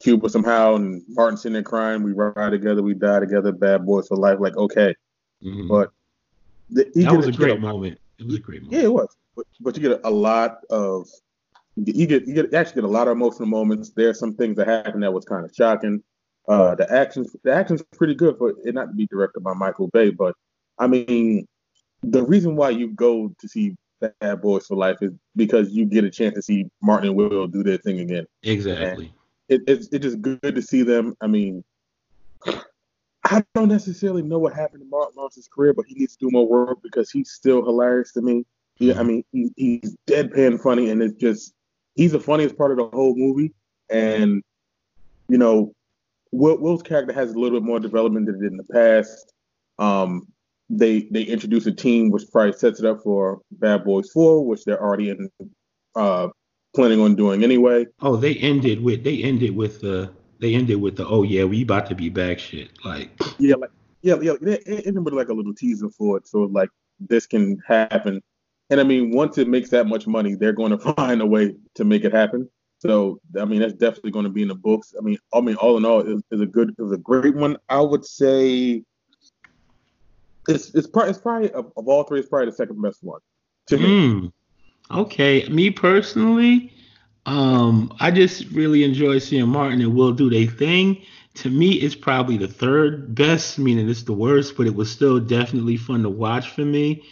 Cuba 0.00 0.28
somehow, 0.28 0.76
and 0.76 1.02
Martin 1.08 1.36
sitting 1.36 1.52
there 1.54 1.62
crying, 1.62 2.02
"We 2.02 2.12
ride 2.12 2.50
together, 2.50 2.82
we 2.82 2.94
die 2.94 3.20
together, 3.20 3.52
Bad 3.52 3.84
Boys 3.84 4.08
for 4.08 4.16
life." 4.16 4.38
Like, 4.40 4.56
okay, 4.56 4.94
Mhm. 5.44 5.68
but 5.68 5.92
the, 6.70 6.84
that 6.94 7.14
was 7.16 7.26
a 7.28 7.32
great 7.32 7.60
moment. 7.60 7.98
It 8.18 8.26
was 8.26 8.36
a 8.36 8.38
great 8.40 8.62
moment. 8.62 8.78
yeah, 8.80 8.86
it 8.86 8.92
was. 8.92 9.14
But, 9.36 9.46
but 9.60 9.76
you 9.76 9.82
get 9.82 10.00
a, 10.00 10.08
a 10.08 10.10
lot 10.10 10.58
of 10.70 11.06
you 11.76 12.06
get 12.06 12.26
you 12.26 12.34
get 12.34 12.50
you 12.50 12.58
actually 12.58 12.76
get 12.76 12.84
a 12.84 12.88
lot 12.88 13.08
of 13.08 13.12
emotional 13.12 13.46
moments. 13.48 13.90
There 13.90 14.08
are 14.08 14.14
some 14.14 14.34
things 14.34 14.56
that 14.56 14.66
happened 14.66 15.02
that 15.02 15.12
was 15.12 15.24
kind 15.24 15.44
of 15.44 15.54
shocking. 15.54 16.02
Uh, 16.50 16.74
the 16.74 16.92
action 16.92 17.24
the 17.44 17.52
action's 17.52 17.80
pretty 17.96 18.12
good 18.12 18.36
for 18.36 18.50
it 18.64 18.74
not 18.74 18.86
to 18.86 18.92
be 18.92 19.06
directed 19.06 19.38
by 19.38 19.54
Michael 19.54 19.86
Bay, 19.86 20.10
but 20.10 20.34
I 20.80 20.88
mean 20.88 21.46
the 22.02 22.24
reason 22.24 22.56
why 22.56 22.70
you 22.70 22.88
go 22.88 23.32
to 23.38 23.48
see 23.48 23.76
Bad 24.00 24.42
Boys 24.42 24.66
for 24.66 24.76
Life 24.76 24.96
is 25.00 25.12
because 25.36 25.70
you 25.70 25.84
get 25.84 26.02
a 26.02 26.10
chance 26.10 26.34
to 26.34 26.42
see 26.42 26.66
Martin 26.82 27.10
and 27.10 27.16
Will 27.16 27.46
do 27.46 27.62
their 27.62 27.76
thing 27.76 28.00
again. 28.00 28.26
Exactly. 28.42 29.12
It, 29.48 29.62
it's 29.68 29.86
it's 29.92 30.02
just 30.02 30.20
good 30.22 30.40
to 30.42 30.60
see 30.60 30.82
them. 30.82 31.14
I 31.20 31.28
mean, 31.28 31.62
I 33.24 33.44
don't 33.54 33.68
necessarily 33.68 34.22
know 34.22 34.40
what 34.40 34.52
happened 34.52 34.82
to 34.82 34.88
Martin 34.88 35.14
Lawrence's 35.18 35.46
career, 35.46 35.72
but 35.72 35.84
he 35.86 35.94
needs 35.94 36.16
to 36.16 36.26
do 36.26 36.32
more 36.32 36.48
work 36.48 36.78
because 36.82 37.12
he's 37.12 37.30
still 37.30 37.64
hilarious 37.64 38.10
to 38.14 38.22
me. 38.22 38.44
Yeah, 38.78 38.98
I 38.98 39.04
mean, 39.04 39.24
he, 39.30 39.52
he's 39.56 39.96
deadpan 40.08 40.60
funny, 40.60 40.90
and 40.90 41.00
it's 41.00 41.14
just 41.14 41.54
he's 41.94 42.10
the 42.10 42.18
funniest 42.18 42.58
part 42.58 42.72
of 42.72 42.78
the 42.78 42.88
whole 42.88 43.14
movie. 43.14 43.52
And 43.88 44.42
you 45.28 45.38
know, 45.38 45.74
Will, 46.32 46.58
Will's 46.58 46.82
character 46.82 47.12
has 47.12 47.32
a 47.32 47.38
little 47.38 47.58
bit 47.58 47.66
more 47.66 47.80
development 47.80 48.26
than 48.26 48.36
it 48.36 48.40
did 48.40 48.52
in 48.52 48.56
the 48.56 48.64
past. 48.64 49.32
Um, 49.78 50.28
they 50.68 51.08
they 51.10 51.22
introduce 51.22 51.66
a 51.66 51.72
team 51.72 52.10
which 52.10 52.30
probably 52.30 52.52
sets 52.52 52.78
it 52.78 52.86
up 52.86 53.02
for 53.02 53.40
Bad 53.50 53.84
Boys 53.84 54.10
Four, 54.10 54.46
which 54.46 54.64
they're 54.64 54.80
already 54.80 55.10
in, 55.10 55.28
uh, 55.96 56.28
planning 56.74 57.00
on 57.00 57.16
doing 57.16 57.42
anyway. 57.42 57.86
Oh, 58.00 58.16
they 58.16 58.36
ended 58.36 58.82
with 58.82 59.02
they 59.02 59.22
ended 59.22 59.56
with 59.56 59.80
the 59.80 60.10
they 60.40 60.54
ended 60.54 60.80
with 60.80 60.96
the 60.96 61.06
oh 61.06 61.22
yeah 61.22 61.44
we 61.44 61.62
about 61.62 61.86
to 61.86 61.94
be 61.94 62.08
back 62.08 62.38
shit 62.38 62.70
like 62.84 63.10
Yeah, 63.38 63.56
like 63.56 63.70
yeah, 64.02 64.16
yeah, 64.22 64.34
it, 64.40 64.86
ended 64.86 65.04
with 65.04 65.14
like 65.14 65.28
a 65.28 65.34
little 65.34 65.54
teaser 65.54 65.90
for 65.90 66.16
it, 66.16 66.26
so 66.26 66.42
like 66.42 66.70
this 67.00 67.26
can 67.26 67.60
happen. 67.66 68.22
And 68.70 68.80
I 68.80 68.84
mean, 68.84 69.10
once 69.10 69.36
it 69.38 69.48
makes 69.48 69.70
that 69.70 69.88
much 69.88 70.06
money, 70.06 70.34
they're 70.36 70.52
going 70.52 70.70
to 70.78 70.94
find 70.94 71.20
a 71.20 71.26
way 71.26 71.54
to 71.74 71.84
make 71.84 72.04
it 72.04 72.12
happen. 72.12 72.48
So 72.80 73.20
I 73.38 73.44
mean, 73.44 73.60
that's 73.60 73.74
definitely 73.74 74.10
going 74.10 74.24
to 74.24 74.30
be 74.30 74.42
in 74.42 74.48
the 74.48 74.54
books. 74.54 74.94
I 74.98 75.02
mean, 75.02 75.18
I 75.32 75.40
mean, 75.40 75.56
all 75.56 75.76
in 75.76 75.84
all, 75.84 76.00
is 76.00 76.40
a 76.40 76.46
good, 76.46 76.74
is 76.78 76.92
a 76.92 76.98
great 76.98 77.34
one. 77.34 77.56
I 77.68 77.80
would 77.80 78.04
say 78.04 78.82
it's 80.48 80.74
it's 80.74 80.86
probably 80.86 81.10
it's 81.10 81.18
probably 81.18 81.52
of, 81.52 81.72
of 81.76 81.88
all 81.88 82.04
three, 82.04 82.20
it's 82.20 82.28
probably 82.28 82.46
the 82.46 82.56
second 82.56 82.80
best 82.80 83.02
one 83.02 83.20
to 83.66 83.76
me. 83.76 83.84
Mm. 83.84 84.32
Okay, 84.90 85.46
me 85.48 85.70
personally, 85.70 86.72
um, 87.26 87.94
I 88.00 88.10
just 88.10 88.46
really 88.46 88.82
enjoy 88.82 89.18
seeing 89.18 89.48
Martin 89.48 89.80
and 89.80 89.94
Will 89.94 90.12
do 90.12 90.30
their 90.30 90.46
thing. 90.46 91.02
To 91.34 91.50
me, 91.50 91.74
it's 91.74 91.94
probably 91.94 92.36
the 92.36 92.48
third 92.48 93.14
best, 93.14 93.58
meaning 93.58 93.88
it's 93.88 94.02
the 94.02 94.12
worst, 94.12 94.56
but 94.56 94.66
it 94.66 94.74
was 94.74 94.90
still 94.90 95.20
definitely 95.20 95.76
fun 95.76 96.02
to 96.02 96.08
watch 96.08 96.50
for 96.50 96.64
me. 96.64 97.04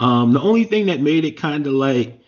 Um, 0.00 0.32
the 0.32 0.40
only 0.40 0.64
thing 0.64 0.86
that 0.86 1.00
made 1.00 1.24
it 1.24 1.36
kind 1.36 1.66
of 1.66 1.72
like, 1.72 2.20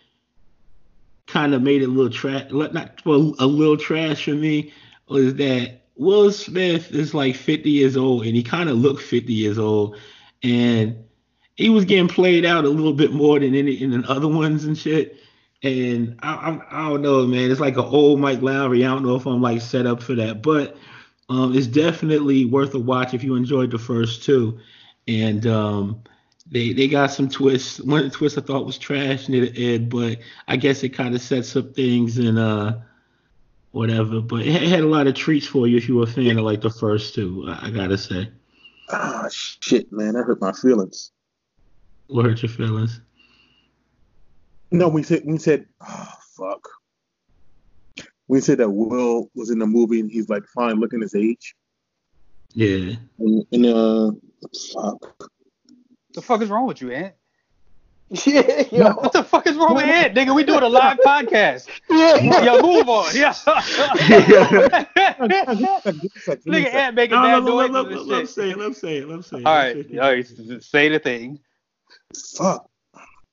kind 1.26 1.54
of 1.54 1.62
made 1.62 1.82
it 1.82 1.86
a 1.86 1.88
little 1.88 2.10
trash, 2.10 2.50
not 2.50 3.04
well, 3.04 3.34
a 3.38 3.46
little 3.46 3.76
trash 3.76 4.24
for 4.24 4.32
me, 4.32 4.72
was 5.08 5.34
that 5.34 5.82
Will 5.96 6.30
Smith 6.30 6.92
is 6.92 7.14
like 7.14 7.36
50 7.36 7.70
years 7.70 7.96
old, 7.96 8.26
and 8.26 8.36
he 8.36 8.42
kind 8.42 8.68
of 8.68 8.76
looked 8.76 9.02
50 9.02 9.32
years 9.32 9.58
old, 9.58 9.96
and 10.42 10.96
he 11.56 11.70
was 11.70 11.84
getting 11.84 12.08
played 12.08 12.44
out 12.44 12.64
a 12.64 12.68
little 12.68 12.92
bit 12.92 13.12
more 13.12 13.40
than 13.40 13.54
any 13.54 13.82
in 13.82 13.90
the 13.90 14.10
other 14.10 14.28
ones 14.28 14.64
and 14.64 14.76
shit. 14.76 15.16
And 15.62 16.18
I, 16.22 16.34
I, 16.70 16.86
I 16.86 16.88
don't 16.90 17.02
know, 17.02 17.26
man. 17.26 17.50
It's 17.50 17.60
like 17.60 17.76
an 17.76 17.84
old 17.84 18.20
Mike 18.20 18.40
Lowrey. 18.40 18.84
I 18.84 18.88
don't 18.88 19.04
know 19.04 19.16
if 19.16 19.26
I'm 19.26 19.40
like 19.40 19.62
set 19.62 19.86
up 19.86 20.02
for 20.02 20.14
that, 20.14 20.42
but 20.42 20.76
um, 21.30 21.56
it's 21.56 21.66
definitely 21.66 22.44
worth 22.44 22.74
a 22.74 22.78
watch 22.78 23.14
if 23.14 23.24
you 23.24 23.34
enjoyed 23.34 23.70
the 23.70 23.78
first 23.78 24.22
two. 24.22 24.58
And 25.08 25.46
um, 25.46 26.02
they 26.50 26.72
they 26.72 26.88
got 26.88 27.10
some 27.10 27.28
twists. 27.28 27.80
One 27.80 28.04
of 28.04 28.10
the 28.10 28.16
twists 28.16 28.38
I 28.38 28.42
thought 28.42 28.66
was 28.66 28.78
trash 28.78 29.28
near 29.28 29.46
the 29.46 29.74
end, 29.74 29.90
but 29.90 30.18
I 30.48 30.56
guess 30.56 30.82
it 30.82 30.90
kind 30.90 31.14
of 31.14 31.20
sets 31.20 31.56
up 31.56 31.74
things 31.74 32.18
and 32.18 32.38
uh 32.38 32.76
whatever. 33.72 34.20
But 34.20 34.42
it 34.46 34.62
had 34.62 34.80
a 34.80 34.86
lot 34.88 35.06
of 35.06 35.14
treats 35.14 35.46
for 35.46 35.66
you 35.66 35.76
if 35.76 35.88
you 35.88 35.96
were 35.96 36.04
a 36.04 36.06
fan 36.06 36.38
of 36.38 36.44
like 36.44 36.60
the 36.60 36.70
first 36.70 37.14
two. 37.14 37.44
I, 37.48 37.66
I 37.66 37.70
gotta 37.70 37.98
say. 37.98 38.30
Ah, 38.90 39.26
shit, 39.30 39.90
man, 39.92 40.14
that 40.14 40.24
hurt 40.24 40.40
my 40.40 40.52
feelings. 40.52 41.10
What 42.06 42.24
hurt 42.24 42.42
your 42.42 42.50
feelings? 42.50 43.00
No, 44.70 44.88
we 44.88 45.02
said 45.02 45.22
we 45.24 45.38
said, 45.38 45.66
oh 45.80 46.12
fuck. 46.36 46.68
We 48.28 48.40
said 48.40 48.58
that 48.58 48.70
Will 48.70 49.30
was 49.34 49.50
in 49.50 49.58
the 49.58 49.66
movie 49.66 50.00
and 50.00 50.10
he's 50.10 50.28
like 50.28 50.44
finally 50.54 50.78
looking 50.78 51.00
his 51.00 51.14
age. 51.14 51.54
Yeah. 52.54 52.94
And, 53.18 53.46
and 53.52 53.66
uh, 53.66 54.10
fuck. 54.72 55.30
What 56.16 56.22
the 56.22 56.26
fuck 56.28 56.40
is 56.40 56.48
wrong 56.48 56.66
with 56.66 56.80
you, 56.80 56.90
Ant? 56.92 57.14
Yeah, 58.24 58.62
yo. 58.72 58.92
What 58.94 59.12
the 59.12 59.22
fuck 59.22 59.46
is 59.46 59.54
wrong 59.56 59.74
with 59.74 59.84
Ant, 59.84 60.14
nigga? 60.16 60.34
We 60.34 60.44
doing 60.44 60.62
a 60.62 60.68
live 60.68 60.96
podcast. 61.04 61.68
Yeah. 61.90 62.42
Yo, 62.42 62.62
move 62.62 62.88
on. 62.88 63.06
Yeah. 63.14 63.34
nigga, 66.46 66.72
Ant 66.72 66.94
making 66.94 67.16
No, 67.16 67.22
bad 67.22 67.44
no, 67.44 67.54
let, 67.56 67.70
let, 67.70 67.84
noises 67.86 68.06
let, 68.06 68.18
let 68.18 68.28
say 68.28 68.50
it. 68.50 68.56
Let 68.58 68.66
him 68.68 68.72
say 68.72 68.96
it. 68.98 69.08
Let 69.08 69.14
him 69.16 69.22
say 69.22 69.36
it. 69.38 69.44
All 69.46 69.54
Let 69.54 69.76
him 69.76 69.76
right, 69.76 69.86
say 69.90 69.94
it. 69.94 69.98
all 69.98 70.52
right, 70.54 70.62
say 70.62 70.88
the 70.88 70.98
thing. 71.00 71.38
Fuck. 72.38 72.70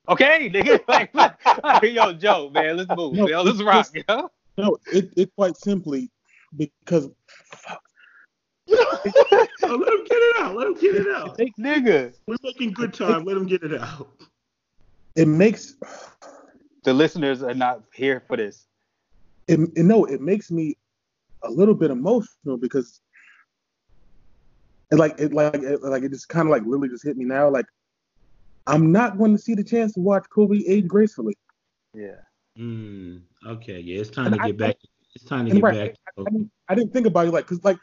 Okay, 0.09 0.49
nigga. 0.49 0.81
Like, 0.89 1.15
all 1.15 1.31
right, 1.63 1.84
yo, 1.93 2.11
Joe, 2.13 2.49
man, 2.53 2.75
let's 2.75 2.89
move. 2.97 3.13
No, 3.13 3.29
yo, 3.29 3.43
let's 3.43 3.61
rock, 3.63 3.88
yo. 4.09 4.29
No, 4.57 4.77
it, 4.91 5.09
it 5.15 5.31
quite 5.38 5.55
simply 5.55 6.09
because 6.57 7.09
Oh, 8.76 9.76
let 9.76 9.93
him 9.93 10.03
get 10.05 10.17
it 10.17 10.36
out. 10.39 10.55
Let 10.55 10.67
him 10.67 10.74
get 10.76 10.95
it 10.95 11.07
out. 11.15 11.38
Nigga. 11.59 12.13
We're 12.28 12.36
making 12.43 12.71
good 12.74 12.93
time. 12.93 13.24
Let 13.26 13.38
him 13.38 13.45
get 13.45 13.63
it 13.63 13.80
out. 13.80 14.09
it 15.15 15.28
makes 15.28 15.76
The 16.84 16.93
listeners 16.93 17.41
are 17.43 17.53
not 17.53 17.82
here 17.93 18.21
for 18.28 18.38
this. 18.38 18.67
it, 19.47 19.59
it 19.76 19.84
no, 19.86 20.05
it 20.05 20.21
makes 20.21 20.51
me 20.51 20.78
a 21.43 21.49
little 21.49 21.76
bit 21.76 21.91
emotional 21.91 22.57
because 22.57 23.01
it 24.91 24.95
like 24.95 25.19
it 25.19 25.34
like 25.34 25.55
it, 25.55 25.82
like 25.84 26.03
it 26.03 26.09
just 26.11 26.30
kind 26.30 26.47
of 26.47 26.51
like 26.51 26.63
literally 26.63 26.89
just 26.89 27.03
hit 27.03 27.17
me 27.17 27.26
now. 27.26 27.49
Like 27.49 27.65
I'm 28.67 28.91
not 28.91 29.17
going 29.17 29.36
to 29.36 29.41
see 29.41 29.55
the 29.55 29.63
chance 29.63 29.93
to 29.93 29.99
watch 29.99 30.26
Kobe 30.30 30.59
age 30.67 30.88
gracefully. 30.88 31.36
Yeah. 31.93 32.15
Mm, 32.57 33.21
okay, 33.47 33.80
yeah, 33.80 33.99
it's 34.01 34.09
time 34.09 34.28
And 34.28 34.36
to 34.36 34.41
I- 34.41 34.47
get 34.47 34.57
back. 34.57 34.76
It's 35.15 35.26
time 35.26 35.45
to 35.45 35.51
get 35.53 35.61
right, 35.63 35.74
back. 35.91 35.95
I 36.17 36.24
didn't, 36.32 36.51
I 36.69 36.76
didn't 36.76 36.91
think 36.91 37.05
about 37.05 37.28
it 37.28 37.32
like 37.32 37.45
because 37.45 37.63
like 37.63 37.78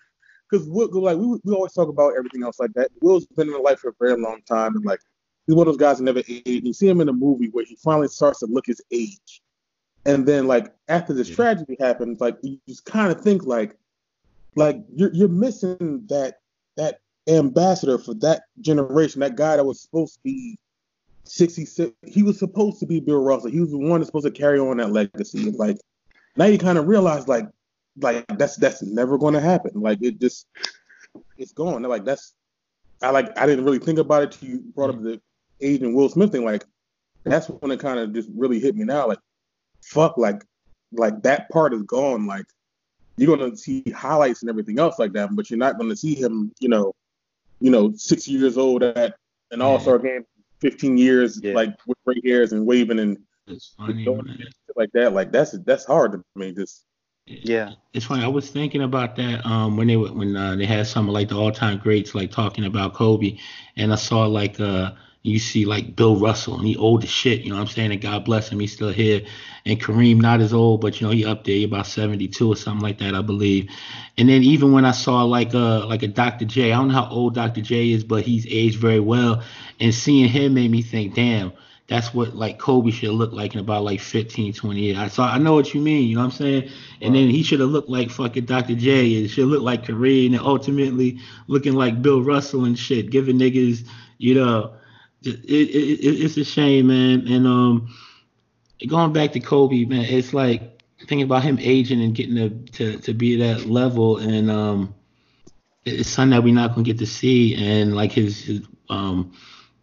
because 0.50 0.66
like 0.68 1.16
we 1.16 1.38
we 1.44 1.54
always 1.54 1.72
talk 1.72 1.88
about 1.88 2.14
everything 2.16 2.42
else 2.42 2.58
like 2.58 2.72
that. 2.74 2.90
Will's 3.00 3.26
been 3.26 3.48
in 3.48 3.54
the 3.54 3.60
life 3.60 3.80
for 3.80 3.90
a 3.90 3.94
very 4.00 4.20
long 4.20 4.40
time 4.46 4.74
and 4.74 4.84
like 4.84 5.00
he's 5.46 5.54
one 5.54 5.66
of 5.66 5.72
those 5.72 5.80
guys 5.80 5.98
that 5.98 6.04
never 6.04 6.22
aged. 6.28 6.66
You 6.66 6.72
see 6.72 6.88
him 6.88 7.00
in 7.00 7.08
a 7.08 7.12
movie 7.12 7.48
where 7.48 7.64
he 7.64 7.76
finally 7.76 8.08
starts 8.08 8.40
to 8.40 8.46
look 8.46 8.66
his 8.66 8.82
age, 8.90 9.42
and 10.06 10.26
then 10.26 10.46
like 10.46 10.72
after 10.88 11.12
this 11.12 11.28
tragedy 11.28 11.76
happens, 11.78 12.20
like 12.20 12.36
you 12.42 12.58
just 12.68 12.84
kind 12.84 13.12
of 13.12 13.20
think 13.20 13.44
like 13.44 13.76
like 14.56 14.78
you're 14.94 15.12
you're 15.12 15.28
missing 15.28 16.04
that 16.08 16.40
that 16.76 17.00
ambassador 17.28 17.98
for 17.98 18.14
that 18.14 18.42
generation, 18.60 19.20
that 19.20 19.36
guy 19.36 19.56
that 19.56 19.64
was 19.64 19.80
supposed 19.80 20.14
to 20.14 20.20
be 20.24 20.58
66. 21.24 21.92
He 22.06 22.22
was 22.22 22.38
supposed 22.38 22.80
to 22.80 22.86
be 22.86 23.00
Bill 23.00 23.22
Russell. 23.22 23.50
He 23.50 23.60
was 23.60 23.70
the 23.70 23.78
one 23.78 24.00
that's 24.00 24.08
supposed 24.08 24.26
to 24.26 24.32
carry 24.32 24.58
on 24.58 24.78
that 24.78 24.90
legacy. 24.90 25.48
And 25.48 25.56
like 25.56 25.76
now 26.36 26.46
you 26.46 26.58
kind 26.58 26.78
of 26.78 26.88
realize 26.88 27.28
like 27.28 27.46
like 27.98 28.26
that's 28.38 28.56
that's 28.56 28.82
never 28.82 29.18
going 29.18 29.34
to 29.34 29.40
happen. 29.40 29.80
Like 29.80 30.02
it 30.02 30.20
just 30.20 30.46
it's 31.38 31.52
gone. 31.52 31.82
Like 31.82 32.04
that's 32.04 32.34
I 33.02 33.10
like 33.10 33.36
I 33.38 33.46
didn't 33.46 33.64
really 33.64 33.78
think 33.78 33.98
about 33.98 34.22
it 34.22 34.32
till 34.32 34.48
you 34.48 34.60
brought 34.74 34.90
up 34.90 34.96
mm-hmm. 34.96 35.04
the 35.04 35.20
age 35.60 35.82
and 35.82 35.94
Will 35.94 36.08
Smith 36.08 36.32
thing. 36.32 36.44
Like 36.44 36.64
that's 37.24 37.48
when 37.48 37.70
it 37.70 37.80
kind 37.80 37.98
of 37.98 38.12
just 38.12 38.28
really 38.34 38.60
hit 38.60 38.76
me 38.76 38.84
now. 38.84 39.08
Like 39.08 39.18
fuck, 39.82 40.16
like 40.16 40.42
like 40.92 41.22
that 41.22 41.48
part 41.50 41.74
is 41.74 41.82
gone. 41.82 42.26
Like 42.26 42.46
you're 43.16 43.36
gonna 43.36 43.56
see 43.56 43.82
highlights 43.90 44.42
and 44.42 44.50
everything 44.50 44.78
else 44.78 44.98
like 44.98 45.12
that, 45.12 45.34
but 45.34 45.50
you're 45.50 45.58
not 45.58 45.78
gonna 45.78 45.96
see 45.96 46.14
him, 46.14 46.52
you 46.60 46.68
know, 46.68 46.94
you 47.60 47.70
know, 47.70 47.92
six 47.94 48.26
years 48.26 48.56
old 48.56 48.82
at 48.82 49.14
an 49.50 49.60
All 49.60 49.78
Star 49.80 49.98
game, 49.98 50.24
15 50.60 50.96
years, 50.96 51.40
Yeah. 51.42 51.54
like 51.54 51.76
with 51.86 51.98
gray 52.06 52.20
hairs 52.24 52.52
and 52.52 52.66
waving 52.66 52.98
and 52.98 53.18
It's 53.46 53.74
funny, 53.76 54.04
Don't- 54.04 54.26
man. 54.26 54.38
shit 54.38 54.76
like 54.76 54.92
that. 54.92 55.12
Like 55.12 55.32
that's 55.32 55.52
that's 55.64 55.84
hard 55.84 56.12
to 56.12 56.22
me. 56.36 56.52
Just 56.52 56.84
Yeah. 57.30 57.72
It's 57.92 58.06
funny. 58.06 58.24
I 58.24 58.28
was 58.28 58.50
thinking 58.50 58.82
about 58.82 59.16
that 59.16 59.44
um, 59.46 59.76
when 59.76 59.86
they 59.86 59.96
were 59.96 60.12
when 60.12 60.36
uh, 60.36 60.56
they 60.56 60.66
had 60.66 60.86
some 60.86 61.08
of 61.08 61.14
like 61.14 61.28
the 61.28 61.36
all 61.36 61.52
time 61.52 61.78
greats 61.78 62.14
like 62.14 62.30
talking 62.30 62.64
about 62.64 62.94
Kobe, 62.94 63.38
and 63.76 63.92
I 63.92 63.96
saw 63.96 64.26
like 64.26 64.60
uh 64.60 64.92
you 65.22 65.38
see 65.38 65.66
like 65.66 65.96
Bill 65.96 66.16
Russell 66.16 66.56
and 66.56 66.66
he 66.66 66.76
old 66.76 67.04
as 67.04 67.10
shit. 67.10 67.42
You 67.42 67.50
know 67.50 67.56
what 67.56 67.62
I'm 67.62 67.66
saying? 67.68 67.92
And 67.92 68.00
God 68.00 68.24
bless 68.24 68.48
him, 68.48 68.60
he's 68.60 68.72
still 68.72 68.92
here. 68.92 69.22
And 69.66 69.80
Kareem 69.80 70.20
not 70.20 70.40
as 70.40 70.52
old, 70.52 70.80
but 70.80 71.00
you 71.00 71.06
know 71.06 71.12
he 71.12 71.24
up 71.24 71.44
there, 71.44 71.54
he 71.54 71.64
about 71.64 71.86
72 71.86 72.48
or 72.48 72.56
something 72.56 72.82
like 72.82 72.98
that, 72.98 73.14
I 73.14 73.22
believe. 73.22 73.70
And 74.16 74.28
then 74.28 74.42
even 74.42 74.72
when 74.72 74.84
I 74.84 74.92
saw 74.92 75.24
like 75.24 75.54
uh 75.54 75.86
like 75.86 76.02
a 76.02 76.08
Dr. 76.08 76.46
J, 76.46 76.72
I 76.72 76.76
don't 76.76 76.88
know 76.88 76.94
how 76.94 77.10
old 77.10 77.34
Dr. 77.34 77.60
J 77.60 77.92
is, 77.92 78.04
but 78.04 78.24
he's 78.24 78.46
aged 78.48 78.78
very 78.78 79.00
well. 79.00 79.42
And 79.78 79.94
seeing 79.94 80.28
him 80.28 80.54
made 80.54 80.70
me 80.70 80.82
think, 80.82 81.14
damn. 81.14 81.52
That's 81.90 82.14
what 82.14 82.36
like 82.36 82.60
Kobe 82.60 82.92
should 82.92 83.10
look 83.10 83.32
like 83.32 83.54
in 83.54 83.60
about 83.60 83.82
like 83.82 83.98
15, 83.98 84.52
20 84.52 84.80
years. 84.80 84.96
I 84.96 85.08
saw 85.08 85.26
I 85.26 85.38
know 85.38 85.54
what 85.54 85.74
you 85.74 85.80
mean, 85.80 86.08
you 86.08 86.14
know 86.14 86.20
what 86.20 86.26
I'm 86.26 86.38
saying? 86.38 86.70
And 87.00 87.16
then 87.16 87.28
he 87.28 87.42
should 87.42 87.58
have 87.58 87.70
looked 87.70 87.90
like 87.90 88.10
fucking 88.10 88.44
Dr. 88.44 88.76
J. 88.76 89.08
It 89.08 89.28
should 89.28 89.48
look 89.48 89.62
like 89.62 89.86
Kareem 89.86 90.26
and 90.26 90.38
ultimately 90.38 91.18
looking 91.48 91.72
like 91.72 92.00
Bill 92.00 92.22
Russell 92.22 92.64
and 92.64 92.78
shit, 92.78 93.10
giving 93.10 93.40
niggas, 93.40 93.84
you 94.18 94.36
know, 94.36 94.74
it, 95.22 95.44
it, 95.44 95.50
it, 95.50 96.24
it's 96.24 96.36
a 96.36 96.44
shame, 96.44 96.86
man. 96.86 97.26
And 97.26 97.44
um, 97.44 97.92
going 98.86 99.12
back 99.12 99.32
to 99.32 99.40
Kobe, 99.40 99.84
man, 99.84 100.04
it's 100.04 100.32
like 100.32 100.84
thinking 101.00 101.22
about 101.22 101.42
him 101.42 101.58
aging 101.60 102.00
and 102.00 102.14
getting 102.14 102.36
to 102.36 102.50
to, 102.72 102.98
to 103.00 103.14
be 103.14 103.34
that 103.38 103.66
level, 103.66 104.18
and 104.18 104.48
um, 104.48 104.94
it's 105.84 106.08
something 106.08 106.30
that 106.30 106.44
we're 106.44 106.54
not 106.54 106.70
gonna 106.76 106.84
get 106.84 106.98
to 106.98 107.06
see. 107.06 107.56
And 107.56 107.96
like 107.96 108.12
his, 108.12 108.44
his 108.44 108.60
um, 108.88 109.32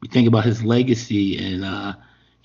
we 0.01 0.07
think 0.07 0.27
about 0.27 0.45
his 0.45 0.63
legacy 0.63 1.37
and 1.37 1.65
uh 1.65 1.93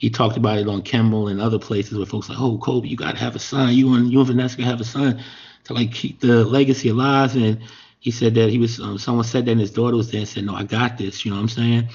he 0.02 0.10
talked 0.10 0.36
about 0.36 0.58
it 0.58 0.66
on 0.66 0.82
Kimmel 0.82 1.28
and 1.28 1.40
other 1.40 1.60
places 1.60 1.96
where 1.96 2.04
folks 2.04 2.28
like, 2.28 2.40
oh, 2.40 2.58
Kobe, 2.58 2.88
you 2.88 2.96
gotta 2.96 3.18
have 3.18 3.36
a 3.36 3.38
son. 3.38 3.72
You 3.72 3.94
and 3.94 4.10
you 4.10 4.18
and 4.18 4.26
Vanessa 4.26 4.56
gotta 4.56 4.68
have 4.68 4.80
a 4.80 4.84
son 4.84 5.22
to 5.62 5.74
like 5.74 5.92
keep 5.92 6.18
the 6.18 6.44
legacy 6.44 6.88
alive. 6.88 7.36
And 7.36 7.60
he 8.00 8.10
said 8.10 8.34
that 8.34 8.50
he 8.50 8.58
was. 8.58 8.80
Um, 8.80 8.98
someone 8.98 9.24
said 9.24 9.44
that 9.46 9.52
and 9.52 9.60
his 9.60 9.70
daughter 9.70 9.96
was 9.96 10.10
there 10.10 10.18
and 10.18 10.28
said, 10.28 10.44
no, 10.44 10.56
I 10.56 10.64
got 10.64 10.98
this. 10.98 11.24
You 11.24 11.30
know 11.30 11.36
what 11.36 11.42
I'm 11.42 11.48
saying? 11.50 11.88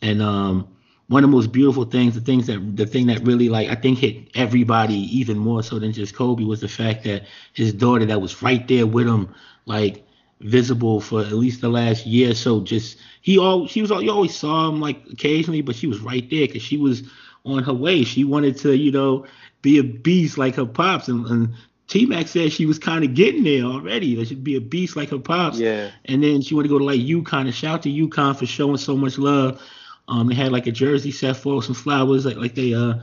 And 0.00 0.22
um, 0.22 0.68
one 1.08 1.22
of 1.22 1.30
the 1.30 1.36
most 1.36 1.52
beautiful 1.52 1.84
things, 1.84 2.14
the 2.14 2.22
things 2.22 2.46
that 2.46 2.76
the 2.76 2.86
thing 2.86 3.08
that 3.08 3.26
really 3.26 3.50
like 3.50 3.68
I 3.68 3.74
think 3.74 3.98
hit 3.98 4.30
everybody 4.34 4.96
even 5.18 5.36
more 5.36 5.62
so 5.62 5.78
than 5.78 5.92
just 5.92 6.14
Kobe 6.14 6.44
was 6.44 6.62
the 6.62 6.68
fact 6.68 7.04
that 7.04 7.24
his 7.52 7.74
daughter 7.74 8.06
that 8.06 8.22
was 8.22 8.42
right 8.42 8.66
there 8.68 8.86
with 8.86 9.06
him, 9.06 9.34
like 9.66 10.02
visible 10.40 10.98
for 10.98 11.20
at 11.20 11.32
least 11.32 11.60
the 11.60 11.68
last 11.68 12.06
year 12.06 12.30
or 12.30 12.34
so. 12.34 12.62
Just 12.62 12.96
he 13.20 13.38
all 13.38 13.66
she 13.66 13.82
was 13.82 13.90
all 13.90 14.02
you 14.02 14.10
always 14.10 14.34
saw 14.34 14.68
him 14.68 14.80
like 14.80 15.02
occasionally, 15.12 15.62
but 15.62 15.76
she 15.76 15.86
was 15.86 16.00
right 16.00 16.28
there 16.30 16.46
because 16.46 16.62
she 16.62 16.76
was 16.76 17.02
on 17.44 17.62
her 17.62 17.74
way. 17.74 18.04
She 18.04 18.24
wanted 18.24 18.56
to, 18.58 18.76
you 18.76 18.92
know, 18.92 19.26
be 19.62 19.78
a 19.78 19.84
beast 19.84 20.38
like 20.38 20.56
her 20.56 20.66
pops. 20.66 21.08
And, 21.08 21.26
and 21.26 21.54
T 21.88 22.06
Mac 22.06 22.28
said 22.28 22.52
she 22.52 22.66
was 22.66 22.78
kind 22.78 23.04
of 23.04 23.14
getting 23.14 23.44
there 23.44 23.64
already. 23.64 24.14
That 24.14 24.28
she'd 24.28 24.44
be 24.44 24.56
a 24.56 24.60
beast 24.60 24.96
like 24.96 25.10
her 25.10 25.18
pops. 25.18 25.58
Yeah. 25.58 25.90
And 26.06 26.22
then 26.22 26.40
she 26.40 26.54
wanted 26.54 26.68
to 26.68 26.74
go 26.74 26.78
to 26.78 26.84
like 26.84 27.00
UConn 27.00 27.42
and 27.42 27.54
shout 27.54 27.82
to 27.82 27.90
UConn 27.90 28.36
for 28.36 28.46
showing 28.46 28.76
so 28.76 28.96
much 28.96 29.18
love. 29.18 29.60
Um, 30.08 30.28
they 30.28 30.34
had 30.34 30.52
like 30.52 30.66
a 30.66 30.72
jersey 30.72 31.12
set 31.12 31.36
for 31.36 31.62
some 31.62 31.74
flowers, 31.74 32.24
like 32.24 32.36
like 32.36 32.54
they 32.54 32.74
uh 32.74 32.94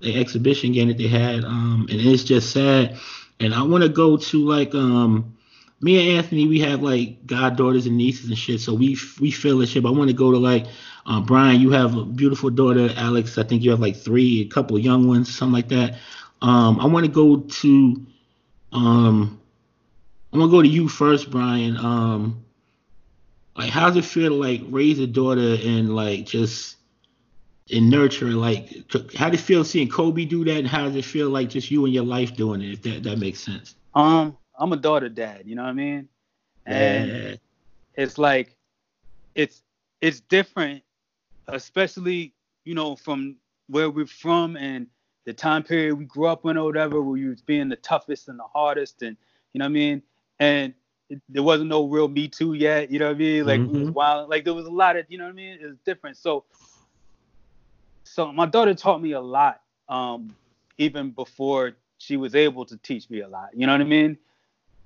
the 0.00 0.18
exhibition 0.18 0.72
game 0.72 0.88
that 0.88 0.98
they 0.98 1.08
had. 1.08 1.44
Um, 1.44 1.86
and 1.90 2.00
it's 2.00 2.24
just 2.24 2.52
sad. 2.52 2.96
And 3.40 3.54
I 3.54 3.62
want 3.62 3.82
to 3.82 3.88
go 3.88 4.16
to 4.16 4.44
like 4.44 4.74
um 4.74 5.36
me 5.80 5.98
and 6.00 6.18
Anthony, 6.18 6.46
we 6.46 6.60
have 6.60 6.82
like 6.82 7.26
goddaughters 7.26 7.86
and 7.86 7.96
nieces 7.96 8.28
and 8.28 8.38
shit, 8.38 8.60
so 8.60 8.74
we 8.74 8.96
we 9.20 9.30
feel 9.30 9.58
this 9.58 9.70
shit. 9.70 9.82
But 9.82 9.90
I 9.90 9.92
want 9.92 10.10
to 10.10 10.16
go 10.16 10.32
to 10.32 10.38
like 10.38 10.66
uh, 11.06 11.20
Brian. 11.20 11.60
You 11.60 11.70
have 11.70 11.96
a 11.96 12.04
beautiful 12.04 12.50
daughter, 12.50 12.90
Alex. 12.96 13.38
I 13.38 13.44
think 13.44 13.62
you 13.62 13.70
have 13.70 13.80
like 13.80 13.96
three, 13.96 14.42
a 14.42 14.48
couple 14.48 14.78
young 14.78 15.06
ones, 15.06 15.34
something 15.34 15.52
like 15.52 15.68
that. 15.68 15.96
Um, 16.42 16.80
I 16.80 16.86
want 16.86 17.06
to 17.06 17.12
go 17.12 17.38
to 17.38 18.06
um, 18.72 19.40
I'm 20.32 20.40
gonna 20.40 20.50
go 20.50 20.62
to 20.62 20.68
you 20.68 20.88
first, 20.88 21.30
Brian. 21.30 21.76
Um, 21.76 22.44
like, 23.56 23.70
how's 23.70 23.96
it 23.96 24.04
feel 24.04 24.30
to 24.30 24.34
like 24.34 24.62
raise 24.68 24.98
a 24.98 25.06
daughter 25.06 25.56
and 25.60 25.94
like 25.94 26.26
just 26.26 26.76
and 27.70 27.90
nurture? 27.90 28.26
Like, 28.26 28.92
how 29.14 29.30
does 29.30 29.40
it 29.40 29.44
feel 29.44 29.64
seeing 29.64 29.88
Kobe 29.88 30.24
do 30.24 30.44
that, 30.44 30.58
and 30.58 30.68
how 30.68 30.84
does 30.84 30.96
it 30.96 31.04
feel 31.04 31.30
like 31.30 31.50
just 31.50 31.70
you 31.70 31.84
and 31.84 31.94
your 31.94 32.04
life 32.04 32.36
doing 32.36 32.60
it? 32.62 32.72
If 32.72 32.82
that 32.82 33.02
that 33.04 33.18
makes 33.18 33.40
sense. 33.40 33.74
Um, 33.94 34.36
I'm 34.58 34.72
a 34.72 34.76
daughter 34.76 35.08
dad, 35.08 35.44
you 35.46 35.56
know 35.56 35.64
what 35.64 35.70
I 35.70 35.74
mean? 35.74 36.08
and 36.66 37.14
Yeah. 37.14 37.36
it's 37.94 38.18
like 38.18 38.56
it's 39.34 39.62
it's 40.00 40.20
different, 40.20 40.82
especially 41.48 42.34
you 42.64 42.74
know 42.74 42.96
from 42.96 43.36
where 43.68 43.90
we're 43.90 44.06
from 44.06 44.56
and 44.56 44.86
the 45.26 45.32
time 45.34 45.62
period 45.62 45.94
we 45.96 46.04
grew 46.06 46.26
up 46.26 46.44
in 46.46 46.56
or 46.56 46.64
whatever, 46.64 47.02
where 47.02 47.18
you 47.18 47.30
was 47.30 47.42
being 47.42 47.68
the 47.68 47.76
toughest 47.76 48.28
and 48.28 48.38
the 48.38 48.44
hardest, 48.52 49.02
and 49.02 49.16
you 49.52 49.58
know 49.58 49.64
what 49.64 49.70
I 49.70 49.72
mean, 49.72 50.02
and 50.40 50.74
it, 51.10 51.20
there 51.28 51.42
wasn't 51.42 51.68
no 51.70 51.86
real 51.86 52.08
Me 52.08 52.28
Too 52.28 52.54
yet, 52.54 52.90
you 52.90 52.98
know 52.98 53.06
what 53.08 53.16
I 53.16 53.18
mean, 53.18 53.46
like 53.46 53.64
Mhm. 53.66 53.94
wild, 53.94 54.28
like 54.30 54.44
there 54.44 54.54
was 54.54 54.66
a 54.66 54.70
lot 54.70 54.96
of 54.96 55.06
you 55.08 55.18
know 55.18 55.24
what 55.24 55.30
I 55.30 55.34
mean, 55.34 55.58
it 55.60 55.66
was 55.66 55.78
different. 55.84 56.16
So 56.16 56.44
so 58.04 58.32
my 58.32 58.46
daughter 58.46 58.74
taught 58.74 59.02
me 59.02 59.12
a 59.12 59.20
lot, 59.20 59.60
um, 59.88 60.34
even 60.78 61.10
before 61.10 61.72
she 61.98 62.16
was 62.16 62.34
able 62.34 62.64
to 62.66 62.76
teach 62.78 63.10
me 63.10 63.20
a 63.20 63.28
lot. 63.28 63.50
You 63.54 63.66
know 63.66 63.72
what 63.72 63.80
I 63.80 63.84
mean? 63.84 64.18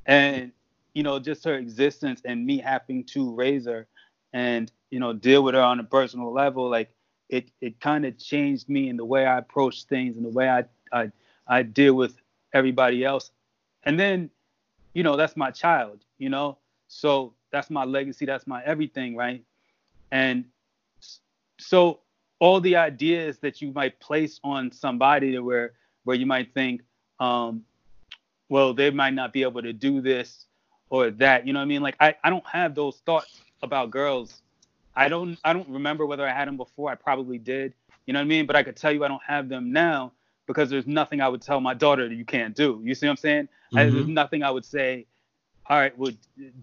And 0.06 0.52
you 0.94 1.02
know, 1.02 1.18
just 1.18 1.44
her 1.44 1.54
existence 1.54 2.20
and 2.24 2.44
me 2.44 2.58
having 2.58 3.04
to 3.04 3.34
raise 3.34 3.66
her 3.66 3.86
and 4.32 4.70
you 4.90 5.00
know 5.00 5.12
deal 5.12 5.42
with 5.42 5.54
her 5.54 5.60
on 5.60 5.80
a 5.80 5.84
personal 5.84 6.32
level, 6.32 6.68
like 6.68 6.90
it 7.28 7.50
it 7.60 7.80
kind 7.80 8.04
of 8.04 8.18
changed 8.18 8.68
me 8.68 8.88
in 8.88 8.96
the 8.96 9.04
way 9.04 9.26
I 9.26 9.38
approach 9.38 9.84
things 9.84 10.16
and 10.16 10.24
the 10.24 10.30
way 10.30 10.48
I 10.48 10.64
I 10.92 11.10
I 11.46 11.62
deal 11.62 11.94
with 11.94 12.16
everybody 12.52 13.04
else. 13.04 13.30
And 13.84 13.98
then, 13.98 14.30
you 14.94 15.02
know, 15.02 15.16
that's 15.16 15.36
my 15.36 15.50
child. 15.50 16.04
You 16.18 16.28
know, 16.28 16.58
so 16.88 17.34
that's 17.50 17.70
my 17.70 17.84
legacy. 17.84 18.26
That's 18.26 18.46
my 18.46 18.62
everything, 18.64 19.16
right? 19.16 19.42
And 20.10 20.44
so 21.58 22.00
all 22.38 22.60
the 22.60 22.76
ideas 22.76 23.38
that 23.38 23.62
you 23.62 23.72
might 23.72 23.98
place 24.00 24.40
on 24.44 24.72
somebody 24.72 25.38
where 25.38 25.72
where 26.04 26.16
you 26.16 26.26
might 26.26 26.52
think 26.52 26.82
um 27.20 27.64
well 28.52 28.74
they 28.74 28.90
might 28.90 29.14
not 29.14 29.32
be 29.32 29.42
able 29.42 29.62
to 29.62 29.72
do 29.74 30.02
this 30.02 30.46
or 30.90 31.10
that 31.10 31.46
you 31.46 31.54
know 31.54 31.60
what 31.60 31.64
i 31.64 31.68
mean 31.68 31.82
like 31.82 31.96
i, 32.00 32.14
I 32.24 32.30
don't 32.30 32.46
have 32.46 32.74
those 32.76 32.98
thoughts 33.06 33.42
about 33.62 33.90
girls 33.90 34.42
i 34.96 35.08
don't 35.08 35.38
i 35.44 35.54
don't 35.54 35.68
remember 35.70 36.06
whether 36.06 36.28
i 36.28 36.32
had 36.32 36.48
them 36.48 36.58
before 36.58 36.90
i 36.90 36.96
probably 36.96 37.38
did 37.38 37.74
you 38.06 38.14
know 38.14 38.20
what 38.20 38.26
i 38.26 38.28
mean 38.28 38.46
but 38.46 38.56
i 38.56 38.64
could 38.64 38.76
tell 38.76 38.92
you 38.92 39.04
i 39.04 39.08
don't 39.08 39.22
have 39.26 39.48
them 39.48 39.72
now 39.72 40.12
because 40.46 40.70
there's 40.70 40.86
nothing 40.88 41.22
i 41.22 41.28
would 41.28 41.42
tell 41.42 41.60
my 41.60 41.74
daughter 41.74 42.08
that 42.08 42.16
you 42.16 42.26
can't 42.26 42.56
do 42.56 42.80
you 42.84 42.94
see 42.94 43.06
what 43.06 43.12
i'm 43.12 43.18
saying 43.18 43.48
I, 43.76 43.86
there's 43.86 44.06
Mhm. 44.06 44.14
nothing 44.14 44.44
i 44.44 44.50
would 44.50 44.66
say 44.66 45.06
all 45.70 45.78
right, 45.78 45.98
well, 45.98 46.12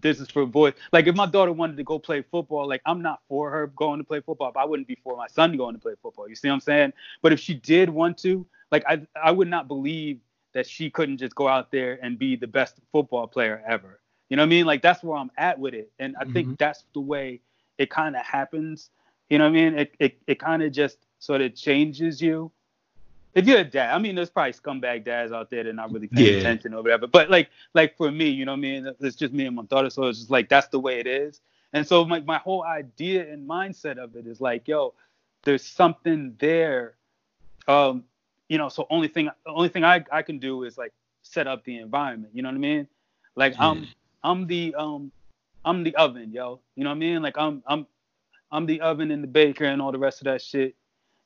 this 0.00 0.20
is 0.20 0.30
for 0.30 0.46
boys. 0.46 0.74
Like 0.92 1.08
if 1.08 1.16
my 1.16 1.26
daughter 1.26 1.52
wanted 1.52 1.76
to 1.78 1.84
go 1.84 1.98
play 1.98 2.22
football, 2.22 2.68
like 2.68 2.82
I'm 2.86 3.02
not 3.02 3.20
for 3.28 3.50
her 3.50 3.68
going 3.68 3.98
to 3.98 4.04
play 4.04 4.20
football, 4.20 4.52
but 4.54 4.60
I 4.60 4.64
wouldn't 4.66 4.88
be 4.88 4.98
for 5.02 5.16
my 5.16 5.28
son 5.28 5.56
going 5.58 5.74
to 5.74 5.80
play 5.80 5.94
football. 6.02 6.28
You 6.28 6.36
see 6.36 6.48
what 6.48 6.54
I'm 6.54 6.60
saying? 6.60 6.94
But 7.22 7.32
if 7.32 7.40
she 7.40 7.54
did 7.54 7.90
want 7.90 8.18
to, 8.20 8.46
like 8.70 8.84
I 8.88 9.02
I 9.22 9.32
would 9.32 9.48
not 9.48 9.68
believe 9.68 10.20
that 10.52 10.66
she 10.66 10.90
couldn't 10.90 11.18
just 11.18 11.34
go 11.34 11.48
out 11.48 11.70
there 11.70 11.98
and 12.02 12.18
be 12.18 12.36
the 12.36 12.46
best 12.46 12.80
football 12.92 13.26
player 13.26 13.62
ever. 13.66 14.00
You 14.28 14.36
know 14.36 14.42
what 14.42 14.46
I 14.46 14.50
mean? 14.50 14.66
Like 14.66 14.82
that's 14.82 15.02
where 15.02 15.16
I'm 15.18 15.30
at 15.36 15.58
with 15.58 15.74
it. 15.74 15.90
And 15.98 16.16
I 16.20 16.24
think 16.24 16.48
Mhm. 16.48 16.58
that's 16.58 16.84
the 16.94 17.00
way 17.00 17.40
it 17.78 17.90
kind 17.90 18.16
of 18.16 18.24
happens. 18.24 18.90
You 19.28 19.38
know 19.38 19.44
what 19.44 19.50
I 19.50 19.70
mean? 19.70 19.78
It 19.78 19.94
it, 19.98 20.18
it 20.26 20.38
kind 20.40 20.62
of 20.62 20.72
just 20.72 21.06
sort 21.18 21.40
of 21.40 21.54
changes 21.54 22.20
you. 22.20 22.52
If 23.34 23.46
you're 23.46 23.58
a 23.60 23.64
dad, 23.64 23.94
I 23.94 23.98
mean, 23.98 24.14
there's 24.16 24.30
probably 24.30 24.52
scumbag 24.52 25.04
dads 25.04 25.32
out 25.32 25.50
there 25.50 25.62
that 25.62 25.70
are 25.70 25.72
not 25.74 25.92
really 25.92 26.08
paying 26.08 26.30
Yeah. 26.32 26.32
attention 26.32 26.74
or 26.74 26.82
whatever. 26.82 27.06
But 27.06 27.30
like, 27.30 27.50
like 27.74 27.96
for 27.96 28.10
me, 28.10 28.28
you 28.28 28.44
know 28.44 28.52
what 28.52 28.58
I 28.58 28.60
mean? 28.60 28.94
It's 29.00 29.16
just 29.16 29.32
me 29.32 29.46
and 29.46 29.56
my 29.56 29.62
daughter, 29.64 29.90
so 29.90 30.04
it's 30.04 30.18
just 30.18 30.30
like 30.30 30.48
that's 30.48 30.68
the 30.68 30.80
way 30.80 30.98
it 30.98 31.06
is. 31.06 31.40
And 31.72 31.86
so 31.86 32.04
my 32.04 32.20
my 32.20 32.38
whole 32.38 32.64
idea 32.64 33.30
and 33.32 33.48
mindset 33.48 33.98
of 33.98 34.16
it 34.16 34.26
is 34.26 34.40
like, 34.40 34.66
yo, 34.68 34.94
there's 35.44 35.64
something 35.64 36.36
there. 36.38 36.96
Um, 37.68 38.04
you 38.50 38.58
know, 38.58 38.68
so 38.68 38.86
only 38.90 39.08
thing 39.08 39.30
the 39.46 39.52
only 39.52 39.68
thing 39.70 39.84
I 39.84 40.04
I 40.10 40.22
can 40.22 40.38
do 40.38 40.64
is 40.64 40.76
like 40.76 40.92
set 41.22 41.46
up 41.46 41.64
the 41.64 41.78
environment. 41.78 42.32
You 42.34 42.42
know 42.42 42.48
what 42.48 42.56
I 42.56 42.58
mean? 42.58 42.88
Like 43.36 43.54
I'm 43.58 43.86
I'm 44.24 44.46
the 44.48 44.74
um 44.74 45.12
I'm 45.64 45.84
the 45.84 45.94
oven, 45.94 46.32
yo. 46.32 46.60
You 46.74 46.84
know 46.84 46.90
what 46.90 46.96
I 46.96 46.98
mean? 46.98 47.22
Like 47.22 47.38
I'm 47.38 47.62
I'm 47.66 47.86
I'm 48.50 48.66
the 48.66 48.80
oven 48.80 49.12
and 49.12 49.22
the 49.22 49.28
baker 49.28 49.64
and 49.64 49.80
all 49.80 49.92
the 49.92 49.98
rest 49.98 50.20
of 50.20 50.24
that 50.24 50.42
shit. 50.42 50.74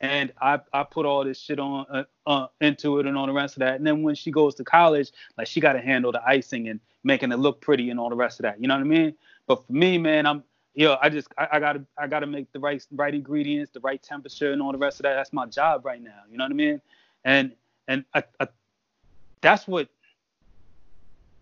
And 0.00 0.32
I 0.40 0.60
I 0.74 0.82
put 0.84 1.06
all 1.06 1.24
this 1.24 1.40
shit 1.40 1.58
on 1.58 1.86
uh, 1.90 2.04
uh, 2.26 2.48
into 2.60 2.98
it 2.98 3.06
and 3.06 3.16
all 3.16 3.26
the 3.26 3.32
rest 3.32 3.56
of 3.56 3.60
that. 3.60 3.76
And 3.76 3.86
then 3.86 4.02
when 4.02 4.14
she 4.14 4.30
goes 4.30 4.54
to 4.56 4.64
college, 4.64 5.10
like 5.38 5.46
she 5.46 5.60
got 5.60 5.72
to 5.72 5.80
handle 5.80 6.12
the 6.12 6.22
icing 6.28 6.68
and 6.68 6.78
making 7.04 7.32
it 7.32 7.38
look 7.38 7.62
pretty 7.62 7.88
and 7.88 7.98
all 7.98 8.10
the 8.10 8.16
rest 8.16 8.38
of 8.38 8.42
that. 8.42 8.60
You 8.60 8.68
know 8.68 8.74
what 8.74 8.82
I 8.82 8.84
mean? 8.84 9.14
But 9.46 9.66
for 9.66 9.72
me, 9.72 9.96
man, 9.96 10.26
I'm 10.26 10.44
yo, 10.74 10.98
I 11.00 11.08
just 11.08 11.28
I, 11.38 11.48
I 11.52 11.60
gotta 11.60 11.86
I 11.96 12.06
gotta 12.06 12.26
make 12.26 12.52
the 12.52 12.60
right 12.60 12.84
right 12.92 13.14
ingredients, 13.14 13.70
the 13.72 13.80
right 13.80 14.02
temperature 14.02 14.52
and 14.52 14.60
all 14.60 14.72
the 14.72 14.78
rest 14.78 15.00
of 15.00 15.04
that. 15.04 15.14
That's 15.14 15.32
my 15.32 15.46
job 15.46 15.86
right 15.86 16.02
now. 16.02 16.20
You 16.30 16.36
know 16.36 16.44
what 16.44 16.50
I 16.50 16.56
mean? 16.56 16.82
And 17.24 17.52
and 17.88 18.04
I, 18.14 18.24
I, 18.40 18.48
that's 19.40 19.66
what 19.66 19.88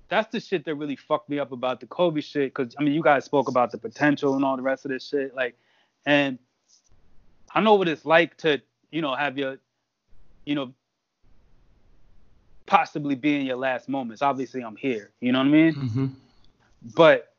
that's 0.09 0.30
the 0.30 0.41
shit 0.41 0.64
that 0.66 0.74
really 0.74 0.97
fucked 0.97 1.28
me 1.30 1.39
up 1.39 1.53
about 1.53 1.80
the 1.80 1.87
Kobe 1.87 2.20
shit. 2.20 2.53
Cause 2.53 2.74
I 2.78 2.83
mean, 2.83 2.93
you 2.93 3.03
guys 3.03 3.24
spoke 3.24 3.49
about 3.49 3.70
the 3.72 3.78
potential 3.78 4.35
and 4.35 4.45
all 4.45 4.57
the 4.57 4.62
rest 4.62 4.85
of 4.85 4.91
this 4.91 5.09
shit. 5.09 5.35
Like, 5.35 5.57
and 6.05 6.39
I 7.55 7.61
know 7.62 7.74
what 7.74 7.89
it's 7.89 8.05
like 8.05 8.37
to, 8.39 8.61
you 8.91 9.01
know, 9.01 9.14
have 9.14 9.39
your, 9.39 9.59
you 10.45 10.55
know, 10.55 10.74
possibly 12.66 13.14
be 13.14 13.37
in 13.37 13.47
your 13.47 13.57
last 13.57 13.89
moments. 13.89 14.20
Obviously, 14.20 14.62
I'm 14.62 14.76
here. 14.76 15.12
You 15.20 15.33
know 15.33 15.39
what 15.39 15.47
I 15.47 15.51
mean? 15.51 15.74
Mhm. 15.74 16.11
But 16.95 17.35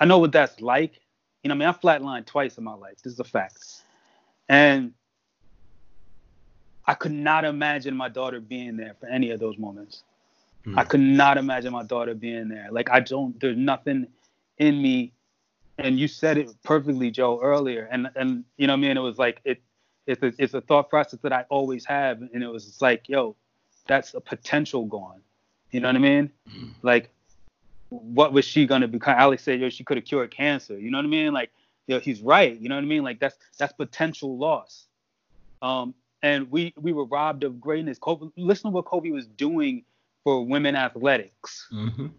I 0.00 0.06
know 0.06 0.18
what 0.18 0.32
that's 0.32 0.60
like. 0.60 1.00
You 1.42 1.48
know, 1.48 1.54
what 1.56 1.66
I 1.66 1.72
mean, 1.72 1.78
I 1.98 1.98
flatlined 1.98 2.26
twice 2.26 2.56
in 2.56 2.64
my 2.64 2.74
life. 2.74 3.02
This 3.02 3.12
is 3.12 3.20
a 3.20 3.24
fact. 3.24 3.82
And 4.48 4.94
I 6.86 6.94
could 6.94 7.12
not 7.12 7.44
imagine 7.44 7.96
my 7.96 8.08
daughter 8.08 8.40
being 8.40 8.76
there 8.76 8.94
for 9.00 9.06
any 9.06 9.30
of 9.30 9.40
those 9.40 9.58
moments. 9.58 10.02
Mm. 10.66 10.78
I 10.78 10.84
could 10.84 11.00
not 11.00 11.38
imagine 11.38 11.72
my 11.72 11.82
daughter 11.82 12.14
being 12.14 12.48
there. 12.48 12.68
Like 12.70 12.90
I 12.90 13.00
don't 13.00 13.38
there's 13.40 13.56
nothing 13.56 14.06
in 14.58 14.80
me 14.80 15.12
and 15.78 15.98
you 15.98 16.06
said 16.08 16.38
it 16.38 16.50
perfectly, 16.62 17.10
Joe, 17.10 17.40
earlier. 17.40 17.88
And 17.90 18.10
and 18.16 18.44
you 18.56 18.66
know 18.66 18.74
what 18.74 18.78
I 18.78 18.88
mean? 18.88 18.96
It 18.96 19.00
was 19.00 19.18
like 19.18 19.40
it 19.44 19.62
it's 20.06 20.22
a 20.22 20.32
it's 20.38 20.54
a 20.54 20.60
thought 20.60 20.90
process 20.90 21.20
that 21.22 21.32
I 21.32 21.44
always 21.48 21.84
have. 21.86 22.20
And 22.20 22.42
it 22.42 22.48
was 22.48 22.80
like, 22.80 23.08
yo, 23.08 23.36
that's 23.86 24.14
a 24.14 24.20
potential 24.20 24.84
gone. 24.84 25.20
You 25.70 25.80
know 25.80 25.88
what 25.88 25.96
I 25.96 26.00
mean? 26.00 26.30
Mm. 26.48 26.74
Like 26.82 27.10
what 27.88 28.32
was 28.32 28.44
she 28.44 28.66
gonna 28.66 28.88
become? 28.88 29.14
Alex 29.16 29.42
said, 29.42 29.60
yo, 29.60 29.68
she 29.68 29.84
could 29.84 29.96
have 29.96 30.04
cured 30.04 30.30
cancer. 30.30 30.78
You 30.78 30.90
know 30.90 30.98
what 30.98 31.06
I 31.06 31.08
mean? 31.08 31.32
Like, 31.32 31.50
yo, 31.86 32.00
he's 32.00 32.20
right. 32.20 32.58
You 32.58 32.68
know 32.68 32.76
what 32.76 32.84
I 32.84 32.86
mean? 32.86 33.02
Like 33.02 33.18
that's 33.18 33.36
that's 33.58 33.72
potential 33.72 34.36
loss. 34.36 34.86
Um, 35.62 35.94
and 36.24 36.50
we 36.50 36.72
we 36.80 36.92
were 36.94 37.04
robbed 37.04 37.44
of 37.44 37.60
greatness. 37.60 37.98
Kobe, 37.98 38.28
listen 38.38 38.70
to 38.70 38.74
what 38.74 38.86
Kobe 38.86 39.10
was 39.10 39.26
doing 39.26 39.84
for 40.24 40.44
women 40.44 40.74
athletics. 40.74 41.68
Mhm. 41.70 42.10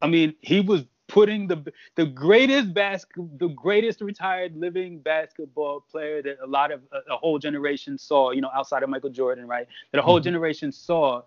I 0.00 0.06
mean, 0.06 0.34
he 0.40 0.60
was 0.60 0.86
putting 1.08 1.46
the 1.46 1.58
the 1.96 2.06
greatest 2.06 2.72
basket, 2.72 3.38
the 3.38 3.48
greatest 3.48 4.00
retired 4.00 4.56
living 4.56 5.00
basketball 5.00 5.80
player 5.90 6.22
that 6.22 6.38
a 6.42 6.46
lot 6.46 6.72
of 6.72 6.80
a, 6.90 7.12
a 7.12 7.16
whole 7.18 7.38
generation 7.38 7.98
saw. 7.98 8.30
You 8.30 8.40
know, 8.40 8.50
outside 8.54 8.82
of 8.82 8.88
Michael 8.88 9.10
Jordan, 9.10 9.46
right? 9.46 9.66
That 9.92 9.98
a 9.98 10.02
whole 10.02 10.20
Mhm. 10.20 10.24
generation 10.24 10.72
saw 10.72 11.22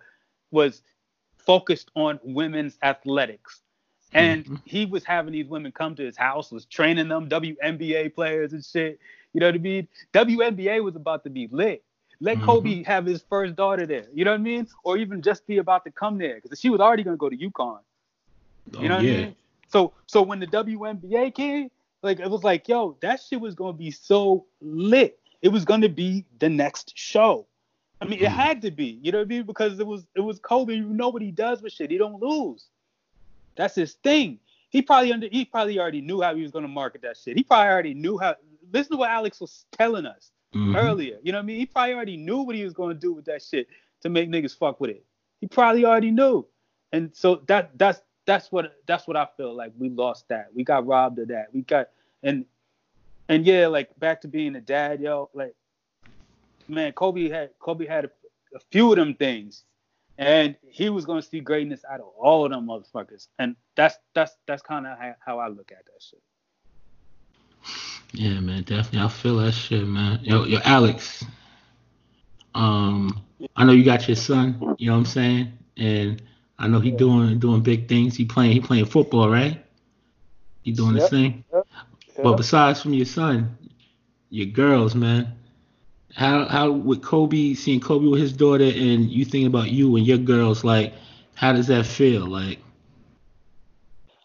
was 0.49 0.81
focused 1.37 1.91
on 1.95 2.19
women's 2.23 2.79
athletics. 2.81 3.61
And 4.13 4.45
Mhm. 4.45 4.61
he 4.65 4.85
was 4.85 5.03
having 5.05 5.33
these 5.33 5.47
women 5.47 5.71
come 5.71 5.95
to 5.95 6.03
his 6.03 6.17
house, 6.17 6.51
was 6.51 6.65
training 6.65 7.07
them, 7.09 7.29
WNBA 7.29 8.09
players 8.09 8.53
and 8.53 8.65
shit. 8.65 8.99
You 9.33 9.39
know 9.39 9.47
what 9.47 9.55
I 9.55 9.59
mean? 9.59 9.87
WNBA 10.13 10.83
was 10.83 10.95
about 10.95 11.23
to 11.23 11.29
be 11.29 11.47
lit. 11.51 11.83
Let 12.21 12.37
Mhm. 12.37 12.43
Kobe 12.43 12.83
have 12.83 13.05
his 13.05 13.23
first 13.23 13.55
daughter 13.55 13.85
there. 13.87 14.05
You 14.13 14.23
know 14.23 14.31
what 14.31 14.39
I 14.39 14.43
mean? 14.43 14.67
Or 14.83 14.95
even 14.97 15.21
just 15.21 15.45
be 15.47 15.57
about 15.57 15.83
to 15.85 15.91
come 15.91 16.17
there 16.19 16.39
because 16.41 16.59
she 16.59 16.69
was 16.69 16.79
already 16.79 17.03
gonna 17.03 17.17
go 17.17 17.29
to 17.29 17.35
UConn. 17.35 17.79
Oh, 18.77 18.81
You 18.81 18.89
know 18.89 18.97
what 18.97 19.05
yeah. 19.05 19.11
I 19.13 19.17
mean? 19.17 19.35
So 19.67 19.93
so 20.05 20.21
when 20.21 20.39
the 20.39 20.47
WNBA 20.47 21.33
came, 21.33 21.71
like 22.03 22.19
it 22.19 22.29
was 22.29 22.43
like, 22.43 22.67
yo, 22.67 22.95
that 23.01 23.21
shit 23.21 23.41
was 23.41 23.55
gonna 23.55 23.73
be 23.73 23.89
so 23.91 24.45
lit. 24.61 25.19
It 25.41 25.49
was 25.49 25.65
gonna 25.65 25.89
be 25.89 26.25
the 26.39 26.47
next 26.49 26.93
show. 26.95 27.47
I 27.99 28.05
mean, 28.05 28.19
it 28.19 28.29
Mhm. 28.29 28.35
had 28.35 28.61
to 28.63 28.71
be. 28.71 28.99
You 29.01 29.11
know 29.11 29.19
what 29.19 29.25
I 29.25 29.29
mean? 29.29 29.43
Because 29.43 29.79
it 29.79 29.87
was 29.87 30.07
it 30.15 30.21
was 30.21 30.39
Kobe. 30.39 30.75
You 30.75 30.85
know 30.85 31.09
what 31.09 31.21
he 31.23 31.31
does 31.31 31.61
with 31.63 31.73
shit. 31.73 31.89
He 31.89 31.97
don't 31.97 32.21
lose. 32.21 32.67
That's 33.55 33.75
his 33.75 33.95
thing. 33.95 34.39
He 34.69 34.81
probably 34.83 35.11
under 35.11 35.27
he 35.27 35.43
probably 35.45 35.79
already 35.79 36.01
knew 36.01 36.21
how 36.21 36.35
he 36.35 36.43
was 36.43 36.51
gonna 36.51 36.67
market 36.67 37.01
that 37.01 37.17
shit. 37.17 37.35
He 37.35 37.43
probably 37.43 37.69
already 37.69 37.93
knew 37.95 38.19
how. 38.19 38.35
Listen 38.71 38.91
to 38.91 38.97
what 38.97 39.09
Alex 39.09 39.41
was 39.41 39.65
telling 39.71 40.05
us 40.05 40.31
Mhm. 40.55 40.75
earlier. 40.75 41.19
You 41.23 41.31
know 41.31 41.37
what 41.37 41.43
I 41.43 41.45
mean? 41.45 41.57
He 41.59 41.65
probably 41.65 41.93
already 41.93 42.17
knew 42.17 42.41
what 42.41 42.55
he 42.55 42.63
was 42.63 42.73
going 42.73 42.93
to 42.93 42.99
do 42.99 43.13
with 43.13 43.25
that 43.25 43.41
shit 43.41 43.67
to 44.01 44.09
make 44.09 44.29
niggas 44.29 44.57
fuck 44.57 44.79
with 44.79 44.91
it. 44.91 45.05
He 45.39 45.47
probably 45.47 45.85
already 45.85 46.11
knew. 46.11 46.45
And 46.91 47.15
so 47.15 47.35
that 47.47 47.77
that's 47.77 48.01
that's 48.25 48.51
what 48.51 48.77
that's 48.85 49.07
what 49.07 49.15
I 49.15 49.27
feel 49.37 49.53
like 49.53 49.71
we 49.77 49.89
lost 49.89 50.27
that. 50.27 50.53
We 50.53 50.63
got 50.63 50.85
robbed 50.85 51.19
of 51.19 51.29
that. 51.29 51.53
We 51.53 51.61
got 51.61 51.89
and 52.21 52.45
and 53.29 53.45
yeah, 53.45 53.67
like 53.67 53.97
back 53.97 54.21
to 54.21 54.27
being 54.27 54.55
a 54.55 54.61
dad, 54.61 55.01
yo, 55.01 55.29
like 55.33 55.55
man, 56.67 56.91
Kobe 56.93 57.29
had 57.29 57.51
Kobe 57.59 57.87
had 57.87 58.05
a, 58.05 58.11
a 58.55 58.59
few 58.71 58.91
of 58.91 58.97
them 58.97 59.15
things. 59.15 59.63
And 60.17 60.55
he 60.67 60.89
was 60.89 61.05
gonna 61.05 61.21
see 61.21 61.39
greatness 61.39 61.83
out 61.89 62.01
of 62.01 62.07
all 62.17 62.45
of 62.45 62.51
them 62.51 62.67
motherfuckers. 62.67 63.27
And 63.39 63.55
that's 63.75 63.97
that's 64.13 64.35
that's 64.45 64.61
kind 64.61 64.85
of 64.85 64.99
how, 64.99 65.15
how 65.25 65.39
I 65.39 65.47
look 65.47 65.71
at 65.71 65.85
that 65.85 66.01
shit. 66.01 66.21
Yeah, 68.13 68.39
man, 68.41 68.63
definitely. 68.63 68.99
I 69.01 69.07
feel 69.09 69.37
that 69.37 69.53
shit, 69.53 69.87
man. 69.87 70.19
Yo, 70.23 70.45
yo, 70.45 70.59
Alex. 70.65 71.25
Um, 72.55 73.21
I 73.55 73.65
know 73.65 73.71
you 73.73 73.83
got 73.85 74.07
your 74.07 74.15
son. 74.15 74.75
You 74.77 74.87
know 74.87 74.93
what 74.93 74.99
I'm 74.99 75.05
saying, 75.05 75.53
and 75.77 76.21
I 76.59 76.67
know 76.67 76.79
he 76.79 76.91
doing 76.91 77.39
doing 77.39 77.61
big 77.61 77.87
things. 77.87 78.15
He 78.17 78.25
playing 78.25 78.53
he 78.53 78.59
playing 78.59 78.85
football, 78.85 79.29
right? 79.29 79.63
He 80.63 80.71
doing 80.73 80.95
Yep, 80.95 80.95
his 80.95 81.09
thing. 81.09 81.45
yep, 81.53 81.67
But 82.21 82.33
besides 82.35 82.81
from 82.81 82.93
your 82.93 83.05
son, 83.05 83.57
your 84.29 84.47
girls, 84.47 84.95
man. 84.95 85.35
How 86.15 86.47
how 86.47 86.71
with 86.71 87.03
Kobe 87.03 87.53
seeing 87.55 87.81
Kobe 87.81 88.07
with 88.07 88.21
his 88.21 88.33
daughter 88.33 88.65
and 88.65 89.09
you 89.11 89.25
thinking 89.25 89.47
about 89.47 89.71
you 89.71 89.95
and 89.97 90.07
your 90.07 90.19
girls, 90.19 90.63
like 90.63 90.93
how 91.35 91.53
does 91.53 91.67
that 91.67 91.85
feel? 91.85 92.27
Like 92.27 92.60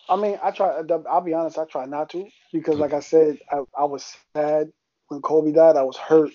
I 0.08 0.16
mean, 0.16 0.38
I 0.42 0.50
try. 0.50 0.82
I'll 1.10 1.20
be 1.20 1.34
honest. 1.34 1.58
I 1.58 1.64
try 1.64 1.86
not 1.86 2.10
to 2.10 2.26
because, 2.52 2.78
like 2.78 2.92
I 2.92 3.00
said, 3.00 3.38
I, 3.50 3.62
I 3.76 3.84
was 3.84 4.16
sad 4.34 4.72
when 5.08 5.20
Kobe 5.20 5.52
died. 5.52 5.76
I 5.76 5.82
was 5.82 5.96
hurt 5.96 6.30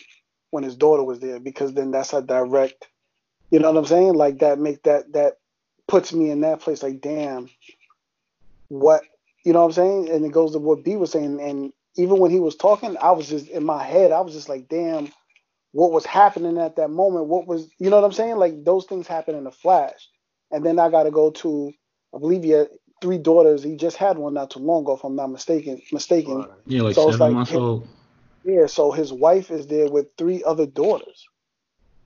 when 0.49 0.63
his 0.63 0.75
daughter 0.75 1.03
was 1.03 1.19
there 1.19 1.39
because 1.39 1.73
then 1.73 1.91
that's 1.91 2.13
a 2.13 2.21
direct. 2.21 2.87
You 3.49 3.59
know 3.59 3.71
what 3.71 3.79
I'm 3.79 3.85
saying? 3.85 4.13
Like 4.13 4.39
that 4.39 4.59
make 4.59 4.83
that 4.83 5.13
that 5.13 5.37
puts 5.87 6.13
me 6.13 6.31
in 6.31 6.41
that 6.41 6.59
place. 6.59 6.83
Like, 6.83 7.01
damn, 7.01 7.49
what 8.67 9.03
you 9.45 9.53
know 9.53 9.59
what 9.59 9.65
I'm 9.65 9.71
saying? 9.73 10.09
And 10.09 10.25
it 10.25 10.31
goes 10.31 10.51
to 10.51 10.59
what 10.59 10.83
B 10.83 10.95
was 10.95 11.11
saying. 11.11 11.41
And 11.41 11.73
even 11.95 12.19
when 12.19 12.31
he 12.31 12.39
was 12.39 12.55
talking, 12.55 12.97
I 13.01 13.11
was 13.11 13.29
just 13.29 13.47
in 13.47 13.63
my 13.63 13.83
head. 13.83 14.11
I 14.11 14.21
was 14.21 14.33
just 14.33 14.49
like, 14.49 14.67
damn, 14.67 15.11
what 15.71 15.91
was 15.91 16.05
happening 16.05 16.57
at 16.57 16.75
that 16.75 16.89
moment? 16.89 17.27
What 17.27 17.47
was 17.47 17.69
you 17.79 17.89
know 17.89 17.95
what 17.95 18.05
I'm 18.05 18.11
saying? 18.11 18.35
Like 18.35 18.63
those 18.63 18.85
things 18.85 19.07
happen 19.07 19.35
in 19.35 19.47
a 19.47 19.51
flash. 19.51 20.09
And 20.51 20.65
then 20.65 20.79
I 20.79 20.89
got 20.89 21.03
to 21.03 21.11
go 21.11 21.31
to, 21.31 21.71
I 22.13 22.19
believe 22.19 22.43
had 22.43 22.67
three 23.01 23.17
daughters. 23.17 23.63
He 23.63 23.75
just 23.75 23.97
had 23.97 24.17
one 24.17 24.33
not 24.33 24.51
too 24.51 24.59
long 24.59 24.83
ago, 24.83 24.93
if 24.95 25.03
I'm 25.03 25.15
not 25.15 25.27
mistaken. 25.27 25.81
Mistaken. 25.91 26.45
yeah, 26.67 26.81
like 26.83 26.95
So 26.95 27.07
seven 27.11 27.19
like 27.19 27.33
months 27.33 27.51
him- 27.51 27.61
old. 27.61 27.87
Yeah. 28.43 28.67
So 28.67 28.91
his 28.91 29.11
wife 29.11 29.51
is 29.51 29.67
there 29.67 29.89
with 29.89 30.07
three 30.17 30.43
other 30.43 30.65
daughters. 30.65 31.27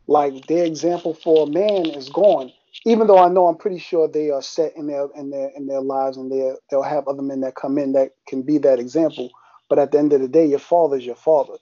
Like 0.08 0.48
their 0.48 0.66
example 0.66 1.14
for 1.14 1.48
a 1.48 1.50
man 1.50 1.88
is 1.88 2.10
gone. 2.10 2.52
Even 2.86 3.08
though 3.08 3.18
I 3.18 3.30
know 3.30 3.48
I'm 3.48 3.58
pretty 3.58 3.80
sure 3.80 4.08
they 4.08 4.30
are 4.30 4.42
set 4.42 4.76
in 4.76 4.88
their 4.88 5.08
in 5.16 5.30
their 5.30 5.50
in 5.56 5.66
their 5.68 5.82
lives 5.82 6.18
and 6.18 6.32
they 6.32 6.52
they'll 6.70 6.84
have 6.84 7.08
other 7.08 7.22
men 7.24 7.42
that 7.42 7.56
come 7.56 7.78
in 7.78 7.94
that 7.94 8.12
can 8.28 8.42
be 8.44 8.58
that 8.60 8.80
example. 8.80 9.30
But 9.70 9.80
at 9.80 9.92
the 9.92 9.98
end 9.98 10.14
of 10.14 10.22
the 10.22 10.28
day, 10.28 10.46
your 10.46 10.60
father's 10.60 11.06
your 11.06 11.16
father. 11.16 11.56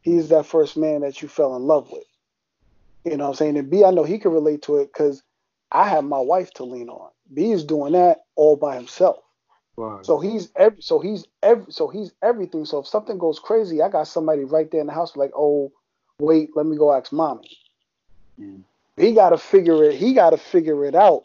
He's 0.00 0.28
that 0.30 0.46
first 0.46 0.76
man 0.76 1.02
that 1.02 1.20
you 1.20 1.28
fell 1.28 1.54
in 1.56 1.62
love 1.62 1.90
with. 1.90 2.04
You 3.04 3.16
know 3.16 3.24
what 3.24 3.30
I'm 3.30 3.34
saying? 3.36 3.58
And 3.58 3.68
B, 3.70 3.84
I 3.84 3.90
know 3.90 4.04
he 4.04 4.18
can 4.18 4.30
relate 4.32 4.62
to 4.62 4.76
it 4.78 4.86
because 4.92 5.22
I 5.70 5.88
have 5.88 6.04
my 6.04 6.18
wife 6.20 6.52
to 6.54 6.64
lean 6.64 6.88
on. 6.88 7.10
B 7.32 7.52
is 7.52 7.64
doing 7.64 7.92
that 7.92 8.18
all 8.36 8.56
by 8.56 8.76
himself. 8.76 9.18
Word. 9.76 10.04
So 10.04 10.20
he's 10.20 10.50
every, 10.56 10.82
so 10.82 10.98
he's 10.98 11.26
every, 11.42 11.72
so 11.72 11.88
he's 11.88 12.12
everything. 12.22 12.64
So 12.64 12.80
if 12.80 12.86
something 12.86 13.18
goes 13.18 13.38
crazy, 13.38 13.80
I 13.82 13.88
got 13.88 14.08
somebody 14.08 14.44
right 14.44 14.70
there 14.70 14.80
in 14.80 14.86
the 14.86 14.92
house 14.92 15.16
like, 15.16 15.32
oh, 15.36 15.72
wait, 16.18 16.50
let 16.54 16.66
me 16.66 16.76
go 16.76 16.92
ask 16.92 17.12
mommy. 17.12 17.50
Yeah. 18.36 18.58
He 18.96 19.14
got 19.14 19.30
to 19.30 19.38
figure 19.38 19.82
it. 19.84 19.94
He 19.94 20.12
got 20.12 20.30
to 20.30 20.36
figure 20.36 20.84
it 20.84 20.94
out 20.94 21.22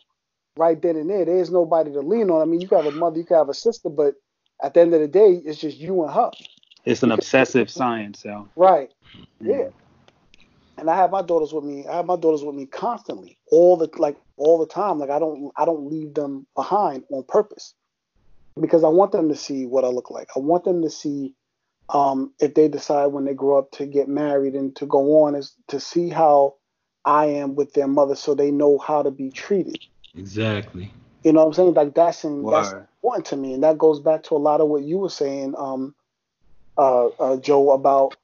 right 0.55 0.82
then 0.82 0.95
and 0.95 1.10
there. 1.10 1.26
There's 1.26 1.51
nobody 1.51 1.91
to 1.91 1.99
lean 1.99 2.30
on. 2.30 2.41
I 2.41 2.45
mean, 2.45 2.62
you 2.62 2.68
can 2.68 2.84
have 2.84 2.93
a 2.93 2.97
mother, 2.97 3.18
you 3.18 3.26
can 3.26 3.38
have 3.38 3.49
a 3.49 3.53
sister, 3.53 3.89
but 3.89 4.16
at 4.64 4.74
the 4.74 4.82
end 4.82 4.93
of 4.93 5.01
the 5.01 5.08
day, 5.08 5.41
it's 5.45 5.60
just 5.60 5.78
you 5.78 6.03
and 6.03 6.14
her. 6.14 6.32
It's 6.86 7.03
an 7.03 7.12
obsessive 7.12 7.70
science, 7.70 8.22
so 8.24 8.49
Right. 8.55 8.89
Yeah. 9.41 9.70
And 10.78 10.89
I 10.89 10.95
have 10.95 11.11
my 11.11 11.21
daughters 11.21 11.53
with 11.53 11.63
me. 11.63 11.88
I 11.88 11.97
have 11.97 12.05
my 12.05 12.15
daughters 12.15 12.43
with 12.43 12.55
me 12.55 12.65
constantly, 12.67 13.38
all 13.51 13.78
the 13.78 13.89
like 13.97 14.17
all 14.36 14.59
the 14.59 14.67
time. 14.67 14.99
Like 14.99 15.09
I 15.09 15.19
don't 15.19 15.51
I 15.55 15.65
don't 15.65 15.89
leave 15.89 16.13
them 16.13 16.45
behind 16.55 17.03
on 17.09 17.23
purpose 17.23 17.73
because 18.59 18.84
I 18.84 18.89
want 18.89 19.11
them 19.11 19.30
to 19.30 19.36
see 19.36 19.65
what 19.65 19.86
I 19.86 19.88
look 19.88 20.11
like. 20.11 20.30
I 20.36 20.39
want 20.39 20.63
them 20.63 20.82
to 20.84 20.89
see 20.89 21.34
um, 21.89 22.34
if 22.39 22.53
they 22.53 22.67
decide 22.67 23.07
when 23.07 23.25
they 23.25 23.34
grow 23.34 23.57
up 23.57 23.71
to 23.71 23.86
get 23.86 24.07
married 24.07 24.53
and 24.53 24.75
to 24.75 24.86
go 24.86 25.23
on 25.23 25.36
is 25.36 25.53
to 25.67 25.80
see 25.80 26.09
how 26.09 26.55
I 27.05 27.25
am 27.25 27.55
with 27.55 27.73
their 27.73 27.88
mother, 27.88 28.15
so 28.15 28.36
they 28.36 28.51
know 28.51 28.78
how 28.78 29.01
to 29.01 29.11
be 29.11 29.30
treated. 29.30 29.80
Exactly. 30.15 30.91
You 31.23 31.34
know 31.34 31.41
what 31.41 31.47
I'm 31.47 31.53
saying? 31.53 31.73
Like 31.73 31.95
that's 31.95 32.23
in, 32.23 32.45
that's 32.45 32.73
important 32.73 33.25
to 33.28 33.38
me, 33.38 33.53
and 33.53 33.63
that 33.63 33.78
goes 33.78 33.99
back 33.99 34.23
to 34.23 34.36
a 34.36 34.38
lot 34.38 34.61
of 34.61 34.67
what 34.67 34.84
you 34.84 34.97
were 34.97 35.09
saying, 35.09 35.55
um, 35.57 35.95
uh, 36.78 37.07
uh, 37.07 37.38
Joe, 37.38 37.71
about 37.71 38.17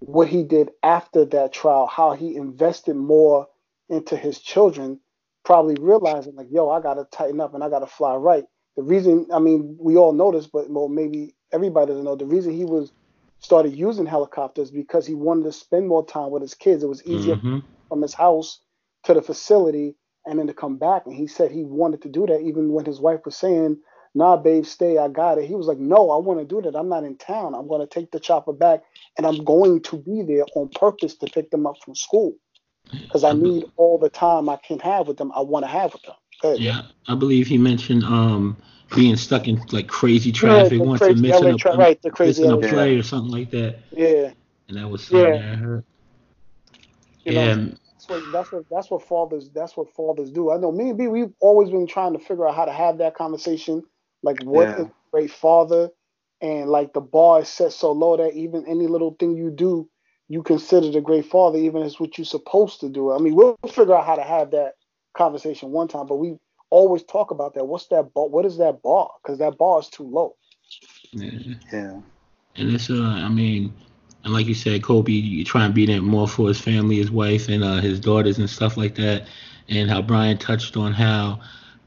what 0.00 0.28
he 0.28 0.42
did 0.44 0.70
after 0.82 1.24
that 1.26 1.52
trial, 1.52 1.86
how 1.86 2.12
he 2.12 2.36
invested 2.36 2.94
more 2.94 3.48
into 3.88 4.16
his 4.16 4.40
children, 4.40 5.00
probably 5.44 5.76
realizing 5.76 6.36
like, 6.36 6.48
yo, 6.50 6.68
I 6.70 6.80
gotta 6.80 7.04
tighten 7.10 7.40
up 7.40 7.54
and 7.54 7.64
I 7.64 7.68
gotta 7.68 7.86
fly 7.86 8.14
right. 8.14 8.44
The 8.76 8.82
reason, 8.82 9.26
I 9.32 9.38
mean, 9.40 9.76
we 9.80 9.96
all 9.96 10.12
know 10.12 10.30
this, 10.30 10.46
but 10.46 10.70
well, 10.70 10.88
maybe 10.88 11.34
everybody 11.52 11.88
doesn't 11.88 12.04
know. 12.04 12.16
The 12.16 12.26
reason 12.26 12.52
he 12.52 12.64
was 12.64 12.92
started 13.40 13.74
using 13.74 14.06
helicopters 14.06 14.70
because 14.70 15.06
he 15.06 15.14
wanted 15.14 15.44
to 15.44 15.52
spend 15.52 15.88
more 15.88 16.04
time 16.04 16.30
with 16.30 16.42
his 16.42 16.54
kids. 16.54 16.82
It 16.82 16.88
was 16.88 17.04
easier 17.04 17.36
Mhm. 17.36 17.62
from 17.88 18.02
his 18.02 18.14
house 18.14 18.60
to 19.04 19.14
the 19.14 19.22
facility 19.22 19.96
and 20.26 20.38
then 20.38 20.46
to 20.48 20.54
come 20.54 20.76
back. 20.76 21.06
And 21.06 21.14
he 21.14 21.26
said 21.26 21.50
he 21.50 21.64
wanted 21.64 22.02
to 22.02 22.08
do 22.08 22.26
that 22.26 22.40
even 22.40 22.72
when 22.72 22.84
his 22.84 23.00
wife 23.00 23.20
was 23.24 23.36
saying, 23.36 23.78
Nah, 24.14 24.36
babe, 24.36 24.64
stay, 24.64 24.98
I 24.98 25.08
got 25.08 25.38
it. 25.38 25.46
He 25.46 25.54
was 25.54 25.66
like, 25.66 25.78
No, 25.78 26.10
I 26.10 26.18
want 26.18 26.40
to 26.40 26.44
do 26.44 26.62
that. 26.62 26.76
I'm 26.76 26.88
not 26.88 27.04
in 27.04 27.16
town. 27.16 27.54
I'm 27.54 27.68
going 27.68 27.80
to 27.80 27.86
take 27.86 28.10
the 28.10 28.20
chopper 28.20 28.52
back 28.52 28.82
and 29.16 29.26
I'm 29.26 29.44
going 29.44 29.82
to 29.82 29.98
be 29.98 30.22
there 30.22 30.44
on 30.54 30.68
purpose 30.68 31.16
to 31.16 31.26
pick 31.26 31.50
them 31.50 31.66
up 31.66 31.76
from 31.84 31.94
school 31.94 32.34
because 32.90 33.24
I 33.24 33.32
need 33.32 33.64
all 33.76 33.98
the 33.98 34.10
time 34.10 34.48
I 34.48 34.56
can 34.56 34.78
have 34.80 35.08
with 35.08 35.18
them. 35.18 35.32
I 35.34 35.40
want 35.40 35.64
to 35.64 35.70
have 35.70 35.92
with 35.92 36.02
them. 36.02 36.14
Good. 36.40 36.60
Yeah, 36.60 36.82
I 37.06 37.14
believe 37.14 37.46
he 37.46 37.58
mentioned 37.58 38.04
um 38.04 38.56
being 38.94 39.16
stuck 39.16 39.48
in 39.48 39.60
like 39.70 39.86
crazy 39.86 40.32
traffic 40.32 40.78
the 40.78 40.84
once 40.84 41.00
crazy 41.00 41.12
and 41.12 41.22
missing 41.22 41.48
LA 41.48 41.72
a, 41.72 41.76
right, 41.76 42.02
the 42.02 42.10
crazy 42.10 42.42
missing 42.42 42.64
a 42.64 42.68
play 42.68 42.96
or 42.96 43.02
something 43.02 43.30
like 43.30 43.50
that, 43.50 43.78
Yeah. 43.92 44.32
and 44.68 44.78
that 44.78 44.88
was 44.88 45.04
something 45.06 45.34
Yeah. 45.34 45.52
I 45.52 45.56
heard. 45.56 45.84
You 47.24 47.32
know, 47.34 47.44
yeah, 47.44 47.54
that's 47.92 48.08
what 48.08 48.32
that's 48.32 48.52
what 48.52 48.64
that's 48.70 48.90
what 48.90 49.02
fathers 49.06 49.50
that's 49.50 49.76
what 49.76 49.92
fathers 49.94 50.30
do. 50.30 50.50
I 50.50 50.56
know 50.56 50.72
me 50.72 50.90
and 50.90 50.98
B 50.98 51.08
we've 51.08 51.32
always 51.40 51.70
been 51.70 51.86
trying 51.86 52.14
to 52.14 52.18
figure 52.18 52.48
out 52.48 52.54
how 52.54 52.64
to 52.64 52.72
have 52.72 52.98
that 52.98 53.14
conversation. 53.14 53.82
Like 54.22 54.38
what 54.38 54.68
Yeah. 54.68 54.84
a 54.84 54.90
great 55.12 55.30
father 55.30 55.90
and 56.40 56.68
like 56.70 56.92
the 56.92 57.00
bar 57.00 57.40
is 57.42 57.48
set 57.48 57.72
so 57.72 57.92
low 57.92 58.16
that 58.16 58.34
even 58.34 58.66
any 58.66 58.86
little 58.86 59.16
thing 59.18 59.36
you 59.36 59.50
do 59.50 59.88
you 60.28 60.42
consider 60.42 60.90
the 60.90 61.00
great 61.00 61.26
father 61.26 61.58
even 61.58 61.82
as 61.82 61.98
what 61.98 62.18
you're 62.18 62.24
supposed 62.24 62.80
to 62.80 62.88
do. 62.88 63.12
I 63.12 63.18
mean 63.18 63.34
we'll 63.34 63.56
figure 63.68 63.94
out 63.94 64.06
how 64.06 64.16
to 64.16 64.22
have 64.22 64.50
that 64.52 64.74
conversation 65.16 65.70
one 65.70 65.88
time, 65.88 66.06
but 66.06 66.16
we 66.16 66.36
always 66.70 67.02
talk 67.04 67.30
about 67.30 67.54
that. 67.54 67.64
What's 67.64 67.86
that 67.88 68.12
bar? 68.14 68.28
What 68.28 68.44
is 68.44 68.58
that 68.58 68.82
bar? 68.82 69.10
Because 69.22 69.38
that 69.38 69.56
bar 69.58 69.80
is 69.80 69.88
too 69.88 70.04
low. 70.04 70.36
yeah. 71.12 71.54
Yeah. 71.72 72.00
And 72.56 72.72
it's 72.72 72.90
uh, 72.90 73.02
I 73.02 73.28
mean, 73.28 73.72
and 74.24 74.32
like 74.32 74.46
you 74.46 74.54
said, 74.54 74.82
Kobe, 74.82 75.12
you 75.12 75.44
try 75.44 75.64
and 75.64 75.74
be 75.74 75.86
there 75.86 76.02
more 76.02 76.28
for 76.28 76.48
his 76.48 76.60
family, 76.60 76.96
his 76.96 77.10
wife, 77.10 77.48
and 77.48 77.62
uh, 77.62 77.76
his 77.76 78.00
daughters 78.00 78.38
and 78.38 78.50
stuff 78.50 78.76
like 78.76 78.94
that. 78.96 79.28
And 79.68 79.88
how 79.88 80.02
Brian 80.02 80.38
touched 80.38 80.76
on 80.76 80.92
how 80.92 81.40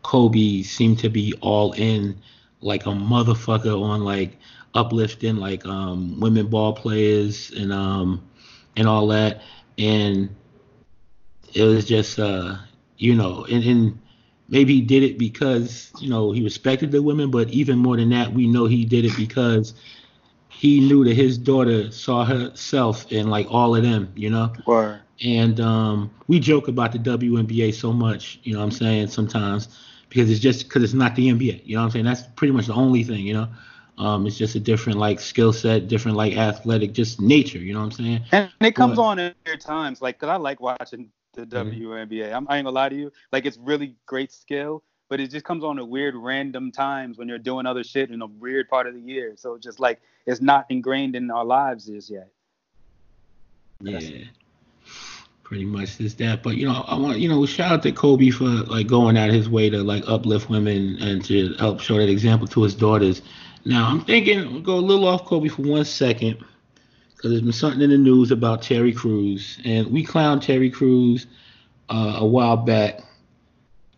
Kobe 0.04 0.64
seemed 0.64 1.00
to 1.00 1.10
be 1.10 1.34
all 1.42 1.74
in, 1.74 2.22
like 2.62 2.86
a 2.86 2.90
motherfucker 2.90 3.82
on 3.82 4.04
like 4.04 4.38
uplifting 4.74 5.38
like 5.38 5.66
um 5.66 6.20
women 6.20 6.48
ball 6.48 6.74
players 6.74 7.52
and 7.52 7.74
um 7.74 8.22
and 8.78 8.88
all 8.88 9.08
that. 9.08 9.42
And 9.78 10.36
it 11.54 11.64
was 11.64 11.86
just 11.86 12.20
uh 12.20 12.56
you 12.98 13.16
know 13.16 13.46
and, 13.46 13.64
and 13.64 14.00
maybe 14.48 14.76
he 14.76 14.82
did 14.82 15.04
it 15.04 15.18
because 15.18 15.92
you 16.00 16.10
know 16.10 16.32
he 16.32 16.44
respected 16.44 16.92
the 16.92 17.02
women 17.02 17.32
but 17.32 17.50
even 17.50 17.78
more 17.78 17.98
than 17.98 18.10
that 18.10 18.32
we 18.32 18.48
know 18.48 18.66
he 18.66 18.86
did 18.86 19.06
it 19.06 19.16
because 19.18 19.74
he 20.50 20.80
knew 20.80 21.04
that 21.04 21.16
his 21.16 21.38
daughter 21.38 21.92
saw 21.92 22.24
herself 22.24 23.12
in 23.12 23.30
like 23.30 23.48
all 23.50 23.76
of 23.76 23.84
them 23.84 24.12
you 24.16 24.30
know 24.30 24.54
Word. 24.66 25.02
and 25.24 25.60
um, 25.60 26.12
we 26.28 26.40
joke 26.40 26.68
about 26.68 26.92
the 26.92 27.00
WNBA 27.00 27.74
so 27.74 27.92
much, 27.92 28.40
you 28.44 28.54
know 28.54 28.60
what 28.60 28.66
I'm 28.66 28.72
saying, 28.72 29.08
sometimes 29.08 29.70
because 30.12 30.30
it's 30.30 30.42
just 30.42 30.66
because 30.66 30.84
it's 30.84 30.94
not 30.94 31.16
the 31.16 31.30
NBA, 31.30 31.62
you 31.66 31.76
know 31.76 31.82
what 31.82 31.86
I'm 31.86 31.92
saying? 31.92 32.06
That's 32.06 32.24
pretty 32.36 32.52
much 32.52 32.68
the 32.68 32.74
only 32.74 33.04
thing, 33.04 33.26
you 33.26 33.34
know. 33.34 33.48
Um, 33.98 34.28
it's 34.28 34.38
just 34.38 34.56
a 34.56 34.60
different 34.60 35.00
like 35.00 35.22
skill 35.22 35.54
set, 35.54 35.88
different 35.88 36.18
like 36.18 36.36
athletic, 36.36 36.92
just 36.92 37.22
nature, 37.22 37.60
you 37.60 37.74
know 37.74 37.80
what 37.80 37.86
I'm 37.86 37.92
saying? 37.92 38.22
And 38.34 38.52
it 38.60 38.76
comes 38.76 38.98
But- 38.98 39.04
on 39.04 39.20
at 39.20 39.36
weird 39.46 39.62
times, 39.62 40.02
like, 40.02 40.20
cause 40.20 40.28
I 40.28 40.36
like 40.36 40.60
watching 40.60 41.10
the 41.34 41.46
WNBA. 41.46 42.34
I'm, 42.34 42.46
I 42.50 42.58
ain't 42.58 42.66
gonna 42.66 42.72
lie 42.72 42.90
to 42.90 42.96
you, 42.96 43.12
like, 43.32 43.46
it's 43.46 43.58
really 43.58 43.96
great 44.06 44.34
skill, 44.34 44.84
but 45.08 45.22
it 45.22 45.32
just 45.32 45.46
comes 45.46 45.64
on 45.64 45.80
at 45.80 45.88
weird, 45.88 46.16
random 46.16 46.74
times 46.74 47.18
when 47.18 47.30
you're 47.30 47.38
doing 47.38 47.66
other 47.66 47.84
shit 47.84 48.12
in 48.12 48.22
a 48.22 48.28
weird 48.28 48.68
part 48.70 48.88
of 48.88 48.94
the 48.94 49.00
year. 49.02 49.36
So 49.38 49.58
just 49.58 49.80
like 49.80 50.02
it's 50.26 50.42
not 50.42 50.66
ingrained 50.70 51.16
in 51.16 51.32
our 51.32 51.46
lives 51.46 51.86
just 51.86 52.10
yet. 52.10 52.28
Yeah. 53.80 54.26
Pretty 55.52 55.66
much 55.66 56.00
is 56.00 56.16
that. 56.16 56.44
But 56.44 56.56
you 56.56 56.66
know, 56.66 56.86
I 56.88 56.98
want 56.98 57.20
you 57.20 57.28
know, 57.28 57.46
shout 57.46 57.74
out 57.74 57.84
to 57.84 57.92
Kobe 57.92 58.30
for 58.30 58.46
like 58.46 58.88
going 58.88 59.18
out 59.18 59.32
his 59.32 59.50
way 59.50 59.70
to 59.70 59.84
like 59.84 60.02
uplift 60.08 60.50
women 60.50 60.98
and 61.02 61.26
to 61.26 61.54
help 61.56 61.82
show 61.82 61.98
that 61.98 62.08
example 62.08 62.48
to 62.48 62.64
his 62.64 62.74
daughters. 62.74 63.22
Now 63.66 63.90
I'm 63.90 64.00
thinking 64.00 64.50
we'll 64.50 64.62
go 64.62 64.76
a 64.76 64.78
little 64.78 65.06
off 65.06 65.26
Kobe 65.26 65.50
for 65.50 65.64
one 65.64 65.84
second. 65.84 66.38
Because 67.18 67.32
there's 67.32 67.42
been 67.42 67.52
something 67.52 67.82
in 67.82 67.90
the 67.90 67.98
news 67.98 68.32
about 68.32 68.62
Terry 68.62 68.94
Crews. 68.94 69.60
And 69.66 69.88
we 69.88 70.06
clowned 70.06 70.42
Terry 70.42 70.70
Crews 70.70 71.28
uh, 71.90 72.20
a 72.20 72.26
while 72.26 72.56
back 72.56 73.02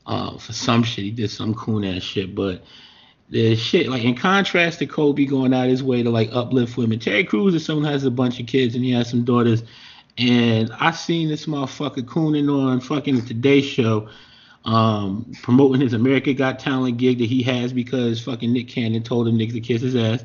uh, 0.07 0.35
for 0.39 0.53
some 0.53 0.81
shit. 0.81 1.03
He 1.03 1.11
did 1.11 1.29
some 1.29 1.53
coon 1.53 1.83
ass 1.83 2.01
shit. 2.01 2.33
But 2.33 2.63
the 3.29 3.55
shit, 3.55 3.89
like 3.89 4.03
in 4.03 4.15
contrast 4.15 4.79
to 4.79 4.87
Kobe 4.87 5.25
going 5.25 5.53
out 5.53 5.67
his 5.67 5.83
way 5.83 6.01
to 6.01 6.09
like 6.09 6.29
uplift 6.33 6.77
women, 6.77 6.97
Terry 6.97 7.23
Crews 7.23 7.53
is 7.53 7.63
someone 7.63 7.85
who 7.85 7.91
has 7.91 8.05
a 8.05 8.09
bunch 8.09 8.39
of 8.39 8.47
kids 8.47 8.73
and 8.73 8.83
he 8.83 8.89
has 8.93 9.07
some 9.07 9.23
daughters. 9.23 9.61
And 10.17 10.71
I 10.79 10.91
seen 10.91 11.27
this 11.27 11.45
motherfucker 11.45 12.03
cooning 12.03 12.49
on 12.49 12.79
fucking 12.79 13.15
the 13.15 13.21
Today 13.21 13.61
Show 13.61 14.09
um, 14.65 15.31
promoting 15.41 15.81
his 15.81 15.93
America 15.93 16.33
Got 16.33 16.59
Talent 16.59 16.97
gig 16.97 17.19
that 17.19 17.25
he 17.25 17.43
has 17.43 17.73
because 17.73 18.21
fucking 18.21 18.51
Nick 18.53 18.69
Cannon 18.69 19.03
told 19.03 19.27
him 19.27 19.37
Nick 19.37 19.51
to 19.51 19.59
kiss 19.59 19.81
his 19.81 19.95
ass. 19.95 20.23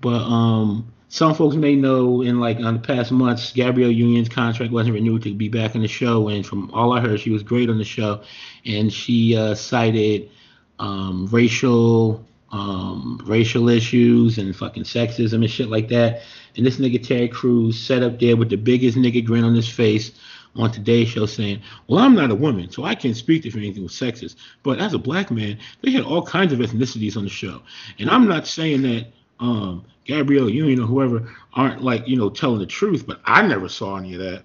But 0.00 0.22
um, 0.22 0.92
some 1.08 1.34
folks 1.34 1.56
may 1.56 1.74
know 1.74 2.22
in 2.22 2.40
like 2.40 2.58
on 2.58 2.74
the 2.74 2.80
past 2.80 3.10
months, 3.10 3.52
Gabrielle 3.52 3.90
Union's 3.90 4.28
contract 4.28 4.72
wasn't 4.72 4.94
renewed 4.94 5.22
to 5.22 5.34
be 5.34 5.48
back 5.48 5.74
in 5.74 5.82
the 5.82 5.88
show, 5.88 6.28
and 6.28 6.46
from 6.46 6.70
all 6.70 6.92
I 6.92 7.00
heard, 7.00 7.20
she 7.20 7.30
was 7.30 7.42
great 7.42 7.68
on 7.68 7.78
the 7.78 7.84
show, 7.84 8.22
and 8.64 8.92
she 8.92 9.36
uh, 9.36 9.54
cited 9.54 10.30
um, 10.78 11.26
racial 11.26 12.24
um, 12.50 13.20
racial 13.26 13.68
issues 13.68 14.38
and 14.38 14.56
fucking 14.56 14.84
sexism 14.84 15.34
and 15.34 15.50
shit 15.50 15.68
like 15.68 15.88
that. 15.88 16.22
And 16.56 16.66
this 16.66 16.78
nigga 16.78 17.02
Terry 17.04 17.28
Crews 17.28 17.78
sat 17.78 18.02
up 18.02 18.18
there 18.18 18.36
with 18.36 18.50
the 18.50 18.56
biggest 18.56 18.96
nigga 18.96 19.24
grin 19.24 19.44
on 19.44 19.54
his 19.54 19.68
face 19.68 20.12
on 20.56 20.72
today's 20.72 21.08
show 21.08 21.26
saying, 21.26 21.60
Well, 21.86 22.00
I'm 22.00 22.14
not 22.14 22.30
a 22.30 22.34
woman, 22.34 22.70
so 22.70 22.84
I 22.84 22.94
can't 22.94 23.16
speak 23.16 23.46
if 23.46 23.56
anything 23.56 23.82
was 23.82 23.92
sexist. 23.92 24.36
But 24.62 24.80
as 24.80 24.94
a 24.94 24.98
black 24.98 25.30
man, 25.30 25.58
they 25.82 25.90
had 25.90 26.04
all 26.04 26.22
kinds 26.22 26.52
of 26.52 26.58
ethnicities 26.58 27.16
on 27.16 27.24
the 27.24 27.30
show. 27.30 27.62
And 27.98 28.10
I'm 28.10 28.26
not 28.26 28.46
saying 28.46 28.82
that 28.82 29.06
um, 29.40 29.84
Gabrielle 30.04 30.48
Union 30.48 30.80
or 30.80 30.86
whoever 30.86 31.32
aren't 31.54 31.82
like, 31.82 32.08
you 32.08 32.16
know, 32.16 32.30
telling 32.30 32.58
the 32.58 32.66
truth, 32.66 33.06
but 33.06 33.20
I 33.24 33.46
never 33.46 33.68
saw 33.68 33.96
any 33.96 34.14
of 34.14 34.20
that. 34.20 34.44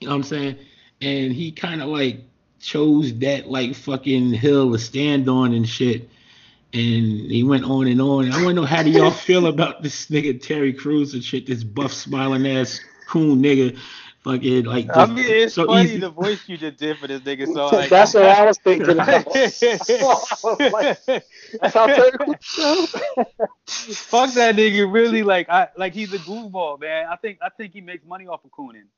You 0.00 0.08
know 0.08 0.14
what 0.14 0.16
I'm 0.18 0.22
saying? 0.24 0.58
And 1.00 1.32
he 1.32 1.52
kind 1.52 1.82
of 1.82 1.88
like 1.88 2.20
chose 2.60 3.12
that 3.18 3.50
like 3.50 3.74
fucking 3.74 4.32
hill 4.32 4.72
to 4.72 4.78
stand 4.78 5.28
on 5.28 5.52
and 5.52 5.68
shit. 5.68 6.08
And 6.74 7.30
he 7.30 7.44
went 7.44 7.64
on 7.64 7.86
and 7.86 8.00
on. 8.00 8.32
I 8.32 8.36
want 8.36 8.48
to 8.48 8.54
know 8.54 8.64
how 8.64 8.82
do 8.82 8.90
y'all 8.90 9.10
feel 9.28 9.46
about 9.46 9.82
this 9.82 10.06
nigga 10.06 10.42
Terry 10.42 10.72
Crews 10.72 11.14
and 11.14 11.22
shit, 11.22 11.46
this 11.46 11.62
buff 11.62 11.92
smiling 11.92 12.46
ass 12.46 12.80
coon 13.06 13.40
nigga 13.42 13.78
fucking 14.24 14.64
like. 14.64 14.88
I 14.96 15.06
mean, 15.06 15.24
it's 15.24 15.54
so 15.54 15.66
funny 15.66 15.84
easy. 15.84 15.98
the 15.98 16.10
voice 16.10 16.48
you 16.48 16.56
just 16.56 16.78
did 16.78 16.98
for 16.98 17.06
this 17.06 17.20
nigga. 17.20 17.46
So 17.46 17.66
like, 17.66 17.90
that's 17.90 18.14
what 18.14 18.24
I 18.24 18.44
was 18.44 18.58
thinking. 18.58 18.90
About. 18.90 19.24
that's 19.32 19.60
how 21.74 21.86
terrible. 21.86 22.34
Fuck 23.66 24.34
that 24.34 24.56
nigga. 24.56 24.92
Really, 24.92 25.22
like, 25.22 25.48
I 25.48 25.68
like 25.76 25.94
he's 25.94 26.12
a 26.12 26.18
goofball, 26.18 26.80
man. 26.80 27.06
I 27.08 27.16
think 27.16 27.38
I 27.40 27.50
think 27.50 27.72
he 27.72 27.80
makes 27.80 28.04
money 28.04 28.26
off 28.26 28.44
of 28.44 28.50
cooning. 28.50 28.88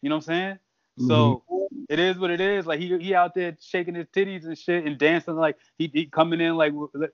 You 0.00 0.08
know 0.08 0.16
what 0.16 0.28
I'm 0.28 0.34
saying? 0.34 0.58
So 1.06 1.42
mm-hmm. 1.50 1.84
it 1.88 1.98
is 1.98 2.18
what 2.18 2.30
it 2.30 2.40
is. 2.40 2.66
Like 2.66 2.80
he 2.80 2.96
he 2.98 3.14
out 3.14 3.34
there 3.34 3.56
shaking 3.60 3.94
his 3.94 4.06
titties 4.08 4.44
and 4.44 4.56
shit 4.56 4.84
and 4.84 4.98
dancing 4.98 5.36
like 5.36 5.56
he, 5.78 5.90
he 5.92 6.06
coming 6.06 6.40
in 6.40 6.56
like 6.56 6.72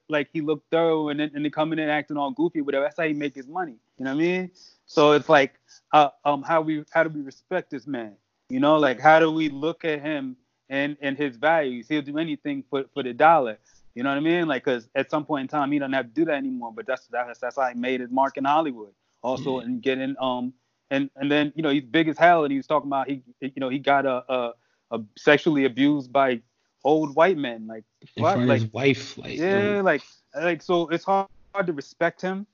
like 0.09 0.29
he 0.33 0.41
looked 0.41 0.69
thorough 0.71 1.09
and 1.09 1.19
then 1.19 1.31
and 1.33 1.43
then 1.43 1.51
coming 1.51 1.79
in 1.79 1.89
acting 1.89 2.17
all 2.17 2.31
goofy, 2.31 2.61
whatever. 2.61 2.85
That's 2.85 2.97
how 2.97 3.05
he 3.05 3.13
make 3.13 3.35
his 3.35 3.47
money. 3.47 3.75
You 3.97 4.05
know 4.05 4.11
what 4.11 4.21
I 4.21 4.25
mean? 4.25 4.51
So 4.85 5.13
it's 5.13 5.29
like 5.29 5.53
uh, 5.91 6.09
um 6.23 6.43
how 6.43 6.61
we 6.61 6.83
how 6.91 7.03
do 7.03 7.09
we 7.09 7.21
respect 7.21 7.69
this 7.71 7.87
man? 7.87 8.13
You 8.49 8.59
know, 8.59 8.77
like 8.77 8.99
how 8.99 9.19
do 9.19 9.31
we 9.31 9.49
look 9.49 9.85
at 9.85 10.01
him 10.01 10.37
and 10.69 10.97
and 11.01 11.17
his 11.17 11.37
values? 11.37 11.87
He'll 11.87 12.01
do 12.01 12.17
anything 12.17 12.63
for 12.69 12.85
for 12.93 13.03
the 13.03 13.13
dollar. 13.13 13.57
You 13.95 14.03
know 14.03 14.09
what 14.09 14.17
I 14.17 14.21
mean? 14.21 14.47
Like, 14.47 14.65
cause 14.65 14.89
at 14.93 15.09
some 15.09 15.25
point 15.25 15.43
in 15.43 15.47
time 15.47 15.71
he 15.71 15.79
doesn't 15.79 15.93
have 15.93 16.07
to 16.07 16.11
do 16.11 16.25
that 16.25 16.35
anymore. 16.35 16.73
But 16.75 16.85
that's 16.85 17.07
that's 17.07 17.39
that's 17.39 17.55
how 17.55 17.67
he 17.67 17.75
made 17.75 18.01
his 18.01 18.11
mark 18.11 18.37
in 18.37 18.43
Hollywood. 18.43 18.91
Also, 19.23 19.59
mm-hmm. 19.59 19.69
in 19.69 19.79
getting 19.79 20.15
um 20.19 20.53
and 20.91 21.09
and 21.15 21.31
then 21.31 21.51
you 21.55 21.63
know 21.63 21.69
he's 21.69 21.83
big 21.83 22.07
as 22.07 22.17
hell, 22.17 22.43
and 22.43 22.51
he 22.51 22.57
was 22.57 22.67
talking 22.67 22.89
about 22.89 23.09
he 23.09 23.21
you 23.39 23.51
know 23.57 23.69
he 23.69 23.79
got 23.79 24.05
a, 24.05 24.23
a, 24.31 24.53
a 24.91 25.01
sexually 25.17 25.65
abused 25.65 26.11
by 26.11 26.41
old 26.83 27.15
white 27.15 27.37
men, 27.37 27.67
like 27.67 27.83
what? 28.15 28.39
like 28.39 28.61
his 28.61 28.71
wife, 28.71 29.17
like 29.17 29.37
yeah, 29.37 29.81
like 29.83 30.01
like 30.35 30.61
so 30.61 30.87
it's 30.89 31.03
hard, 31.03 31.27
hard 31.53 31.67
to 31.67 31.73
respect 31.73 32.21
him. 32.21 32.45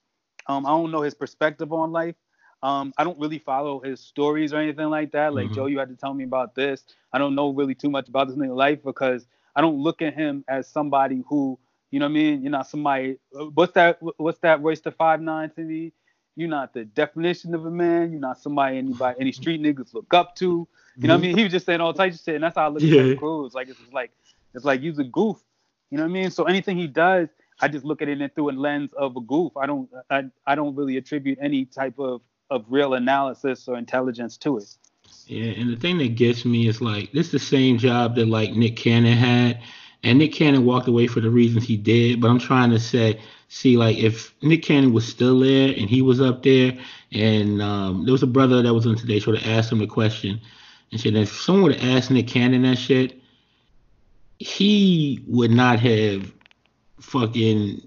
Um, 0.47 0.65
I 0.65 0.69
don't 0.69 0.91
know 0.91 1.01
his 1.01 1.13
perspective 1.13 1.71
on 1.71 1.91
life. 1.91 2.15
Um, 2.63 2.93
I 2.97 3.03
don't 3.03 3.19
really 3.19 3.39
follow 3.39 3.79
his 3.79 3.99
stories 3.99 4.53
or 4.53 4.57
anything 4.57 4.89
like 4.89 5.11
that. 5.11 5.33
Like 5.33 5.45
mm-hmm. 5.45 5.55
Joe, 5.55 5.65
you 5.65 5.79
had 5.79 5.89
to 5.89 5.95
tell 5.95 6.13
me 6.13 6.23
about 6.23 6.55
this. 6.55 6.83
I 7.11 7.17
don't 7.17 7.35
know 7.35 7.49
really 7.49 7.75
too 7.75 7.89
much 7.89 8.07
about 8.07 8.27
this 8.27 8.37
nigga 8.37 8.55
life 8.55 8.83
because 8.83 9.25
I 9.55 9.61
don't 9.61 9.77
look 9.77 10.01
at 10.01 10.13
him 10.13 10.43
as 10.47 10.67
somebody 10.67 11.23
who, 11.27 11.59
you 11.89 11.99
know 11.99 12.05
what 12.05 12.11
I 12.11 12.13
mean? 12.13 12.41
You're 12.43 12.51
not 12.51 12.67
somebody. 12.67 13.17
What's 13.31 13.73
that? 13.73 13.97
What's 14.17 14.39
that? 14.39 14.61
Royce 14.61 14.79
da 14.79 14.91
five 14.91 15.21
nine 15.21 15.49
to 15.51 15.61
me? 15.61 15.91
You're 16.35 16.49
not 16.49 16.73
the 16.73 16.85
definition 16.85 17.53
of 17.53 17.65
a 17.65 17.71
man. 17.71 18.11
You're 18.11 18.21
not 18.21 18.39
somebody 18.39 18.77
anybody 18.77 19.19
any 19.19 19.31
street 19.31 19.61
niggas 19.61 19.93
look 19.93 20.13
up 20.13 20.35
to. 20.37 20.67
You 20.97 21.07
know 21.07 21.15
what 21.15 21.23
I 21.23 21.27
mm-hmm. 21.27 21.27
mean? 21.27 21.37
He 21.37 21.43
was 21.43 21.51
just 21.51 21.65
saying 21.65 21.81
all 21.81 21.93
types 21.93 22.19
of 22.19 22.23
shit, 22.23 22.35
and 22.35 22.43
that's 22.43 22.55
how 22.55 22.65
I 22.65 22.67
look 22.69 22.81
yeah. 22.81 23.01
at 23.01 23.17
Crews. 23.17 23.53
Like 23.53 23.69
it's 23.69 23.79
like 23.91 24.11
it's 24.53 24.65
like 24.65 24.81
he's 24.81 24.99
a 24.99 25.03
goof. 25.03 25.37
You 25.89 25.97
know 25.97 26.03
what 26.03 26.09
I 26.09 26.13
mean? 26.13 26.31
So 26.31 26.45
anything 26.45 26.77
he 26.77 26.87
does, 26.87 27.29
I 27.59 27.67
just 27.67 27.85
look 27.85 28.01
at 28.01 28.09
it 28.09 28.35
through 28.35 28.51
a 28.51 28.53
lens 28.53 28.93
of 28.93 29.15
a 29.15 29.21
goof. 29.21 29.55
I 29.57 29.65
don't 29.65 29.89
I, 30.09 30.25
I 30.45 30.55
don't 30.55 30.75
really 30.75 30.97
attribute 30.97 31.37
any 31.41 31.65
type 31.65 31.99
of 31.99 32.21
of 32.49 32.65
real 32.69 32.93
analysis 32.93 33.67
or 33.67 33.77
intelligence 33.77 34.37
to 34.37 34.57
it. 34.57 34.75
Yeah, 35.27 35.51
and 35.51 35.71
the 35.71 35.77
thing 35.77 35.97
that 35.99 36.15
gets 36.15 36.45
me 36.45 36.67
is 36.67 36.81
like 36.81 37.11
this 37.11 37.27
is 37.27 37.31
the 37.31 37.39
same 37.39 37.77
job 37.77 38.15
that 38.15 38.27
like 38.27 38.53
Nick 38.53 38.75
Cannon 38.75 39.17
had, 39.17 39.61
and 40.03 40.19
Nick 40.19 40.33
Cannon 40.33 40.65
walked 40.65 40.87
away 40.87 41.07
for 41.07 41.21
the 41.21 41.29
reasons 41.29 41.65
he 41.65 41.77
did. 41.77 42.21
But 42.21 42.29
I'm 42.29 42.39
trying 42.39 42.71
to 42.71 42.79
say 42.79 43.19
see 43.51 43.75
like 43.75 43.97
if 43.97 44.33
Nick 44.41 44.63
Cannon 44.63 44.93
was 44.93 45.05
still 45.05 45.39
there 45.39 45.73
and 45.77 45.89
he 45.89 46.01
was 46.01 46.21
up 46.21 46.41
there, 46.41 46.71
and 47.11 47.61
um, 47.61 48.05
there 48.05 48.13
was 48.13 48.23
a 48.23 48.27
brother 48.27 48.61
that 48.61 48.73
was 48.73 48.87
on 48.87 48.95
Today 48.95 49.19
Show 49.19 49.33
that 49.33 49.45
asked 49.45 49.73
him 49.73 49.79
the 49.79 49.87
question, 49.87 50.39
and 50.91 51.01
said 51.01 51.15
if 51.15 51.29
someone 51.29 51.63
would 51.63 51.75
have 51.75 51.97
asked 51.97 52.11
Nick 52.11 52.27
Cannon 52.27 52.61
that 52.61 52.77
shit, 52.77 53.21
he 54.39 55.21
would 55.27 55.51
not 55.51 55.79
have 55.79 56.31
fucking 57.01 57.81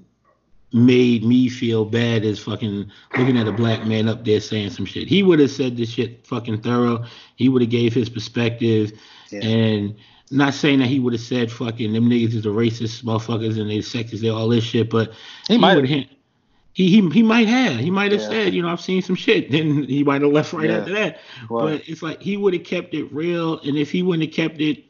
made 0.75 1.25
me 1.25 1.49
feel 1.49 1.87
bad 1.87 2.25
as 2.27 2.39
fucking 2.41 2.91
looking 3.17 3.39
at 3.39 3.49
a 3.49 3.53
black 3.53 3.87
man 3.87 4.07
up 4.07 4.23
there 4.23 4.41
saying 4.41 4.69
some 4.69 4.85
shit. 4.85 5.09
He 5.09 5.23
would 5.23 5.39
have 5.39 5.51
said 5.51 5.79
this 5.79 5.89
shit 5.89 6.27
fucking 6.27 6.61
thorough. 6.61 7.07
He 7.37 7.49
would 7.49 7.63
have 7.63 7.71
gave 7.71 7.95
his 7.95 8.11
perspective 8.11 8.93
yeah. 9.31 9.41
and 9.41 9.97
not 10.31 10.55
saying 10.55 10.81
that 10.81 10.87
he 10.89 11.01
would 11.01 11.13
have 11.13 11.23
said 11.23 11.51
fucking 11.53 11.93
them 11.93 12.09
niggas 12.09 12.35
is 12.35 12.43
the 12.43 12.49
racist 12.49 13.05
motherfuckers 13.05 13.61
and 13.61 13.71
they 13.71 13.79
sexist, 13.79 14.21
they 14.21 14.29
all 14.29 14.49
this 14.49 14.65
shit, 14.65 14.91
but 14.91 15.13
he, 15.49 15.55
he 15.55 15.59
might 15.59 15.77
have. 15.77 15.87
He, 15.87 16.91
he 16.91 17.09
he 17.09 17.23
might 17.23 17.47
have. 17.47 17.79
He 17.79 17.91
might 17.91 18.11
have 18.11 18.21
yeah. 18.23 18.29
said, 18.29 18.55
you 18.55 18.63
know, 18.63 18.69
I've 18.69 18.81
seen 18.81 19.01
some 19.01 19.15
shit. 19.15 19.51
Then 19.55 19.85
he 19.85 20.03
might 20.03 20.23
have 20.23 20.33
left 20.33 20.53
right 20.53 20.69
yeah. 20.69 20.79
after 20.79 20.93
that. 20.95 21.21
But 21.49 21.89
it's 21.89 22.03
like 22.03 22.21
he 22.21 22.37
would 22.37 22.53
have 22.53 22.65
kept 22.65 22.95
it 22.95 23.13
real, 23.13 23.61
and 23.61 23.77
if 23.77 23.91
he 23.91 24.03
wouldn't 24.03 24.29
have 24.29 24.35
kept 24.35 24.61
it 24.61 24.85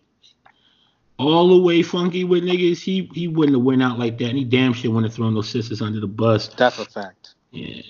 all 1.18 1.48
the 1.48 1.62
way 1.62 1.82
funky 1.82 2.24
with 2.24 2.42
niggas, 2.42 2.78
he 2.78 3.10
he 3.12 3.28
wouldn't 3.28 3.56
have 3.56 3.64
went 3.64 3.82
out 3.82 3.98
like 3.98 4.18
that. 4.18 4.28
And 4.30 4.38
he 4.38 4.44
damn 4.44 4.72
shit 4.72 4.90
wouldn't 4.90 5.10
have 5.10 5.14
thrown 5.14 5.34
those 5.34 5.48
sisters 5.48 5.82
under 5.82 6.00
the 6.00 6.06
bus. 6.06 6.48
That's 6.48 6.78
a 6.78 6.86
fact. 6.86 7.23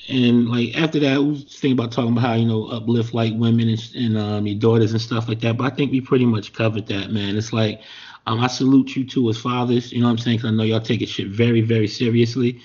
And 0.08 0.48
like 0.48 0.76
after 0.76 1.00
that, 1.00 1.20
we 1.20 1.30
was 1.30 1.44
thinking 1.44 1.78
about 1.78 1.92
talking 1.92 2.12
about 2.12 2.22
how 2.22 2.34
you 2.34 2.46
know 2.46 2.66
uplift 2.66 3.14
like 3.14 3.32
women 3.34 3.68
and, 3.68 3.90
and 3.94 4.18
um 4.18 4.46
your 4.46 4.58
daughters 4.58 4.92
and 4.92 5.00
stuff 5.00 5.28
like 5.28 5.40
that. 5.40 5.56
But 5.56 5.72
I 5.72 5.74
think 5.74 5.92
we 5.92 6.00
pretty 6.00 6.26
much 6.26 6.52
covered 6.52 6.86
that, 6.88 7.10
man. 7.10 7.36
It's 7.36 7.52
like 7.52 7.80
um 8.26 8.40
I 8.40 8.46
salute 8.46 8.96
you 8.96 9.04
two 9.04 9.28
as 9.30 9.38
fathers. 9.38 9.92
You 9.92 10.00
know 10.00 10.06
what 10.06 10.12
I'm 10.12 10.18
saying? 10.18 10.40
Cause 10.40 10.48
I 10.48 10.54
know 10.54 10.64
y'all 10.64 10.80
take 10.80 11.02
it 11.02 11.08
shit 11.08 11.28
very 11.28 11.60
very 11.60 11.88
seriously. 11.88 12.60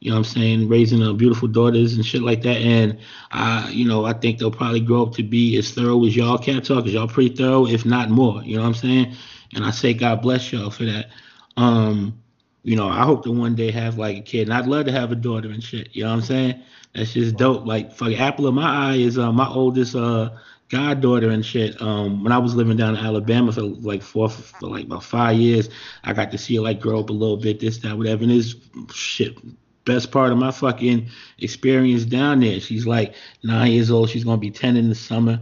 You 0.00 0.10
know 0.10 0.18
what 0.18 0.26
I'm 0.26 0.32
saying? 0.34 0.68
Raising 0.68 1.02
uh, 1.02 1.14
beautiful 1.14 1.48
daughters 1.48 1.94
and 1.94 2.04
shit 2.04 2.22
like 2.22 2.42
that. 2.42 2.58
And 2.58 2.98
I, 3.32 3.70
you 3.70 3.88
know, 3.88 4.04
I 4.04 4.12
think 4.12 4.38
they'll 4.38 4.50
probably 4.50 4.80
grow 4.80 5.04
up 5.04 5.14
to 5.14 5.22
be 5.22 5.56
as 5.56 5.72
thorough 5.72 6.04
as 6.04 6.14
y'all 6.14 6.36
cat 6.36 6.64
talk, 6.64 6.84
cause 6.84 6.92
y'all 6.92 7.08
pretty 7.08 7.34
thorough, 7.34 7.66
if 7.66 7.86
not 7.86 8.10
more. 8.10 8.42
You 8.42 8.56
know 8.56 8.62
what 8.62 8.68
I'm 8.68 8.74
saying? 8.74 9.16
And 9.54 9.64
I 9.64 9.70
say 9.70 9.94
God 9.94 10.20
bless 10.20 10.52
y'all 10.52 10.70
for 10.70 10.84
that. 10.84 11.08
Um, 11.56 12.20
you 12.66 12.74
know, 12.74 12.88
I 12.88 13.04
hope 13.04 13.22
to 13.22 13.30
one 13.30 13.54
day 13.54 13.70
have 13.70 13.96
like 13.96 14.16
a 14.16 14.20
kid. 14.20 14.48
And 14.48 14.52
I'd 14.52 14.66
love 14.66 14.86
to 14.86 14.92
have 14.92 15.12
a 15.12 15.14
daughter 15.14 15.48
and 15.50 15.62
shit. 15.62 15.88
You 15.92 16.02
know 16.02 16.10
what 16.10 16.16
I'm 16.16 16.22
saying? 16.22 16.62
That's 16.94 17.12
just 17.12 17.36
dope. 17.36 17.64
Like 17.64 17.92
for 17.92 18.10
apple 18.12 18.48
of 18.48 18.54
my 18.54 18.90
eye 18.90 18.96
is 18.96 19.16
uh, 19.18 19.30
my 19.30 19.46
oldest 19.46 19.94
uh 19.94 20.30
goddaughter 20.68 21.30
and 21.30 21.46
shit. 21.46 21.80
Um, 21.80 22.24
when 22.24 22.32
I 22.32 22.38
was 22.38 22.56
living 22.56 22.76
down 22.76 22.96
in 22.96 23.04
Alabama 23.06 23.52
for 23.52 23.62
like 23.62 24.02
four 24.02 24.28
for 24.28 24.66
like 24.66 24.86
about 24.86 25.04
five 25.04 25.36
years, 25.36 25.68
I 26.02 26.12
got 26.12 26.32
to 26.32 26.38
see 26.38 26.56
her 26.56 26.62
like 26.62 26.80
grow 26.80 26.98
up 26.98 27.10
a 27.10 27.12
little 27.12 27.36
bit, 27.36 27.60
this, 27.60 27.78
that, 27.78 27.96
whatever. 27.96 28.24
And 28.24 28.32
this 28.32 28.56
shit 28.92 29.38
best 29.84 30.10
part 30.10 30.32
of 30.32 30.38
my 30.38 30.50
fucking 30.50 31.08
experience 31.38 32.04
down 32.04 32.40
there. 32.40 32.58
She's 32.58 32.84
like 32.84 33.14
nine 33.44 33.70
years 33.70 33.92
old. 33.92 34.10
She's 34.10 34.24
gonna 34.24 34.38
be 34.38 34.50
ten 34.50 34.76
in 34.76 34.88
the 34.88 34.96
summer, 34.96 35.40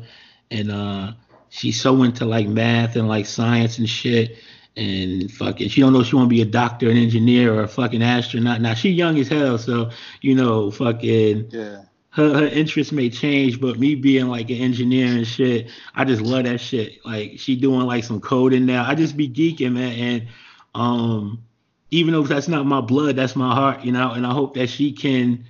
and 0.51 0.71
uh, 0.71 1.13
she's 1.49 1.81
so 1.81 2.03
into 2.03 2.27
like 2.27 2.49
math 2.49 2.97
and 2.97 3.09
like 3.09 3.25
science 3.25 3.79
and 3.79 3.89
shit 3.89 4.37
and 4.77 5.31
fucking 5.31 5.69
she 5.69 5.81
don't 5.81 5.93
know 5.93 6.03
she 6.03 6.17
want 6.17 6.27
to 6.27 6.35
be 6.35 6.43
a 6.43 6.47
doctor, 6.47 6.91
an 6.91 6.97
engineer, 6.97 7.55
or 7.55 7.63
a 7.63 7.69
fucking 7.69 8.03
astronaut. 8.03 8.61
Now 8.61 8.75
she 8.75 8.91
young 8.91 9.19
as 9.19 9.29
hell, 9.29 9.59
so 9.59 9.91
you 10.21 10.35
know, 10.35 10.71
fucking 10.71 11.49
yeah. 11.51 11.83
Her, 12.11 12.33
her 12.33 12.47
interests 12.47 12.93
may 12.93 13.11
change, 13.11 13.61
but 13.61 13.77
me 13.77 13.97
being 13.97 14.29
like 14.29 14.49
an 14.49 14.59
engineer 14.59 15.09
and 15.09 15.27
shit, 15.27 15.69
I 15.97 16.05
just 16.05 16.23
love 16.23 16.45
that 16.45 16.61
shit. 16.61 17.05
Like 17.05 17.41
she 17.41 17.57
doing 17.57 17.87
like 17.87 18.05
some 18.05 18.21
coding 18.21 18.67
now. 18.67 18.89
I 18.89 18.95
just 18.95 19.17
be 19.17 19.29
geeking, 19.29 19.73
man. 19.73 19.93
And 19.99 20.29
um, 20.77 21.43
even 21.91 22.15
though 22.15 22.23
that's 22.23 22.47
not 22.47 22.67
my 22.67 22.81
blood, 22.81 23.17
that's 23.17 23.35
my 23.35 23.53
heart, 23.53 23.85
you 23.85 23.91
know. 23.91 24.13
And 24.13 24.25
I 24.25 24.33
hope 24.33 24.55
that 24.55 24.69
she 24.69 24.93
can 24.93 25.45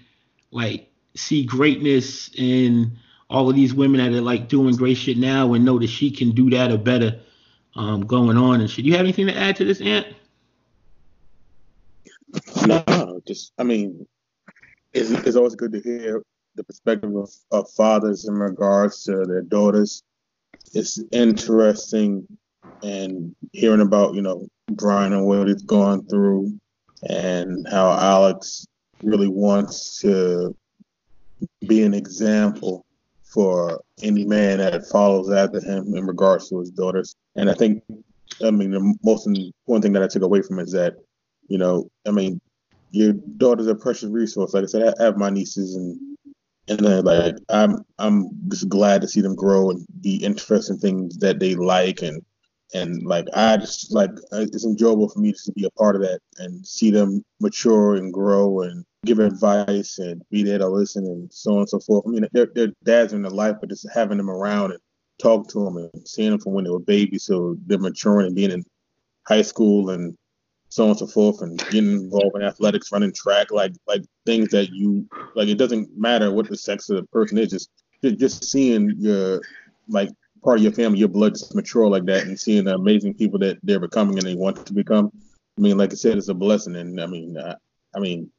like 0.52 0.90
see 1.14 1.44
greatness 1.44 2.30
in 2.34 2.96
all 3.28 3.50
of 3.50 3.56
these 3.56 3.74
women 3.74 4.00
that 4.00 4.16
are 4.16 4.22
like 4.22 4.48
doing 4.48 4.74
great 4.74 4.96
shit 4.96 5.18
now 5.18 5.52
and 5.52 5.66
know 5.66 5.78
that 5.78 5.90
she 5.90 6.10
can 6.10 6.30
do 6.30 6.48
that 6.48 6.70
or 6.70 6.78
better 6.78 7.20
um, 7.76 8.06
going 8.06 8.36
on 8.36 8.60
and 8.60 8.70
shit. 8.70 8.84
You 8.84 8.92
have 8.92 9.00
anything 9.00 9.26
to 9.26 9.36
add 9.36 9.56
to 9.56 9.64
this, 9.64 9.80
Ant? 9.80 10.06
No, 12.66 13.20
just 13.26 13.52
I 13.58 13.62
mean, 13.62 14.06
it's, 14.92 15.10
it's 15.10 15.36
always 15.36 15.54
good 15.54 15.72
to 15.72 15.80
hear 15.80 16.22
the 16.56 16.64
perspective 16.64 17.14
of, 17.14 17.30
of 17.50 17.70
fathers 17.70 18.26
in 18.26 18.34
regards 18.34 19.02
to 19.04 19.24
their 19.24 19.42
daughters. 19.42 20.02
It's 20.72 21.00
interesting 21.12 22.26
and 22.82 23.34
hearing 23.52 23.80
about 23.80 24.14
you 24.14 24.22
know 24.22 24.48
Brian 24.72 25.12
and 25.12 25.26
what 25.26 25.48
he's 25.48 25.62
gone 25.62 26.06
through, 26.06 26.58
and 27.08 27.66
how 27.70 27.92
Alex 27.92 28.66
really 29.02 29.28
wants 29.28 30.00
to 30.00 30.56
be 31.66 31.82
an 31.82 31.94
example 31.94 32.84
for 33.22 33.82
any 34.02 34.24
man 34.24 34.58
that 34.58 34.86
follows 34.86 35.30
after 35.30 35.60
him 35.60 35.94
in 35.94 36.06
regards 36.06 36.48
to 36.48 36.60
his 36.60 36.70
daughters. 36.70 37.16
And 37.36 37.50
I 37.50 37.54
think, 37.54 37.82
I 38.44 38.50
mean, 38.50 38.70
the 38.70 38.96
most 39.02 39.26
important 39.26 39.82
thing 39.82 39.92
that 39.92 40.02
I 40.02 40.08
took 40.08 40.22
away 40.22 40.42
from 40.42 40.58
it 40.58 40.64
is 40.64 40.72
that, 40.72 40.94
you 41.48 41.58
know, 41.58 41.90
I 42.06 42.10
mean, 42.10 42.40
your 42.90 43.12
daughter's 43.12 43.66
a 43.66 43.74
precious 43.74 44.10
resource. 44.10 44.54
Like 44.54 44.64
I 44.64 44.66
said, 44.66 44.94
I 44.98 45.02
have 45.02 45.16
my 45.16 45.30
nieces 45.30 45.74
and 45.74 45.98
and 46.68 46.78
then 46.78 47.04
like 47.04 47.36
I'm 47.48 47.84
I'm 47.98 48.30
just 48.48 48.68
glad 48.68 49.02
to 49.02 49.08
see 49.08 49.20
them 49.20 49.34
grow 49.34 49.70
and 49.70 49.84
be 50.00 50.16
interested 50.16 50.74
in 50.74 50.78
things 50.78 51.18
that 51.18 51.38
they 51.38 51.54
like 51.54 52.02
and 52.02 52.22
and 52.72 53.02
like 53.04 53.26
I 53.34 53.56
just 53.56 53.92
like 53.92 54.10
it's 54.32 54.64
enjoyable 54.64 55.08
for 55.08 55.18
me 55.18 55.32
to 55.32 55.52
be 55.52 55.64
a 55.64 55.70
part 55.70 55.96
of 55.96 56.02
that 56.02 56.20
and 56.38 56.66
see 56.66 56.90
them 56.90 57.22
mature 57.40 57.96
and 57.96 58.12
grow 58.12 58.62
and 58.62 58.84
give 59.04 59.18
advice 59.18 59.98
and 59.98 60.22
be 60.30 60.42
there 60.42 60.58
to 60.58 60.68
listen 60.68 61.04
and 61.04 61.32
so 61.32 61.52
on 61.52 61.58
and 61.60 61.68
so 61.68 61.80
forth. 61.80 62.04
I 62.06 62.10
mean, 62.10 62.26
their 62.32 62.46
their 62.46 62.68
dads 62.82 63.12
in 63.12 63.22
their 63.22 63.30
life, 63.30 63.56
but 63.60 63.68
just 63.68 63.86
having 63.92 64.18
them 64.18 64.30
around 64.30 64.72
and 64.72 64.80
talk 65.18 65.48
to 65.48 65.64
them 65.64 65.76
and 65.76 66.08
seeing 66.08 66.30
them 66.30 66.40
from 66.40 66.52
when 66.52 66.64
they 66.64 66.70
were 66.70 66.80
babies, 66.80 67.24
so 67.24 67.56
they're 67.66 67.78
maturing 67.78 68.26
and 68.26 68.36
being 68.36 68.50
in 68.50 68.64
high 69.26 69.42
school 69.42 69.90
and 69.90 70.16
so 70.68 70.84
on 70.84 70.90
and 70.90 70.98
so 70.98 71.06
forth, 71.06 71.40
and 71.42 71.58
getting 71.70 71.92
involved 71.92 72.36
in 72.36 72.42
athletics, 72.42 72.90
running 72.90 73.12
track, 73.12 73.50
like 73.50 73.72
like 73.86 74.02
things 74.26 74.50
that 74.50 74.70
you 74.70 75.08
like. 75.34 75.48
It 75.48 75.58
doesn't 75.58 75.96
matter 75.96 76.32
what 76.32 76.48
the 76.48 76.56
sex 76.56 76.90
of 76.90 76.96
the 76.96 77.04
person 77.04 77.38
is, 77.38 77.50
just 77.50 77.70
just 78.18 78.44
seeing 78.44 78.94
your 78.98 79.40
like 79.88 80.10
part 80.42 80.58
of 80.58 80.64
your 80.64 80.72
family, 80.72 80.98
your 80.98 81.08
blood 81.08 81.34
just 81.34 81.54
mature 81.54 81.88
like 81.88 82.04
that, 82.06 82.24
and 82.24 82.38
seeing 82.38 82.64
the 82.64 82.74
amazing 82.74 83.14
people 83.14 83.38
that 83.38 83.58
they're 83.62 83.80
becoming 83.80 84.18
and 84.18 84.26
they 84.26 84.34
want 84.34 84.66
to 84.66 84.72
become. 84.72 85.10
I 85.56 85.60
mean, 85.60 85.78
like 85.78 85.92
I 85.92 85.96
said, 85.96 86.18
it's 86.18 86.28
a 86.28 86.34
blessing, 86.34 86.76
and 86.76 87.00
I 87.00 87.06
mean, 87.06 87.38
I, 87.38 87.54
I 87.94 88.00
mean, 88.00 88.30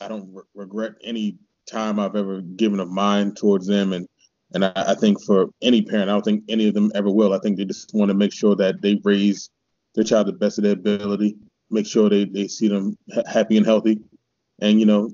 I 0.00 0.08
don't 0.08 0.32
re- 0.32 0.42
regret 0.54 0.92
any 1.02 1.36
time 1.70 1.98
I've 1.98 2.16
ever 2.16 2.40
given 2.40 2.80
of 2.80 2.88
mine 2.88 3.34
towards 3.34 3.66
them, 3.66 3.92
and 3.92 4.08
and 4.54 4.64
I, 4.64 4.72
I, 4.74 4.94
think 4.94 5.22
for 5.22 5.46
any 5.62 5.82
parent, 5.82 6.10
I 6.10 6.12
don't 6.12 6.24
think 6.24 6.44
any 6.48 6.68
of 6.68 6.74
them 6.74 6.90
ever 6.94 7.10
will. 7.10 7.32
I 7.32 7.38
think 7.38 7.56
they 7.56 7.64
just 7.64 7.94
want 7.94 8.10
to 8.10 8.14
make 8.14 8.32
sure 8.32 8.56
that 8.56 8.82
they 8.82 9.00
raise 9.04 9.50
their 9.94 10.04
child 10.04 10.26
the 10.26 10.32
best 10.32 10.58
of 10.58 10.64
their 10.64 10.72
ability, 10.72 11.36
make 11.70 11.86
sure 11.86 12.08
they, 12.08 12.24
they 12.24 12.48
see 12.48 12.68
them 12.68 12.96
ha- 13.14 13.22
happy 13.30 13.56
and 13.56 13.66
healthy, 13.66 14.00
and 14.60 14.80
you 14.80 14.86
know, 14.86 15.10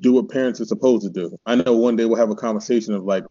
do 0.00 0.14
what 0.14 0.30
parents 0.30 0.60
are 0.60 0.66
supposed 0.66 1.04
to 1.04 1.10
do. 1.10 1.36
I 1.46 1.56
know 1.56 1.76
one 1.76 1.96
day 1.96 2.04
we'll 2.04 2.18
have 2.18 2.30
a 2.30 2.36
conversation 2.36 2.94
of 2.94 3.04
like, 3.04 3.24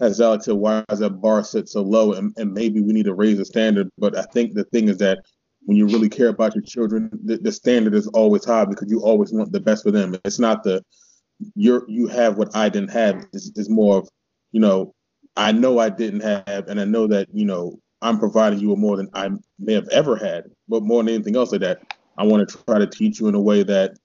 as 0.00 0.20
Alex 0.20 0.44
said, 0.44 0.54
why 0.54 0.84
is 0.90 1.00
that 1.00 1.20
bar 1.20 1.42
set 1.44 1.68
so 1.68 1.82
low? 1.82 2.12
And, 2.12 2.32
and 2.36 2.52
maybe 2.52 2.80
we 2.80 2.92
need 2.92 3.06
to 3.06 3.14
raise 3.14 3.38
the 3.38 3.44
standard. 3.44 3.88
But 3.98 4.16
I 4.16 4.22
think 4.22 4.54
the 4.54 4.64
thing 4.64 4.88
is 4.88 4.98
that 4.98 5.18
when 5.64 5.76
you 5.76 5.86
really 5.86 6.08
care 6.08 6.28
about 6.28 6.54
your 6.54 6.62
children, 6.62 7.10
the, 7.24 7.36
the 7.38 7.52
standard 7.52 7.94
is 7.94 8.06
always 8.08 8.44
high 8.44 8.64
because 8.64 8.90
you 8.90 9.00
always 9.00 9.32
want 9.32 9.50
the 9.52 9.60
best 9.60 9.82
for 9.84 9.90
them. 9.90 10.16
It's 10.24 10.38
not 10.38 10.62
the 10.62 10.82
you're 11.54 11.84
you 11.88 12.06
have 12.08 12.36
what 12.36 12.54
I 12.54 12.68
didn't 12.68 12.90
have. 12.90 13.26
It's, 13.32 13.50
it's 13.56 13.68
more 13.68 13.98
of, 13.98 14.08
you 14.52 14.60
know, 14.60 14.94
I 15.36 15.52
know 15.52 15.78
I 15.78 15.88
didn't 15.88 16.20
have, 16.20 16.68
and 16.68 16.80
I 16.80 16.84
know 16.84 17.06
that 17.06 17.28
you 17.32 17.44
know 17.44 17.78
I'm 18.02 18.18
providing 18.18 18.58
you 18.58 18.70
with 18.70 18.78
more 18.78 18.96
than 18.96 19.08
I 19.14 19.30
may 19.58 19.74
have 19.74 19.88
ever 19.88 20.16
had. 20.16 20.44
But 20.68 20.82
more 20.82 21.02
than 21.02 21.14
anything 21.14 21.36
else 21.36 21.52
like 21.52 21.60
that, 21.62 21.80
I 22.16 22.24
want 22.24 22.48
to 22.48 22.58
try 22.64 22.78
to 22.78 22.86
teach 22.86 23.20
you 23.20 23.28
in 23.28 23.34
a 23.34 23.40
way 23.40 23.62
that 23.62 23.96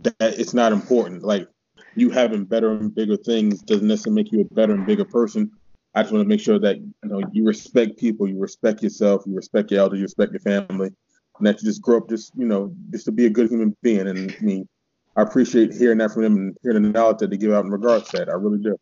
that 0.00 0.14
it's 0.20 0.54
not 0.54 0.72
important. 0.72 1.22
Like 1.22 1.48
you 1.94 2.10
having 2.10 2.44
better 2.44 2.72
and 2.72 2.94
bigger 2.94 3.16
things 3.16 3.62
doesn't 3.62 3.86
necessarily 3.86 4.22
make 4.22 4.32
you 4.32 4.40
a 4.40 4.54
better 4.54 4.74
and 4.74 4.86
bigger 4.86 5.04
person. 5.04 5.50
I 5.94 6.02
just 6.02 6.12
want 6.12 6.24
to 6.24 6.28
make 6.28 6.40
sure 6.40 6.58
that 6.58 6.78
you 6.78 6.92
know 7.04 7.22
you 7.32 7.44
respect 7.44 7.98
people, 7.98 8.28
you 8.28 8.38
respect 8.38 8.82
yourself, 8.82 9.22
you 9.26 9.34
respect 9.34 9.70
your 9.70 9.80
elders, 9.80 9.98
you 9.98 10.04
respect 10.04 10.32
your 10.32 10.40
family, 10.40 10.90
and 11.38 11.46
that 11.46 11.62
you 11.62 11.68
just 11.68 11.82
grow 11.82 11.98
up 11.98 12.08
just 12.08 12.32
you 12.36 12.46
know 12.46 12.74
just 12.90 13.04
to 13.06 13.12
be 13.12 13.26
a 13.26 13.30
good 13.30 13.50
human 13.50 13.76
being. 13.82 14.08
And 14.08 14.34
I 14.38 14.44
mean, 14.44 14.68
I 15.16 15.22
appreciate 15.22 15.72
hearing 15.72 15.98
that 15.98 16.12
from 16.12 16.22
them 16.22 16.36
and 16.36 16.56
hearing 16.62 16.82
the 16.82 16.88
knowledge 16.88 17.18
that 17.18 17.30
they 17.30 17.36
give 17.36 17.52
out 17.52 17.64
in 17.64 17.70
regards 17.70 18.10
to 18.10 18.18
that. 18.18 18.28
I 18.28 18.32
really 18.32 18.58
do. 18.58 18.76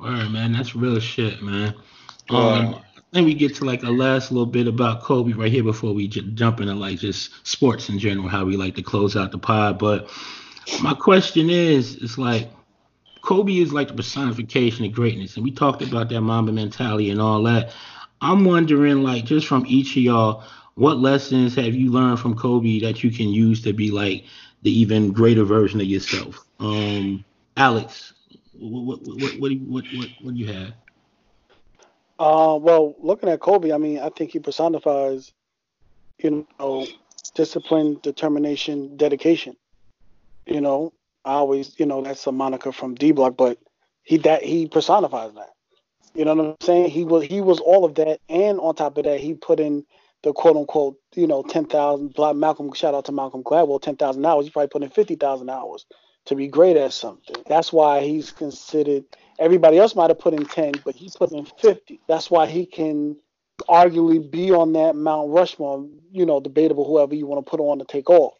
All 0.00 0.08
right, 0.08 0.30
man, 0.30 0.52
that's 0.52 0.74
real 0.74 0.98
shit, 0.98 1.42
man. 1.42 1.74
Um, 2.30 2.80
then 3.12 3.26
we 3.26 3.34
get 3.34 3.54
to 3.56 3.64
like 3.64 3.82
a 3.82 3.90
last 3.90 4.32
little 4.32 4.46
bit 4.46 4.66
about 4.66 5.02
Kobe 5.02 5.32
right 5.32 5.52
here 5.52 5.62
before 5.62 5.92
we 5.92 6.08
j- 6.08 6.22
jump 6.32 6.60
into 6.60 6.74
like 6.74 6.98
just 6.98 7.46
sports 7.46 7.90
in 7.90 7.98
general, 7.98 8.26
how 8.26 8.46
we 8.46 8.56
like 8.56 8.74
to 8.76 8.82
close 8.82 9.14
out 9.14 9.30
the 9.30 9.38
pod. 9.38 9.78
But 9.78 10.08
my 10.82 10.94
question 10.94 11.50
is, 11.50 11.96
it's 11.96 12.16
like 12.16 12.48
Kobe 13.20 13.58
is 13.58 13.74
like 13.74 13.88
the 13.88 13.94
personification 13.94 14.86
of 14.86 14.92
greatness, 14.92 15.34
and 15.36 15.44
we 15.44 15.50
talked 15.50 15.82
about 15.82 16.08
that 16.08 16.20
Mamba 16.22 16.52
mentality 16.52 17.10
and 17.10 17.20
all 17.20 17.42
that. 17.42 17.74
I'm 18.22 18.46
wondering, 18.46 19.02
like, 19.02 19.24
just 19.24 19.46
from 19.46 19.66
each 19.66 19.96
of 19.96 20.02
y'all, 20.02 20.44
what 20.76 20.98
lessons 20.98 21.54
have 21.56 21.74
you 21.74 21.90
learned 21.90 22.20
from 22.20 22.34
Kobe 22.34 22.80
that 22.80 23.04
you 23.04 23.10
can 23.10 23.28
use 23.28 23.62
to 23.64 23.74
be 23.74 23.90
like 23.90 24.24
the 24.62 24.70
even 24.70 25.12
greater 25.12 25.44
version 25.44 25.80
of 25.80 25.86
yourself? 25.86 26.46
Um, 26.58 27.24
Alex, 27.56 28.14
what 28.60 29.00
what 29.02 29.40
what 29.40 29.52
what 29.66 29.84
what, 30.22 30.34
do 30.34 30.40
you 30.40 30.52
have? 30.52 30.72
Uh, 32.18 32.58
well, 32.60 32.94
looking 33.00 33.30
at 33.30 33.40
Kobe, 33.40 33.72
I 33.72 33.78
mean, 33.78 33.98
I 33.98 34.10
think 34.10 34.32
he 34.32 34.38
personifies, 34.38 35.32
you 36.18 36.46
know, 36.58 36.86
discipline, 37.34 37.98
determination, 38.02 38.96
dedication. 38.96 39.56
You 40.44 40.60
know, 40.60 40.92
I 41.24 41.32
always, 41.32 41.78
you 41.78 41.86
know, 41.86 42.02
that's 42.02 42.26
a 42.26 42.32
moniker 42.32 42.72
from 42.72 42.94
D 42.94 43.12
Block, 43.12 43.36
but 43.36 43.58
he 44.02 44.18
that 44.18 44.42
he 44.42 44.66
personifies 44.66 45.32
that. 45.34 45.50
You 46.14 46.24
know 46.24 46.34
what 46.34 46.46
I'm 46.46 46.56
saying? 46.60 46.90
He 46.90 47.04
was 47.04 47.24
he 47.24 47.40
was 47.40 47.60
all 47.60 47.84
of 47.84 47.94
that, 47.94 48.20
and 48.28 48.60
on 48.60 48.74
top 48.74 48.98
of 48.98 49.04
that, 49.04 49.20
he 49.20 49.34
put 49.34 49.60
in 49.60 49.86
the 50.22 50.34
quote 50.34 50.56
unquote, 50.56 50.96
you 51.14 51.26
know, 51.26 51.42
ten 51.42 51.64
thousand. 51.64 52.14
Malcolm, 52.38 52.72
shout 52.74 52.94
out 52.94 53.06
to 53.06 53.12
Malcolm 53.12 53.42
Gladwell, 53.42 53.80
ten 53.80 53.96
thousand 53.96 54.26
hours. 54.26 54.44
He 54.44 54.50
probably 54.50 54.68
put 54.68 54.82
in 54.82 54.90
fifty 54.90 55.14
thousand 55.14 55.48
hours 55.48 55.86
to 56.26 56.34
be 56.34 56.48
great 56.48 56.76
at 56.76 56.92
something. 56.92 57.36
That's 57.46 57.72
why 57.72 58.00
he's 58.02 58.30
considered 58.30 59.04
Everybody 59.40 59.78
else 59.78 59.94
might 59.96 60.10
have 60.10 60.18
put 60.18 60.34
in 60.34 60.44
10, 60.44 60.74
but 60.84 60.94
he 60.94 61.10
put 61.16 61.32
in 61.32 61.46
50. 61.46 61.98
That's 62.06 62.30
why 62.30 62.46
he 62.46 62.66
can 62.66 63.16
arguably 63.70 64.30
be 64.30 64.52
on 64.52 64.74
that 64.74 64.94
Mount 64.94 65.30
Rushmore, 65.30 65.88
you 66.12 66.26
know, 66.26 66.40
debatable 66.40 66.84
whoever 66.84 67.14
you 67.14 67.26
want 67.26 67.44
to 67.44 67.50
put 67.50 67.58
on 67.58 67.78
to 67.78 67.86
take 67.86 68.10
off. 68.10 68.34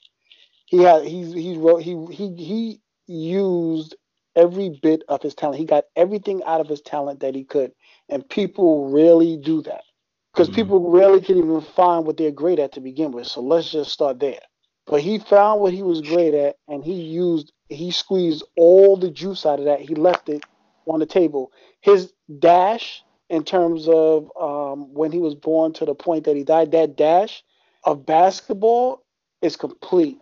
He 0.67 0.83
had 0.83 1.05
he 1.05 1.25
he 1.33 1.57
wrote 1.57 1.83
he 1.83 1.97
he 2.11 2.35
he 2.37 2.81
used 3.07 3.97
every 4.37 4.79
bit 4.83 5.03
of 5.09 5.23
his 5.23 5.35
talent. 5.35 5.59
He 5.59 5.65
got 5.65 5.85
everything 5.97 6.43
out 6.45 6.61
of 6.61 6.69
his 6.69 6.83
talent 6.83 7.21
that 7.21 7.35
he 7.35 7.45
could. 7.45 7.73
And 8.11 8.29
people 8.29 8.91
really 8.91 9.39
do 9.39 9.63
that. 9.63 9.83
Because 10.33 10.49
mm-hmm. 10.49 10.57
people 10.57 10.91
rarely 10.91 11.23
can 11.23 11.39
even 11.39 11.63
find 11.63 12.05
what 12.05 12.19
they're 12.19 12.31
great 12.31 12.59
at 12.59 12.73
to 12.73 12.81
begin 12.81 13.11
with. 13.11 13.27
So 13.27 13.41
let's 13.41 13.73
just 13.73 13.91
start 13.91 14.21
there. 14.21 14.39
But 14.91 15.03
he 15.03 15.21
found 15.21 15.61
what 15.61 15.73
he 15.73 15.85
was 15.85 16.01
great 16.01 16.35
at 16.35 16.57
and 16.67 16.85
he 16.85 16.95
used 16.95 17.53
he 17.69 17.93
squeezed 17.93 18.43
all 18.57 18.97
the 18.97 19.09
juice 19.09 19.47
out 19.47 19.61
of 19.61 19.67
that. 19.67 19.81
He 19.81 19.95
left 19.95 20.29
it 20.29 20.45
on 20.87 20.99
the 20.99 21.07
table. 21.07 21.53
His 21.81 22.13
dash, 22.41 23.05
in 23.29 23.45
terms 23.45 23.87
of 23.87 24.29
um, 24.39 24.93
when 24.93 25.13
he 25.13 25.21
was 25.21 25.37
born 25.37 25.73
to 25.75 25.85
the 25.85 25.95
point 25.95 26.25
that 26.25 26.35
he 26.35 26.43
died, 26.43 26.73
that 26.73 26.97
dash 26.97 27.45
of 27.85 28.05
basketball 28.05 29.05
is 29.41 29.55
complete. 29.55 30.19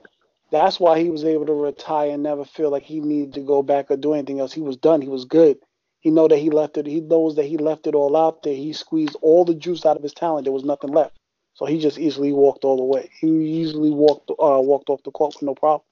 That's 0.50 0.78
why 0.78 1.00
he 1.00 1.08
was 1.08 1.24
able 1.24 1.46
to 1.46 1.54
retire 1.54 2.10
and 2.10 2.22
never 2.22 2.44
feel 2.44 2.70
like 2.70 2.82
he 2.82 3.00
needed 3.00 3.32
to 3.34 3.40
go 3.40 3.62
back 3.62 3.90
or 3.90 3.96
do 3.96 4.12
anything 4.12 4.38
else. 4.38 4.52
He 4.52 4.60
was 4.60 4.76
done. 4.76 5.00
He 5.00 5.08
was 5.08 5.24
good. 5.24 5.58
He 6.00 6.10
know 6.10 6.28
that 6.28 6.38
he 6.38 6.50
left 6.50 6.76
it. 6.76 6.86
He 6.86 7.00
knows 7.00 7.36
that 7.36 7.46
he 7.46 7.56
left 7.56 7.86
it 7.86 7.94
all 7.94 8.14
out 8.14 8.42
there. 8.42 8.54
He 8.54 8.74
squeezed 8.74 9.16
all 9.22 9.46
the 9.46 9.54
juice 9.54 9.86
out 9.86 9.96
of 9.96 10.02
his 10.02 10.12
talent. 10.12 10.44
There 10.44 10.52
was 10.52 10.64
nothing 10.64 10.90
left. 10.90 11.17
So 11.58 11.66
he 11.66 11.80
just 11.80 11.98
easily 11.98 12.32
walked 12.32 12.62
all 12.64 12.76
the 12.76 12.84
way. 12.84 13.10
He 13.20 13.26
easily 13.26 13.90
walked 13.90 14.30
uh, 14.30 14.60
walked 14.62 14.90
off 14.90 15.02
the 15.02 15.10
court 15.10 15.34
with 15.34 15.42
no 15.42 15.54
problem. 15.56 15.82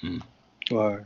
Hmm. 0.00 0.18
Wow 0.70 0.98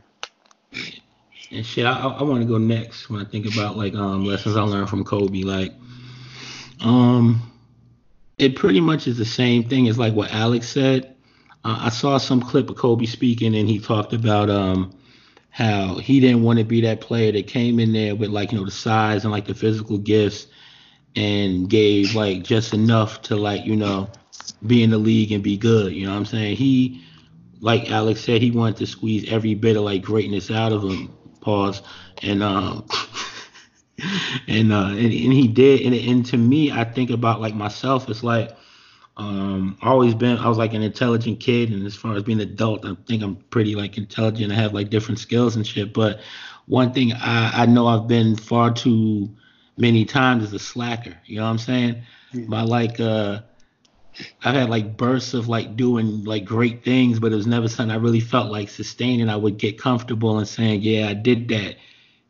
and 1.53 1.65
shit. 1.65 1.85
I, 1.85 2.07
I 2.07 2.23
want 2.23 2.41
to 2.41 2.47
go 2.47 2.57
next 2.57 3.09
when 3.09 3.21
I 3.21 3.25
think 3.25 3.45
about 3.53 3.77
like 3.77 3.93
um 3.93 4.25
lessons 4.25 4.57
I 4.57 4.61
learned 4.61 4.89
from 4.89 5.03
Kobe. 5.03 5.43
Like, 5.43 5.73
um, 6.81 7.51
it 8.37 8.55
pretty 8.55 8.81
much 8.81 9.07
is 9.07 9.17
the 9.17 9.25
same 9.25 9.69
thing 9.69 9.87
as 9.87 9.97
like 9.97 10.13
what 10.13 10.31
Alex 10.31 10.67
said. 10.67 11.15
Uh, 11.63 11.77
I 11.81 11.89
saw 11.89 12.17
some 12.17 12.41
clip 12.41 12.69
of 12.69 12.75
Kobe 12.75 13.05
speaking, 13.05 13.55
and 13.55 13.69
he 13.69 13.79
talked 13.79 14.13
about 14.13 14.49
um 14.49 14.97
how 15.49 15.95
he 15.95 16.19
didn't 16.19 16.43
want 16.43 16.59
to 16.59 16.65
be 16.65 16.81
that 16.81 16.99
player 16.99 17.31
that 17.31 17.47
came 17.47 17.79
in 17.79 17.93
there 17.93 18.15
with 18.15 18.29
like 18.29 18.51
you 18.51 18.57
know 18.57 18.65
the 18.65 18.71
size 18.71 19.23
and 19.23 19.31
like 19.31 19.45
the 19.45 19.53
physical 19.53 19.97
gifts 19.97 20.47
and 21.15 21.69
gave 21.69 22.15
like 22.15 22.43
just 22.43 22.73
enough 22.73 23.21
to 23.23 23.35
like 23.35 23.65
you 23.65 23.75
know 23.75 24.09
be 24.65 24.83
in 24.83 24.89
the 24.89 24.97
league 24.97 25.31
and 25.31 25.43
be 25.43 25.57
good. 25.57 25.93
You 25.93 26.05
know 26.05 26.11
what 26.11 26.19
I'm 26.19 26.25
saying? 26.25 26.55
He 26.55 27.03
like 27.59 27.89
Alex 27.89 28.21
said, 28.21 28.41
he 28.41 28.51
wanted 28.51 28.77
to 28.77 28.87
squeeze 28.87 29.31
every 29.31 29.55
bit 29.55 29.77
of 29.77 29.83
like 29.83 30.01
greatness 30.01 30.51
out 30.51 30.71
of 30.71 30.83
him 30.83 31.13
pause, 31.43 31.81
and 32.21 32.41
um, 32.41 32.85
and 34.47 34.73
uh, 34.73 34.87
and, 34.87 34.97
and 34.97 35.33
he 35.33 35.47
did, 35.47 35.81
and, 35.81 35.93
and 35.93 36.25
to 36.27 36.37
me, 36.37 36.71
I 36.71 36.83
think 36.83 37.09
about 37.09 37.41
like 37.41 37.53
myself, 37.53 38.09
it's 38.09 38.23
like 38.23 38.55
um 39.15 39.77
always 39.83 40.15
been 40.15 40.37
I 40.39 40.49
was 40.49 40.57
like 40.57 40.73
an 40.73 40.81
intelligent 40.81 41.39
kid 41.39 41.69
and 41.69 41.85
as 41.85 41.95
far 41.95 42.15
as 42.15 42.23
being 42.23 42.41
an 42.41 42.49
adult 42.49 42.83
I 42.83 42.95
think 43.05 43.21
I'm 43.21 43.35
pretty 43.35 43.75
like 43.75 43.95
intelligent 43.95 44.51
I 44.51 44.55
have 44.55 44.73
like 44.73 44.89
different 44.89 45.19
skills 45.19 45.55
and 45.55 45.67
shit 45.67 45.93
but 45.93 46.19
one 46.65 46.93
thing 46.93 47.13
I 47.13 47.61
I 47.61 47.65
know 47.67 47.85
I've 47.85 48.07
been 48.07 48.35
far 48.35 48.73
too 48.73 49.29
many 49.77 50.05
times 50.05 50.43
is 50.43 50.53
a 50.53 50.59
slacker 50.59 51.17
you 51.25 51.37
know 51.37 51.43
what 51.43 51.49
I'm 51.49 51.57
saying 51.57 52.03
by 52.47 52.61
like 52.61 52.99
uh 52.99 53.41
I've 54.43 54.55
had 54.55 54.69
like 54.69 54.95
bursts 54.95 55.33
of 55.33 55.47
like 55.47 55.75
doing 55.75 56.23
like 56.23 56.45
great 56.45 56.83
things, 56.83 57.19
but 57.19 57.31
it 57.31 57.35
was 57.35 57.47
never 57.47 57.67
something 57.67 57.91
I 57.91 57.97
really 57.97 58.19
felt 58.19 58.51
like 58.51 58.69
sustaining. 58.69 59.27
I 59.27 59.35
would 59.35 59.57
get 59.57 59.79
comfortable 59.79 60.37
and 60.37 60.47
saying, 60.47 60.81
Yeah, 60.83 61.07
I 61.07 61.15
did 61.15 61.47
that 61.47 61.77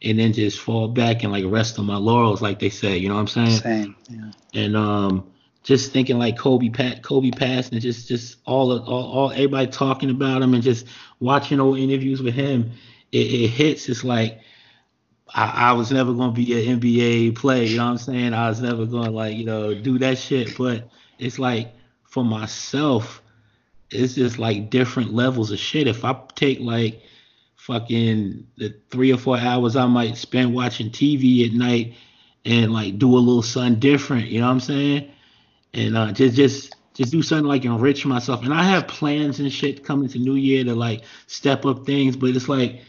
and 0.03 0.19
then 0.19 0.33
just 0.33 0.59
fall 0.59 0.87
back 0.89 1.23
and 1.23 1.31
like 1.31 1.45
rest 1.47 1.79
on 1.79 1.85
my 1.85 1.95
laurels, 1.95 2.41
like 2.41 2.59
they 2.59 2.69
say, 2.69 2.97
you 2.97 3.07
know 3.07 3.15
what 3.15 3.21
I'm 3.21 3.27
saying? 3.27 3.59
Same. 3.61 3.95
Yeah. 4.09 4.31
And 4.53 4.77
um 4.77 5.31
just 5.63 5.93
thinking 5.93 6.19
like 6.19 6.37
Kobe 6.37 6.69
Pat 6.69 7.03
Kobe 7.03 7.31
passed 7.31 7.71
and 7.71 7.81
just 7.81 8.07
just 8.07 8.37
all 8.45 8.71
of 8.71 8.87
all, 8.87 9.11
all 9.11 9.31
everybody 9.31 9.67
talking 9.67 10.09
about 10.09 10.41
him 10.41 10.53
and 10.53 10.63
just 10.63 10.85
watching 11.19 11.59
old 11.59 11.79
interviews 11.79 12.21
with 12.21 12.33
him, 12.33 12.71
it, 13.11 13.17
it 13.17 13.47
hits. 13.47 13.87
It's 13.87 14.03
like 14.03 14.41
I, 15.29 15.69
I, 15.69 15.71
was 15.73 15.91
never 15.91 16.13
gonna 16.13 16.31
be 16.31 16.69
an 16.69 16.79
NBA 16.79 17.35
player, 17.35 17.63
you 17.63 17.77
know 17.77 17.85
what 17.85 17.91
I'm 17.91 17.97
saying? 17.97 18.33
I 18.33 18.49
was 18.49 18.61
never 18.61 18.85
gonna 18.85 19.11
like, 19.11 19.35
you 19.35 19.45
know, 19.45 19.73
do 19.73 19.97
that 19.99 20.17
shit. 20.17 20.57
But 20.57 20.89
it's 21.19 21.39
like 21.39 21.73
for 22.03 22.23
myself, 22.23 23.21
it's 23.89 24.15
just 24.15 24.39
like 24.39 24.69
different 24.69 25.13
levels 25.13 25.51
of 25.51 25.59
shit. 25.59 25.87
If 25.87 26.05
I 26.05 26.15
take 26.35 26.59
like 26.59 27.01
fucking 27.55 28.47
the 28.57 28.75
three 28.89 29.13
or 29.13 29.17
four 29.17 29.37
hours 29.37 29.75
I 29.75 29.85
might 29.85 30.17
spend 30.17 30.53
watching 30.53 30.89
TV 30.89 31.47
at 31.47 31.53
night 31.53 31.95
and 32.45 32.73
like 32.73 32.99
do 32.99 33.15
a 33.15 33.19
little 33.19 33.41
something 33.41 33.79
different, 33.79 34.27
you 34.27 34.41
know 34.41 34.47
what 34.47 34.53
I'm 34.53 34.59
saying? 34.59 35.09
and 35.73 35.97
uh, 35.97 36.11
just 36.11 36.35
just 36.35 36.75
just 36.93 37.11
do 37.11 37.23
something 37.23 37.47
like 37.47 37.65
enrich 37.65 38.05
myself. 38.05 38.43
And 38.43 38.53
I 38.53 38.63
have 38.63 38.87
plans 38.87 39.39
and 39.39 39.51
shit 39.51 39.83
coming 39.83 40.09
to 40.09 40.19
New 40.19 40.35
Year 40.35 40.63
to 40.63 40.75
like 40.75 41.03
step 41.25 41.65
up 41.65 41.85
things, 41.85 42.15
but 42.15 42.29
it's 42.29 42.47
like 42.47 42.81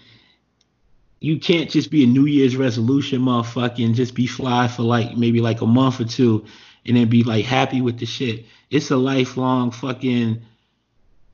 you 1.24 1.38
can't 1.38 1.70
just 1.70 1.90
be 1.90 2.04
a 2.04 2.06
New 2.06 2.26
Year's 2.26 2.54
resolution 2.54 3.22
motherfucker 3.22 3.82
and 3.82 3.94
just 3.94 4.14
be 4.14 4.26
fly 4.26 4.68
for 4.68 4.82
like 4.82 5.16
maybe 5.16 5.40
like 5.40 5.62
a 5.62 5.66
month 5.66 5.98
or 5.98 6.04
two 6.04 6.44
and 6.84 6.98
then 6.98 7.08
be 7.08 7.22
like 7.22 7.46
happy 7.46 7.80
with 7.80 7.98
the 7.98 8.04
shit. 8.04 8.44
It's 8.68 8.90
a 8.90 8.96
lifelong 8.98 9.70
fucking 9.70 10.42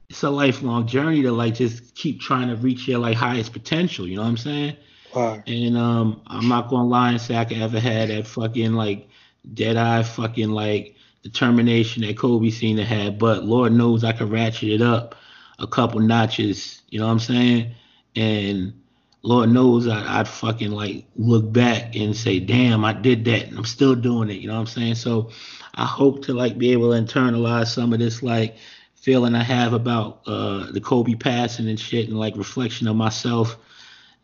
it's 0.09 0.23
a 0.23 0.31
lifelong 0.31 0.87
journey 0.87 1.23
to 1.23 1.33
like 1.33 1.55
just 1.55 1.97
keep 1.97 2.21
trying 2.21 2.47
to 2.51 2.55
reach 2.55 2.87
your 2.87 3.01
like 3.01 3.17
highest 3.17 3.53
potential, 3.53 4.07
you 4.07 4.15
know 4.15 4.23
what 4.23 4.29
I'm 4.29 4.37
saying? 4.37 4.77
Wow. 5.13 5.43
And 5.49 5.77
um 5.77 6.23
I'm 6.29 6.47
not 6.47 6.69
gonna 6.69 6.87
lie 6.87 7.11
and 7.11 7.21
say 7.21 7.37
I 7.37 7.45
could 7.45 7.59
ever 7.61 7.81
had 7.81 8.11
that 8.11 8.29
fucking 8.29 8.75
like 8.75 9.09
dead 9.55 9.77
eye 9.77 10.05
fucking 10.05 10.51
like 10.51 10.95
determination 11.25 12.05
that 12.05 12.17
Kobe 12.17 12.51
seemed 12.51 12.79
to 12.79 12.85
have, 12.85 13.19
but 13.19 13.43
Lord 13.43 13.73
knows 13.73 14.05
I 14.05 14.13
could 14.13 14.31
ratchet 14.31 14.69
it 14.69 14.83
up 14.83 15.17
a 15.59 15.67
couple 15.67 15.99
notches, 15.99 16.81
you 16.91 17.01
know 17.01 17.07
what 17.07 17.13
I'm 17.13 17.19
saying? 17.19 17.75
And 18.15 18.80
Lord 19.23 19.51
knows 19.51 19.87
I, 19.87 20.19
would 20.19 20.29
fucking 20.29 20.71
like 20.71 21.05
look 21.17 21.53
back 21.53 21.95
and 21.95 22.17
say, 22.17 22.41
damn, 22.41 22.85
I 22.85 22.93
did 22.93 23.25
that 23.27 23.49
and 23.49 23.59
I'm 23.59 23.65
still 23.67 23.95
doing 23.95 24.31
it, 24.31 24.35
you 24.35 24.49
know 24.49 24.55
what 24.55 24.61
I'm 24.61 24.67
saying? 24.67 24.95
So 24.95 25.31
I 25.75 25.85
hope 25.85 26.25
to 26.25 26.33
like 26.33 26.57
be 26.57 26.73
able 26.73 26.93
to 26.93 27.01
internalize 27.01 27.69
some 27.69 27.93
of 27.93 27.99
this 27.99 28.23
like 28.23 28.57
feeling 28.95 29.35
I 29.35 29.43
have 29.43 29.73
about 29.73 30.23
uh 30.27 30.71
the 30.73 30.81
Kobe 30.81 31.15
passing 31.15 31.69
and 31.69 31.79
shit 31.79 32.09
and 32.09 32.19
like 32.19 32.37
reflection 32.37 32.89
of 32.89 32.97
myself. 32.97 33.59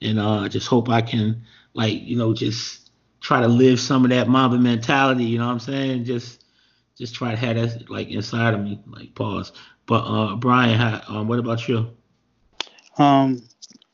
And 0.01 0.19
uh 0.19 0.49
just 0.49 0.67
hope 0.67 0.89
I 0.89 1.03
can 1.03 1.43
like, 1.75 2.03
you 2.03 2.17
know, 2.17 2.33
just 2.33 2.91
try 3.21 3.41
to 3.41 3.49
live 3.49 3.79
some 3.81 4.05
of 4.05 4.11
that 4.11 4.29
Mamba 4.29 4.57
mentality, 4.57 5.25
you 5.25 5.39
know 5.39 5.47
what 5.47 5.53
I'm 5.53 5.61
saying? 5.61 6.05
Just 6.05 6.45
just 6.97 7.15
try 7.15 7.33
to 7.33 7.37
have 7.37 7.57
that 7.57 7.91
like 7.91 8.09
inside 8.09 8.55
of 8.55 8.61
me, 8.61 8.81
like 8.87 9.15
pause. 9.15 9.53
But 9.85 10.05
uh, 10.05 10.37
Brian, 10.37 10.79
how, 10.79 11.03
um, 11.09 11.29
what 11.29 11.39
about 11.39 11.69
you? 11.69 11.91
Um, 12.99 13.43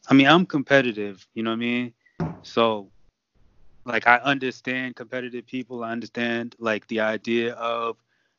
I 0.08 0.14
mean, 0.14 0.26
I'm 0.26 0.46
competitive. 0.46 1.26
You 1.34 1.42
know 1.42 1.50
what 1.50 1.56
I 1.56 1.60
mean? 1.60 1.94
So, 2.42 2.90
like, 3.84 4.06
I 4.06 4.16
understand 4.16 4.96
competitive 4.96 5.46
people. 5.46 5.84
I 5.84 5.92
understand 5.92 6.56
like 6.58 6.86
the 6.88 7.00
idea 7.00 7.54
of 7.54 7.96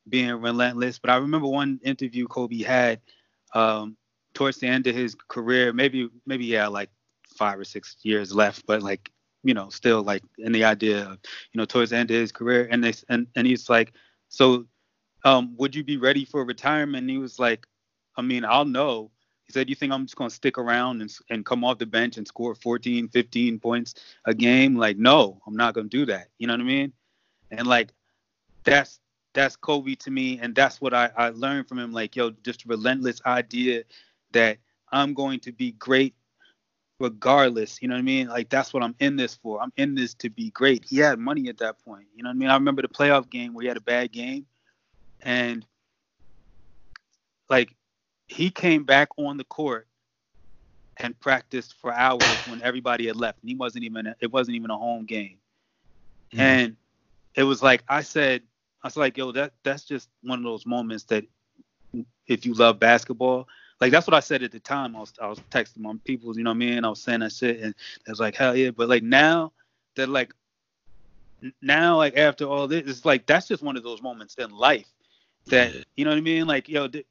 being 0.10 0.30
relentless. 0.34 1.00
But 1.00 1.12
I 1.12 1.18
remember 1.18 1.48
one 1.48 1.80
interview 1.84 2.28
Kobe 2.28 2.62
had 2.64 3.02
um, 3.54 3.98
towards 4.34 4.60
the 4.60 4.68
end 4.68 4.88
of 4.88 4.96
his 4.96 5.16
career. 5.28 5.74
Maybe, 5.74 6.10
maybe 6.26 6.46
yeah, 6.46 6.68
like 6.68 6.90
five 7.38 7.60
or 7.60 7.64
six 7.64 7.98
years 8.04 8.34
left, 8.34 8.66
but 8.66 8.82
like 8.82 9.12
you 9.44 9.54
know, 9.54 9.70
still 9.70 10.02
like 10.04 10.24
in 10.38 10.52
the 10.54 10.64
idea 10.64 11.02
of 11.04 11.20
you 11.52 11.58
know 11.58 11.66
towards 11.66 11.92
the 11.92 11.98
end 11.98 12.10
of 12.10 12.16
his 12.16 12.32
career, 12.32 12.68
and 12.72 12.84
they 12.84 12.94
and 13.10 13.28
and 13.36 13.46
he's 13.46 13.70
like 13.70 13.94
so, 14.30 14.66
um, 15.26 15.56
would 15.58 15.76
you 15.76 15.84
be 15.84 15.98
ready 15.98 16.26
for 16.26 16.44
retirement? 16.44 17.02
And 17.04 17.10
he 17.10 17.18
was 17.18 17.40
like, 17.40 17.68
I 18.18 18.22
mean, 18.22 18.46
I'll 18.46 18.66
know. 18.66 19.12
He 19.46 19.52
said, 19.52 19.70
you 19.70 19.76
think 19.76 19.92
I'm 19.92 20.06
just 20.06 20.16
going 20.16 20.30
to 20.30 20.36
stick 20.36 20.58
around 20.58 21.02
and, 21.02 21.14
and 21.30 21.46
come 21.46 21.64
off 21.64 21.78
the 21.78 21.86
bench 21.86 22.18
and 22.18 22.28
score 22.28 22.56
14, 22.56 23.10
15 23.10 23.60
points 23.60 23.96
a 24.26 24.34
game? 24.34 24.76
Like, 24.76 24.98
no, 24.98 25.42
I'm 25.46 25.56
not 25.56 25.74
going 25.74 25.90
to 25.90 25.98
do 25.98 26.06
that. 26.06 26.30
You 26.38 26.48
know 26.48 26.54
what 26.54 26.62
I 26.62 26.66
mean? 26.66 26.94
And 27.52 27.68
like, 27.68 27.92
that's 28.64 29.00
that's 29.34 29.56
Kobe 29.56 29.96
to 29.96 30.12
me, 30.12 30.40
and 30.40 30.54
that's 30.54 30.80
what 30.80 30.94
I, 30.94 31.10
I 31.18 31.30
learned 31.30 31.68
from 31.68 31.80
him. 31.80 31.92
Like, 31.92 32.16
yo, 32.16 32.30
just 32.44 32.66
relentless 32.66 33.20
idea 33.26 33.84
that 34.32 34.60
I'm 34.92 35.14
going 35.14 35.40
to 35.42 35.52
be 35.52 35.72
great 35.74 36.14
regardless. 37.00 37.82
You 37.82 37.88
know 37.88 37.96
what 37.96 38.00
I 38.00 38.04
mean? 38.04 38.28
Like 38.28 38.50
that's 38.50 38.74
what 38.74 38.84
I'm 38.84 38.96
in 39.00 39.16
this 39.16 39.36
for. 39.36 39.62
I'm 39.62 39.74
in 39.78 39.96
this 39.96 40.14
to 40.16 40.30
be 40.30 40.52
great. 40.52 40.86
He 40.86 40.98
had 40.98 41.20
money 41.20 41.50
at 41.50 41.58
that 41.58 41.84
point. 41.84 42.08
You 42.16 42.24
know 42.24 42.30
what 42.30 42.36
I 42.36 42.38
mean? 42.38 42.50
I 42.50 42.56
remember 42.56 42.82
the 42.82 42.88
playoff 42.88 43.30
game 43.30 43.54
where 43.54 43.64
he 43.64 43.68
had 43.68 43.78
a 43.78 43.82
bad 43.82 44.12
game, 44.12 44.46
and 45.22 45.66
like 47.50 47.76
he 48.28 48.50
came 48.50 48.84
back 48.84 49.10
on 49.18 49.38
the 49.38 49.44
court 49.44 49.88
and 50.98 51.20
practiced 51.20 51.76
for 51.82 51.92
hours 51.92 52.24
when 52.48 52.62
everybody 52.62 53.08
had 53.08 53.16
left, 53.16 53.42
and 53.42 53.50
he 53.50 53.56
wasn't 53.56 53.84
even. 53.84 54.14
It 54.20 54.32
wasn't 54.32 54.56
even 54.56 54.70
a 54.70 54.78
home 54.78 55.06
game, 55.06 55.38
mm-hmm. 56.32 56.40
and 56.40 56.76
it 57.36 57.44
was 57.44 57.62
like 57.62 57.84
I 57.88 58.02
said. 58.02 58.42
I 58.84 58.88
was 58.88 58.98
like, 58.98 59.18
yo, 59.18 59.32
that 59.32 59.54
that's 59.64 59.86
just 59.86 60.10
one 60.24 60.40
of 60.40 60.44
those 60.44 60.66
moments 60.66 61.06
that 61.06 61.24
if 62.28 62.46
you 62.46 62.54
love 62.54 62.80
basketball, 62.80 63.48
like 63.80 63.92
that's 63.92 64.08
what 64.08 64.14
I 64.14 64.20
said 64.20 64.44
at 64.44 64.52
the 64.52 64.60
time. 64.60 64.96
I 64.96 65.00
was 65.00 65.14
I 65.22 65.28
was 65.28 65.40
texting 65.52 65.80
my 65.80 65.94
people, 66.04 66.36
you 66.38 66.44
know 66.44 66.52
what 66.52 66.56
I 66.56 66.60
mean? 66.60 66.86
I 66.86 66.90
was 66.90 67.02
saying 67.02 67.22
that 67.22 67.32
shit 67.32 67.60
and 67.60 67.76
it 68.06 68.10
was 68.10 68.20
like 68.20 68.36
hell 68.36 68.56
yeah. 68.56 68.72
But 68.72 68.90
like 68.90 69.04
now 69.04 69.52
that 69.96 70.10
like 70.10 70.34
now 71.62 71.98
like 71.98 72.18
after 72.18 72.46
all 72.46 72.68
this, 72.68 72.88
it's 72.88 73.06
like 73.06 73.26
that's 73.26 73.48
just 73.48 73.64
one 73.64 73.78
of 73.78 73.84
those 73.84 74.02
moments 74.02 74.36
in 74.36 74.52
life 74.52 74.88
that 75.48 75.74
you 75.96 76.06
know 76.06 76.12
what 76.12 76.18
I 76.18 76.22
mean? 76.22 76.48
Like 76.48 76.70
yo, 76.70 76.88
th- 76.88 77.06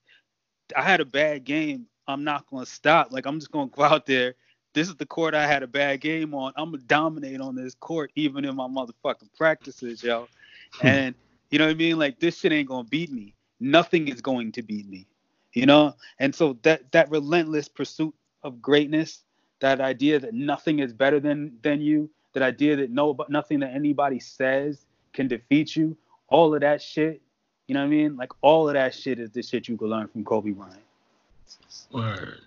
I 0.77 0.83
had 0.83 1.01
a 1.01 1.05
bad 1.05 1.45
game. 1.45 1.87
I'm 2.07 2.25
not 2.25 2.47
gonna 2.51 2.67
stop. 2.67 3.13
Like 3.13 3.27
I'm 3.27 3.39
just 3.39 3.53
gonna 3.53 3.71
go 3.71 3.83
out 3.83 4.07
there. 4.07 4.35
This 4.75 4.89
is 4.89 4.97
the 4.97 5.07
court 5.07 5.35
I 5.35 5.47
had 5.47 5.63
a 5.63 5.67
bad 5.67 6.01
game 6.01 6.35
on. 6.35 6.53
I'm 6.57 6.71
gonna 6.71 6.83
dominate 6.85 7.41
on 7.41 7.55
this 7.55 7.75
court, 7.75 8.11
even 8.17 8.45
in 8.45 8.57
my 8.57 8.67
motherfucking 8.67 9.35
practices, 9.37 10.03
yo. 10.03 10.29
Hmm. 10.75 10.87
and 10.87 11.15
you 11.51 11.59
know 11.59 11.67
what 11.67 11.73
I 11.73 11.75
mean? 11.75 11.99
Like 11.99 12.19
this 12.19 12.39
shit 12.39 12.53
ain't 12.53 12.69
gonna 12.69 12.89
beat 12.89 13.13
me. 13.13 13.35
Nothing 13.61 14.09
is 14.09 14.21
going 14.21 14.53
to 14.53 14.63
beat 14.63 14.89
me 14.89 15.07
you 15.53 15.67
know 15.67 15.95
and 16.19 16.35
so 16.35 16.59
that 16.63 16.91
that 16.93 17.11
relentless 17.11 17.69
pursuit 17.69 18.15
of 18.43 18.61
greatness 18.61 19.25
that 19.61 19.81
idea 19.81 20.19
that 20.19 20.35
nothing 20.35 20.81
is 20.81 20.93
better 20.93 21.21
than 21.21 21.53
than 21.63 21.81
you 21.81 22.11
that 22.33 22.43
idea 22.43 22.77
that 22.77 22.91
no 22.91 23.17
nothing 23.29 23.61
that 23.61 23.73
anybody 23.75 24.19
says 24.19 24.87
can 25.13 25.29
defeat 25.29 25.77
you 25.77 25.97
all 26.29 26.55
of 26.55 26.61
that 26.61 26.81
shit 26.81 27.21
you 27.73 27.79
know 27.79 27.81
what 27.81 27.87
i 27.87 27.89
mean 27.89 28.17
like 28.17 28.31
all 28.43 28.69
of 28.69 28.75
that 28.75 28.95
shit 28.95 29.19
is 29.19 29.31
the 29.31 29.43
shit 29.43 29.67
you 29.67 29.79
can 29.79 29.89
learn 29.89 30.07
from 30.07 30.23
kobe 30.25 30.51
bryant 30.51 30.83
word 31.91 32.39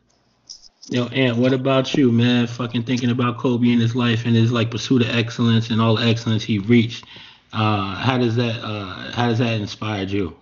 Yo, 0.88 1.08
Ant, 1.08 1.38
what 1.38 1.52
about 1.52 1.96
you, 1.96 2.12
man? 2.12 2.46
Fucking 2.46 2.84
thinking 2.84 3.10
about 3.10 3.40
Kobe 3.40 3.74
in 3.74 3.80
his 3.80 3.96
life 3.96 4.28
and 4.28 4.36
his 4.36 4.52
like 4.52 4.70
pursuit 4.70 5.02
of 5.02 5.10
excellence 5.10 5.72
and 5.72 5.82
all 5.82 5.96
the 5.96 6.06
excellence 6.06 6.44
he 6.44 6.60
reached. 6.60 7.06
Uh, 7.52 7.96
how 7.96 8.20
does 8.20 8.36
that 8.36 8.64
uh, 8.64 9.12
how 9.12 9.28
does 9.28 9.40
that 9.40 9.60
inspire 9.60 10.04
you? 10.04 10.38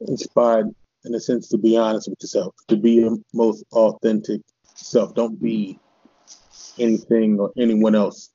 inspired 0.00 0.74
in 1.04 1.14
a 1.14 1.20
sense 1.20 1.48
to 1.48 1.58
be 1.58 1.76
honest 1.76 2.08
with 2.08 2.18
yourself, 2.20 2.54
to 2.68 2.76
be 2.76 2.92
your 2.92 3.16
most 3.32 3.64
authentic 3.72 4.40
self. 4.74 5.14
Don't 5.14 5.40
be 5.40 5.78
anything 6.78 7.38
or 7.38 7.52
anyone 7.56 7.94
else. 7.94 8.30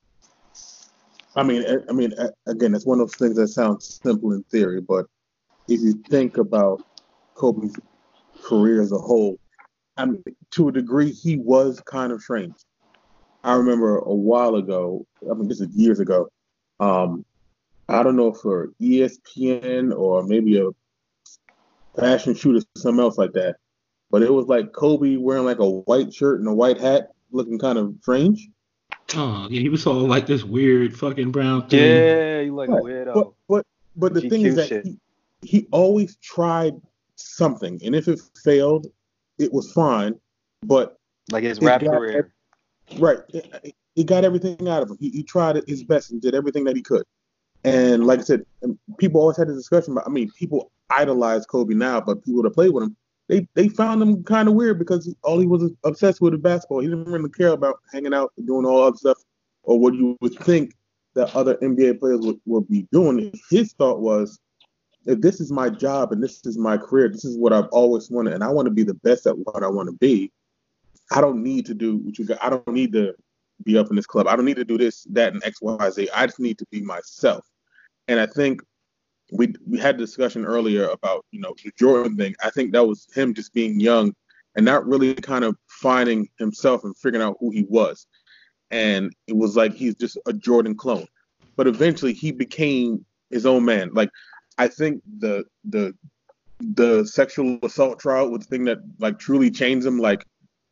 I 1.35 1.43
mean, 1.43 1.63
I 1.87 1.91
mean, 1.93 2.13
again, 2.47 2.73
it's 2.73 2.85
one 2.85 2.99
of 2.99 3.07
those 3.07 3.15
things 3.15 3.35
that 3.35 3.49
sounds 3.49 3.99
simple 4.03 4.33
in 4.33 4.43
theory, 4.43 4.81
but 4.81 5.05
if 5.67 5.79
you 5.81 5.93
think 6.09 6.37
about 6.37 6.81
Kobe's 7.35 7.75
career 8.43 8.81
as 8.81 8.91
a 8.91 8.97
whole, 8.97 9.37
I 9.97 10.05
mean, 10.05 10.23
to 10.51 10.69
a 10.69 10.71
degree, 10.71 11.11
he 11.11 11.37
was 11.37 11.81
kind 11.81 12.11
of 12.11 12.21
strange. 12.21 12.55
I 13.43 13.55
remember 13.55 13.99
a 13.99 14.13
while 14.13 14.55
ago, 14.55 15.05
I 15.29 15.33
mean, 15.33 15.47
this 15.47 15.61
is 15.61 15.69
years 15.75 15.99
ago. 15.99 16.29
Um, 16.79 17.25
I 17.87 18.03
don't 18.03 18.15
know 18.15 18.29
if 18.29 18.37
for 18.37 18.69
ESPN 18.81 19.97
or 19.97 20.23
maybe 20.23 20.59
a 20.59 20.69
fashion 21.99 22.35
shoot 22.35 22.63
or 22.63 22.79
something 22.79 23.03
else 23.03 23.17
like 23.17 23.33
that. 23.33 23.57
But 24.11 24.23
it 24.23 24.33
was 24.33 24.47
like 24.47 24.73
Kobe 24.73 25.17
wearing 25.17 25.45
like 25.45 25.59
a 25.59 25.69
white 25.69 26.13
shirt 26.13 26.39
and 26.39 26.47
a 26.47 26.53
white 26.53 26.79
hat, 26.79 27.09
looking 27.31 27.59
kind 27.59 27.77
of 27.77 27.95
strange. 28.01 28.49
Oh 29.15 29.47
yeah, 29.49 29.61
he 29.61 29.69
was 29.69 29.85
all 29.85 29.95
like 29.95 30.27
this 30.27 30.43
weird 30.43 30.97
fucking 30.97 31.31
brown 31.31 31.67
thing. 31.67 31.79
Yeah, 31.79 32.41
he 32.41 32.49
like 32.49 32.69
right. 32.69 32.79
a 32.79 32.83
weirdo. 32.83 33.13
But 33.13 33.31
but 33.47 33.65
but 33.95 34.13
the 34.13 34.21
GQ 34.21 34.29
thing 34.29 34.45
is 34.45 34.55
that 34.55 34.85
he, 34.85 34.99
he 35.41 35.67
always 35.71 36.15
tried 36.17 36.79
something, 37.15 37.79
and 37.83 37.95
if 37.95 38.07
it 38.07 38.19
failed, 38.43 38.87
it 39.37 39.51
was 39.51 39.71
fine. 39.71 40.19
But 40.63 40.97
like 41.31 41.43
his 41.43 41.59
rap 41.59 41.81
career, 41.81 42.33
right? 42.97 43.19
He 43.95 44.03
got 44.03 44.23
everything 44.23 44.67
out 44.67 44.83
of 44.83 44.91
him. 44.91 44.97
He, 44.99 45.09
he 45.09 45.23
tried 45.23 45.61
his 45.67 45.83
best 45.83 46.11
and 46.11 46.21
did 46.21 46.35
everything 46.35 46.63
that 46.65 46.75
he 46.75 46.81
could. 46.81 47.03
And 47.63 48.05
like 48.05 48.19
I 48.19 48.23
said, 48.23 48.45
people 48.97 49.19
always 49.19 49.37
had 49.37 49.49
this 49.49 49.57
discussion 49.57 49.93
about. 49.93 50.07
I 50.07 50.09
mean, 50.09 50.31
people 50.31 50.71
idolize 50.89 51.45
Kobe 51.45 51.73
now, 51.73 51.99
but 51.99 52.23
people 52.23 52.41
that 52.43 52.51
played 52.51 52.71
with 52.71 52.83
him, 52.83 52.95
they 53.29 53.47
they 53.53 53.69
found 53.69 54.01
him 54.01 54.23
kind 54.23 54.49
of 54.49 54.55
weird 54.55 54.79
because 54.79 55.13
all 55.23 55.39
he 55.39 55.45
was 55.45 55.71
obsessed 55.85 56.19
with 56.19 56.33
was 56.33 56.41
basketball. 56.41 56.79
He 56.79 56.87
didn't 56.87 57.05
really 57.05 57.29
care 57.29 57.53
about 57.53 57.79
hanging 57.93 58.13
out, 58.13 58.33
and 58.35 58.45
doing 58.45 58.65
all 58.65 58.81
other 58.81 58.97
stuff, 58.97 59.19
or 59.63 59.79
what 59.79 59.93
you 59.93 60.17
would 60.19 60.33
think 60.39 60.73
that 61.13 61.33
other 61.35 61.55
NBA 61.57 61.99
players 61.99 62.19
would, 62.21 62.39
would 62.45 62.67
be 62.67 62.87
doing. 62.91 63.31
His 63.49 63.73
thought 63.73 63.99
was, 63.99 64.39
if 65.05 65.21
this 65.21 65.39
is 65.39 65.51
my 65.51 65.69
job 65.69 66.11
and 66.11 66.21
this 66.21 66.41
is 66.45 66.57
my 66.57 66.77
career, 66.77 67.07
this 67.07 67.23
is 67.23 67.37
what 67.37 67.53
I've 67.53 67.67
always 67.67 68.09
wanted, 68.09 68.33
and 68.33 68.43
I 68.43 68.49
want 68.49 68.65
to 68.65 68.73
be 68.73 68.83
the 68.83 68.95
best 68.95 69.27
at 69.27 69.37
what 69.37 69.63
I 69.63 69.67
want 69.67 69.87
to 69.87 69.95
be. 69.95 70.31
I 71.11 71.21
don't 71.21 71.43
need 71.43 71.65
to 71.67 71.73
do 71.73 71.97
what 71.97 72.17
you 72.17 72.25
got. 72.25 72.43
I 72.43 72.49
don't 72.49 72.67
need 72.67 72.93
to 72.93 73.13
be 73.63 73.77
up 73.77 73.89
in 73.89 73.95
this 73.95 74.05
club. 74.05 74.27
I 74.27 74.35
don't 74.35 74.45
need 74.45 74.57
to 74.57 74.65
do 74.65 74.77
this, 74.77 75.05
that, 75.11 75.33
and 75.33 75.43
X, 75.43 75.61
Y, 75.61 75.89
Z. 75.89 76.09
I 76.15 76.25
just 76.25 76.39
need 76.39 76.57
to 76.59 76.65
be 76.71 76.81
myself. 76.81 77.45
And 78.07 78.19
I 78.19 78.25
think 78.25 78.61
we 79.31 79.53
we 79.67 79.77
had 79.77 79.95
a 79.95 79.99
discussion 79.99 80.45
earlier 80.45 80.87
about 80.89 81.25
you 81.31 81.39
know 81.39 81.53
the 81.63 81.71
Jordan 81.77 82.15
thing. 82.15 82.35
I 82.43 82.49
think 82.49 82.71
that 82.73 82.87
was 82.87 83.07
him 83.13 83.33
just 83.33 83.53
being 83.53 83.79
young 83.79 84.13
and 84.55 84.65
not 84.65 84.87
really 84.87 85.13
kind 85.15 85.45
of 85.45 85.55
finding 85.67 86.27
himself 86.37 86.83
and 86.83 86.97
figuring 86.97 87.25
out 87.25 87.37
who 87.39 87.51
he 87.51 87.63
was. 87.69 88.07
And 88.71 89.13
it 89.27 89.35
was 89.35 89.55
like 89.55 89.73
he's 89.73 89.95
just 89.95 90.17
a 90.25 90.33
Jordan 90.33 90.75
clone. 90.75 91.07
But 91.55 91.67
eventually 91.67 92.13
he 92.13 92.31
became 92.31 93.05
his 93.29 93.45
own 93.45 93.65
man. 93.65 93.91
Like 93.93 94.09
I 94.57 94.67
think 94.67 95.01
the 95.19 95.45
the 95.65 95.93
the 96.59 97.05
sexual 97.05 97.57
assault 97.63 97.99
trial 97.99 98.29
was 98.29 98.41
the 98.41 98.47
thing 98.47 98.65
that 98.65 98.79
like 98.99 99.19
truly 99.19 99.49
changed 99.51 99.85
him. 99.85 99.97
Like 99.97 100.25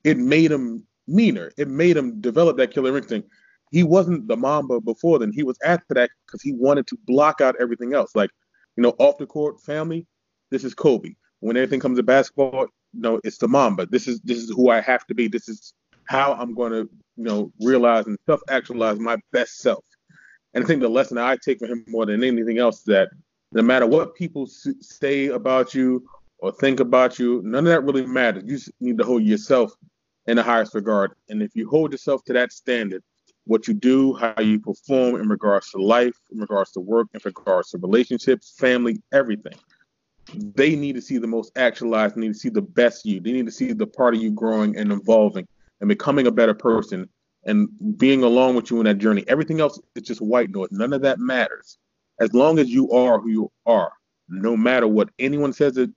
it 0.03 0.17
made 0.17 0.51
him 0.51 0.83
meaner. 1.07 1.51
It 1.57 1.67
made 1.67 1.97
him 1.97 2.19
develop 2.21 2.57
that 2.57 2.71
killer 2.71 2.97
instinct. 2.97 3.29
He 3.71 3.83
wasn't 3.83 4.27
the 4.27 4.37
Mamba 4.37 4.79
before 4.79 5.19
then. 5.19 5.31
He 5.31 5.43
was 5.43 5.57
after 5.63 5.93
that 5.95 6.09
because 6.25 6.41
he 6.41 6.53
wanted 6.53 6.87
to 6.87 6.97
block 7.05 7.41
out 7.41 7.55
everything 7.59 7.93
else. 7.93 8.15
Like, 8.15 8.29
you 8.77 8.83
know, 8.83 8.95
off 8.99 9.17
the 9.17 9.25
court 9.25 9.59
family, 9.59 10.05
this 10.51 10.63
is 10.63 10.73
Kobe. 10.73 11.15
When 11.41 11.57
everything 11.57 11.79
comes 11.79 11.97
to 11.97 12.03
basketball, 12.03 12.67
no, 12.93 13.19
it's 13.23 13.37
the 13.37 13.47
Mamba. 13.47 13.87
This 13.87 14.07
is 14.07 14.21
this 14.21 14.37
is 14.37 14.49
who 14.49 14.69
I 14.69 14.79
have 14.81 15.05
to 15.07 15.15
be. 15.15 15.27
This 15.27 15.49
is 15.49 15.73
how 16.05 16.33
I'm 16.33 16.53
going 16.53 16.71
to, 16.71 16.89
you 17.17 17.23
know, 17.23 17.51
realize 17.59 18.07
and 18.07 18.17
self-actualize 18.25 18.99
my 18.99 19.17
best 19.33 19.57
self. 19.59 19.83
And 20.53 20.63
I 20.63 20.67
think 20.67 20.81
the 20.81 20.89
lesson 20.89 21.17
I 21.17 21.35
take 21.35 21.59
from 21.59 21.69
him 21.69 21.85
more 21.87 22.05
than 22.05 22.23
anything 22.23 22.59
else 22.59 22.79
is 22.79 22.85
that 22.85 23.09
no 23.51 23.61
matter 23.61 23.85
what 23.85 24.15
people 24.15 24.47
say 24.47 25.27
about 25.27 25.75
you 25.75 26.07
or 26.39 26.51
think 26.51 26.79
about 26.79 27.19
you, 27.19 27.41
none 27.43 27.67
of 27.67 27.71
that 27.71 27.83
really 27.83 28.05
matters. 28.05 28.43
You 28.45 28.59
need 28.79 28.97
to 28.99 29.03
hold 29.03 29.23
yourself 29.23 29.73
in 30.27 30.37
the 30.37 30.43
highest 30.43 30.73
regard. 30.73 31.11
And 31.29 31.41
if 31.41 31.55
you 31.55 31.69
hold 31.69 31.91
yourself 31.91 32.23
to 32.25 32.33
that 32.33 32.53
standard, 32.53 33.03
what 33.47 33.67
you 33.67 33.73
do, 33.73 34.13
how 34.13 34.33
you 34.41 34.59
perform 34.59 35.15
in 35.15 35.27
regards 35.27 35.71
to 35.71 35.81
life, 35.81 36.15
in 36.31 36.39
regards 36.39 36.71
to 36.73 36.79
work, 36.79 37.07
in 37.13 37.21
regards 37.23 37.71
to 37.71 37.77
relationships, 37.77 38.53
family, 38.57 39.01
everything. 39.13 39.55
They 40.33 40.75
need 40.75 40.95
to 40.95 41.01
see 41.01 41.17
the 41.17 41.27
most 41.27 41.51
actualized, 41.57 42.15
they 42.15 42.21
need 42.21 42.33
to 42.33 42.39
see 42.39 42.49
the 42.49 42.61
best 42.61 43.05
you. 43.05 43.21
They 43.21 43.31
need 43.31 43.45
to 43.45 43.51
see 43.51 43.71
the 43.71 43.87
part 43.87 44.13
of 44.13 44.21
you 44.21 44.31
growing 44.31 44.77
and 44.77 44.91
evolving 44.91 45.47
and 45.79 45.87
becoming 45.87 46.27
a 46.27 46.31
better 46.31 46.53
person 46.53 47.07
and 47.45 47.69
being 47.97 48.23
along 48.23 48.55
with 48.55 48.69
you 48.69 48.79
in 48.79 48.85
that 48.85 48.97
journey. 48.97 49.23
Everything 49.27 49.61
else 49.61 49.79
is 49.95 50.03
just 50.03 50.21
white 50.21 50.49
noise. 50.49 50.69
None 50.71 50.91
of 50.91 51.01
that 51.03 51.19
matters. 51.19 51.77
As 52.19 52.33
long 52.33 52.59
as 52.59 52.69
you 52.69 52.91
are 52.91 53.19
who 53.19 53.29
you 53.29 53.51
are, 53.65 53.91
no 54.27 54.57
matter 54.57 54.87
what 54.87 55.09
anyone 55.17 55.53
says 55.53 55.77
it 55.77 55.89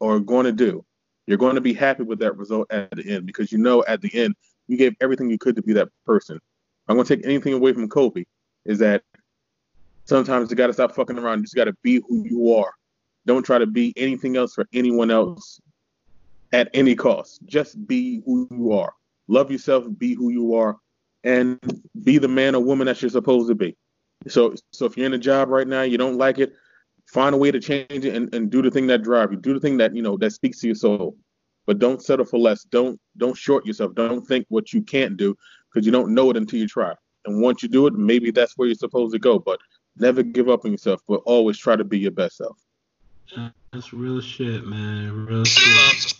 or 0.00 0.18
going 0.18 0.46
to 0.46 0.52
do, 0.52 0.84
you're 1.26 1.38
going 1.38 1.54
to 1.54 1.60
be 1.60 1.74
happy 1.74 2.02
with 2.02 2.18
that 2.20 2.36
result 2.36 2.66
at 2.70 2.90
the 2.90 3.08
end 3.08 3.26
because 3.26 3.52
you 3.52 3.58
know 3.58 3.84
at 3.86 4.00
the 4.00 4.12
end 4.14 4.34
you 4.68 4.76
gave 4.76 4.96
everything 5.00 5.30
you 5.30 5.38
could 5.38 5.56
to 5.56 5.62
be 5.62 5.72
that 5.74 5.88
person. 6.04 6.40
I'm 6.88 6.96
to 7.02 7.04
take 7.04 7.24
anything 7.24 7.52
away 7.52 7.72
from 7.72 7.88
Kobe 7.88 8.24
is 8.64 8.78
that 8.78 9.02
sometimes 10.04 10.50
you 10.50 10.56
got 10.56 10.68
to 10.68 10.72
stop 10.72 10.94
fucking 10.94 11.18
around. 11.18 11.38
You 11.38 11.44
just 11.44 11.56
got 11.56 11.64
to 11.64 11.76
be 11.82 12.02
who 12.08 12.24
you 12.24 12.54
are. 12.54 12.72
Don't 13.26 13.42
try 13.42 13.58
to 13.58 13.66
be 13.66 13.92
anything 13.96 14.36
else 14.36 14.54
for 14.54 14.66
anyone 14.72 15.10
else 15.10 15.60
at 16.52 16.70
any 16.74 16.94
cost. 16.94 17.40
Just 17.44 17.86
be 17.86 18.22
who 18.24 18.48
you 18.50 18.72
are. 18.72 18.92
Love 19.28 19.50
yourself, 19.50 19.84
be 19.98 20.14
who 20.14 20.30
you 20.30 20.54
are, 20.54 20.76
and 21.24 21.58
be 22.04 22.18
the 22.18 22.28
man 22.28 22.54
or 22.54 22.62
woman 22.62 22.86
that 22.86 23.02
you're 23.02 23.10
supposed 23.10 23.48
to 23.48 23.54
be. 23.56 23.76
So, 24.28 24.54
so 24.70 24.86
if 24.86 24.96
you're 24.96 25.06
in 25.06 25.14
a 25.14 25.18
job 25.18 25.48
right 25.48 25.66
now, 25.66 25.82
you 25.82 25.98
don't 25.98 26.16
like 26.16 26.38
it, 26.38 26.52
find 27.06 27.34
a 27.34 27.38
way 27.38 27.50
to 27.50 27.60
change 27.60 28.04
it 28.04 28.14
and, 28.14 28.32
and 28.32 28.50
do 28.50 28.62
the 28.62 28.70
thing 28.70 28.86
that 28.86 29.02
drives 29.02 29.32
you. 29.32 29.38
Do 29.38 29.54
the 29.54 29.60
thing 29.60 29.76
that 29.78 29.94
you 29.94 30.02
know 30.02 30.16
that 30.18 30.30
speaks 30.30 30.60
to 30.60 30.68
your 30.68 30.76
soul. 30.76 31.16
But 31.66 31.80
don't 31.80 32.00
settle 32.00 32.24
for 32.24 32.38
less. 32.38 32.62
Don't 32.62 33.00
don't 33.16 33.36
short 33.36 33.66
yourself. 33.66 33.94
Don't 33.96 34.24
think 34.24 34.46
what 34.48 34.72
you 34.72 34.82
can't 34.82 35.16
do 35.16 35.36
because 35.76 35.84
you 35.84 35.92
don't 35.92 36.14
know 36.14 36.30
it 36.30 36.38
until 36.38 36.58
you 36.58 36.66
try. 36.66 36.94
And 37.26 37.42
once 37.42 37.62
you 37.62 37.68
do 37.68 37.86
it, 37.86 37.92
maybe 37.92 38.30
that's 38.30 38.56
where 38.56 38.66
you're 38.66 38.74
supposed 38.74 39.12
to 39.12 39.18
go. 39.18 39.38
But 39.38 39.60
never 39.98 40.22
give 40.22 40.48
up 40.48 40.64
on 40.64 40.70
yourself. 40.70 41.02
But 41.06 41.20
always 41.26 41.58
try 41.58 41.76
to 41.76 41.84
be 41.84 41.98
your 41.98 42.12
best 42.12 42.38
self. 42.38 42.56
That's 43.74 43.92
real 43.92 44.22
shit, 44.22 44.66
man. 44.66 45.26
Real 45.26 45.44
shit 45.44 46.16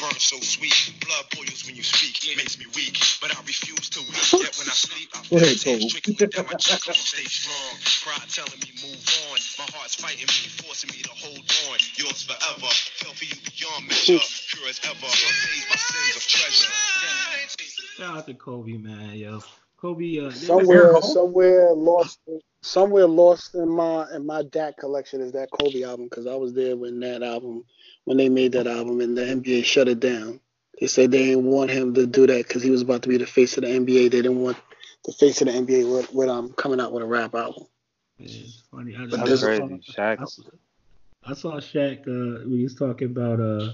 burn 0.00 0.18
so 0.18 0.36
sweet. 0.40 0.74
Blood 1.00 1.24
boils 1.34 1.64
when 1.66 1.76
you 1.76 1.82
speak, 1.82 2.36
makes 2.36 2.58
me 2.58 2.66
weak. 2.74 2.98
But 3.20 3.30
I 3.30 3.40
refuse 3.46 3.88
to 3.94 4.00
weep. 4.00 4.44
Yet 4.44 4.54
when 4.58 4.68
I 4.68 4.76
sleep, 4.76 5.08
I 5.14 5.22
feel 5.22 5.38
tears 5.40 5.86
trickling 5.86 6.30
down 6.30 6.46
my 6.46 6.58
cheek. 6.58 6.82
Stay 6.94 7.24
strong. 7.24 7.74
Pride 8.02 8.28
telling 8.28 8.60
me 8.60 8.70
move 8.82 9.02
on. 9.30 9.38
My 9.58 9.68
heart's 9.72 9.94
fighting 9.96 10.26
me, 10.26 10.48
forcing 10.60 10.90
me 10.90 11.02
to 11.02 11.14
hold 11.14 11.46
on. 11.70 11.78
Yours 11.96 12.26
forever. 12.26 12.70
Fell 13.00 13.14
for 13.14 13.24
you 13.24 13.38
beyond 13.46 13.88
measure. 13.88 14.20
Pure 14.50 14.68
as 14.68 14.80
ever. 14.84 15.08
Amazed 15.08 15.66
by 15.70 15.76
sins 15.78 16.16
of 16.16 16.24
treasure. 16.26 17.73
Shout 17.96 18.16
out 18.16 18.26
to 18.26 18.34
Kobe, 18.34 18.76
man, 18.76 19.14
yo. 19.14 19.40
Kobe, 19.76 20.18
uh, 20.18 20.32
somewhere, 20.32 21.00
somewhere 21.00 21.72
lost, 21.72 22.18
somewhere 22.60 23.06
lost 23.06 23.54
in 23.54 23.68
my 23.68 24.06
in 24.12 24.26
my 24.26 24.42
DAT 24.42 24.76
collection 24.78 25.20
is 25.20 25.30
that 25.32 25.50
Kobe 25.52 25.84
album 25.84 26.06
because 26.06 26.26
I 26.26 26.34
was 26.34 26.54
there 26.54 26.76
when 26.76 26.98
that 27.00 27.22
album 27.22 27.64
when 28.02 28.16
they 28.16 28.28
made 28.28 28.52
that 28.52 28.66
album 28.66 29.00
and 29.00 29.16
the 29.16 29.22
NBA 29.22 29.64
shut 29.64 29.86
it 29.86 30.00
down. 30.00 30.40
They 30.80 30.88
said 30.88 31.12
they 31.12 31.26
didn't 31.26 31.44
want 31.44 31.70
him 31.70 31.94
to 31.94 32.04
do 32.04 32.26
that 32.26 32.48
because 32.48 32.64
he 32.64 32.70
was 32.70 32.82
about 32.82 33.02
to 33.02 33.08
be 33.08 33.16
the 33.16 33.26
face 33.26 33.56
of 33.58 33.62
the 33.62 33.70
NBA. 33.70 34.10
They 34.10 34.22
didn't 34.22 34.40
want 34.40 34.56
the 35.04 35.12
face 35.12 35.40
of 35.40 35.46
the 35.46 35.52
NBA 35.52 35.94
with, 35.94 36.12
with 36.12 36.28
um 36.28 36.52
coming 36.54 36.80
out 36.80 36.90
with 36.90 37.04
a 37.04 37.06
rap 37.06 37.36
album. 37.36 37.64
Yeah, 38.18 38.40
it's 38.40 38.64
funny. 38.72 38.96
I, 38.98 39.06
That's 39.06 39.44
crazy. 39.44 39.62
Shaq. 39.62 40.18
I, 40.18 41.30
I, 41.30 41.34
saw 41.34 41.60
Shaq 41.60 42.00
uh, 42.00 42.42
when 42.42 42.56
he 42.56 42.64
was 42.64 42.74
talking 42.74 43.06
about 43.06 43.38
uh 43.38 43.72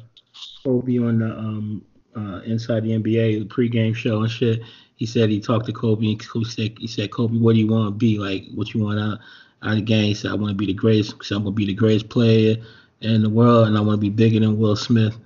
Kobe 0.62 0.98
on 0.98 1.20
the 1.20 1.30
um 1.38 1.86
uh 2.16 2.40
inside 2.44 2.84
the 2.84 2.90
NBA 2.90 3.38
the 3.40 3.44
pregame 3.44 3.94
show 3.94 4.22
and 4.22 4.30
shit. 4.30 4.60
He 4.96 5.06
said 5.06 5.30
he 5.30 5.40
talked 5.40 5.66
to 5.66 5.72
Kobe 5.72 6.06
and 6.06 6.28
Kobe 6.28 6.44
said 6.44 6.76
he 6.78 6.86
said 6.86 7.10
Kobe, 7.10 7.38
what 7.38 7.54
do 7.54 7.60
you 7.60 7.68
want 7.68 7.86
to 7.86 7.98
be 7.98 8.18
like? 8.18 8.44
What 8.54 8.74
you 8.74 8.84
want 8.84 9.00
out 9.00 9.18
out 9.62 9.70
of 9.72 9.76
the 9.76 9.82
game? 9.82 10.04
He 10.04 10.14
said 10.14 10.30
I 10.30 10.34
want 10.34 10.50
to 10.50 10.54
be 10.54 10.66
the 10.66 10.74
greatest. 10.74 11.18
Cause 11.18 11.30
I'm 11.30 11.42
gonna 11.42 11.52
be 11.52 11.66
the 11.66 11.74
greatest 11.74 12.08
player 12.08 12.56
in 13.00 13.22
the 13.22 13.30
world, 13.30 13.68
and 13.68 13.76
I 13.76 13.80
want 13.80 13.96
to 13.96 14.00
be 14.00 14.10
bigger 14.10 14.40
than 14.40 14.58
Will 14.58 14.76
Smith. 14.76 15.16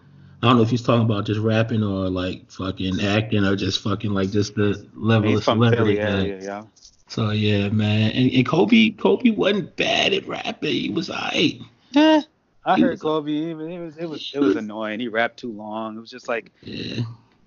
I 0.43 0.49
don't 0.49 0.59
know 0.59 0.63
if 0.63 0.71
he's 0.71 0.83
talking 0.83 1.07
about 1.07 1.25
just 1.25 1.41
rapping 1.41 1.83
or 1.83 2.11
like 2.11 2.51
fucking 2.51 3.01
acting 3.01 3.45
or 3.45 3.57
just 3.57 3.83
fucking 3.83 4.13
like 4.13 4.31
just 4.31 4.55
the 4.55 4.87
level 4.95 5.31
he's 5.31 5.39
of 5.39 5.45
celebrity. 5.45 5.99
Area, 5.99 6.39
yeah. 6.43 6.65
So 7.09 7.31
yeah, 7.31 7.69
man, 7.71 8.11
and, 8.11 8.31
and 8.31 8.47
Kobe, 8.47 8.91
Kobe 8.91 9.31
wasn't 9.31 9.75
bad 9.77 10.13
at 10.13 10.27
rapping. 10.29 10.73
He 10.73 10.91
was 10.91 11.09
alright. 11.09 11.61
Yeah. 11.93 12.23
I 12.65 12.81
heard 12.81 13.01
Kobe. 13.01 13.31
Even 13.31 13.71
it 13.71 13.79
was 13.79 13.97
it 13.97 14.09
was 14.09 14.33
it 14.35 14.41
was 14.41 14.57
annoying. 14.57 15.01
He 15.01 15.09
rapped 15.09 15.39
too 15.39 15.53
long. 15.53 15.97
It 15.97 16.01
was 16.01 16.11
just 16.11 16.29
like 16.29 16.53
yeah. 16.63 17.03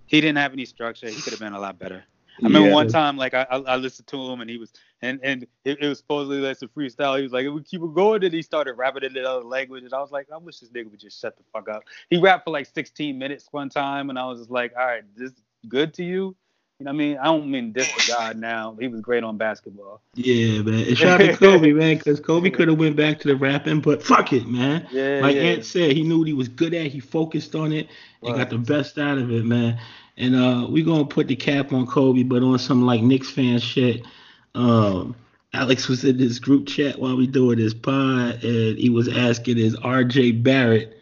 he 0.06 0.22
didn't 0.22 0.38
have 0.38 0.54
any 0.54 0.66
structure. 0.66 1.10
He 1.10 1.20
could 1.22 1.34
have 1.34 1.40
been 1.40 1.54
a 1.54 1.60
lot 1.60 1.80
better. 1.80 2.04
I 2.40 2.46
remember 2.46 2.68
yeah. 2.68 2.76
one 2.76 2.88
time, 2.88 3.18
like 3.18 3.34
I, 3.34 3.48
I, 3.50 3.58
I, 3.58 3.76
listened 3.78 4.08
to 4.10 4.32
him 4.32 4.42
and 4.42 4.50
he 4.50 4.58
was, 4.58 4.72
and 5.02 5.20
and 5.24 5.48
it, 5.66 5.82
it 5.82 5.88
was 5.88 5.98
supposedly 5.98 6.38
like 6.38 6.58
some 6.58 6.70
freestyle. 6.70 7.18
He 7.18 7.24
was 7.24 7.32
like, 7.32 7.48
"We 7.48 7.64
keep 7.64 7.82
it 7.82 7.96
going," 7.96 8.24
and 8.24 8.32
he 8.32 8.44
started 8.44 8.74
rapping 8.74 9.04
in 9.04 9.18
another 9.18 9.44
language, 9.44 9.84
and 9.84 9.92
I 9.92 10.00
was 10.00 10.12
like, 10.12 10.28
"I 10.32 10.38
wish 10.38 10.60
this 10.60 10.70
nigga 10.70 10.92
would 10.92 11.00
just 11.00 11.20
shut 11.20 11.36
the 11.36 11.44
fuck 11.52 11.68
up." 11.68 11.84
He 12.12 12.18
rapped 12.18 12.44
for 12.44 12.52
like 12.52 12.68
16 12.68 13.18
minutes 13.18 13.48
one 13.50 13.70
time, 13.70 14.12
and 14.12 14.20
I 14.20 14.26
was 14.28 14.40
just 14.40 14.52
like, 14.52 14.72
"All 14.78 14.86
right, 14.86 15.04
this 15.16 15.32
good 15.68 15.96
to 15.96 16.04
you?" 16.04 16.36
You 16.80 16.84
know 16.84 16.92
what 16.92 16.96
I 16.96 16.98
mean? 16.98 17.18
I 17.18 17.24
don't 17.26 17.50
mean 17.50 17.74
this 17.74 18.08
God 18.08 18.38
now. 18.38 18.78
He 18.80 18.88
was 18.88 19.02
great 19.02 19.24
on 19.24 19.36
basketball. 19.36 20.00
Yeah, 20.14 20.62
man. 20.62 20.88
And 20.88 20.98
shout 20.98 21.20
out 21.20 21.26
to 21.26 21.36
Kobe, 21.36 21.72
man, 21.72 21.98
because 21.98 22.20
Kobe 22.20 22.52
could 22.52 22.68
have 22.68 22.78
went 22.78 22.96
back 22.96 23.20
to 23.22 23.28
the 23.28 23.36
rapping, 23.36 23.82
but 23.82 24.04
fuck 24.04 24.32
it, 24.32 24.46
man. 24.46 24.88
Yeah, 24.92 25.22
like 25.24 25.36
yeah. 25.36 25.42
Ant 25.42 25.66
said, 25.66 25.94
he 25.94 26.04
knew 26.04 26.20
what 26.20 26.28
he 26.28 26.36
was 26.36 26.50
good 26.50 26.76
at. 26.76 26.86
He 26.86 27.00
focused 27.00 27.56
on 27.56 27.72
it 27.72 27.90
and 28.22 28.36
got 28.36 28.52
the 28.52 28.60
best 28.60 29.00
out 29.00 29.18
of 29.18 29.32
it, 29.32 29.44
man. 29.44 29.80
And 30.18 30.36
uh, 30.36 30.68
we're 30.70 30.86
gonna 30.86 31.06
put 31.06 31.28
the 31.28 31.36
cap 31.36 31.74
on 31.74 31.88
Kobe, 31.88 32.22
but 32.22 32.44
on 32.44 32.60
some 32.60 32.86
like 32.86 33.02
Knicks 33.02 33.32
fan 33.32 33.58
shit. 33.58 34.06
Um, 34.54 35.16
Alex 35.54 35.88
was 35.88 36.04
in 36.04 36.18
this 36.18 36.38
group 36.38 36.68
chat 36.68 37.00
while 37.00 37.18
we 37.18 37.26
doing 37.26 37.58
this 37.58 37.74
pod, 37.74 38.44
and 38.44 38.78
he 38.78 38.92
was 38.92 39.08
asking, 39.08 39.58
"Is 39.58 39.76
R.J. 39.78 40.34
Barrett?" 40.34 40.97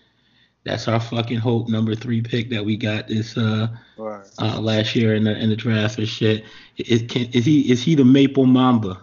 That's 0.66 0.88
our 0.88 1.00
fucking 1.00 1.38
hope 1.38 1.70
number 1.70 1.94
three 1.94 2.22
pick 2.22 2.50
that 2.50 2.66
we 2.66 2.76
got 2.76 3.08
this 3.08 3.38
uh, 3.38 3.68
right. 3.98 4.26
uh 4.40 4.60
last 4.60 4.96
year 4.96 5.14
in 5.14 5.24
the 5.24 5.38
in 5.38 5.50
the 5.50 5.56
draft 5.56 6.00
and 6.00 6.08
shit. 6.08 6.44
Is, 6.78 7.04
can, 7.08 7.26
is 7.32 7.46
he 7.46 7.72
is 7.72 7.84
he 7.84 7.94
the 7.94 8.04
Maple 8.04 8.48
Mamba? 8.48 9.00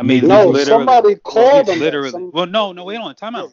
I 0.00 0.02
mean, 0.02 0.26
no, 0.26 0.54
somebody 0.54 1.16
called 1.16 1.68
him. 1.68 1.78
Literally. 1.78 2.10
Some, 2.10 2.30
well, 2.32 2.46
no, 2.46 2.72
no, 2.72 2.84
wait 2.84 2.96
on, 2.96 3.14
time 3.14 3.36
out. 3.36 3.52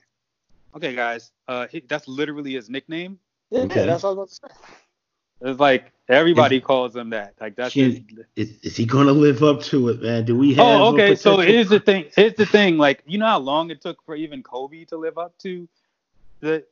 Okay, 0.76 0.96
guys, 0.96 1.32
uh, 1.48 1.68
he, 1.68 1.82
that's 1.82 2.08
literally 2.08 2.54
his 2.54 2.70
nickname. 2.70 3.20
Yeah, 3.50 3.62
okay. 3.62 3.86
that's 3.86 4.04
what 4.04 4.12
I 4.12 4.14
was 4.14 4.40
about 4.40 4.50
to 4.50 4.56
say. 4.56 5.50
It's 5.50 5.60
like 5.60 5.92
everybody 6.08 6.62
calls 6.62 6.96
him 6.96 7.10
that. 7.10 7.34
Like 7.42 7.56
that's 7.56 7.74
his, 7.74 8.00
Is, 8.38 8.60
is 8.62 8.78
he 8.78 8.86
gonna 8.86 9.12
live 9.12 9.44
up 9.44 9.62
to 9.64 9.90
it, 9.90 10.02
man? 10.02 10.24
Do 10.24 10.38
we 10.38 10.54
have? 10.54 10.66
Oh, 10.66 10.94
okay. 10.94 11.16
So 11.16 11.38
here's 11.40 11.68
the 11.68 11.80
thing. 11.82 12.06
Here's 12.16 12.36
the 12.36 12.46
thing. 12.46 12.78
Like, 12.78 13.04
you 13.06 13.18
know 13.18 13.28
how 13.28 13.40
long 13.40 13.72
it 13.72 13.82
took 13.82 14.02
for 14.06 14.16
even 14.16 14.42
Kobe 14.42 14.86
to 14.86 14.98
live 14.98 15.18
up 15.18 15.38
to 15.40 15.68
the 16.40 16.66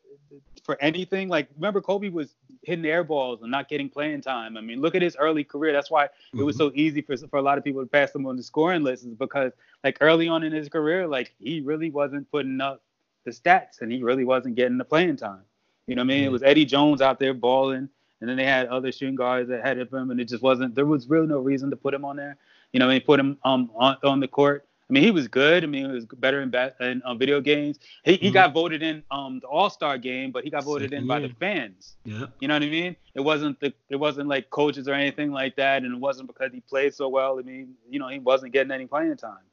for 0.64 0.82
anything? 0.82 1.30
Like, 1.30 1.50
remember 1.56 1.82
Kobe 1.82 2.10
was 2.10 2.36
hitting 2.64 2.86
air 2.86 3.04
balls 3.04 3.42
and 3.42 3.52
not 3.52 3.68
getting 3.70 3.90
playing 3.90 4.22
time. 4.22 4.58
I 4.58 4.62
mean, 4.62 4.82
look 4.82 4.96
at 4.96 5.02
his 5.02 5.16
early 5.18 5.44
career. 5.44 5.74
That's 5.74 5.92
why 5.92 6.06
it 6.34 6.44
was 6.44 6.56
so 6.58 6.72
easy 6.74 7.02
for 7.02 7.16
for 7.18 7.38
a 7.38 7.42
lot 7.42 7.58
of 7.58 7.64
people 7.64 7.82
to 7.82 7.88
pass 7.88 8.14
him 8.14 8.26
on 8.26 8.38
the 8.38 8.44
scoring 8.44 8.84
list, 8.84 9.06
is 9.06 9.14
because 9.14 9.52
like 9.84 9.98
early 10.02 10.28
on 10.28 10.44
in 10.44 10.52
his 10.52 10.70
career, 10.70 11.08
like 11.08 11.34
he 11.40 11.62
really 11.62 11.92
wasn't 11.92 12.30
putting 12.32 12.62
up 12.62 12.82
the 13.26 13.32
stats 13.32 13.82
and 13.82 13.92
he 13.92 14.04
really 14.04 14.26
wasn't 14.26 14.56
getting 14.56 14.78
the 14.78 14.86
playing 14.86 15.18
time. 15.18 15.42
You 15.88 15.96
know 15.96 16.02
what 16.02 16.14
I 16.14 16.16
mean? 16.16 16.24
It 16.24 16.32
was 16.32 16.44
Eddie 16.44 16.66
Jones 16.66 17.02
out 17.02 17.20
there 17.20 17.34
balling, 17.34 17.90
and 18.22 18.30
then 18.30 18.38
they 18.38 18.46
had 18.46 18.68
other 18.68 18.92
shooting 18.92 19.16
guards 19.16 19.50
ahead 19.50 19.80
of 19.80 19.94
him, 19.94 20.12
and 20.12 20.20
it 20.20 20.26
just 20.26 20.42
wasn't. 20.42 20.76
There 20.76 20.86
was 20.86 21.08
really 21.10 21.28
no 21.28 21.40
reason 21.40 21.70
to 21.72 21.76
put 21.76 21.94
him 21.94 22.06
on 22.06 22.16
there. 22.16 22.38
You 22.72 22.80
know, 22.80 22.88
mean, 22.88 23.02
put 23.02 23.20
him 23.20 23.38
um 23.44 23.70
on, 23.76 23.98
on 24.04 24.20
the 24.20 24.28
court. 24.28 24.66
I 24.94 24.96
mean, 24.96 25.04
he 25.06 25.12
was 25.12 25.28
good. 25.28 25.64
I 25.64 25.66
mean, 25.68 25.88
he 25.88 25.92
was 25.92 26.06
better 26.06 26.42
in, 26.42 26.52
ba- 26.52 26.76
in 26.80 27.02
um, 27.04 27.18
video 27.18 27.42
games. 27.42 27.80
He, 28.04 28.14
he 28.16 28.30
Mhm. 28.30 28.34
got 28.34 28.54
voted 28.54 28.84
in 28.84 29.04
um 29.10 29.40
the 29.40 29.48
All 29.48 29.72
Star 29.72 29.98
game, 29.98 30.32
but 30.32 30.44
he 30.44 30.52
got 30.52 30.66
voted 30.66 30.94
in 30.94 31.00
Second 31.00 31.08
by 31.08 31.20
the 31.20 31.30
fans. 31.30 31.96
Yeah. 32.06 32.28
You 32.40 32.48
know 32.48 32.54
what 32.54 32.62
I 32.62 32.68
mean? 32.70 32.96
It 33.16 33.22
wasn't 33.22 33.60
the 33.60 33.74
it 33.90 33.96
wasn't 33.96 34.30
like 34.30 34.52
coaches 34.52 34.88
or 34.88 34.94
anything 34.94 35.32
like 35.32 35.56
that, 35.56 35.82
and 35.84 35.92
it 35.96 36.00
wasn't 36.00 36.28
because 36.28 36.52
he 36.54 36.60
played 36.60 36.94
so 36.94 37.08
well. 37.10 37.40
I 37.40 37.42
mean, 37.42 37.74
you 37.90 37.98
know, 37.98 38.08
he 38.08 38.20
wasn't 38.20 38.54
getting 38.54 38.72
any 38.72 38.86
playing 38.86 39.18
time, 39.18 39.46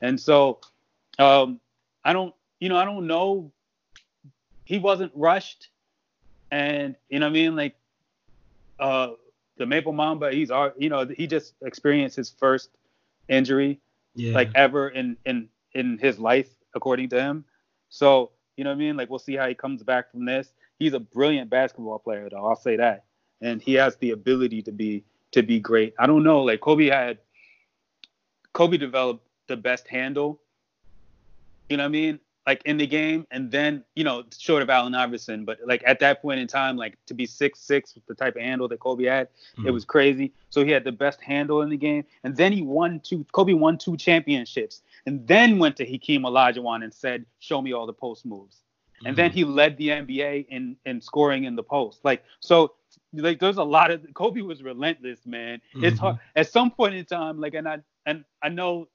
and 0.00 0.20
so 0.20 0.60
um 1.18 1.58
I 2.04 2.12
don't 2.12 2.32
you 2.60 2.68
know 2.68 2.76
I 2.76 2.84
don't 2.84 3.08
know. 3.08 3.50
He 4.64 4.78
wasn't 4.78 5.10
rushed, 5.16 5.70
and 6.52 6.94
you 7.08 7.18
know 7.18 7.26
what 7.26 7.30
I 7.30 7.34
mean 7.34 7.56
like 7.56 7.74
uh 8.78 9.08
the 9.56 9.66
Maple 9.66 9.92
Mamba. 9.92 10.30
He's 10.30 10.52
our 10.52 10.72
you 10.78 10.88
know 10.88 11.04
he 11.04 11.26
just 11.26 11.54
experienced 11.62 12.14
his 12.14 12.30
first 12.30 12.70
injury 13.28 13.80
Yeah. 14.14 14.34
like 14.34 14.50
ever 14.54 14.88
in 14.88 15.16
in 15.24 15.48
in 15.74 15.98
his 15.98 16.18
life 16.18 16.48
according 16.74 17.08
to 17.10 17.20
him. 17.20 17.44
So 17.88 18.30
you 18.56 18.64
know 18.64 18.70
what 18.70 18.76
i 18.76 18.78
mean? 18.78 18.96
Like 18.96 19.10
we'll 19.10 19.18
see 19.18 19.36
how 19.36 19.48
he 19.48 19.54
comes 19.54 19.82
back 19.82 20.10
from 20.10 20.24
this. 20.24 20.52
He's 20.78 20.92
a 20.92 21.00
brilliant 21.00 21.50
basketball 21.50 21.98
player 21.98 22.28
though 22.30 22.46
i'll 22.46 22.56
say 22.56 22.76
that. 22.76 23.04
And 23.40 23.60
he 23.60 23.74
has 23.74 23.96
the 23.96 24.12
ability 24.12 24.62
to 24.62 24.72
be 24.72 25.04
to 25.32 25.42
be 25.42 25.60
great. 25.60 25.94
I 25.98 26.06
don't 26.06 26.22
know 26.24 26.42
like 26.42 26.60
kobe 26.60 26.86
had 26.88 27.18
kobe 28.52 28.76
developed 28.76 29.26
the 29.48 29.56
best 29.56 29.88
handle. 29.88 30.40
You 31.68 31.78
know 31.78 31.84
what 31.84 31.88
i 31.88 31.92
mean 31.92 32.20
like 32.46 32.62
in 32.64 32.76
the 32.76 32.86
game 32.86 33.26
and 33.30 33.50
then 33.50 33.82
you 33.94 34.04
know 34.04 34.22
short 34.38 34.62
of 34.62 34.68
allen 34.70 34.94
iverson 34.94 35.44
but 35.44 35.58
like 35.66 35.82
at 35.86 35.98
that 36.00 36.20
point 36.20 36.38
in 36.40 36.46
time 36.46 36.76
like 36.76 36.96
to 37.06 37.14
be 37.14 37.24
six 37.26 37.60
six 37.60 37.94
with 37.94 38.04
the 38.06 38.14
type 38.14 38.36
of 38.36 38.42
handle 38.42 38.68
that 38.68 38.78
kobe 38.80 39.04
had 39.04 39.28
it 39.64 39.70
Mhm. 39.70 39.72
was 39.72 39.84
crazy. 39.84 40.32
So 40.50 40.64
he 40.64 40.70
had 40.70 40.84
the 40.84 40.92
best 40.92 41.20
handle 41.20 41.62
in 41.62 41.68
the 41.70 41.76
game, 41.76 42.04
and 42.22 42.36
then 42.36 42.52
he 42.52 42.62
won 42.62 43.00
two. 43.00 43.24
Kobe 43.32 43.54
won 43.54 43.76
two 43.76 43.96
championships, 43.96 44.82
and 45.06 45.26
then 45.26 45.58
went 45.58 45.76
to 45.78 45.84
Hakeem 45.84 46.22
Olajuwon 46.22 46.84
and 46.84 46.92
said, 46.94 47.24
"Show 47.40 47.60
me 47.60 47.72
all 47.72 47.86
the 47.86 47.92
post 47.92 48.24
moves." 48.24 48.62
And 49.04 49.16
then 49.16 49.30
Mhm. 49.30 49.34
he 49.34 49.44
led 49.44 49.76
the 49.76 49.90
NBA 49.90 50.46
in 50.48 50.76
in 50.86 51.00
scoring 51.00 51.44
in 51.44 51.56
the 51.56 51.62
post. 51.62 52.04
Like 52.04 52.22
so, 52.40 52.74
like 53.12 53.40
there's 53.40 53.56
a 53.56 53.64
lot 53.64 53.90
of 53.90 54.06
Kobe 54.14 54.42
was 54.42 54.62
relentless, 54.62 55.26
man. 55.26 55.60
It's 55.80 55.98
Mhm. 55.98 56.00
hard 56.00 56.16
at 56.36 56.46
some 56.48 56.70
point 56.70 56.94
in 56.94 57.04
time. 57.04 57.40
Like, 57.40 57.54
and 57.54 57.68
I 57.68 57.78
and 58.06 58.24
I 58.42 58.48
know. 58.48 58.88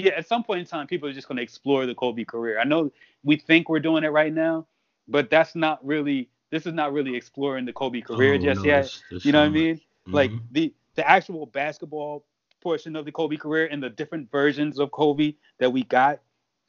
Yeah, 0.00 0.12
at 0.16 0.26
some 0.26 0.42
point 0.44 0.60
in 0.60 0.66
time, 0.66 0.86
people 0.86 1.08
are 1.08 1.12
just 1.12 1.28
going 1.28 1.36
to 1.36 1.42
explore 1.42 1.86
the 1.86 1.94
Kobe 1.94 2.24
career. 2.24 2.58
I 2.58 2.64
know 2.64 2.90
we 3.24 3.36
think 3.36 3.68
we're 3.68 3.80
doing 3.80 4.04
it 4.04 4.08
right 4.08 4.32
now, 4.32 4.66
but 5.08 5.30
that's 5.30 5.54
not 5.54 5.84
really. 5.84 6.28
This 6.50 6.66
is 6.66 6.74
not 6.74 6.92
really 6.92 7.16
exploring 7.16 7.64
the 7.66 7.72
Kobe 7.72 8.00
career 8.00 8.34
Oh, 8.34 8.38
just 8.38 8.58
no, 8.58 8.64
yet. 8.64 8.74
there's- 8.74 9.04
there's 9.10 9.24
You 9.24 9.32
know 9.32 9.38
so 9.38 9.42
what 9.42 9.46
I 9.46 9.50
mean? 9.50 9.74
much. 9.74 10.12
Like 10.12 10.32
the 10.50 10.74
the 10.96 11.08
actual 11.08 11.46
basketball 11.46 12.24
portion 12.60 12.96
of 12.96 13.04
the 13.04 13.12
Kobe 13.12 13.36
career 13.36 13.66
and 13.70 13.82
the 13.82 13.90
different 13.90 14.30
versions 14.30 14.78
of 14.78 14.90
Kobe 14.90 15.34
that 15.58 15.70
we 15.72 15.84
got. 15.84 16.20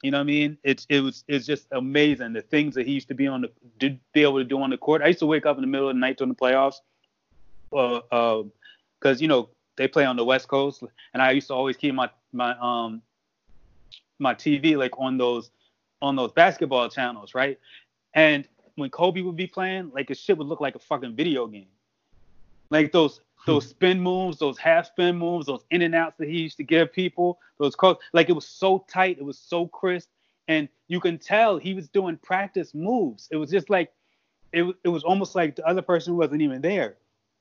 You 0.02 0.10
know 0.10 0.18
what 0.18 0.22
I 0.22 0.26
mean? 0.26 0.58
It's 0.64 0.86
it 0.88 1.00
was 1.00 1.24
it's 1.28 1.46
just 1.46 1.68
amazing 1.72 2.32
the 2.32 2.42
things 2.42 2.74
that 2.74 2.86
he 2.86 2.92
used 2.92 3.08
to 3.08 3.14
be 3.14 3.26
on 3.26 3.42
the 3.42 3.50
did 3.78 4.00
be 4.12 4.22
able 4.22 4.38
to 4.38 4.44
do 4.44 4.60
on 4.60 4.70
the 4.70 4.78
court. 4.78 5.02
I 5.02 5.08
used 5.08 5.20
to 5.20 5.26
wake 5.26 5.46
up 5.46 5.56
in 5.56 5.62
the 5.62 5.66
middle 5.68 5.88
of 5.88 5.94
the 5.94 6.00
night 6.00 6.18
during 6.18 6.30
the 6.32 6.36
playoffs, 6.36 6.76
uh, 7.72 8.00
uh, 8.10 8.42
because 9.00 9.20
you 9.20 9.28
know 9.28 9.48
they 9.76 9.88
play 9.88 10.04
on 10.04 10.16
the 10.16 10.24
West 10.24 10.48
Coast, 10.48 10.82
and 11.12 11.22
I 11.22 11.30
used 11.32 11.48
to 11.48 11.54
always 11.54 11.76
keep 11.76 11.94
my 11.94 12.10
my 12.32 12.56
um 12.60 13.02
my 14.18 14.34
TV 14.34 14.76
like 14.76 14.92
on 14.98 15.18
those 15.18 15.50
on 16.00 16.16
those 16.16 16.32
basketball 16.32 16.88
channels, 16.88 17.34
right? 17.34 17.58
And 18.14 18.46
when 18.76 18.90
Kobe 18.90 19.20
would 19.22 19.36
be 19.36 19.46
playing, 19.46 19.90
like 19.94 20.08
his 20.08 20.18
shit 20.18 20.36
would 20.38 20.46
look 20.46 20.60
like 20.60 20.74
a 20.74 20.78
fucking 20.78 21.14
video 21.14 21.46
game. 21.46 21.68
Like 22.70 22.92
those 22.92 23.20
hmm. 23.36 23.52
those 23.52 23.68
spin 23.68 24.00
moves, 24.00 24.38
those 24.38 24.58
half 24.58 24.86
spin 24.86 25.16
moves, 25.16 25.46
those 25.46 25.64
in 25.70 25.82
and 25.82 25.94
outs 25.94 26.16
that 26.18 26.28
he 26.28 26.40
used 26.40 26.56
to 26.58 26.64
give 26.64 26.92
people, 26.92 27.38
those 27.58 27.74
cro- 27.74 27.98
like 28.12 28.28
it 28.28 28.32
was 28.32 28.46
so 28.46 28.84
tight, 28.88 29.18
it 29.18 29.24
was 29.24 29.38
so 29.38 29.66
crisp, 29.66 30.08
and 30.48 30.68
you 30.88 31.00
can 31.00 31.18
tell 31.18 31.58
he 31.58 31.74
was 31.74 31.88
doing 31.88 32.16
practice 32.18 32.74
moves. 32.74 33.28
It 33.30 33.36
was 33.36 33.50
just 33.50 33.70
like 33.70 33.92
it, 34.52 34.64
it 34.84 34.88
was 34.88 35.04
almost 35.04 35.34
like 35.34 35.56
the 35.56 35.66
other 35.66 35.82
person 35.82 36.16
wasn't 36.16 36.42
even 36.42 36.60
there. 36.60 36.96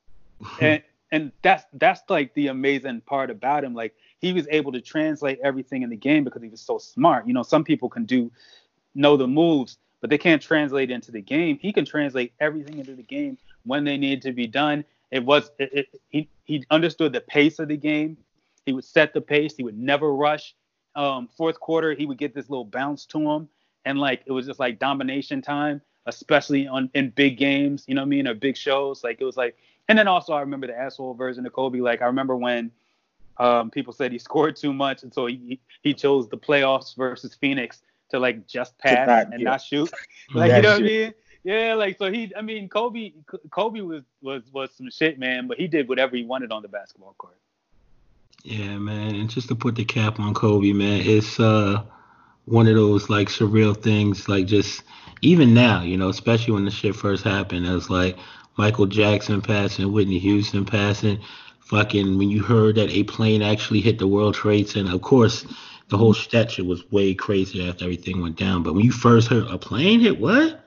and 0.62 0.82
and 1.12 1.32
that's 1.42 1.66
that's 1.74 2.02
like 2.10 2.34
the 2.34 2.48
amazing 2.48 3.02
part 3.02 3.30
about 3.30 3.64
him. 3.64 3.74
Like 3.74 3.94
he 4.20 4.34
was 4.34 4.48
able 4.50 4.72
to 4.72 4.82
translate 4.82 5.40
everything 5.44 5.82
in 5.84 5.90
the 5.90 5.96
game 5.96 6.24
because 6.24 6.42
he 6.42 6.50
was 6.50 6.62
so 6.62 6.78
smart. 6.78 7.28
You 7.28 7.34
know, 7.34 7.44
some 7.44 7.64
people 7.64 7.90
can 7.90 8.06
do 8.06 8.32
know 8.96 9.18
the 9.18 9.28
moves, 9.28 9.78
but 10.00 10.10
they 10.10 10.18
can't 10.18 10.42
translate 10.42 10.92
into 10.92 11.12
the 11.12 11.22
game. 11.22 11.58
He 11.62 11.74
can 11.74 11.86
translate 11.86 12.34
everything 12.40 12.80
into 12.80 12.96
the 12.96 13.04
game 13.04 13.38
when 13.64 13.84
they 13.84 13.98
need 13.98 14.22
to 14.24 14.32
be 14.32 14.48
done. 14.48 14.84
It 15.12 15.26
was 15.26 15.52
it, 15.60 15.70
it, 15.74 16.00
he 16.10 16.30
he 16.46 16.64
understood 16.72 17.14
the 17.14 17.22
pace 17.22 17.60
of 17.60 17.68
the 17.68 17.78
game. 17.78 18.18
He 18.66 18.74
would 18.74 18.86
set 18.86 19.14
the 19.14 19.22
pace. 19.22 19.56
He 19.56 19.64
would 19.64 19.78
never 19.78 20.14
rush. 20.14 20.56
Um, 20.96 21.28
fourth 21.38 21.60
quarter, 21.60 21.94
he 21.94 22.06
would 22.06 22.18
get 22.18 22.34
this 22.34 22.50
little 22.50 22.66
bounce 22.66 23.06
to 23.08 23.20
him, 23.20 23.50
and 23.86 24.00
like 24.00 24.22
it 24.26 24.32
was 24.32 24.46
just 24.46 24.60
like 24.60 24.80
domination 24.80 25.42
time, 25.42 25.82
especially 26.06 26.68
on 26.68 26.90
in 26.94 27.10
big 27.10 27.38
games. 27.38 27.86
You 27.88 27.96
know 27.96 28.02
what 28.02 28.08
I 28.08 28.10
mean, 28.10 28.28
or 28.28 28.34
big 28.34 28.56
shows. 28.56 29.04
Like 29.04 29.20
it 29.20 29.26
was 29.26 29.38
like, 29.38 29.58
and 29.92 30.00
then 30.00 30.08
also 30.08 30.32
I 30.32 30.40
remember 30.40 30.68
the 30.68 30.78
asshole 30.80 31.16
version 31.16 31.46
of 31.46 31.52
Kobe. 31.52 31.80
Like 31.82 32.02
I 32.02 32.06
remember 32.06 32.38
when 32.38 32.72
um, 33.38 33.70
people 33.70 33.92
said 33.92 34.14
he 34.14 34.20
scored 34.30 34.56
too 34.56 34.72
much, 34.72 35.04
and 35.04 35.14
so 35.14 35.26
he 35.26 35.60
he 35.82 35.94
chose 35.94 36.30
the 36.30 36.38
playoffs 36.38 36.96
versus 36.96 37.36
Phoenix 37.36 37.82
to 38.10 38.20
like 38.20 38.48
just 38.48 38.78
pass 38.78 39.08
not- 39.08 39.34
and 39.34 39.42
yeah. 39.42 39.50
not 39.50 39.62
shoot. 39.62 39.92
Like 40.34 40.52
That 40.52 40.58
you 40.58 40.62
know 40.64 40.72
what 40.72 40.82
I 40.82 40.86
mean? 40.86 41.14
Yeah, 41.44 41.74
like 41.74 41.98
so 41.98 42.10
he. 42.10 42.32
I 42.38 42.42
mean, 42.42 42.70
Kobe. 42.70 43.12
Kobe 43.50 43.82
was 43.82 44.04
was 44.22 44.44
was 44.54 44.70
some 44.78 44.90
shit, 44.90 45.20
man. 45.20 45.48
But 45.48 45.58
he 45.58 45.68
did 45.68 45.90
whatever 45.90 46.16
he 46.16 46.24
wanted 46.24 46.54
on 46.54 46.62
the 46.62 46.70
basketball 46.70 47.16
court. 47.18 47.38
Yeah, 48.44 48.78
man. 48.78 49.16
And 49.16 49.30
just 49.30 49.50
to 49.50 49.56
put 49.56 49.76
the 49.76 49.84
cap 49.84 50.22
on 50.22 50.34
Kobe, 50.34 50.72
man, 50.72 51.02
it's 51.04 51.38
uh 51.38 51.84
one 52.46 52.68
of 52.68 52.76
those 52.76 53.10
like 53.10 53.28
surreal 53.28 53.76
things, 53.76 54.30
like 54.30 54.46
just 54.46 54.84
even 55.22 55.54
now, 55.54 55.82
you 55.82 55.98
know, 55.98 56.08
especially 56.08 56.54
when 56.54 56.64
the 56.64 56.72
shit 56.72 56.96
first 56.96 57.26
happened, 57.26 57.66
it 57.66 57.74
was 57.74 57.90
like 57.90 58.18
Michael 58.58 58.86
Jackson 58.86 59.42
passing, 59.42 59.92
Whitney 59.92 60.20
Houston 60.20 60.66
passing, 60.66 61.20
fucking 61.60 62.18
when 62.18 62.30
you 62.30 62.44
heard 62.44 62.76
that 62.76 62.90
a 62.90 63.04
plane 63.04 63.42
actually 63.42 63.82
hit 63.82 63.98
the 63.98 64.08
World 64.08 64.36
Trade 64.36 64.68
Center, 64.70 64.94
of 64.94 65.02
course 65.02 65.46
the 65.90 65.98
whole 65.98 66.14
statue 66.14 66.64
was 66.64 66.90
way 66.90 67.14
crazier 67.14 67.70
after 67.70 67.84
everything 67.84 68.22
went 68.22 68.38
down. 68.38 68.64
But 68.64 68.74
when 68.74 68.86
you 68.86 68.94
first 68.94 69.28
heard 69.28 69.46
a 69.48 69.58
plane 69.58 70.00
hit 70.00 70.20
what? 70.20 70.64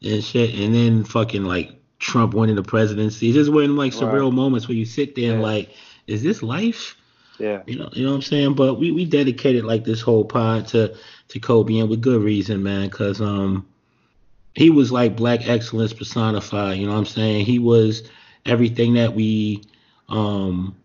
And 0.00 0.22
shit, 0.22 0.54
and 0.54 0.72
then 0.74 1.02
fucking 1.04 1.44
like 1.44 1.72
Trump 1.98 2.34
winning 2.34 2.54
the 2.54 2.62
presidency, 2.62 3.32
just 3.32 3.50
when 3.50 3.76
like 3.76 3.92
surreal 3.92 4.24
Right. 4.26 4.32
moments 4.32 4.68
where 4.68 4.76
you 4.76 4.84
sit 4.84 5.16
there 5.16 5.32
and 5.32 5.42
like, 5.42 5.70
is 6.06 6.22
this 6.22 6.42
life? 6.42 6.96
Yeah. 7.38 7.62
You 7.66 7.78
know, 7.78 7.88
you 7.92 8.04
know 8.04 8.10
what 8.10 8.16
I'm 8.16 8.22
saying. 8.22 8.54
But 8.54 8.74
we, 8.74 8.92
we 8.92 9.04
dedicated 9.04 9.64
like 9.64 9.84
this 9.84 10.00
whole 10.00 10.24
pod 10.24 10.68
to 10.68 10.94
to 11.28 11.40
Kobe, 11.40 11.78
and 11.78 11.88
with 11.88 12.00
good 12.00 12.22
reason, 12.22 12.62
man, 12.62 12.88
because 12.88 13.20
um 13.20 13.66
he 14.54 14.70
was 14.70 14.92
like 14.92 15.16
black 15.16 15.48
excellence 15.48 15.92
personified. 15.92 16.78
You 16.78 16.86
know 16.86 16.92
what 16.92 16.98
I'm 16.98 17.06
saying? 17.06 17.44
He 17.44 17.58
was 17.58 18.08
everything 18.46 18.94
that 18.94 19.14
we 19.14 19.62
um 20.08 20.76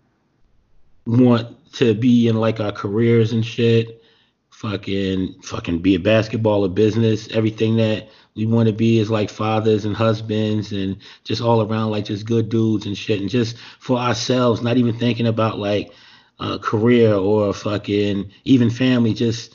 want 1.06 1.56
to 1.74 1.94
be 1.94 2.28
in 2.28 2.36
like 2.36 2.60
our 2.60 2.72
careers 2.72 3.32
and 3.32 3.46
shit. 3.46 4.04
Fucking 4.50 5.42
fucking 5.42 5.80
be 5.80 5.96
a 5.96 6.00
basketball 6.00 6.66
or 6.66 6.70
business. 6.70 7.30
Everything 7.30 7.78
that 7.78 8.10
we 8.36 8.46
want 8.46 8.68
to 8.68 8.74
be 8.74 9.00
is 9.00 9.10
like 9.10 9.30
fathers 9.30 9.86
and 9.86 9.96
husbands 9.96 10.72
and 10.74 10.98
just 11.24 11.42
all 11.42 11.62
around 11.62 11.92
like 11.92 12.06
just 12.06 12.26
good 12.26 12.50
dudes 12.50 12.86
and 12.86 12.98
shit. 12.98 13.22
And 13.22 13.30
just 13.30 13.58
for 13.80 13.98
ourselves, 13.98 14.62
not 14.62 14.78
even 14.78 14.98
thinking 14.98 15.28
about 15.28 15.60
like 15.60 15.94
a 16.40 16.60
career 16.60 17.14
or 17.14 17.50
a 17.50 17.54
fucking 17.54 18.32
even 18.44 18.70
family, 18.70 19.14
just 19.14 19.54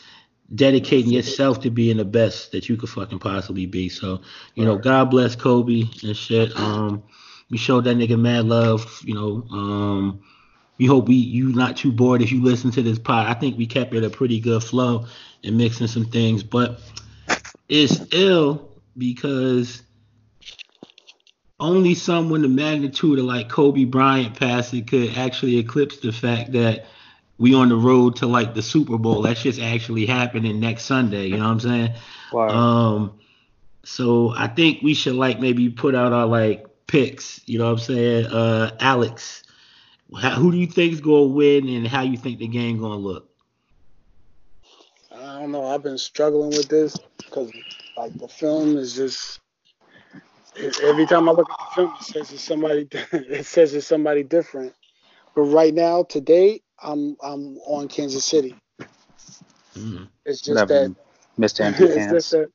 dedicating 0.53 1.13
yourself 1.13 1.61
to 1.61 1.71
being 1.71 1.97
the 1.97 2.05
best 2.05 2.53
that 2.53 2.69
you 2.69 2.77
could 2.77 2.89
fucking 2.89 3.19
possibly 3.19 3.67
be. 3.67 3.89
So, 3.89 4.21
you 4.55 4.65
know, 4.65 4.77
God 4.77 5.11
bless 5.11 5.37
Kobe 5.37 5.85
and 6.03 6.17
shit. 6.17 6.57
Um, 6.57 7.03
we 7.51 7.59
showed 7.59 7.85
that 7.85 7.97
nigga 7.97 8.19
mad 8.19 8.47
love, 8.47 9.01
you 9.05 9.15
know. 9.15 9.47
Um, 9.51 10.23
we 10.79 10.87
hope 10.87 11.09
we 11.09 11.15
you 11.15 11.53
not 11.53 11.77
too 11.77 11.93
bored 11.93 12.21
if 12.21 12.33
you 12.33 12.43
listen 12.43 12.71
to 12.73 12.83
this 12.83 12.99
pod. 12.99 13.29
I 13.29 13.35
think 13.35 13.57
we 13.57 13.67
kept 13.67 13.95
it 13.95 14.05
a 14.05 14.11
pretty 14.11 14.41
good 14.41 14.63
flow 14.63 15.07
and 15.45 15.57
mixing 15.57 15.87
some 15.87 16.07
things, 16.07 16.43
but 16.43 16.81
it's 17.69 18.01
ill 18.13 18.71
because 18.97 19.83
only 21.61 21.95
someone 21.95 22.43
the 22.43 22.49
magnitude 22.49 23.19
of 23.19 23.25
like 23.25 23.49
Kobe 23.49 23.85
Bryant 23.85 24.39
passing 24.39 24.85
could 24.85 25.17
actually 25.17 25.59
eclipse 25.59 25.99
the 25.99 26.13
fact 26.13 26.53
that 26.53 26.87
we 27.39 27.55
on 27.55 27.69
the 27.69 27.77
road 27.77 28.17
to 28.17 28.27
like 28.27 28.55
the 28.55 28.63
Super 28.63 28.99
Bowl. 28.99 29.23
That's 29.23 29.43
just 29.43 29.61
actually 29.61 30.07
happening 30.07 30.61
next 30.61 30.85
Sunday. 30.85 31.27
You 31.27 31.37
know 31.37 31.45
what 31.45 31.51
I'm 31.51 31.61
saying? 31.61 31.95
Wow. 32.33 32.49
Um, 32.49 33.19
so 33.85 34.33
I 34.37 34.47
think 34.49 34.83
we 34.83 34.95
should 34.95 35.17
like 35.17 35.41
maybe 35.41 35.69
put 35.69 35.95
out 35.95 36.13
our 36.13 36.27
like 36.27 36.67
picks. 36.87 37.41
You 37.47 37.59
know 37.59 37.67
what 37.67 37.73
I'm 37.73 37.79
saying? 37.79 38.27
Uh, 38.27 38.77
Alex, 38.81 39.43
how, 40.21 40.31
who 40.31 40.53
do 40.53 40.59
you 40.59 40.67
think 40.67 40.93
is 40.93 41.01
gonna 41.01 41.25
win, 41.25 41.69
and 41.69 41.87
how 41.87 42.03
you 42.03 42.17
think 42.17 42.39
the 42.39 42.49
game 42.49 42.81
gonna 42.81 42.97
look? 42.97 43.29
I 45.13 45.41
don't 45.41 45.53
know. 45.53 45.67
I've 45.67 45.83
been 45.83 45.99
struggling 45.99 46.51
with 46.51 46.69
this 46.69 46.97
because 47.19 47.51
like 47.97 48.17
the 48.19 48.29
film 48.29 48.77
is 48.77 48.95
just 48.95 49.41
every 50.83 51.07
time 51.07 51.29
I 51.29 51.33
look 51.33 51.51
at 51.51 51.59
the 51.59 51.75
film, 51.75 51.95
it 51.99 52.05
says 52.05 52.33
it's 52.33 52.43
somebody. 52.43 52.89
It 53.13 53.47
says 53.47 53.75
it's 53.75 53.87
somebody 53.87 54.23
different. 54.23 54.73
But 55.35 55.43
right 55.43 55.75
now, 55.75 56.05
today, 56.05 56.63
I'm 56.85 57.17
I'm 57.23 57.59
on 57.67 57.89
Kansas 57.89 58.25
City. 58.25 58.55
Mm. 59.77 60.09
It's 60.25 60.41
just 60.41 60.55
Never 60.55 60.89
that 60.89 60.95
Mr. 61.39 61.61
Empty 61.65 61.85
it's 61.85 62.07
just 62.13 62.31
that 62.33 62.51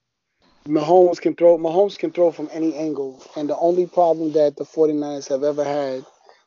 Mahomes 0.68 1.20
can 1.20 1.36
throw 1.36 1.58
Mahomes 1.58 1.98
can 1.98 2.12
throw 2.12 2.32
from 2.32 2.50
any 2.52 2.76
angle. 2.76 3.24
And 3.36 3.50
the 3.50 3.58
only 3.58 3.88
problem 3.88 4.34
that 4.34 4.56
the 4.56 4.66
49ers 4.66 5.28
have 5.30 5.44
ever 5.44 5.64
had 5.64 6.06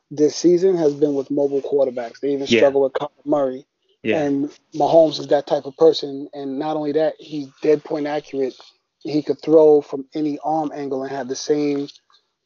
this 0.09 0.35
season 0.35 0.77
has 0.77 0.93
been 0.93 1.13
with 1.13 1.29
mobile 1.31 1.61
quarterbacks. 1.61 2.19
They 2.19 2.29
even 2.29 2.47
Yeah. 2.47 2.59
struggle 2.59 2.81
with 2.81 2.93
Kyler 2.93 3.25
Murray. 3.25 3.65
Yeah. 4.03 4.23
And 4.23 4.51
Mahomes 4.75 5.19
is 5.19 5.27
that 5.27 5.47
type 5.47 5.65
of 5.65 5.75
person. 5.77 6.29
And 6.33 6.59
not 6.59 6.75
only 6.75 6.91
that, 6.93 7.15
he's 7.19 7.47
dead 7.61 7.83
point 7.83 8.07
accurate. 8.07 8.55
He 8.99 9.21
could 9.21 9.41
throw 9.41 9.81
from 9.81 10.05
any 10.13 10.39
arm 10.43 10.71
angle 10.73 11.03
and 11.03 11.11
have 11.11 11.27
the 11.27 11.35
same 11.35 11.87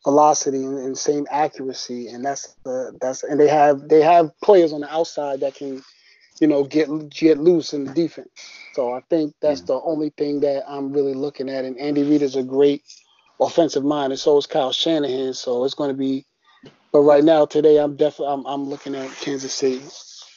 velocity 0.08 0.64
and, 0.64 0.78
and 0.78 0.98
same 0.98 1.28
accuracy. 1.30 2.08
And 2.08 2.24
that's 2.24 2.56
the 2.64 2.98
that's 3.02 3.24
and 3.24 3.38
they 3.38 3.50
have 3.50 3.90
they 3.90 4.02
have 4.02 4.32
players 4.42 4.72
on 4.72 4.82
the 4.82 4.94
outside 4.94 5.42
that 5.42 5.56
can, 5.56 5.84
you 6.40 6.48
know, 6.48 6.64
get 6.64 6.88
get 7.10 7.38
loose 7.38 7.74
in 7.74 7.84
the 7.84 7.94
defense. 7.94 8.30
So 8.74 8.94
I 8.94 9.02
think 9.10 9.36
that's 9.42 9.62
mm. 9.62 9.68
the 9.68 9.82
only 9.82 10.12
thing 10.12 10.40
that 10.42 10.64
I'm 10.66 10.94
really 10.94 11.14
looking 11.14 11.50
at. 11.50 11.66
And 11.66 11.78
Andy 11.78 12.04
Reid 12.04 12.22
is 12.22 12.38
a 12.38 12.44
great 12.44 12.84
offensive 13.42 13.84
mind, 13.84 14.14
and 14.14 14.20
so 14.20 14.38
is 14.38 14.46
Kyle 14.46 14.72
Shanahan. 14.72 15.34
So 15.34 15.66
it's 15.66 15.74
going 15.74 15.92
to 15.92 15.98
be. 15.98 16.26
But 16.94 17.02
right 17.02 17.24
now, 17.24 17.46
today, 17.46 17.78
I'm 17.78 17.98
definitely 17.98 18.34
I'm, 18.34 18.46
I'm 18.46 18.64
looking 18.70 18.96
at 18.96 19.12
Kansas 19.20 19.54
City. 19.54 19.82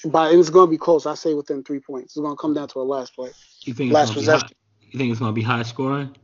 But 0.04 0.34
it's 0.34 0.50
going 0.50 0.66
to 0.66 0.70
be 0.70 0.78
close. 0.78 1.06
I 1.06 1.14
say 1.14 1.34
within 1.34 1.62
three 1.62 1.78
points. 1.78 2.16
It's 2.16 2.20
going 2.20 2.36
to 2.36 2.40
come 2.40 2.54
down 2.54 2.66
to 2.68 2.80
a 2.80 2.82
last 2.82 3.14
play. 3.14 3.30
You 3.62 3.74
think 3.74 3.92
Last 3.92 4.16
it's 4.16 4.26
gonna 4.26 4.26
be 4.26 4.26
high, 4.26 4.36
possession. 4.38 4.56
you 4.90 4.98
think 4.98 5.10
it's 5.12 5.20
gonna 5.20 5.32
be 5.32 5.42
high 5.42 5.62
scoring? 5.62 6.16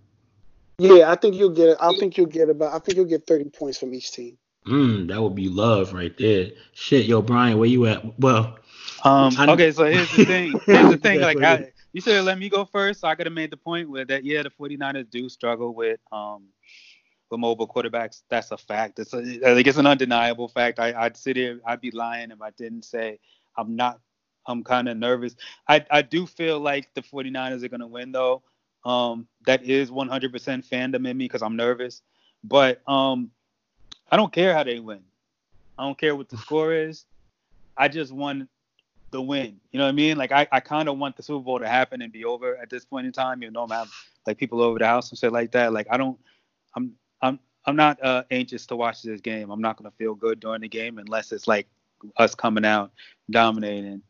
Yeah, 0.79 1.11
I 1.11 1.15
think 1.17 1.37
you'll 1.37 1.51
get. 1.51 1.77
I 1.81 1.95
think 1.97 2.17
you'll 2.17 2.27
get 2.27 2.51
about. 2.51 2.75
I 2.75 2.79
think 2.79 2.97
you'll 2.97 3.07
get 3.07 3.27
30 3.27 3.51
points 3.51 3.79
from 3.79 3.95
each 3.95 4.13
team. 4.13 4.37
Mm, 4.67 5.09
that 5.09 5.23
would 5.23 5.35
be 5.35 5.49
love 5.49 5.93
right 5.93 6.17
there. 6.19 6.51
Shit, 6.75 7.07
yo, 7.07 7.23
Brian, 7.23 7.59
where 7.59 7.69
you 7.69 7.87
at? 7.87 8.19
Well, 8.19 8.59
Um. 9.05 9.33
I- 9.39 9.53
Okay. 9.53 9.73
So 9.73 9.85
here's 9.85 10.11
the 10.11 10.25
thing. 10.25 10.53
Here's 10.67 10.91
the 10.91 10.99
thing. 10.99 11.21
Like, 11.21 11.43
I, 11.43 11.73
you 11.93 12.01
should 12.01 12.15
have 12.15 12.25
let 12.25 12.39
me 12.39 12.49
go 12.49 12.65
first. 12.65 13.01
So 13.01 13.09
I 13.09 13.15
could 13.15 13.27
have 13.27 13.33
made 13.33 13.51
the 13.51 13.57
point 13.57 13.89
with 13.89 14.09
that. 14.09 14.25
Yeah, 14.25 14.43
the 14.43 14.51
49ers 14.51 15.09
do 15.11 15.29
struggle 15.29 15.75
with 15.75 16.01
um 16.13 16.49
with 17.31 17.41
mobile 17.41 17.67
quarterbacks. 17.69 18.23
That's 18.29 18.51
a 18.51 18.59
fact. 18.59 18.99
It's 18.99 19.15
a, 19.15 19.19
like 19.19 19.67
it's 19.67 19.79
an 19.79 19.87
undeniable 19.87 20.49
fact. 20.49 20.79
I, 20.79 20.93
I'd 20.93 21.17
sit 21.17 21.37
here. 21.37 21.61
I'd 21.65 21.81
be 21.81 21.91
lying 21.91 22.31
if 22.33 22.43
I 22.43 22.51
didn't 22.51 22.85
say 22.85 23.19
I'm 23.57 23.77
not. 23.77 24.01
I'm 24.49 24.63
kind 24.63 24.89
of 24.89 24.97
nervous. 24.97 25.35
I 25.69 25.85
I 25.91 26.03
do 26.03 26.27
feel 26.27 26.61
like 26.61 26.93
the 26.95 27.03
49ers 27.03 27.63
are 27.65 27.69
gonna 27.69 27.87
win 27.87 28.13
though. 28.13 28.43
Um, 28.87 29.27
that 29.47 29.65
is 29.65 29.91
100% 29.91 30.31
fandom 30.67 31.09
in 31.09 31.17
me 31.17 31.25
because 31.25 31.43
I'm 31.43 31.57
nervous. 31.57 32.03
But 32.45 32.81
um, 32.89 33.33
I 34.11 34.17
don't 34.17 34.33
care 34.33 34.55
how 34.55 34.63
they 34.63 34.79
win. 34.79 35.01
I 35.77 35.85
don't 35.85 35.99
care 35.99 36.15
what 36.15 36.29
the 36.29 36.37
score 36.39 36.73
is. 36.73 37.05
I 37.77 37.89
just 37.89 38.13
want 38.13 38.49
the 39.11 39.21
win. 39.21 39.61
You 39.73 39.79
know 39.79 39.85
what 39.85 39.91
I 39.91 39.93
mean? 39.93 40.17
Like 40.17 40.31
I, 40.31 40.47
I 40.53 40.61
kind 40.61 40.89
of 40.89 40.99
want 40.99 41.17
the 41.17 41.23
Super 41.23 41.43
Bowl 41.43 41.59
to 41.59 41.69
happen 41.69 42.01
and 42.01 42.13
be 42.13 42.25
over 42.25 42.57
at 42.57 42.71
this 42.71 42.85
point 42.85 43.07
in 43.07 43.13
time. 43.13 43.43
You 43.43 43.51
know, 43.51 43.65
I'm 43.65 43.71
have 43.71 43.91
like 44.25 44.39
people 44.39 44.63
over 44.63 44.79
the 44.79 44.87
house 44.87 45.11
and 45.11 45.19
shit 45.19 45.33
like 45.33 45.51
that. 45.53 45.73
Like 45.73 45.89
I 45.91 45.97
don't, 45.97 46.19
I'm 46.75 46.93
I'm 47.21 47.41
I'm 47.67 47.77
not 47.77 48.03
uh, 48.03 48.23
anxious 48.31 48.67
to 48.67 48.77
watch 48.77 49.03
this 49.03 49.21
game. 49.21 49.51
I'm 49.51 49.61
not 49.61 49.77
gonna 49.77 49.91
feel 49.91 50.15
good 50.15 50.39
during 50.41 50.61
the 50.61 50.69
game 50.69 50.99
unless 50.99 51.33
it's 51.33 51.49
like 51.49 51.67
us 52.17 52.35
coming 52.35 52.65
out 52.65 52.93
dominating. 53.31 54.03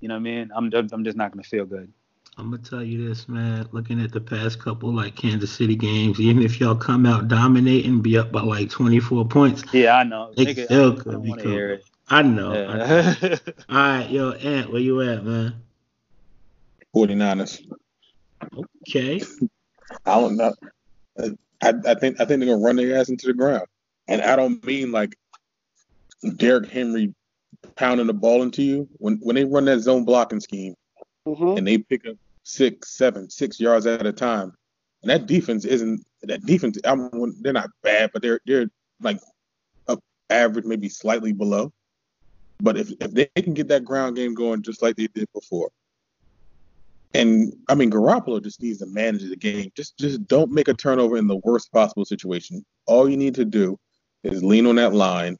You 0.00 0.08
know 0.08 0.14
what 0.14 0.20
I 0.20 0.22
mean? 0.22 0.50
I'm 0.54 0.70
I'm 0.92 1.04
just 1.04 1.16
not 1.16 1.32
gonna 1.32 1.42
feel 1.42 1.64
good. 1.64 1.92
I'm 2.38 2.50
gonna 2.52 2.62
tell 2.62 2.84
you 2.84 3.08
this, 3.08 3.28
man. 3.28 3.68
Looking 3.72 4.00
at 4.00 4.12
the 4.12 4.20
past 4.20 4.60
couple 4.60 4.94
like 4.94 5.16
Kansas 5.16 5.50
City 5.50 5.74
games, 5.74 6.20
even 6.20 6.40
if 6.44 6.60
y'all 6.60 6.76
come 6.76 7.04
out 7.04 7.26
dominating, 7.26 8.00
be 8.00 8.16
up 8.16 8.30
by 8.30 8.42
like 8.42 8.70
24 8.70 9.26
points, 9.26 9.64
Yeah, 9.72 9.96
I 9.96 10.04
know. 10.04 10.32
It 10.36 10.46
Nigga, 10.46 10.64
still 10.66 10.92
I 10.92 10.96
could 10.96 11.12
don't 11.12 11.26
want 11.26 11.40
hear 11.40 11.70
it. 11.70 11.84
I 12.08 12.22
know. 12.22 12.52
I 12.52 12.76
know. 12.78 13.14
All 13.68 13.76
right, 13.76 14.08
yo, 14.08 14.30
Ant, 14.32 14.70
where 14.70 14.80
you 14.80 15.02
at, 15.02 15.24
man? 15.24 15.56
49ers. 16.94 17.60
Okay. 18.88 19.20
I 20.06 20.20
don't 20.20 20.36
know. 20.36 20.54
I, 21.60 21.74
I 21.86 21.94
think 21.94 22.20
I 22.20 22.24
think 22.24 22.40
they're 22.40 22.48
gonna 22.48 22.58
run 22.58 22.76
their 22.76 22.96
ass 22.96 23.08
into 23.08 23.26
the 23.26 23.34
ground, 23.34 23.66
and 24.06 24.22
I 24.22 24.36
don't 24.36 24.64
mean 24.64 24.92
like 24.92 25.16
Derrick 26.36 26.70
Henry 26.70 27.12
pounding 27.74 28.06
the 28.06 28.14
ball 28.14 28.42
into 28.44 28.62
you. 28.62 28.88
When 28.98 29.16
when 29.24 29.34
they 29.34 29.44
run 29.44 29.64
that 29.64 29.80
zone 29.80 30.04
blocking 30.04 30.38
scheme 30.38 30.76
Mm-hmm. 31.26 31.58
and 31.58 31.66
they 31.66 31.76
pick 31.76 32.06
up 32.06 32.16
six, 32.48 32.96
seven, 32.96 33.28
six 33.28 33.60
yards 33.60 33.86
at 33.86 34.06
a 34.06 34.12
time, 34.12 34.52
and 35.02 35.10
that 35.10 35.26
defense 35.26 35.64
isn't 35.64 36.04
that 36.22 36.44
defense. 36.46 36.78
I'm 36.84 37.10
they're 37.42 37.52
not 37.52 37.70
bad, 37.82 38.10
but 38.12 38.22
they're 38.22 38.40
they're 38.46 38.68
like 39.00 39.20
up 39.86 40.00
average, 40.30 40.64
maybe 40.64 40.88
slightly 40.88 41.32
below. 41.32 41.72
But 42.60 42.78
if 42.78 42.90
if 43.00 43.12
they 43.12 43.26
can 43.42 43.54
get 43.54 43.68
that 43.68 43.84
ground 43.84 44.16
game 44.16 44.34
going 44.34 44.62
just 44.62 44.82
like 44.82 44.96
they 44.96 45.08
did 45.08 45.28
before, 45.34 45.70
and 47.14 47.52
I 47.68 47.74
mean 47.74 47.90
Garoppolo 47.90 48.42
just 48.42 48.62
needs 48.62 48.78
to 48.78 48.86
manage 48.86 49.28
the 49.28 49.36
game. 49.36 49.70
Just 49.76 49.98
just 49.98 50.26
don't 50.26 50.50
make 50.50 50.68
a 50.68 50.74
turnover 50.74 51.18
in 51.18 51.26
the 51.26 51.40
worst 51.44 51.70
possible 51.70 52.06
situation. 52.06 52.64
All 52.86 53.08
you 53.08 53.16
need 53.18 53.34
to 53.34 53.44
do 53.44 53.78
is 54.24 54.42
lean 54.42 54.66
on 54.66 54.76
that 54.76 54.94
line, 54.94 55.36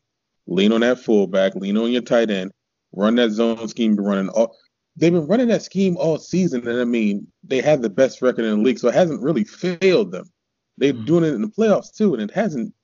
lean 0.47 0.73
on 0.73 0.83
that 0.83 1.01
fullback, 1.01 1.55
lean 1.55 1.79
on 1.79 1.91
your 1.91 2.03
tight 2.03 2.31
end, 2.31 2.53
run 2.93 3.15
that 3.17 3.31
zone 3.31 3.67
scheme 3.67 3.97
running. 3.97 4.29
All 4.29 4.55
they've 4.99 5.13
been 5.13 5.27
running 5.27 5.49
that 5.49 5.63
scheme 5.63 5.97
all 5.97 6.19
season, 6.19 6.67
and 6.67 6.81
I 6.81 6.85
mean 6.85 7.27
they 7.45 7.61
have 7.61 7.83
the 7.83 7.91
best 7.91 8.21
record 8.23 8.45
in 8.45 8.59
the 8.59 8.65
league, 8.65 8.79
so 8.79 8.89
it 8.89 8.95
hasn't 8.95 9.23
really 9.23 9.45
failed 9.45 10.13
them. 10.13 10.31
They're 10.77 10.93
Mhm. 10.93 11.07
doing 11.07 11.25
it 11.25 11.35
in 11.35 11.43
the 11.43 11.49
playoffs 11.49 11.95
too, 11.95 12.15
and 12.15 12.23
it 12.23 12.31
hasn't 12.31 12.75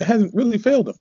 it 0.00 0.04
hasn't 0.04 0.34
really 0.34 0.58
failed 0.58 0.86
them. 0.86 0.96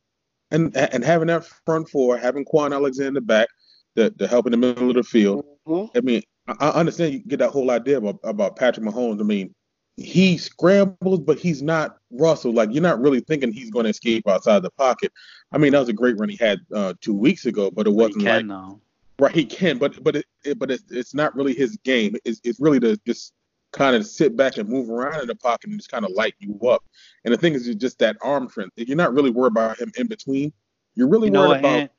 And 0.51 0.75
and 0.75 1.03
having 1.03 1.27
that 1.27 1.45
front 1.65 1.89
four, 1.89 2.17
having 2.17 2.45
Kwon 2.45 2.73
Alexander 2.73 3.21
back 3.21 3.47
to, 3.95 4.09
to 4.11 4.27
help 4.27 4.45
in 4.45 4.51
the 4.51 4.57
middle 4.57 4.89
of 4.89 4.95
the 4.95 5.03
field. 5.03 5.45
Mm-hmm. 5.67 5.97
I 5.97 6.01
mean, 6.01 6.21
I, 6.47 6.53
I 6.59 6.69
understand 6.79 7.13
you 7.13 7.19
get 7.19 7.39
that 7.39 7.51
whole 7.51 7.71
idea 7.71 7.97
about, 7.97 8.19
about 8.23 8.55
Patrick 8.55 8.85
Mahomes. 8.85 9.19
I 9.19 9.23
mean, 9.23 9.53
he 9.97 10.37
scrambles, 10.37 11.19
but 11.19 11.37
he's 11.37 11.61
not 11.61 11.97
Russell. 12.11 12.53
Like 12.53 12.69
you're 12.71 12.81
not 12.81 13.01
really 13.01 13.19
thinking 13.19 13.51
he's 13.51 13.69
going 13.69 13.83
to 13.83 13.89
escape 13.89 14.27
outside 14.27 14.63
the 14.63 14.71
pocket. 14.71 15.11
I 15.51 15.57
mean, 15.57 15.73
that 15.73 15.79
was 15.79 15.89
a 15.89 15.93
great 15.93 16.17
run 16.17 16.29
he 16.29 16.37
had 16.37 16.59
uh, 16.73 16.93
two 17.01 17.13
weeks 17.13 17.45
ago, 17.45 17.69
but 17.71 17.87
it 17.87 17.91
wasn't 17.91 18.23
like 18.23 18.39
can 18.39 18.47
though. 18.47 18.81
Right. 19.19 19.33
He 19.33 19.45
can, 19.45 19.77
but 19.77 20.01
but 20.03 20.15
it, 20.15 20.25
it 20.43 20.59
but 20.59 20.71
it's, 20.71 20.91
it's 20.91 21.13
not 21.13 21.35
really 21.35 21.53
his 21.53 21.77
game. 21.83 22.15
It's 22.25 22.39
it's 22.43 22.59
really 22.59 22.79
to 22.81 22.97
just 23.05 23.33
kind 23.71 23.95
of 23.95 24.05
sit 24.05 24.35
back 24.35 24.57
and 24.57 24.67
move 24.67 24.89
around 24.89 25.21
in 25.21 25.27
the 25.27 25.35
pocket 25.35 25.69
and 25.69 25.77
just 25.79 25.91
kind 25.91 26.03
of 26.03 26.11
light 26.11 26.33
you 26.39 26.59
up. 26.67 26.83
And 27.23 27.33
the 27.33 27.37
thing 27.37 27.53
is, 27.53 27.67
just 27.75 27.99
that 27.99 28.17
arm 28.21 28.49
strength. 28.49 28.73
You're 28.77 28.97
not 28.97 29.13
really 29.13 29.29
worried 29.29 29.51
about 29.51 29.79
him 29.79 29.91
in 29.97 30.07
between. 30.07 30.51
You're 30.95 31.07
really 31.07 31.27
You 31.27 31.31
know 31.33 31.41
worried 31.41 31.49
what, 31.49 31.59
about 31.59 31.79
Ant? 31.81 31.91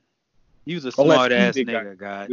You 0.65 0.75
was 0.75 0.85
a 0.85 0.89
Oh, 0.89 1.05
smart 1.05 1.31
ass 1.31 1.55
nigga, 1.55 1.97
guy. 1.97 2.27
God. 2.27 2.29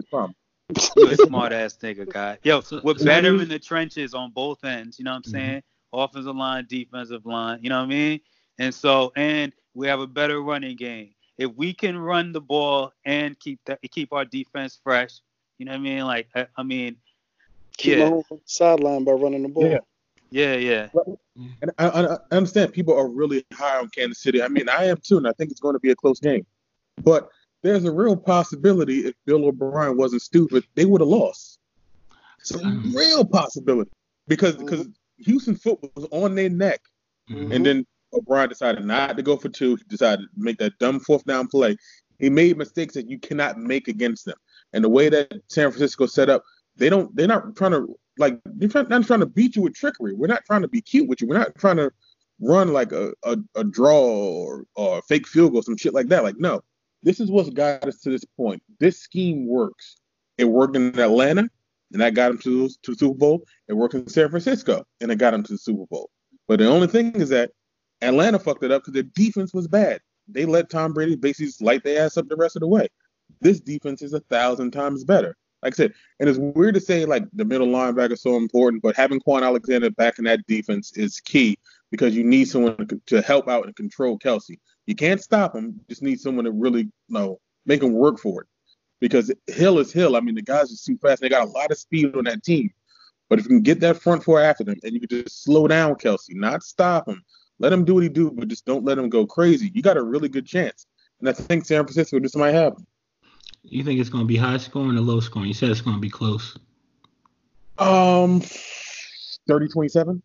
You 0.97 1.09
a 1.09 1.17
smart 1.17 1.53
ass 1.53 1.79
nigga, 1.81 2.11
guy. 2.11 2.39
Yo, 2.43 2.61
So- 2.61 2.81
we're 2.85 2.95
better 2.95 3.41
in 3.41 3.49
the 3.49 3.59
trenches 3.59 4.13
on 4.13 4.33
both 4.33 4.65
ends. 4.65 4.99
You 4.99 5.05
know 5.05 5.13
what 5.13 5.17
I'm 5.19 5.23
Mhm. 5.23 5.31
saying? 5.31 5.63
Offensive 5.93 6.37
line, 6.37 6.67
defensive 6.69 7.25
line. 7.25 7.61
You 7.63 7.71
know 7.71 7.79
what 7.79 7.85
I 7.85 7.89
mean? 7.89 8.21
And 8.59 8.75
so, 8.75 9.13
and 9.17 9.53
we 9.75 9.87
have 9.87 10.01
a 10.01 10.07
better 10.07 10.43
running 10.43 10.77
game. 10.77 11.15
If 11.39 11.55
we 11.55 11.73
can 11.73 11.97
run 11.97 12.33
the 12.33 12.41
ball 12.41 12.93
and 13.05 13.39
keep 13.39 13.61
that, 13.67 13.79
keep 13.91 14.13
our 14.13 14.25
defense 14.25 14.81
fresh, 14.83 15.21
you 15.59 15.67
know 15.67 15.73
what 15.73 15.79
I 15.79 15.83
mean? 15.83 16.05
Like, 16.05 16.29
I, 16.35 16.47
I 16.57 16.63
mean, 16.63 16.97
Keep 17.77 17.99
Yeah. 17.99 18.11
Mahomes 18.11 18.25
on 18.31 18.39
the 18.39 18.43
sideline 18.47 19.05
by 19.05 19.13
running 19.13 19.45
the 19.45 19.49
ball. 19.49 19.71
Yeah. 19.71 19.79
yeah, 20.31 20.55
yeah. 20.57 20.89
And 21.63 21.71
I, 21.79 21.89
I, 21.89 22.15
I 22.15 22.19
understand 22.33 22.73
people 22.73 22.93
are 22.99 23.09
really 23.09 23.47
high 23.53 23.79
on 23.79 23.89
Kansas 23.89 24.19
City. 24.19 24.43
I 24.43 24.49
mean, 24.49 24.69
I 24.69 24.87
am 24.87 24.97
too, 24.97 25.17
and 25.17 25.29
I 25.29 25.33
think 25.33 25.53
it's 25.53 25.61
going 25.61 25.75
to 25.75 25.79
be 25.81 25.91
a 25.91 25.97
close 25.97 26.19
game. 26.19 26.45
But 27.05 27.29
there's 27.63 27.85
a 27.85 27.93
real 27.93 28.17
possibility 28.17 29.07
if 29.07 29.15
Bill 29.27 29.45
O'Brien 29.45 29.97
wasn't 29.97 30.23
stupid, 30.23 30.65
they 30.75 30.85
would 30.87 31.01
have 31.01 31.09
lost. 31.09 31.61
It's 32.41 32.51
a 32.53 32.59
Mhm. 32.59 32.95
real 32.95 33.25
possibility 33.25 33.91
because 34.27 34.57
because 34.57 34.89
Houston 35.19 35.55
football 35.55 35.91
was 35.95 36.07
on 36.11 36.35
their 36.35 36.51
neck, 36.51 36.81
Mhm. 37.29 37.55
and 37.55 37.67
then 37.67 37.87
O'Brien 38.13 38.49
decided 38.49 38.85
not 38.85 39.17
to 39.17 39.23
go 39.23 39.37
for 39.37 39.49
two. 39.49 39.77
He 39.77 39.85
decided 39.89 40.23
to 40.23 40.29
make 40.37 40.59
that 40.59 40.79
dumb 40.79 41.01
fourth 41.01 41.25
down 41.25 41.49
play. 41.49 41.77
He 42.19 42.31
made 42.31 42.57
mistakes 42.57 42.95
that 42.95 43.09
you 43.09 43.19
cannot 43.19 43.59
make 43.59 43.89
against 43.89 44.25
them. 44.25 44.37
And 44.73 44.85
the 44.85 44.89
way 44.89 45.09
that 45.09 45.33
San 45.49 45.71
Francisco 45.71 46.07
set 46.07 46.29
up, 46.29 46.43
they 46.77 46.89
don't. 46.89 47.15
They're 47.15 47.27
not 47.27 47.57
trying 47.57 47.73
to 47.73 47.99
like. 48.19 48.41
They're 48.45 48.85
not 48.85 49.07
trying 49.07 49.21
to 49.21 49.27
beat 49.27 49.57
you 49.57 49.63
with 49.63 49.75
trickery. 49.75 50.15
We're 50.15 50.27
not 50.27 50.45
trying 50.45 50.63
to 50.63 50.69
be 50.69 50.81
cute 50.81 51.09
with 51.09 51.21
you. 51.21 51.29
We're 51.29 51.39
not 51.39 51.55
trying 51.57 51.77
to 51.77 51.93
run 52.41 52.73
like 52.73 52.93
a, 52.93 53.13
a, 53.25 53.37
a 53.57 53.65
draw 53.65 54.01
or, 54.01 54.65
or 54.77 54.99
a 54.99 55.03
fake 55.03 55.27
field 55.27 55.53
goal, 55.53 55.63
some 55.63 55.77
shit 55.77 55.95
like 55.95 56.09
that. 56.09 56.23
Like, 56.23 56.37
no, 56.39 56.63
this 57.03 57.21
is 57.21 57.31
what's 57.31 57.51
got 57.51 57.85
us 57.85 58.01
to 58.01 58.11
this 58.11 58.25
point. 58.25 58.63
This 58.79 58.99
scheme 58.99 59.47
works. 59.47 59.97
It 60.37 60.45
worked 60.45 60.77
in 60.77 60.99
Atlanta, 60.99 61.49
and 61.93 62.01
that 62.01 62.15
got 62.15 62.31
him 62.31 62.39
to, 62.39 62.69
to 62.69 62.93
the 62.93 62.97
Super 62.97 63.19
Bowl. 63.19 63.43
It 63.69 63.75
worked 63.75 63.95
in 63.95 64.09
San 64.09 64.29
Francisco, 64.31 64.85
and 65.01 65.11
it 65.11 65.17
got 65.17 65.35
him 65.35 65.43
to 65.45 65.53
the 65.53 65.59
Super 65.59 65.87
Bowl. 65.87 66.11
But 66.47 66.61
the 66.61 66.69
only 66.69 66.87
thing 66.87 67.15
is 67.17 67.29
that 67.31 67.51
Atlanta 68.03 68.39
fucked 68.39 68.65
it 68.65 68.71
up 68.71 68.83
because 68.83 68.95
their 68.95 69.03
defense 69.03 69.53
was 69.53 69.69
bad. 69.69 70.01
They 70.29 70.45
let 70.45 70.71
Tom 70.71 70.93
Brady 70.93 71.17
basically 71.17 71.53
light 71.65 71.83
their 71.83 72.05
ass 72.05 72.17
up 72.17 72.29
the 72.29 72.37
rest 72.37 72.57
of 72.57 72.61
the 72.61 72.69
way. 72.69 72.89
This 73.41 73.61
defense 73.61 74.03
is 74.03 74.13
a 74.13 74.21
thousand 74.21 74.73
times 74.73 75.05
better. 75.05 75.37
Like 75.63 75.75
I 75.75 75.77
said, 75.77 75.95
and 76.21 76.29
it's 76.29 76.39
weird 76.39 76.75
to 76.75 76.81
say 76.81 77.05
like 77.05 77.25
the 77.33 77.45
middle 77.45 77.67
linebacker 77.67 78.13
is 78.13 78.23
so 78.23 78.37
important, 78.37 78.83
but 78.83 78.95
having 78.95 79.21
Kwon 79.21 79.43
Alexander 79.43 79.91
back 79.91 80.19
in 80.19 80.25
that 80.25 80.47
defense 80.47 80.93
is 80.97 81.19
key 81.21 81.59
because 81.91 82.15
you 82.15 82.23
need 82.23 82.45
someone 82.45 82.87
to, 83.07 83.23
help 83.23 83.49
out 83.49 83.67
and 83.67 83.75
control 83.75 84.19
Kelce. 84.19 84.59
You 84.87 84.95
can't 84.95 85.21
stop 85.21 85.57
him; 85.57 85.75
you 85.77 85.85
just 85.89 86.03
need 86.03 86.21
someone 86.21 86.45
to 86.45 86.53
really 86.53 86.83
you 86.83 86.91
know 87.09 87.41
make 87.67 87.83
him 87.83 87.93
work 87.93 88.21
for 88.21 88.43
it. 88.43 88.49
Because 89.01 89.33
Hill 89.49 89.79
is 89.79 89.93
Hill. 89.93 90.17
I 90.17 90.21
mean, 90.21 90.37
the 90.37 90.43
guys 90.43 90.73
are 90.73 90.77
too 90.77 90.99
fast. 90.99 91.21
They 91.21 91.29
got 91.29 91.49
a 91.49 91.51
lot 91.51 91.73
of 91.73 91.79
speed 91.79 92.15
on 92.15 92.25
that 92.25 92.45
team. 92.45 92.71
But 93.29 93.39
if 93.39 93.45
you 93.45 93.51
can 93.51 93.63
get 93.63 93.81
that 93.81 94.01
front 94.01 94.25
four 94.25 94.41
after 94.41 94.65
them, 94.65 94.79
and 94.83 94.93
you 94.93 95.01
can 95.01 95.09
just 95.09 95.43
slow 95.43 95.67
down 95.67 95.97
Kelce, 95.97 96.31
not 96.31 96.63
stop 96.63 97.09
him, 97.09 97.23
let 97.59 97.73
him 97.73 97.85
do 97.85 97.95
what 97.95 98.03
he 98.03 98.09
do, 98.09 98.31
but 98.31 98.49
just 98.49 98.65
don't 98.65 98.85
let 98.85 98.99
him 98.99 99.09
go 99.09 99.27
crazy. 99.27 99.71
You 99.75 99.83
got 99.83 99.97
a 99.97 100.03
really 100.03 100.29
good 100.29 100.47
chance. 100.47 100.87
And 101.21 101.29
I 101.29 101.33
think 101.33 101.65
San 101.65 101.85
Francisco 101.85 102.21
just 102.21 102.37
might 102.37 102.55
happen. 102.55 102.87
You 103.65 103.83
think 103.83 104.01
it's 104.01 104.09
going 104.09 104.25
to 104.25 104.29
be 104.29 104.37
high 104.37 104.59
scoring 104.59 104.97
or 104.97 105.01
low 105.01 105.21
scoring? 105.21 105.49
You 105.49 105.55
said 105.55 105.71
it's 105.71 105.81
going 105.81 105.97
to 105.97 106.01
be 106.01 106.11
close. 106.11 106.57
Um, 107.79 108.41
30-27. 109.49 110.23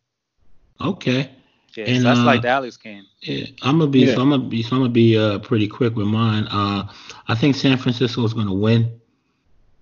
Okay. 0.81 1.31
Yeah, 1.75 1.85
And, 1.85 1.97
so 1.97 2.03
that's 2.03 2.19
uh, 2.19 2.23
like 2.23 2.41
the 2.43 2.49
Alex 2.49 2.77
game. 2.77 3.05
Yeah, 3.21 3.45
I'm 3.63 3.79
gonna 3.79 3.89
be. 3.89 4.01
Yeah. 4.01 4.13
So 4.13 4.21
I'm 4.21 4.29
gonna 4.29 4.43
be. 4.43 4.61
So 4.61 4.75
I'm 4.75 4.81
gonna 4.81 4.91
be 4.91 5.17
uh, 5.17 5.39
pretty 5.39 5.67
quick 5.67 5.95
with 5.95 6.05
mine. 6.05 6.45
Uh, 6.51 6.87
I 7.27 7.33
think 7.33 7.55
San 7.55 7.77
Francisco 7.77 8.23
is 8.23 8.33
gonna 8.33 8.53
win. 8.53 8.99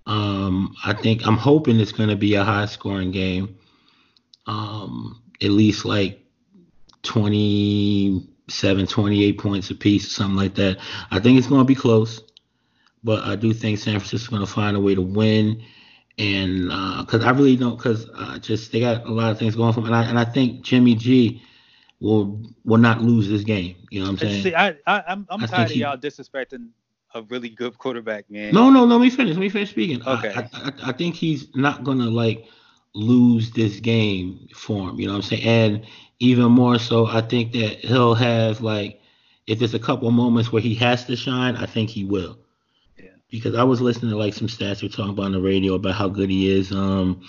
Um, 0.06 0.74
I 0.86 0.94
think 0.94 1.28
I'm 1.28 1.36
hoping 1.36 1.80
it's 1.82 1.92
gonna 1.92 2.16
be 2.16 2.36
a 2.36 2.46
high 2.46 2.66
scoring 2.68 3.12
game. 3.12 3.58
Um, 4.48 5.22
at 5.42 5.50
least 5.50 5.84
like 5.84 6.21
27, 7.04 8.88
28 8.88 9.40
points 9.40 9.72
apiece, 9.72 10.12
something 10.12 10.38
like 10.38 10.56
that. 10.56 10.80
I 11.12 11.20
think 11.20 11.38
it's 11.40 11.48
gonna 11.48 11.66
be 11.66 11.76
close, 11.76 12.22
but 13.04 13.24
I 13.26 13.36
do 13.36 13.54
think 13.54 13.80
San 13.80 14.00
Francisco's 14.00 14.30
gonna 14.30 14.48
find 14.48 14.78
a 14.78 14.82
way 14.82 14.96
to 14.96 15.02
win. 15.04 15.64
And 16.20 16.66
because 17.06 17.24
I 17.26 17.32
really 17.32 17.58
don't, 17.58 17.78
because 17.78 18.10
uh, 18.16 18.40
just 18.40 18.72
they 18.72 18.80
got 18.82 19.06
a 19.06 19.12
lot 19.12 19.32
of 19.32 19.40
things 19.40 19.56
going 19.56 19.74
for 19.74 19.82
them, 19.82 19.94
and 19.94 19.96
I 19.96 20.04
and 20.06 20.20
I 20.20 20.26
think 20.26 20.64
Jimmy 20.64 20.96
G 20.96 21.44
will 22.02 22.42
will 22.66 22.78
not 22.80 23.02
lose 23.02 23.30
this 23.30 23.44
game. 23.44 23.78
You 23.92 24.02
know 24.02 24.08
what 24.08 24.12
I'm 24.14 24.18
saying? 24.20 24.44
See, 24.44 24.56
I, 24.56 24.70
I, 24.88 25.04
I'm, 25.08 25.28
I'm 25.30 25.44
I 25.44 25.46
tired 25.46 25.72
of 25.72 25.78
he- 25.78 25.80
y'all 25.80 25.98
disrespecting 25.98 26.70
a 27.16 27.24
really 27.24 27.50
good 27.50 27.78
quarterback, 27.78 28.30
man. 28.30 28.54
No, 28.54 28.70
no, 28.70 28.86
no. 28.86 28.98
Let 28.98 29.02
me 29.04 29.10
finish. 29.10 29.34
Let 29.36 29.42
me 29.42 29.50
finish 29.50 29.72
speaking. 29.72 30.02
Okay. 30.06 30.36
I, 30.36 30.50
I, 30.54 30.74
I 30.88 30.92
think 30.94 31.16
he's 31.16 31.48
not 31.56 31.84
gonna 31.84 32.10
like 32.10 32.46
lose 32.96 33.52
this 33.52 33.80
game 33.80 34.48
for 34.56 34.90
him. 34.90 35.00
You 35.00 35.08
know 35.08 35.14
what 35.14 35.18
I'm 35.20 35.24
saying? 35.24 35.44
And 35.44 35.86
even 36.22 36.52
more 36.52 36.78
so, 36.78 37.08
I 37.08 37.22
think 37.22 37.52
that 37.54 37.80
he'll 37.80 38.14
have 38.14 38.62
like 38.62 39.02
if 39.48 39.58
there's 39.58 39.74
a 39.74 39.80
couple 39.80 40.10
moments 40.12 40.52
where 40.52 40.62
he 40.62 40.76
has 40.76 41.04
to 41.06 41.16
shine, 41.16 41.56
I 41.56 41.66
think 41.66 41.90
he 41.90 42.06
will. 42.06 42.38
Yeah. 42.96 43.10
Because 43.32 43.56
I 43.56 43.64
was 43.64 43.82
listening 43.82 44.12
to 44.12 44.18
like 44.18 44.36
some 44.36 44.48
stats 44.48 44.84
we're 44.84 44.90
talking 44.90 45.14
about 45.14 45.26
on 45.26 45.32
the 45.32 45.42
radio 45.42 45.74
about 45.74 45.96
how 45.96 46.08
good 46.08 46.30
he 46.30 46.52
is 46.52 46.72
um 46.72 47.28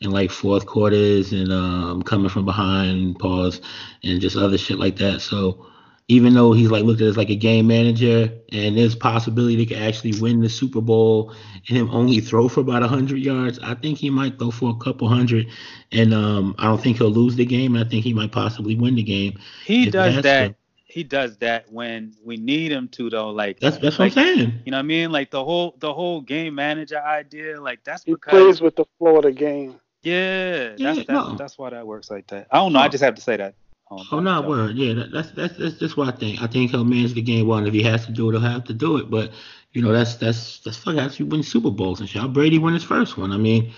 in 0.00 0.10
like 0.10 0.32
fourth 0.32 0.66
quarters 0.66 1.32
and 1.32 1.52
um 1.52 2.02
coming 2.02 2.28
from 2.28 2.44
behind 2.44 3.16
pause 3.20 3.60
and 4.02 4.20
just 4.20 4.36
other 4.36 4.58
shit 4.58 4.78
like 4.78 4.96
that. 4.96 5.20
So 5.20 5.68
even 6.12 6.34
though 6.34 6.52
he's 6.52 6.70
like 6.70 6.84
looked 6.84 7.00
at 7.00 7.06
as 7.08 7.16
like 7.16 7.30
a 7.30 7.36
game 7.36 7.66
manager 7.66 8.30
and 8.52 8.76
there's 8.76 8.94
possibility 8.94 9.56
he 9.56 9.66
could 9.66 9.78
actually 9.78 10.12
win 10.20 10.40
the 10.40 10.48
Super 10.48 10.80
Bowl 10.80 11.32
and 11.68 11.78
him 11.78 11.90
only 11.90 12.20
throw 12.20 12.48
for 12.48 12.60
about 12.60 12.82
hundred 12.82 13.18
yards, 13.18 13.58
I 13.60 13.74
think 13.74 13.98
he 13.98 14.10
might 14.10 14.36
go 14.38 14.50
for 14.50 14.70
a 14.70 14.74
couple 14.84 15.08
hundred 15.08 15.46
and 15.90 16.12
um 16.12 16.54
I 16.58 16.64
don't 16.64 16.80
think 16.82 16.98
he'll 16.98 17.10
lose 17.10 17.36
the 17.36 17.46
game. 17.46 17.76
I 17.76 17.84
think 17.84 18.04
he 18.04 18.12
might 18.12 18.32
possibly 18.32 18.74
win 18.76 18.94
the 18.96 19.02
game. 19.02 19.38
he 19.64 19.88
does 19.90 20.22
that. 20.22 20.48
to. 20.48 20.54
He 20.84 21.04
does 21.04 21.38
that 21.38 21.72
when 21.72 22.12
we 22.22 22.36
need 22.36 22.70
him 22.70 22.86
to, 22.88 23.08
though. 23.08 23.30
Like 23.30 23.58
That's 23.60 23.78
that's 23.78 23.98
like, 23.98 24.14
what 24.14 24.26
I'm 24.26 24.36
saying. 24.36 24.52
You 24.66 24.72
know 24.72 24.76
what 24.76 24.80
I 24.80 24.82
mean? 24.82 25.10
Like 25.10 25.30
the 25.30 25.42
whole 25.42 25.74
the 25.78 25.92
whole 25.94 26.20
game 26.20 26.54
manager 26.54 27.00
idea, 27.02 27.58
like 27.58 27.82
that's 27.82 28.04
He 28.04 28.12
because 28.12 28.30
plays 28.30 28.60
with 28.60 28.76
the 28.76 28.84
flow 28.98 29.16
of 29.16 29.22
the 29.22 29.32
game. 29.32 29.80
yeah, 30.02 30.74
Yeah, 30.76 30.94
that's 30.94 31.06
that's, 31.06 31.08
no. 31.08 31.34
that's 31.36 31.56
why 31.56 31.70
that 31.70 31.86
works 31.86 32.10
like 32.10 32.26
that. 32.26 32.48
I 32.50 32.58
don't 32.58 32.74
know. 32.74 32.80
I 32.80 32.88
just 32.88 33.02
have 33.02 33.14
to 33.14 33.22
say 33.22 33.38
that. 33.38 33.54
Um, 33.92 34.06
Oh 34.10 34.20
no, 34.20 34.42
so- 34.42 34.48
word. 34.48 34.76
Yeah, 34.76 34.94
that, 34.94 35.12
that's 35.12 35.30
that's 35.32 35.56
that's 35.56 35.74
just 35.78 35.96
what 35.96 36.08
I 36.08 36.16
think. 36.16 36.42
I 36.42 36.46
think 36.46 36.70
he'll 36.70 36.84
manage 36.84 37.14
the 37.14 37.22
game 37.22 37.46
well, 37.46 37.58
and 37.58 37.66
if 37.66 37.74
he 37.74 37.82
has 37.82 38.06
to 38.06 38.12
do 38.12 38.28
it, 38.28 38.32
he'll 38.32 38.40
have 38.40 38.64
to 38.64 38.72
do 38.74 38.96
it. 38.96 39.10
But 39.10 39.32
you 39.72 39.82
know, 39.82 39.92
that's 39.92 40.16
that's 40.16 40.58
that's 40.60 40.76
fuck. 40.76 40.96
That's 40.96 41.18
you 41.18 41.26
win 41.26 41.42
Super 41.42 41.70
Bowls 41.70 42.00
and 42.00 42.08
shit. 42.08 42.20
How 42.22 42.28
Brady 42.28 42.58
won 42.58 42.74
his 42.74 42.84
first 42.84 43.16
one. 43.16 43.32
I 43.32 43.36
mean, 43.36 43.72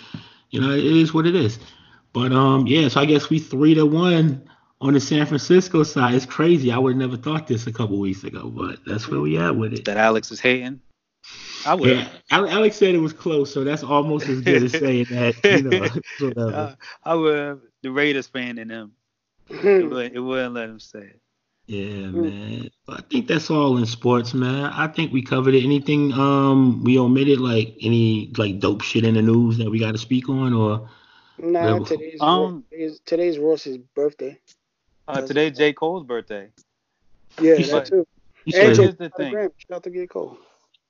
you 0.50 0.60
know, 0.60 0.70
it 0.70 0.84
is 0.84 1.12
what 1.14 1.26
it 1.26 1.34
is. 1.34 1.58
But 2.12 2.32
um, 2.32 2.66
yeah. 2.66 2.88
So 2.88 3.00
I 3.00 3.06
guess 3.06 3.30
we 3.30 3.38
three 3.38 3.74
to 3.74 3.86
one 3.86 4.48
on 4.80 4.94
the 4.94 5.00
San 5.00 5.26
Francisco 5.26 5.82
side. 5.82 6.14
It's 6.14 6.26
crazy. 6.26 6.70
I 6.70 6.78
would 6.78 6.92
have 6.92 6.98
never 7.00 7.16
thought 7.16 7.46
this 7.46 7.66
a 7.66 7.72
couple 7.72 7.98
weeks 7.98 8.24
ago, 8.24 8.50
but 8.50 8.78
that's 8.86 9.08
where 9.08 9.20
we 9.20 9.38
at 9.38 9.56
with 9.56 9.72
it. 9.72 9.84
that 9.86 9.96
Alex 9.96 10.30
is 10.30 10.40
hating. 10.40 10.80
I 11.66 11.74
would. 11.74 11.88
Yeah, 11.88 12.08
Alex 12.30 12.76
said 12.76 12.94
it 12.94 12.98
was 12.98 13.14
close, 13.14 13.52
so 13.52 13.64
that's 13.64 13.82
almost 13.82 14.28
as 14.28 14.42
good 14.42 14.62
as 14.62 14.72
saying 14.72 15.06
that. 15.10 15.42
You 15.42 15.62
know, 15.62 15.88
whatever. 16.20 16.56
Uh, 16.56 16.74
I 17.04 17.14
would. 17.14 17.60
The 17.82 17.90
Raiders 17.90 18.26
fan 18.26 18.58
in 18.58 18.68
him. 18.68 18.92
It 19.48 19.64
wouldn't, 19.90 20.14
it 20.14 20.20
wouldn't 20.20 20.54
let 20.54 20.68
him 20.68 20.80
say 20.80 21.00
it. 21.00 21.20
Yeah, 21.66 22.08
man. 22.08 22.68
I 22.88 23.00
think 23.10 23.26
that's 23.26 23.50
all 23.50 23.78
in 23.78 23.86
sports, 23.86 24.34
man. 24.34 24.66
I 24.66 24.86
think 24.86 25.12
we 25.12 25.22
covered 25.22 25.54
it. 25.54 25.64
Anything 25.64 26.12
um 26.12 26.84
we 26.84 26.98
omitted, 26.98 27.40
like 27.40 27.74
any 27.80 28.30
like 28.36 28.58
dope 28.60 28.82
shit 28.82 29.04
in 29.04 29.14
the 29.14 29.22
news 29.22 29.56
that 29.58 29.70
we 29.70 29.78
got 29.78 29.92
to 29.92 29.98
speak 29.98 30.28
on, 30.28 30.52
or 30.52 30.88
nah, 31.38 31.78
Yeah, 31.78 31.84
today's, 31.84 32.20
um, 32.20 32.64
today's 32.70 33.00
today's 33.06 33.38
Ross's 33.38 33.78
birthday. 33.78 34.38
Uh, 35.08 35.22
today's 35.22 35.56
J 35.56 35.72
Cole's 35.72 36.04
birthday. 36.04 36.48
Yeah, 37.40 37.54
He's 37.56 37.68
that 37.70 37.74
like- 37.76 37.84
too. 37.86 38.06
you 38.44 38.58
And 38.60 38.68
But 38.68 38.76
said 38.76 38.82
here's 38.84 38.96
the 38.96 39.10
thing. 39.10 39.32
Shout 39.32 39.52
out 39.72 39.82
to 39.84 39.90
J 39.90 40.06
Cole. 40.06 40.36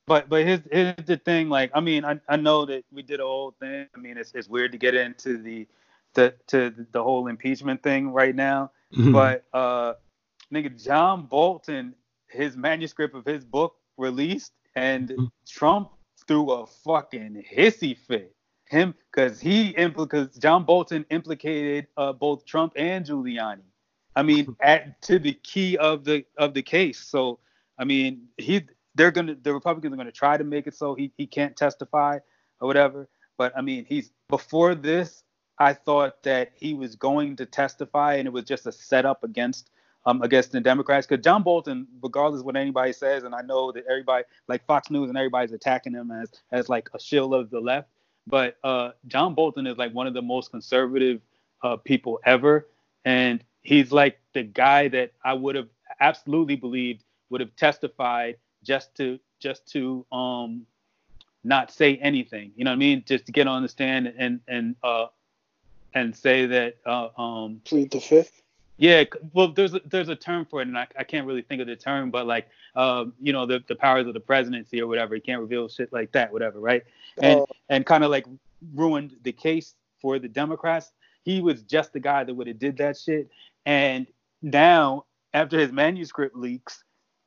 But 0.06 0.28
but 0.28 0.44
here's 0.44 0.60
here's 0.72 1.06
the 1.06 1.16
thing. 1.18 1.48
Like 1.48 1.70
I 1.72 1.78
mean, 1.80 2.04
I, 2.04 2.18
I 2.28 2.34
know 2.36 2.64
that 2.66 2.84
we 2.92 3.02
did 3.02 3.20
a 3.20 3.24
whole 3.24 3.52
thing. 3.60 3.86
I 3.94 3.98
mean, 3.98 4.18
it's 4.18 4.32
it's 4.34 4.48
weird 4.48 4.72
to 4.72 4.78
get 4.78 4.96
into 4.96 5.38
the 5.38 5.68
the 6.14 6.34
to 6.48 6.86
the 6.92 7.02
whole 7.02 7.26
impeachment 7.28 7.82
thing 7.82 8.10
right 8.12 8.34
now. 8.34 8.70
Mhm. 8.96 9.12
But 9.12 9.44
uh, 9.52 9.94
nigga, 10.52 10.82
John 10.82 11.26
Bolton, 11.26 11.94
his 12.28 12.56
manuscript 12.56 13.14
of 13.14 13.24
his 13.24 13.44
book 13.44 13.76
released, 13.96 14.52
and 14.74 15.08
Mhm. 15.08 15.30
Trump 15.46 15.90
threw 16.26 16.50
a 16.50 16.66
fucking 16.66 17.44
hissy 17.50 17.96
fit. 17.96 18.34
Him, 18.66 18.94
because 19.12 19.40
he 19.40 19.72
because 19.72 20.36
John 20.38 20.64
Bolton 20.64 21.04
implicated 21.10 21.86
uh, 21.96 22.12
both 22.12 22.44
Trump 22.46 22.72
and 22.76 23.04
Giuliani. 23.04 23.62
I 24.16 24.22
mean, 24.22 24.56
at 24.60 25.02
to 25.02 25.18
the 25.18 25.34
key 25.34 25.76
of 25.76 26.04
the 26.04 26.24
of 26.38 26.54
the 26.54 26.62
case. 26.62 26.98
So 27.00 27.40
I 27.78 27.84
mean, 27.84 28.28
he 28.38 28.62
they're 28.94 29.10
gonna 29.10 29.34
the 29.34 29.52
Republicans 29.52 29.92
are 29.92 29.96
gonna 29.96 30.12
try 30.12 30.36
to 30.36 30.44
make 30.44 30.66
it 30.66 30.74
so 30.74 30.94
he 30.94 31.12
he 31.16 31.26
can't 31.26 31.56
testify 31.56 32.18
or 32.60 32.66
whatever. 32.68 33.08
But 33.36 33.52
I 33.56 33.60
mean, 33.60 33.84
he's 33.84 34.12
before 34.28 34.74
this. 34.74 35.23
I 35.58 35.72
thought 35.72 36.22
that 36.24 36.52
he 36.54 36.74
was 36.74 36.96
going 36.96 37.36
to 37.36 37.46
testify, 37.46 38.14
and 38.14 38.26
it 38.26 38.32
was 38.32 38.44
just 38.44 38.66
a 38.66 38.72
setup 38.72 39.24
against 39.24 39.70
um 40.06 40.22
against 40.22 40.52
the 40.52 40.60
Democrats. 40.60 41.06
Because 41.06 41.24
John 41.24 41.42
Bolton, 41.42 41.86
regardless 42.02 42.40
of 42.40 42.46
what 42.46 42.56
anybody 42.56 42.92
says, 42.92 43.24
and 43.24 43.34
I 43.34 43.42
know 43.42 43.72
that 43.72 43.84
everybody 43.88 44.24
like 44.48 44.66
Fox 44.66 44.90
News 44.90 45.08
and 45.08 45.18
everybody's 45.18 45.52
attacking 45.52 45.92
him 45.92 46.10
as 46.10 46.30
as 46.52 46.68
like 46.68 46.88
a 46.94 47.00
shill 47.00 47.34
of 47.34 47.50
the 47.50 47.60
left, 47.60 47.88
but 48.26 48.56
uh, 48.64 48.90
John 49.06 49.34
Bolton 49.34 49.66
is 49.66 49.76
like 49.76 49.92
one 49.92 50.06
of 50.06 50.14
the 50.14 50.22
most 50.22 50.50
conservative 50.50 51.20
uh, 51.62 51.76
people 51.76 52.20
ever, 52.24 52.68
and 53.04 53.42
he's 53.62 53.92
like 53.92 54.18
the 54.32 54.42
guy 54.42 54.88
that 54.88 55.12
I 55.24 55.34
would 55.34 55.54
have 55.54 55.68
absolutely 56.00 56.56
believed 56.56 57.04
would 57.30 57.40
have 57.40 57.54
testified 57.56 58.36
just 58.62 58.94
to 58.96 59.18
just 59.40 59.66
to 59.72 60.04
um 60.10 60.66
not 61.44 61.70
say 61.70 61.96
anything. 61.98 62.52
You 62.56 62.64
know 62.64 62.70
what 62.70 62.76
I 62.76 62.78
mean? 62.78 63.04
Just 63.06 63.26
to 63.26 63.32
get 63.32 63.46
on 63.46 63.62
the 63.62 63.68
stand 63.68 64.12
and 64.16 64.40
and 64.48 64.76
uh 64.82 65.06
and 65.94 66.14
say 66.14 66.46
that 66.46 66.76
uh, 66.84 67.08
um 67.16 67.60
Plead 67.64 67.90
the 67.90 68.00
fifth. 68.00 68.42
yeah, 68.76 69.04
well, 69.32 69.48
there's 69.48 69.74
a, 69.74 69.80
there's 69.86 70.08
a 70.08 70.16
term 70.16 70.44
for 70.44 70.60
it, 70.60 70.68
and 70.68 70.76
I, 70.76 70.86
I 70.98 71.04
can't 71.04 71.26
really 71.26 71.42
think 71.42 71.60
of 71.60 71.68
the 71.68 71.76
term, 71.76 72.10
but 72.10 72.26
like, 72.26 72.48
um, 72.74 73.12
you 73.20 73.32
know, 73.32 73.46
the, 73.46 73.62
the 73.68 73.76
powers 73.76 74.06
of 74.06 74.14
the 74.14 74.20
presidency 74.20 74.80
or 74.80 74.86
whatever, 74.88 75.14
he 75.14 75.20
can't 75.20 75.40
reveal 75.40 75.68
shit 75.68 75.92
like 75.92 76.10
that, 76.12 76.32
whatever, 76.32 76.58
right? 76.60 76.82
And 77.22 77.40
Uh, 77.40 77.46
and 77.68 77.86
kind 77.86 78.04
of 78.04 78.10
like 78.10 78.26
ruined 78.74 79.16
the 79.22 79.32
case 79.32 79.74
for 80.00 80.18
the 80.18 80.28
Democrats. 80.28 80.92
He 81.22 81.40
was 81.40 81.62
just 81.62 81.92
the 81.92 82.00
guy 82.00 82.24
that 82.24 82.34
would 82.34 82.48
have 82.48 82.58
did 82.58 82.76
that 82.78 82.98
shit, 82.98 83.30
and 83.64 84.06
now 84.42 85.06
after 85.32 85.58
his 85.58 85.72
manuscript 85.72 86.36
leaks, 86.36 86.84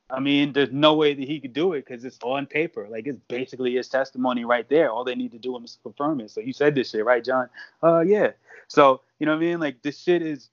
I 0.09 0.21
mean, 0.21 0.53
there's 0.53 0.71
no 0.71 0.93
way 0.93 1.13
that 1.13 1.27
he 1.27 1.39
could 1.39 1.53
do 1.53 1.73
it 1.73 1.85
because 1.85 2.05
it's 2.05 2.17
on 2.23 2.45
paper. 2.45 2.87
Like 2.89 3.07
it's 3.07 3.19
basically 3.27 3.75
his 3.75 3.89
testimony 3.89 4.45
right 4.45 4.67
there. 4.69 4.89
All 4.89 5.03
they 5.03 5.15
need 5.15 5.31
to 5.33 5.37
do 5.37 5.57
is 5.63 5.77
confirm 5.83 6.21
it. 6.21 6.31
So 6.31 6.39
you 6.39 6.53
said 6.53 6.75
this 6.75 6.91
shit, 6.91 7.03
right, 7.03 7.23
John? 7.23 7.49
Uh, 7.83 7.99
yeah. 7.99 8.31
So 8.67 9.01
you 9.19 9.25
know 9.25 9.33
what 9.33 9.39
I 9.43 9.45
mean? 9.45 9.59
Like 9.59 9.81
this 9.81 9.99
shit 9.99 10.21
is, 10.21 10.49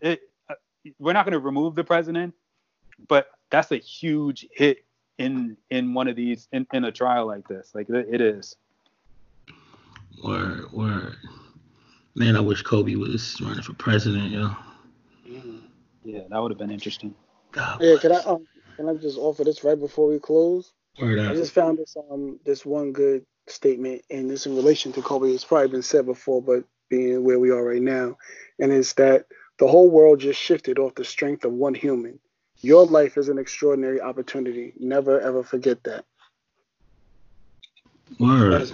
it. 0.00 0.22
Uh, 0.48 0.54
we're 0.98 1.12
not 1.12 1.24
gonna 1.24 1.38
remove 1.38 1.76
the 1.76 1.84
president, 1.84 2.34
but 3.06 3.30
that's 3.50 3.70
a 3.70 3.76
huge 3.76 4.46
hit 4.50 4.84
in 5.18 5.56
in 5.70 5.94
one 5.94 6.08
of 6.08 6.16
these 6.16 6.48
in, 6.52 6.66
in 6.72 6.84
a 6.84 6.92
trial 6.92 7.26
like 7.26 7.46
this. 7.46 7.70
Like 7.74 7.88
it, 7.88 8.08
it 8.10 8.20
is. 8.20 8.56
Word, 10.24 10.72
word. 10.72 11.16
Man, 12.16 12.34
I 12.34 12.40
wish 12.40 12.62
Kobe 12.62 12.94
was 12.96 13.40
running 13.40 13.62
for 13.62 13.74
president, 13.74 14.32
yo. 14.32 14.50
Yeah, 16.02 16.22
that 16.30 16.38
would 16.38 16.50
have 16.50 16.58
been 16.58 16.70
interesting. 16.70 17.14
God 17.52 17.78
Yeah, 17.80 17.96
can 18.00 18.12
I 18.12 18.16
um 18.20 18.46
can 18.76 18.88
I 18.88 18.94
just 18.94 19.18
offer 19.18 19.44
this 19.44 19.64
right 19.64 19.78
before 19.78 20.08
we 20.08 20.18
close? 20.18 20.72
Word 21.00 21.18
I 21.18 21.34
just 21.34 21.52
found 21.52 21.78
this 21.78 21.96
um 22.10 22.38
this 22.44 22.64
one 22.64 22.92
good 22.92 23.24
statement, 23.48 24.02
and 24.10 24.30
this 24.30 24.46
in 24.46 24.56
relation 24.56 24.92
to 24.92 25.02
Kobe. 25.02 25.30
It's 25.30 25.44
probably 25.44 25.68
been 25.68 25.82
said 25.82 26.06
before, 26.06 26.42
but 26.42 26.64
being 26.88 27.24
where 27.24 27.38
we 27.38 27.50
are 27.50 27.64
right 27.64 27.82
now, 27.82 28.16
and 28.58 28.72
it's 28.72 28.92
that 28.94 29.26
the 29.58 29.66
whole 29.66 29.90
world 29.90 30.20
just 30.20 30.40
shifted 30.40 30.78
off 30.78 30.94
the 30.94 31.04
strength 31.04 31.44
of 31.44 31.52
one 31.52 31.74
human. 31.74 32.18
Your 32.60 32.86
life 32.86 33.16
is 33.18 33.28
an 33.28 33.38
extraordinary 33.38 34.00
opportunity. 34.00 34.72
Never 34.78 35.20
ever 35.20 35.42
forget 35.42 35.82
that. 35.84 36.04
Word. 38.18 38.52
That's. 38.52 38.72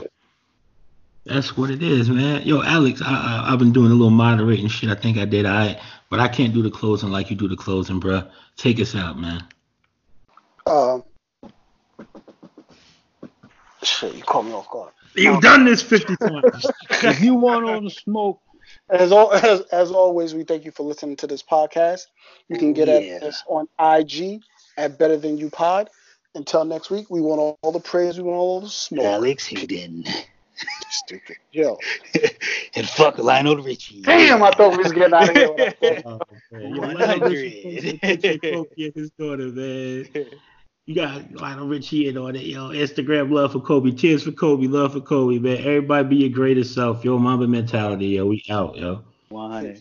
That's 1.25 1.57
what 1.57 1.71
it 1.71 1.85
is, 1.85 2.11
man. 2.11 2.43
Yo, 2.43 2.63
Alex, 2.63 3.01
I, 3.01 3.13
I 3.13 3.53
I've 3.53 3.59
been 3.61 3.73
doing 3.73 3.93
a 3.93 3.95
little 3.95 4.11
moderating 4.11 4.67
shit. 4.67 4.91
I 4.91 4.97
think 4.97 5.19
I 5.19 5.25
did 5.25 5.45
right, 5.45 5.81
but 6.11 6.19
I 6.19 6.27
can't 6.27 6.53
do 6.53 6.63
the 6.63 6.71
closing 6.71 7.11
like 7.11 7.31
you 7.31 7.37
do 7.37 7.47
the 7.47 7.57
closing, 7.57 8.01
bruh. 8.01 8.29
Take 8.57 8.81
us 8.81 8.97
out, 8.97 9.19
man. 9.21 9.45
Um, 10.67 11.05
shit, 13.83 14.15
you 14.15 14.23
caught 14.23 14.45
me 14.45 14.53
off 14.53 14.71
guard. 14.71 14.93
You've 15.15 15.41
done 15.43 15.65
this 15.65 15.83
50 15.83 16.17
times. 16.17 16.67
if 16.91 17.21
you 17.21 17.35
want 17.35 17.67
all 17.69 17.81
the 17.81 17.91
smoke, 17.91 18.41
As, 18.89 19.13
all, 19.13 19.33
as 19.35 19.61
as 19.73 19.91
always, 19.91 20.35
we 20.35 20.45
thank 20.45 20.65
you 20.65 20.71
for 20.71 20.85
listening 20.85 21.17
to 21.17 21.27
this 21.27 21.43
podcast. 21.43 22.07
You 22.49 22.59
can 22.59 22.73
get 22.73 22.89
Yeah. 22.89 23.17
at 23.17 23.23
us 23.25 23.43
on 23.47 23.69
IG 23.79 24.43
at 24.79 24.99
Better 24.99 25.17
Than 25.17 25.37
You 25.37 25.51
Pod. 25.51 25.91
Until 26.35 26.65
next 26.65 26.91
week, 26.91 27.11
we 27.11 27.21
want 27.21 27.41
all, 27.41 27.59
all 27.61 27.73
the 27.73 27.81
praise, 27.81 28.17
we 28.17 28.23
want 28.23 28.39
all 28.39 28.61
the 28.63 28.69
smoke. 28.71 29.05
Alex 29.05 29.47
Hayden 29.49 30.05
Stupid. 30.91 31.37
Yo. 31.51 31.77
and 32.75 32.89
fuck 32.89 33.19
Lionel 33.19 33.57
Richie. 33.57 34.01
Damn, 34.01 34.43
I 34.43 34.51
thought 34.53 34.71
we 34.77 34.83
was 34.83 34.93
getting 34.93 35.13
out 35.13 35.29
of 35.29 35.35
here. 35.37 35.53
when 35.53 36.03
Oh, 36.07 36.21
man. 36.53 36.75
Yo, 36.75 36.81
Lionel 36.83 37.29
Richie 37.29 37.63
posted 37.63 37.95
a 37.95 37.99
picture 37.99 38.31
of 38.31 38.41
Kobe 38.41 38.85
and 38.85 38.95
his 38.95 39.11
daughter, 39.11 39.49
man. 39.49 40.27
You 40.87 40.97
got 40.97 41.33
Lionel 41.33 41.69
Richie 41.69 42.09
in 42.09 42.19
on 42.19 42.35
it, 42.35 42.43
yo. 42.43 42.71
Instagram 42.71 43.31
love 43.31 43.53
for 43.53 43.61
Kobe. 43.61 43.93
Tears 43.93 44.25
for 44.25 44.33
Kobe. 44.33 44.67
Love 44.67 44.95
for 44.95 45.01
Kobe, 45.01 45.39
man. 45.39 45.59
Everybody 45.59 46.09
be 46.09 46.17
your 46.17 46.31
greatest 46.31 46.75
self. 46.75 47.05
Yo, 47.05 47.19
Mamba 47.19 47.47
mentality, 47.47 48.07
yo. 48.07 48.27
We 48.27 48.43
out, 48.51 48.77
yo. 48.77 49.05
100. 49.29 49.81